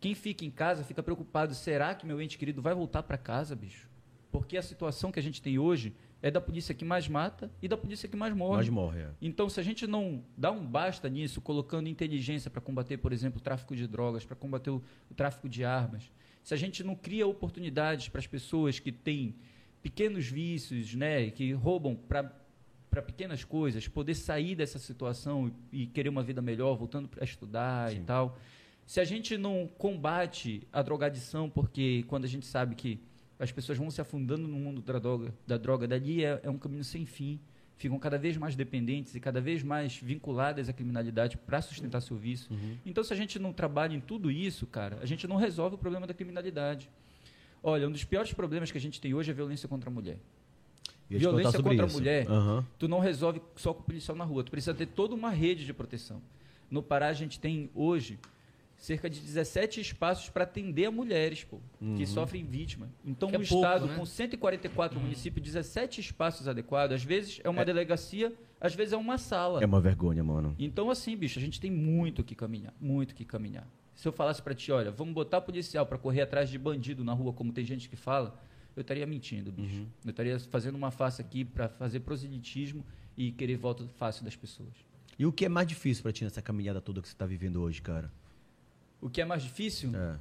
Quem 0.00 0.14
fica 0.14 0.44
em 0.44 0.50
casa 0.50 0.84
fica 0.84 1.02
preocupado, 1.02 1.54
será 1.54 1.94
que 1.94 2.06
meu 2.06 2.20
ente 2.20 2.38
querido 2.38 2.62
vai 2.62 2.74
voltar 2.74 3.02
para 3.02 3.18
casa, 3.18 3.56
bicho? 3.56 3.88
Porque 4.30 4.56
a 4.56 4.62
situação 4.62 5.10
que 5.10 5.18
a 5.18 5.22
gente 5.22 5.40
tem 5.40 5.58
hoje 5.58 5.94
é 6.20 6.30
da 6.30 6.40
polícia 6.40 6.74
que 6.74 6.84
mais 6.84 7.08
mata 7.08 7.50
e 7.62 7.68
da 7.68 7.76
polícia 7.76 8.08
que 8.08 8.16
mais 8.16 8.34
morre. 8.34 8.56
Mas 8.56 8.68
morre. 8.68 9.00
é. 9.00 9.10
Então, 9.22 9.48
se 9.48 9.60
a 9.60 9.62
gente 9.62 9.86
não 9.86 10.22
dá 10.36 10.50
um 10.50 10.66
basta 10.66 11.08
nisso, 11.08 11.40
colocando 11.40 11.88
inteligência 11.88 12.50
para 12.50 12.60
combater, 12.60 12.98
por 12.98 13.12
exemplo, 13.12 13.38
o 13.38 13.42
tráfico 13.42 13.74
de 13.74 13.86
drogas, 13.86 14.24
para 14.24 14.36
combater 14.36 14.70
o, 14.70 14.82
o 15.10 15.14
tráfico 15.14 15.48
de 15.48 15.64
armas, 15.64 16.10
se 16.42 16.52
a 16.52 16.56
gente 16.56 16.82
não 16.82 16.96
cria 16.96 17.26
oportunidades 17.26 18.08
para 18.08 18.18
as 18.18 18.26
pessoas 18.26 18.78
que 18.78 18.90
têm 18.90 19.36
pequenos 19.82 20.26
vícios, 20.26 20.94
né, 20.94 21.30
que 21.30 21.52
roubam 21.52 21.94
para 21.94 22.34
para 22.90 23.02
pequenas 23.02 23.44
coisas, 23.44 23.86
poder 23.86 24.14
sair 24.14 24.54
dessa 24.54 24.78
situação 24.78 25.52
e, 25.70 25.82
e 25.82 25.86
querer 25.86 26.08
uma 26.08 26.22
vida 26.22 26.40
melhor, 26.40 26.74
voltando 26.74 27.10
a 27.20 27.24
estudar 27.24 27.94
e 27.94 28.00
tal. 28.00 28.38
Se 28.86 28.98
a 28.98 29.04
gente 29.04 29.36
não 29.36 29.68
combate 29.76 30.66
a 30.72 30.80
drogadição, 30.80 31.50
porque 31.50 32.04
quando 32.08 32.24
a 32.24 32.28
gente 32.28 32.46
sabe 32.46 32.74
que 32.74 32.98
as 33.38 33.52
pessoas 33.52 33.78
vão 33.78 33.90
se 33.90 34.00
afundando 34.00 34.48
no 34.48 34.56
mundo 34.58 34.80
da 34.80 34.98
droga, 34.98 35.34
da 35.46 35.56
droga 35.56 35.86
dali 35.86 36.24
é, 36.24 36.40
é 36.42 36.50
um 36.50 36.58
caminho 36.58 36.84
sem 36.84 37.06
fim, 37.06 37.38
ficam 37.76 37.98
cada 37.98 38.18
vez 38.18 38.36
mais 38.36 38.56
dependentes 38.56 39.14
e 39.14 39.20
cada 39.20 39.40
vez 39.40 39.62
mais 39.62 39.96
vinculadas 39.96 40.68
à 40.68 40.72
criminalidade 40.72 41.36
para 41.36 41.62
sustentar 41.62 42.00
seu 42.00 42.16
vício. 42.16 42.50
Uhum. 42.50 42.76
Então, 42.84 43.04
se 43.04 43.12
a 43.12 43.16
gente 43.16 43.38
não 43.38 43.52
trabalha 43.52 43.94
em 43.94 44.00
tudo 44.00 44.30
isso, 44.30 44.66
cara, 44.66 44.98
a 45.00 45.06
gente 45.06 45.28
não 45.28 45.36
resolve 45.36 45.76
o 45.76 45.78
problema 45.78 46.06
da 46.06 46.12
criminalidade. 46.12 46.90
Olha, 47.62 47.88
um 47.88 47.92
dos 47.92 48.04
piores 48.04 48.32
problemas 48.32 48.70
que 48.70 48.78
a 48.78 48.80
gente 48.80 49.00
tem 49.00 49.14
hoje 49.14 49.30
é 49.30 49.32
a 49.32 49.36
violência 49.36 49.68
contra 49.68 49.88
a 49.88 49.92
mulher. 49.92 50.18
Violência 51.08 51.62
contra 51.62 51.84
a 51.84 51.86
isso. 51.86 51.96
mulher. 51.96 52.28
Aham. 52.28 52.66
Tu 52.78 52.86
não 52.88 52.98
resolve 52.98 53.40
só 53.56 53.72
com 53.72 53.80
o 53.80 53.84
policial 53.84 54.16
na 54.16 54.24
rua, 54.24 54.42
tu 54.42 54.50
precisa 54.50 54.74
ter 54.74 54.86
toda 54.86 55.14
uma 55.14 55.30
rede 55.30 55.64
de 55.64 55.72
proteção. 55.72 56.20
No 56.70 56.82
Pará, 56.82 57.08
a 57.08 57.12
gente 57.12 57.40
tem 57.40 57.70
hoje 57.74 58.18
cerca 58.78 59.10
de 59.10 59.20
17 59.20 59.80
espaços 59.80 60.30
para 60.30 60.44
atender 60.44 60.86
a 60.86 60.90
mulheres 60.90 61.44
pô, 61.44 61.58
que 61.96 62.06
sofrem 62.06 62.44
vítima. 62.44 62.88
Então, 63.04 63.28
Que 63.28 63.34
é 63.36 63.38
um 63.38 63.42
pouco, 63.44 63.64
estado 63.66 63.86
né? 63.86 63.96
com 63.96 64.06
144 64.06 64.98
municípios, 65.00 65.44
17 65.44 66.00
espaços 66.00 66.46
adequados, 66.48 66.94
às 66.94 67.02
vezes 67.04 67.40
é 67.42 67.48
uma 67.50 67.62
É. 67.62 67.64
delegacia, 67.64 68.32
às 68.60 68.74
vezes 68.74 68.92
é 68.92 68.96
uma 68.96 69.18
sala. 69.18 69.60
É 69.62 69.66
uma 69.66 69.80
vergonha, 69.80 70.22
mano. 70.22 70.54
Então, 70.58 70.90
assim, 70.90 71.16
bicho, 71.16 71.38
a 71.38 71.42
gente 71.42 71.60
tem 71.60 71.70
muito 71.70 72.22
que 72.24 72.34
caminhar, 72.34 72.72
muito 72.80 73.14
que 73.14 73.24
caminhar. 73.24 73.66
Se 73.96 74.06
eu 74.06 74.12
falasse 74.12 74.40
pra 74.40 74.54
ti, 74.54 74.70
olha, 74.70 74.92
vamos 74.92 75.12
botar 75.12 75.40
policial 75.40 75.84
pra 75.84 75.98
correr 75.98 76.20
atrás 76.22 76.48
de 76.48 76.56
bandido 76.56 77.02
na 77.02 77.12
rua, 77.12 77.32
como 77.32 77.52
tem 77.52 77.64
gente 77.64 77.88
que 77.88 77.96
fala, 77.96 78.40
eu 78.76 78.80
estaria 78.82 79.04
mentindo, 79.04 79.50
bicho. 79.50 79.84
Eu 80.04 80.10
estaria 80.10 80.38
fazendo 80.38 80.76
uma 80.76 80.92
face 80.92 81.20
aqui 81.20 81.44
pra 81.44 81.68
fazer 81.68 81.98
proselitismo 82.00 82.86
e 83.16 83.32
querer 83.32 83.56
volta 83.56 83.84
fácil 83.96 84.24
das 84.24 84.36
pessoas. 84.36 84.70
E 85.18 85.26
o 85.26 85.32
que 85.32 85.44
é 85.44 85.48
mais 85.48 85.66
difícil 85.66 86.00
pra 86.04 86.12
ti 86.12 86.22
nessa 86.22 86.40
caminhada 86.40 86.80
toda 86.80 87.02
que 87.02 87.08
você 87.08 87.16
tá 87.16 87.26
vivendo 87.26 87.60
hoje, 87.60 87.82
cara? 87.82 88.08
O 89.00 89.08
que 89.08 89.20
é 89.20 89.24
mais 89.24 89.42
difícil? 89.42 89.92
É, 89.94 90.18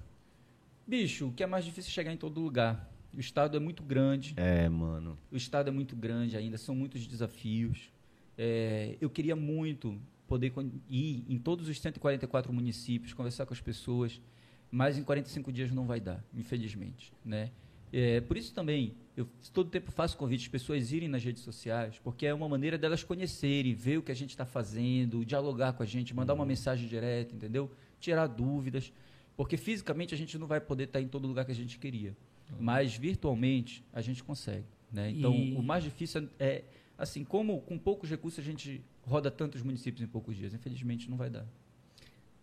Bicho, 0.87 1.27
o 1.27 1.33
que 1.33 1.43
é 1.43 1.47
mais 1.47 1.65
difícil 1.65 1.89
é 1.89 1.93
chegar 1.93 2.13
em 2.13 2.17
todo 2.17 2.39
lugar. 2.39 2.89
O 3.13 3.19
estado 3.19 3.57
é 3.57 3.59
muito 3.59 3.83
grande, 3.83 4.33
é 4.37 4.69
mano. 4.69 5.17
o 5.31 5.35
estado 5.35 5.67
é 5.67 5.71
muito 5.71 5.95
grande 5.95 6.37
ainda, 6.37 6.57
são 6.57 6.73
muitos 6.73 7.05
desafios. 7.05 7.91
É, 8.37 8.95
eu 9.01 9.09
queria 9.09 9.35
muito 9.35 9.99
poder 10.27 10.53
ir 10.89 11.25
em 11.27 11.37
todos 11.37 11.67
os 11.67 11.79
144 11.79 12.53
municípios, 12.53 13.13
conversar 13.13 13.45
com 13.45 13.53
as 13.53 13.59
pessoas, 13.59 14.21
mas 14.69 14.97
em 14.97 15.03
45 15.03 15.51
dias 15.51 15.71
não 15.71 15.85
vai 15.85 15.99
dar, 15.99 16.23
infelizmente, 16.33 17.11
né? 17.25 17.51
É, 17.91 18.21
por 18.21 18.37
isso 18.37 18.53
também, 18.53 18.93
eu 19.15 19.27
todo 19.53 19.69
tempo 19.69 19.91
faço 19.91 20.17
convite 20.17 20.43
às 20.43 20.47
pessoas 20.49 20.91
irem 20.91 21.07
nas 21.09 21.23
redes 21.23 21.41
sociais, 21.41 21.99
porque 22.03 22.25
é 22.25 22.33
uma 22.33 22.47
maneira 22.47 22.77
delas 22.77 23.03
conhecerem, 23.03 23.73
ver 23.73 23.97
o 23.97 24.03
que 24.03 24.11
a 24.11 24.15
gente 24.15 24.29
está 24.29 24.45
fazendo, 24.45 25.25
dialogar 25.25 25.73
com 25.73 25.83
a 25.83 25.85
gente, 25.85 26.13
mandar 26.13 26.33
uma 26.33 26.45
mensagem 26.45 26.87
direta, 26.87 27.33
entendeu? 27.33 27.71
Tirar 27.99 28.27
dúvidas, 28.27 28.91
porque 29.35 29.57
fisicamente 29.57 30.13
a 30.13 30.17
gente 30.17 30.37
não 30.37 30.47
vai 30.47 30.59
poder 30.61 30.85
estar 30.85 31.01
em 31.01 31.07
todo 31.07 31.27
lugar 31.27 31.45
que 31.45 31.51
a 31.51 31.55
gente 31.55 31.77
queria, 31.79 32.15
mas 32.59 32.95
virtualmente 32.95 33.83
a 33.93 34.01
gente 34.01 34.23
consegue, 34.23 34.65
né? 34.91 35.11
Então, 35.11 35.33
E- 35.33 35.55
o 35.55 35.61
mais 35.63 35.83
difícil 35.83 36.29
é, 36.39 36.63
assim, 36.97 37.23
como 37.23 37.61
com 37.61 37.77
poucos 37.77 38.09
recursos 38.09 38.39
a 38.39 38.43
gente 38.43 38.81
roda 39.05 39.29
tantos 39.31 39.61
municípios 39.61 40.01
em 40.03 40.07
poucos 40.07 40.35
dias, 40.35 40.53
infelizmente 40.53 41.09
não 41.09 41.17
vai 41.17 41.29
dar. 41.29 41.45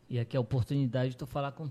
E 0.09 0.19
aqui 0.19 0.37
é 0.37 0.39
a 0.39 0.41
oportunidade 0.41 1.11
de 1.13 1.17
tu 1.17 1.27
falar 1.27 1.53
com 1.53 1.71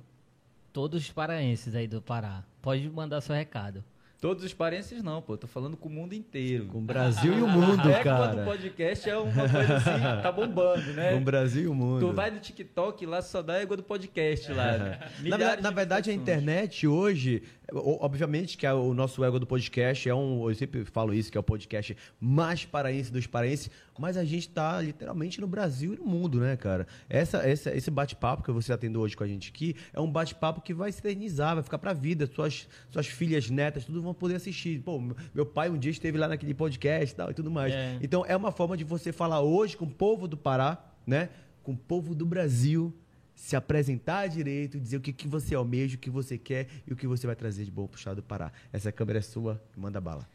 todos 0.71 1.03
os 1.03 1.11
paraenses 1.11 1.75
aí 1.75 1.87
do 1.87 2.01
Pará. 2.01 2.43
Pode 2.61 2.89
mandar 2.89 3.21
seu 3.21 3.35
recado. 3.35 3.83
Todos 4.23 4.41
os 4.45 4.53
parenses 4.53 5.03
não, 5.03 5.21
pô, 5.21 5.35
tô 5.35 5.47
falando 5.47 5.75
com 5.75 5.89
o 5.89 5.91
mundo 5.91 6.13
inteiro. 6.15 6.67
Com 6.67 6.77
o 6.77 6.81
Brasil 6.81 7.37
e 7.37 7.41
o 7.41 7.45
mundo, 7.51 7.81
Até 7.81 8.01
quando 8.03 8.31
o 8.31 8.35
cara. 8.35 8.43
podcast 8.45 9.09
é 9.09 9.17
uma 9.17 9.33
coisa 9.49 9.75
assim, 9.75 10.21
tá 10.23 10.31
bombando, 10.31 10.93
né? 10.93 11.11
Com 11.11 11.17
o 11.17 11.23
Brasil 11.25 11.63
e 11.63 11.67
o 11.67 11.75
mundo. 11.75 12.07
Tu 12.07 12.13
vai 12.13 12.31
no 12.31 12.39
TikTok 12.39 13.05
lá 13.05 13.21
só 13.21 13.41
dá 13.41 13.55
égua 13.59 13.75
do 13.75 13.83
podcast 13.83 14.49
lá. 14.53 14.77
né? 14.77 14.99
Na, 15.27 15.37
na 15.57 15.69
de 15.69 15.75
verdade, 15.75 16.09
a 16.09 16.13
internet 16.13 16.87
hoje, 16.87 17.43
obviamente 17.73 18.57
que 18.57 18.65
é 18.65 18.73
o 18.73 18.93
nosso 18.93 19.21
ego 19.25 19.39
do 19.39 19.45
podcast 19.45 20.07
é 20.07 20.15
um, 20.15 20.47
eu 20.49 20.55
sempre 20.55 20.85
falo 20.85 21.13
isso, 21.13 21.29
que 21.29 21.37
é 21.37 21.41
o 21.41 21.43
podcast 21.43 21.97
mais 22.17 22.63
paraense 22.63 23.11
dos 23.11 23.27
paraenses, 23.27 23.69
mas 23.99 24.15
a 24.15 24.23
gente 24.23 24.47
tá 24.47 24.79
literalmente 24.81 25.41
no 25.41 25.47
Brasil 25.47 25.93
e 25.93 25.97
no 25.97 26.05
mundo, 26.05 26.39
né, 26.39 26.55
cara? 26.55 26.87
Essa, 27.09 27.39
essa- 27.47 27.75
esse 27.75 27.91
bate-papo 27.91 28.41
que 28.41 28.51
você 28.53 28.71
está 28.71 28.77
tendo 28.77 29.01
hoje 29.01 29.17
com 29.17 29.23
a 29.25 29.27
gente 29.27 29.49
aqui 29.49 29.75
é 29.91 29.99
um 29.99 30.09
bate-papo 30.09 30.61
que 30.61 30.73
vai 30.73 30.91
se 30.93 30.99
eternizar, 30.99 31.55
vai 31.55 31.63
ficar 31.63 31.77
pra 31.77 31.91
vida. 31.91 32.25
Suas, 32.25 32.67
suas 32.89 33.07
filhas, 33.07 33.49
netas, 33.49 33.83
tudo 33.85 34.01
vão 34.01 34.12
poder 34.13 34.35
assistir. 34.35 34.81
Pô, 34.81 34.99
meu- 35.33 35.45
pai 35.45 35.69
um 35.69 35.77
dia 35.77 35.91
esteve 35.91 36.17
lá 36.17 36.27
naquele 36.27 36.53
podcast 36.53 37.13
e 37.13 37.15
tal 37.17 37.31
e 37.31 37.33
tudo 37.33 37.49
mais. 37.51 37.73
É. 37.73 37.97
Então 38.01 38.25
é 38.25 38.35
uma 38.35 38.51
forma 38.51 38.75
de 38.77 38.83
você 38.83 39.11
falar 39.11 39.41
hoje 39.41 39.75
com 39.77 39.85
o 39.85 39.89
povo 39.91 40.27
do 40.27 40.37
Pará, 40.37 40.83
né? 41.05 41.29
Com 41.63 41.73
o 41.73 41.77
povo 41.77 42.13
do 42.13 42.25
Brasil, 42.25 42.93
se 43.35 43.55
apresentar 43.55 44.27
direito, 44.27 44.79
dizer 44.79 44.97
o 44.97 45.01
que, 45.01 45.11
que 45.13 45.27
você 45.27 45.55
almeja, 45.55 45.95
o 45.95 45.99
que 45.99 46.09
você 46.09 46.37
quer 46.37 46.67
e 46.87 46.93
o 46.93 46.95
que 46.95 47.07
você 47.07 47.25
vai 47.25 47.35
trazer 47.35 47.65
de 47.65 47.71
bom 47.71 47.87
pro 47.87 47.97
estado 47.97 48.17
do 48.17 48.23
Pará. 48.23 48.51
Essa 48.71 48.91
câmera 48.91 49.19
é 49.19 49.21
sua, 49.21 49.61
manda 49.75 49.99
bala. 49.99 50.27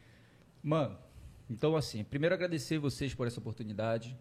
Mano, 0.63 0.97
então 1.49 1.75
assim, 1.75 2.03
primeiro 2.03 2.35
agradecer 2.35 2.77
vocês 2.77 3.13
por 3.13 3.25
essa 3.27 3.39
oportunidade. 3.39 4.15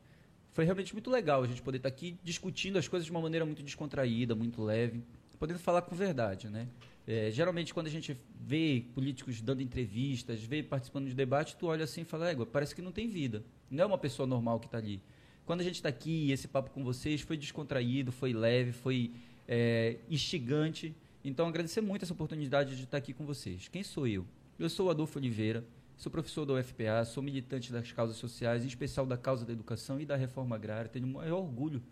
Foi 0.52 0.64
realmente 0.64 0.92
muito 0.92 1.11
legal 1.11 1.42
a 1.42 1.46
gente 1.46 1.62
poder 1.62 1.76
estar 1.78 1.88
aqui 1.88 2.18
discutindo 2.22 2.78
as 2.78 2.88
coisas 2.88 3.04
de 3.04 3.11
uma 3.11 3.20
maneira 3.20 3.44
muito 3.44 3.62
descontraída, 3.62 4.34
muito 4.34 4.62
leve, 4.62 5.02
podendo 5.38 5.59
falar 5.59 5.82
com 5.82 5.94
verdade, 5.94 6.48
né? 6.48 6.66
É, 7.11 7.30
geralmente 7.30 7.72
quando 7.72 7.86
a 7.86 7.90
gente 7.90 8.14
vê 8.38 8.84
políticos 8.94 9.40
dando 9.40 9.62
entrevistas, 9.62 10.42
vê 10.42 10.62
participando 10.62 11.06
de 11.06 11.14
debate, 11.14 11.56
tu 11.56 11.66
olha 11.66 11.84
assim 11.84 12.02
e 12.02 12.04
fala, 12.04 12.28
égua, 12.28 12.44
parece 12.44 12.74
que 12.74 12.82
não 12.82 12.92
tem 12.92 13.09
vida. 13.09 13.42
Não 13.70 13.82
é 13.82 13.86
uma 13.86 13.96
pessoa 13.96 14.26
normal 14.26 14.61
que 14.61 14.66
está 14.66 14.76
ali. 14.76 15.00
Quando 15.46 15.62
a 15.62 15.64
gente 15.64 15.76
está 15.76 15.88
aqui, 15.88 16.30
esse 16.30 16.46
papo 16.46 16.70
com 16.70 16.84
vocês 16.84 17.22
foi 17.22 17.38
descontraído, 17.38 18.12
foi 18.12 18.34
leve, 18.34 18.72
foi 18.72 19.11
é, 19.48 19.96
instigante. 20.11 20.94
Então, 21.24 21.48
agradecer 21.48 21.80
muito 21.80 22.02
essa 22.02 22.12
oportunidade 22.12 22.76
de 22.76 22.84
estar 22.84 22.98
aqui 22.98 23.14
com 23.14 23.24
vocês. 23.24 23.68
Quem 23.68 23.82
sou 23.82 24.06
eu? 24.06 24.26
Eu 24.59 24.68
sou 24.68 24.88
o 24.88 24.90
Adolfo 24.90 25.18
Oliveira, 25.18 25.64
sou 25.96 26.12
professor 26.12 26.44
da 26.44 26.52
UFPA, 26.52 27.06
sou 27.06 27.22
militante 27.22 27.72
das 27.72 27.90
causas 27.90 28.16
sociais, 28.16 28.64
em 28.64 28.68
especial 28.68 29.06
da 29.06 29.16
causa 29.16 29.46
da 29.46 29.52
educação 29.54 29.98
e 29.98 30.04
da 30.04 30.14
reforma 30.14 30.56
agrária. 30.56 30.90
Tenho 30.90 31.06
o 31.06 31.14
maior 31.14 31.38
orgulho 31.38 31.82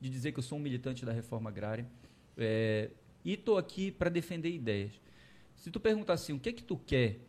de 0.00 0.08
dizer 0.08 0.32
que 0.32 0.38
eu 0.38 0.42
sou 0.42 0.56
um 0.56 0.62
militante 0.62 1.04
da 1.04 1.12
reforma 1.12 1.50
agrária. 1.50 1.86
É, 2.38 2.90
e 3.24 3.34
estou 3.34 3.58
aqui 3.58 3.90
para 3.90 4.10
defender 4.10 4.50
ideias. 4.50 4.92
Se 5.56 5.70
tu 5.70 5.78
perguntar 5.78 6.14
assim, 6.14 6.32
o 6.32 6.40
que 6.40 6.48
é 6.48 6.52
que 6.52 6.62
tu 6.62 6.76
quer 6.76 7.20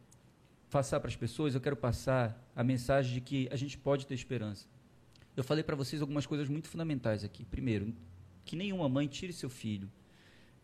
passar 0.69 0.99
para 0.99 1.09
as 1.09 1.15
pessoas, 1.15 1.53
eu 1.53 1.61
quero 1.61 1.75
passar 1.75 2.49
a 2.55 2.63
mensagem 2.63 3.13
de 3.13 3.21
que 3.21 3.47
a 3.51 3.55
gente 3.55 3.77
pode 3.77 4.07
ter 4.07 4.15
esperança. 4.15 4.67
Eu 5.37 5.43
falei 5.43 5.63
para 5.63 5.75
vocês 5.75 6.01
algumas 6.01 6.25
coisas 6.25 6.49
muito 6.49 6.67
fundamentais 6.67 7.23
aqui. 7.23 7.45
Primeiro, 7.45 7.93
que 8.43 8.55
nenhuma 8.55 8.89
mãe 8.89 9.07
tire 9.07 9.31
seu 9.33 9.49
filho. 9.49 9.89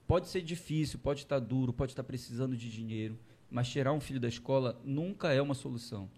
Pode 0.08 0.28
ser 0.28 0.42
difícil, 0.42 0.98
pode 0.98 1.22
estar 1.22 1.40
duro, 1.40 1.72
pode 1.72 1.92
estar 1.92 2.04
precisando 2.04 2.58
de 2.58 2.72
dinheiro, 2.72 3.20
mas 3.52 3.70
tirar 3.70 3.94
um 3.94 4.00
filho 4.00 4.20
da 4.20 4.28
escola 4.28 4.82
nunca 4.84 5.32
é 5.32 5.42
uma 5.42 5.54
solução. 5.54 6.10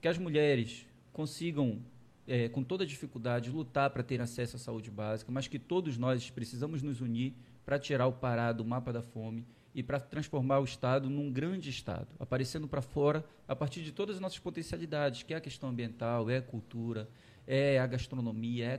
Que 0.00 0.08
as 0.08 0.18
mulheres 0.18 0.86
consigam, 1.12 1.82
eh, 2.26 2.50
com 2.50 2.62
toda 2.62 2.84
dificuldade, 2.84 3.50
lutar 3.50 3.88
para 3.90 4.02
ter 4.02 4.20
acesso 4.20 4.56
à 4.56 4.58
saúde 4.58 4.90
básica, 4.90 5.32
mas 5.32 5.48
que 5.48 5.58
todos 5.58 5.96
nós 5.96 6.28
precisamos 6.28 6.82
nos 6.82 7.00
unir 7.00 7.34
para 7.68 7.78
tirar 7.78 8.06
o 8.06 8.12
Pará 8.14 8.50
do 8.50 8.64
mapa 8.64 8.90
da 8.90 9.02
fome 9.02 9.46
e 9.74 9.82
para 9.82 10.00
transformar 10.00 10.58
o 10.58 10.64
Estado 10.64 11.10
num 11.10 11.30
grande 11.30 11.68
Estado, 11.68 12.08
aparecendo 12.18 12.66
para 12.66 12.80
fora 12.80 13.22
a 13.46 13.54
partir 13.54 13.82
de 13.82 13.92
todas 13.92 14.16
as 14.16 14.22
nossas 14.22 14.38
potencialidades, 14.38 15.22
que 15.22 15.34
é 15.34 15.36
a 15.36 15.40
questão 15.40 15.68
ambiental, 15.68 16.30
é 16.30 16.38
a 16.38 16.42
cultura, 16.42 17.06
é 17.46 17.78
a 17.78 17.86
gastronomia, 17.86 18.64
é 18.64 18.74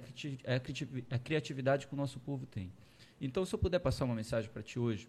a, 0.47 0.53
é 0.53 0.55
a 0.55 0.59
criati- 0.59 1.05
a 1.07 1.19
criatividade 1.19 1.85
que 1.85 1.93
o 1.93 1.95
nosso 1.95 2.19
povo 2.19 2.47
tem. 2.47 2.71
Então, 3.21 3.45
se 3.45 3.53
eu 3.53 3.59
puder 3.59 3.77
passar 3.77 4.05
uma 4.05 4.15
mensagem 4.15 4.49
para 4.49 4.63
ti 4.63 4.79
hoje, 4.79 5.07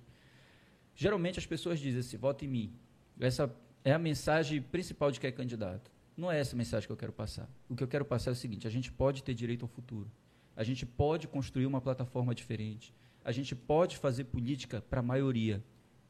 geralmente 0.94 1.38
as 1.38 1.46
pessoas 1.46 1.80
dizem 1.80 2.00
assim, 2.00 2.18
vota 2.18 2.44
em 2.44 2.48
mim. 2.48 2.72
Essa 3.18 3.50
é 3.82 3.94
a 3.94 3.98
mensagem 3.98 4.60
principal 4.60 5.10
de 5.10 5.18
quem 5.18 5.28
é 5.28 5.32
candidato. 5.32 5.90
Não 6.14 6.30
é 6.30 6.38
essa 6.38 6.54
a 6.54 6.58
mensagem 6.58 6.86
que 6.86 6.92
eu 6.92 6.98
quero 6.98 7.14
passar. 7.14 7.48
O 7.66 7.74
que 7.74 7.82
eu 7.82 7.88
quero 7.88 8.04
passar 8.04 8.30
é 8.30 8.32
o 8.32 8.36
seguinte, 8.36 8.66
a 8.66 8.70
gente 8.70 8.92
pode 8.92 9.22
ter 9.22 9.32
direito 9.32 9.62
ao 9.62 9.68
futuro. 9.68 10.10
A 10.54 10.62
gente 10.62 10.84
pode 10.84 11.26
construir 11.26 11.64
uma 11.64 11.80
plataforma 11.80 12.34
diferente. 12.34 12.92
A 13.30 13.32
gente 13.32 13.54
pode 13.54 13.96
fazer 13.96 14.24
política 14.24 14.82
para 14.90 14.98
a 14.98 15.02
maioria. 15.04 15.62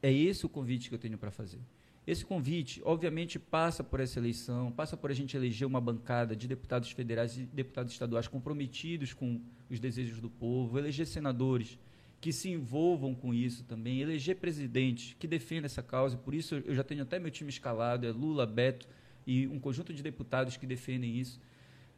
É 0.02 0.10
esse 0.10 0.46
o 0.46 0.48
convite 0.48 0.88
que 0.88 0.94
eu 0.94 0.98
tenho 0.98 1.18
para 1.18 1.30
fazer. 1.30 1.60
Esse 2.06 2.24
convite, 2.24 2.80
obviamente, 2.82 3.38
passa 3.38 3.84
por 3.84 4.00
essa 4.00 4.18
eleição, 4.18 4.72
passa 4.72 4.96
por 4.96 5.10
a 5.10 5.14
gente 5.14 5.36
eleger 5.36 5.66
uma 5.66 5.82
bancada 5.82 6.34
de 6.34 6.48
deputados 6.48 6.90
federais 6.90 7.36
e 7.36 7.42
deputados 7.42 7.92
estaduais 7.92 8.26
comprometidos 8.26 9.12
com 9.12 9.38
os 9.68 9.78
desejos 9.78 10.18
do 10.18 10.30
povo, 10.30 10.78
eleger 10.78 11.06
senadores 11.06 11.78
que 12.22 12.32
se 12.32 12.48
envolvam 12.48 13.14
com 13.14 13.34
isso 13.34 13.64
também, 13.64 14.00
eleger 14.00 14.36
presidentes 14.36 15.14
que 15.18 15.28
defendam 15.28 15.66
essa 15.66 15.82
causa. 15.82 16.16
Por 16.16 16.34
isso, 16.34 16.54
eu 16.54 16.74
já 16.74 16.82
tenho 16.82 17.02
até 17.02 17.18
meu 17.18 17.30
time 17.30 17.50
escalado: 17.50 18.06
é 18.06 18.10
Lula, 18.10 18.46
Beto 18.46 18.88
e 19.26 19.46
um 19.46 19.60
conjunto 19.60 19.92
de 19.92 20.02
deputados 20.02 20.56
que 20.56 20.66
defendem 20.66 21.18
isso. 21.18 21.38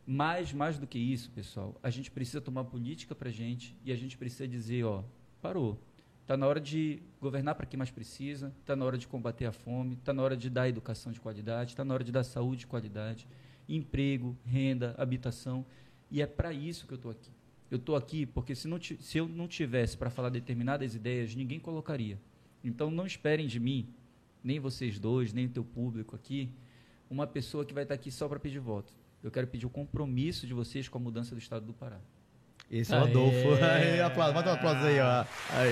Mas, 0.07 0.53
mais 0.53 0.79
do 0.79 0.87
que 0.87 0.99
isso, 0.99 1.31
pessoal, 1.31 1.79
a 1.83 1.89
gente 1.89 2.11
precisa 2.11 2.41
tomar 2.41 2.65
política 2.65 3.15
para 3.15 3.29
a 3.29 3.33
gente 3.33 3.77
e 3.85 3.93
a 3.93 3.97
gente 3.97 4.19
precisa 4.19 4.49
dizer: 4.49 4.85
ó, 4.85 5.05
parou. 5.41 5.79
Está 6.23 6.37
na 6.37 6.47
hora 6.47 6.61
de 6.61 7.03
governar 7.21 7.57
para 7.57 7.67
quem 7.67 7.77
mais 7.77 7.91
precisa, 7.91 8.55
está 8.61 8.77
na 8.77 8.85
hora 8.85 8.97
de 8.97 9.09
combater 9.09 9.45
a 9.45 9.53
fome, 9.53 9.95
está 9.95 10.13
na 10.13 10.23
hora 10.23 10.37
de 10.37 10.49
dar 10.49 10.69
educação 10.69 11.11
de 11.11 11.21
qualidade, 11.21 11.73
está 11.73 11.85
na 11.85 11.93
hora 11.93 12.05
de 12.05 12.13
dar 12.13 12.23
saúde 12.23 12.61
de 12.61 12.67
qualidade, 12.69 13.27
emprego, 13.69 14.37
renda, 14.47 14.95
habitação. 14.97 15.67
E 16.11 16.23
é 16.23 16.27
para 16.27 16.53
isso 16.53 16.87
que 16.87 16.93
eu 16.93 16.97
estou 16.97 17.11
aqui. 17.11 17.31
Eu 17.71 17.77
estou 17.77 17.97
aqui 17.97 18.25
porque 18.25 18.55
se, 18.55 18.69
não, 18.69 18.81
se 18.81 19.19
eu 19.19 19.27
não 19.27 19.49
tivesse 19.49 19.97
para 19.97 20.11
falar 20.11 20.29
determinadas 20.29 20.95
ideias, 20.95 21.35
ninguém 21.35 21.59
colocaria. 21.59 22.19
Então 22.63 22.91
não 22.91 23.05
esperem 23.05 23.47
de 23.49 23.59
mim, 23.59 23.89
nem 24.45 24.61
vocês 24.61 24.99
dois, 24.99 25.33
nem 25.33 25.47
o 25.47 25.51
teu 25.51 25.65
público 25.65 26.15
aqui, 26.15 26.51
uma 27.11 27.27
pessoa 27.27 27.65
que 27.65 27.75
vai 27.75 27.83
estar 27.83 27.95
aqui 27.95 28.11
só 28.11 28.29
para 28.29 28.39
pedir 28.39 28.61
voto. 28.61 28.93
Eu 29.23 29.31
quero 29.31 29.47
pedir 29.47 29.67
o 29.67 29.71
compromisso 29.71 30.47
de 30.47 30.53
vocês 30.53 30.89
com 30.89 30.99
a 30.99 31.01
mudança 31.01 31.35
do 31.35 31.39
estado 31.39 31.65
do 31.65 31.73
Pará. 31.73 32.01
Esse 32.71 32.93
é 32.93 32.99
o 32.99 33.05
Adolfo. 33.05 33.55
Aê, 33.63 34.01
aplauso. 34.01 34.35
Bota 34.35 34.51
um 34.51 34.55
aplauso 34.55 34.85
aí, 34.85 34.99
ó. 34.99 35.25
Aê. 35.51 35.71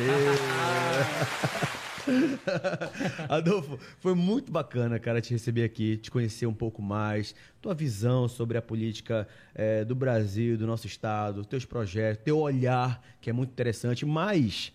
Adolfo, 3.29 3.79
foi 3.99 4.15
muito 4.15 4.53
bacana, 4.53 4.99
cara, 4.99 5.21
te 5.21 5.33
receber 5.33 5.65
aqui, 5.65 5.97
te 5.97 6.11
conhecer 6.11 6.47
um 6.47 6.55
pouco 6.55 6.81
mais, 6.81 7.35
tua 7.61 7.75
visão 7.75 8.29
sobre 8.29 8.57
a 8.57 8.63
política 8.63 9.27
é, 9.55 9.85
do 9.85 9.95
Brasil, 9.95 10.57
do 10.57 10.67
nosso 10.67 10.87
estado, 10.87 11.45
teus 11.45 11.65
projetos, 11.65 12.23
teu 12.25 12.39
olhar, 12.39 13.03
que 13.21 13.31
é 13.31 13.33
muito 13.33 13.51
interessante, 13.51 14.07
mas 14.07 14.73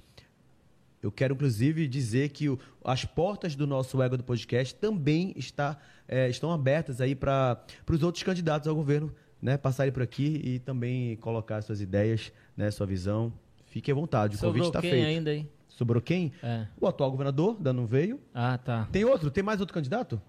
eu 1.06 1.12
quero, 1.12 1.36
inclusive, 1.36 1.88
dizer 1.88 2.30
que 2.30 2.50
o, 2.50 2.60
as 2.84 3.06
portas 3.06 3.56
do 3.56 3.68
nosso 3.68 4.02
Ego 4.02 4.18
do 4.18 4.24
Podcast 4.24 4.74
também 4.76 5.34
está, 5.36 5.78
é, 6.08 6.30
estão 6.30 6.52
abertas 6.52 7.02
aí 7.02 7.16
para 7.16 7.60
os 7.90 8.04
outros 8.04 8.24
candidatos 8.24 8.68
ao 8.68 8.76
governo 8.76 9.12
né, 9.42 9.58
passarem 9.58 9.92
por 9.92 10.02
aqui 10.02 10.42
e 10.44 10.60
também 10.60 11.16
colocar 11.18 11.62
suas 11.62 11.80
ideias, 11.82 12.32
né, 12.58 12.72
sua 12.72 12.86
visão. 12.88 13.32
Fique 13.68 13.92
à 13.92 13.96
vontade, 13.96 14.36
o 14.36 14.38
Sobrou 14.40 14.54
convite 14.54 14.68
está 14.68 14.82
feito. 14.82 15.06
ainda, 15.06 15.34
hein? 15.34 15.50
Sobrou 15.68 16.02
quem? 16.02 16.32
É. 16.42 16.66
O 16.80 16.88
atual 16.88 17.12
governador, 17.12 17.58
da 17.60 17.74
não 17.74 17.86
veio. 17.86 18.20
Ah, 18.34 18.58
tá. 18.58 18.88
Tem 18.92 19.04
outro? 19.04 19.30
Tem 19.30 19.44
mais 19.44 19.60
outro 19.60 19.74
candidato? 19.74 20.22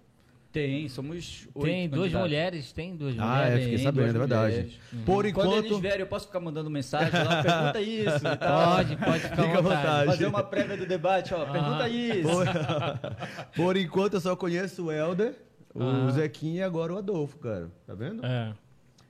Tem, 0.53 0.89
somos 0.89 1.47
Tem 1.61 1.87
duas 1.89 2.01
candidatos. 2.05 2.21
mulheres, 2.29 2.73
tem 2.73 2.97
duas 2.97 3.15
Ah, 3.19 3.23
é, 3.23 3.45
mulheres. 3.45 3.61
fiquei 3.65 3.77
Tem 3.77 3.85
sabendo, 3.85 4.09
é 4.09 4.13
verdade. 4.19 4.81
Uhum. 4.93 5.03
Por 5.05 5.33
Quando 5.33 5.53
eles 5.53 5.65
enquanto. 5.67 5.81
vierem, 5.83 6.01
eu 6.01 6.07
posso 6.07 6.27
ficar 6.27 6.41
mandando 6.41 6.71
mensagem 6.71 7.13
lá, 7.13 7.43
pergunta 7.45 7.81
isso. 7.81 8.21
Pode, 8.21 8.97
pode 8.97 9.21
ficar 9.21 9.37
Fica 9.37 9.59
à 9.59 9.61
vontade. 9.61 9.63
vontade. 9.63 10.07
Fazer 10.07 10.27
uma 10.27 10.43
prévia 10.43 10.77
do 10.79 10.87
debate, 10.87 11.35
ó. 11.35 11.45
Pergunta 11.45 11.85
Ah. 11.85 11.89
isso. 11.89 12.29
Por... 12.29 12.47
Por 13.55 13.77
enquanto 13.77 14.15
eu 14.15 14.21
só 14.21 14.35
conheço 14.35 14.87
o 14.87 14.93
Helder, 14.93 15.35
o 15.77 16.09
Ah. 16.09 16.11
Zequinha 16.13 16.61
e 16.61 16.63
agora 16.63 16.95
o 16.95 16.99
Adolfo, 16.99 17.39
cara. 17.39 17.71
Tá 17.87 17.95
vendo? 17.95 18.25
É. 18.25 18.53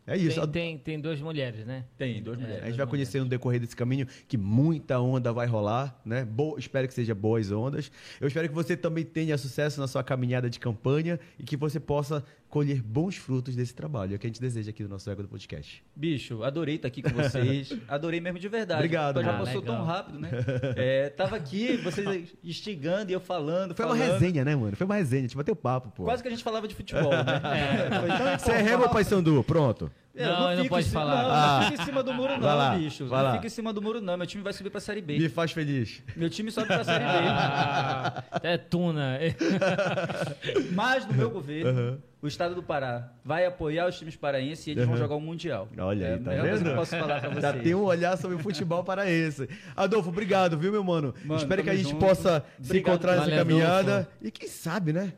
É 0.09 0.17
isso. 0.17 0.41
Tem, 0.47 0.77
tem, 0.77 0.79
tem 0.79 1.01
duas 1.01 1.21
mulheres, 1.21 1.67
né? 1.67 1.85
Tem, 1.99 2.23
duas 2.23 2.39
É. 2.39 2.41
mulheres. 2.43 2.63
A 2.63 2.67
gente 2.69 2.77
vai 2.77 2.87
conhecer 2.87 3.19
no 3.19 3.27
decorrer 3.27 3.59
desse 3.59 3.75
caminho 3.75 4.07
que 4.29 4.37
muita 4.39 5.01
onda 5.01 5.33
vai 5.33 5.49
rolar, 5.49 6.01
né? 6.05 6.25
Bo... 6.25 6.57
Espero 6.57 6.87
que 6.87 6.95
seja 6.95 7.13
boas 7.13 7.51
ondas. 7.51 7.91
Eu 8.21 8.29
espero 8.29 8.49
que 8.49 8.55
você 8.55 8.77
também 8.77 9.05
tenha 9.05 9.37
sucesso 9.37 9.81
na 9.81 9.89
sua 9.89 10.05
caminhada 10.05 10.49
de 10.49 10.61
campanha 10.61 11.19
e 11.39 11.43
que 11.43 11.57
você 11.57 11.81
possa 11.81 12.25
colher 12.49 12.81
bons 12.83 13.17
frutos 13.17 13.55
desse 13.57 13.75
trabalho. 13.75 14.13
É 14.13 14.17
o 14.17 14.19
que 14.19 14.27
a 14.27 14.31
gente 14.31 14.41
deseja 14.41 14.71
aqui 14.71 14.83
no 14.83 14.89
nosso 14.89 15.11
Ego 15.11 15.23
do 15.23 15.29
Podcast. 15.29 15.83
Bicho, 15.95 16.43
adorei 16.43 16.77
estar 16.77 16.89
aqui 16.89 17.03
com 17.03 17.11
vocês. 17.15 17.73
adorei 17.89 18.21
mesmo 18.21 18.39
de 18.39 18.49
verdade. 18.49 18.81
Obrigado, 18.81 19.21
Já 19.23 19.27
mano. 19.33 19.45
passou 19.45 19.59
Ah, 19.59 19.61
legal. 19.63 19.77
tão 19.77 19.85
rápido, 19.85 20.19
né? 20.19 20.31
É, 20.77 21.09
tava 21.11 21.37
aqui, 21.37 21.77
vocês 21.79 22.35
instigando 22.43 23.11
e 23.11 23.15
eu 23.15 23.21
falando. 23.21 23.75
Foi 23.75 23.85
uma 23.85 23.97
falando. 23.97 24.13
resenha, 24.13 24.45
né, 24.45 24.55
mano? 24.57 24.77
Foi 24.77 24.85
uma 24.85 24.95
resenha, 24.97 25.21
a 25.21 25.27
gente 25.29 25.37
bateu 25.37 25.57
papo, 25.57 25.91
pô. 25.91 26.05
Quase 26.05 26.23
que 26.23 26.29
a 26.29 26.31
gente 26.31 26.45
falava 26.45 26.67
de 26.69 26.75
futebol, 26.75 27.11
né? 27.11 27.25
Foi 28.01 28.09
tão 28.09 28.39
Você 28.39 28.53
é 28.53 28.63
remo 28.63 28.85
ou 28.85 28.89
Paysandu? 28.91 29.43
Pronto. 29.45 29.91
Eu 30.17 30.27
Não, 30.27 30.51
eu 30.51 30.57
não 30.57 30.63
fico 30.65 30.75
pode 30.75 30.89
falar. 30.91 31.23
Não, 31.25 31.31
Ah. 31.31 31.61
não 31.63 31.71
fica 31.71 31.83
em 31.83 31.85
cima 31.85 32.03
do 32.03 32.15
muro, 32.15 32.33
não, 32.33 32.41
Vai 32.41 32.57
lá, 32.57 32.75
bicho. 32.75 33.05
vai 33.07 33.19
não 33.23 33.29
lá. 33.29 33.35
fica 33.35 33.47
em 33.47 33.51
cima 33.51 33.73
do 33.73 33.83
muro, 33.83 34.01
não. 34.01 34.17
Meu 34.17 34.27
time 34.27 34.43
vai 34.43 34.53
subir 34.55 34.71
pra 34.71 34.81
Série 34.81 35.03
B. 35.03 35.19
Me 35.19 35.29
faz 35.29 35.53
feliz. 35.53 36.03
Meu 36.17 36.31
time 36.31 36.51
sobe 36.51 36.69
pra 36.69 36.83
Série 36.85 37.05
B. 37.05 37.11
Ah, 37.29 38.25
é 38.43 38.57
tuna. 38.57 39.19
Mas 40.73 41.07
no 41.07 41.13
meu 41.15 41.31
governo, 41.31 42.01
o 42.23 42.27
estado 42.27 42.55
do 42.55 42.63
Pará 42.63 43.11
vai 43.25 43.45
apoiar 43.47 43.87
os 43.89 43.99
times 43.99 44.17
paraenses 44.17 44.67
e 44.67 44.71
eles 44.71 44.85
vão 44.85 44.95
Uhum. 44.95 45.01
jogar 45.01 45.15
o 45.17 45.21
Mundial. 45.21 45.69
Olha 45.79 46.07
aí, 46.07 46.13
é 46.15 46.17
tá 46.17 46.31
a 46.31 46.35
melhor 46.35 46.41
coisa 46.49 46.57
vendo? 46.57 46.65
que 46.65 46.71
eu 46.73 46.77
posso 46.77 46.91
falar 46.97 47.21
pra 47.21 47.29
vocês. 47.31 47.43
Já 47.43 47.53
tem 47.53 47.75
um 47.75 47.83
olhar 47.85 48.17
sobre 48.17 48.37
o 48.37 48.39
futebol 48.41 48.83
para 48.85 49.11
esse. 49.11 49.49
Adolfo, 49.77 50.09
obrigado, 50.09 50.57
viu, 50.59 50.73
meu 50.73 50.83
mano? 50.85 51.15
Mano, 51.25 51.41
Espero 51.41 51.63
que 51.63 51.71
a 51.71 51.75
gente 51.77 51.91
junto. 51.91 52.05
possa 52.05 52.45
se 52.61 52.67
Obrigado, 52.71 52.93
encontrar 52.95 53.13
nessa 53.13 53.25
valeu, 53.25 53.39
caminhada. 53.39 53.93
Adolfo. 53.99 54.11
E 54.23 54.31
quem 54.31 54.49
sabe, 54.49 54.93
né? 54.93 55.13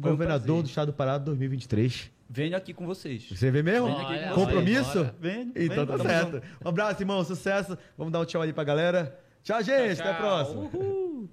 Foi 0.00 0.10
um 0.10 0.14
Governador 0.14 0.46
prazer. 0.46 0.62
do 0.62 0.68
Estado 0.68 0.86
do 0.86 0.92
Pará 0.94 1.18
2023. 1.18 2.10
Venho 2.34 2.56
aqui 2.56 2.72
com 2.72 2.86
vocês. 2.86 3.28
Você 3.28 3.50
vê 3.50 3.62
mesmo? 3.62 3.88
Vem 3.88 3.96
aqui 4.06 4.28
com 4.28 4.34
Compromisso? 4.34 4.90
vocês, 5.00 5.12
Venho. 5.20 5.52
Então 5.54 5.84
venho, 5.84 5.86
tá 5.86 5.98
certo. 5.98 6.32
junto. 6.32 6.46
Um 6.64 6.68
abraço, 6.70 7.02
irmão. 7.02 7.22
Sucesso. 7.24 7.76
Vamos 7.96 8.10
dar 8.10 8.20
um 8.20 8.24
tchau 8.24 8.40
ali 8.40 8.54
pra 8.54 8.64
galera. 8.64 9.20
Tchau, 9.42 9.62
gente. 9.62 10.00
Até 10.00 10.10
a 10.10 10.14
Tchau. 10.14 10.22
próxima. 10.22 10.60
Uhul. 10.62 11.28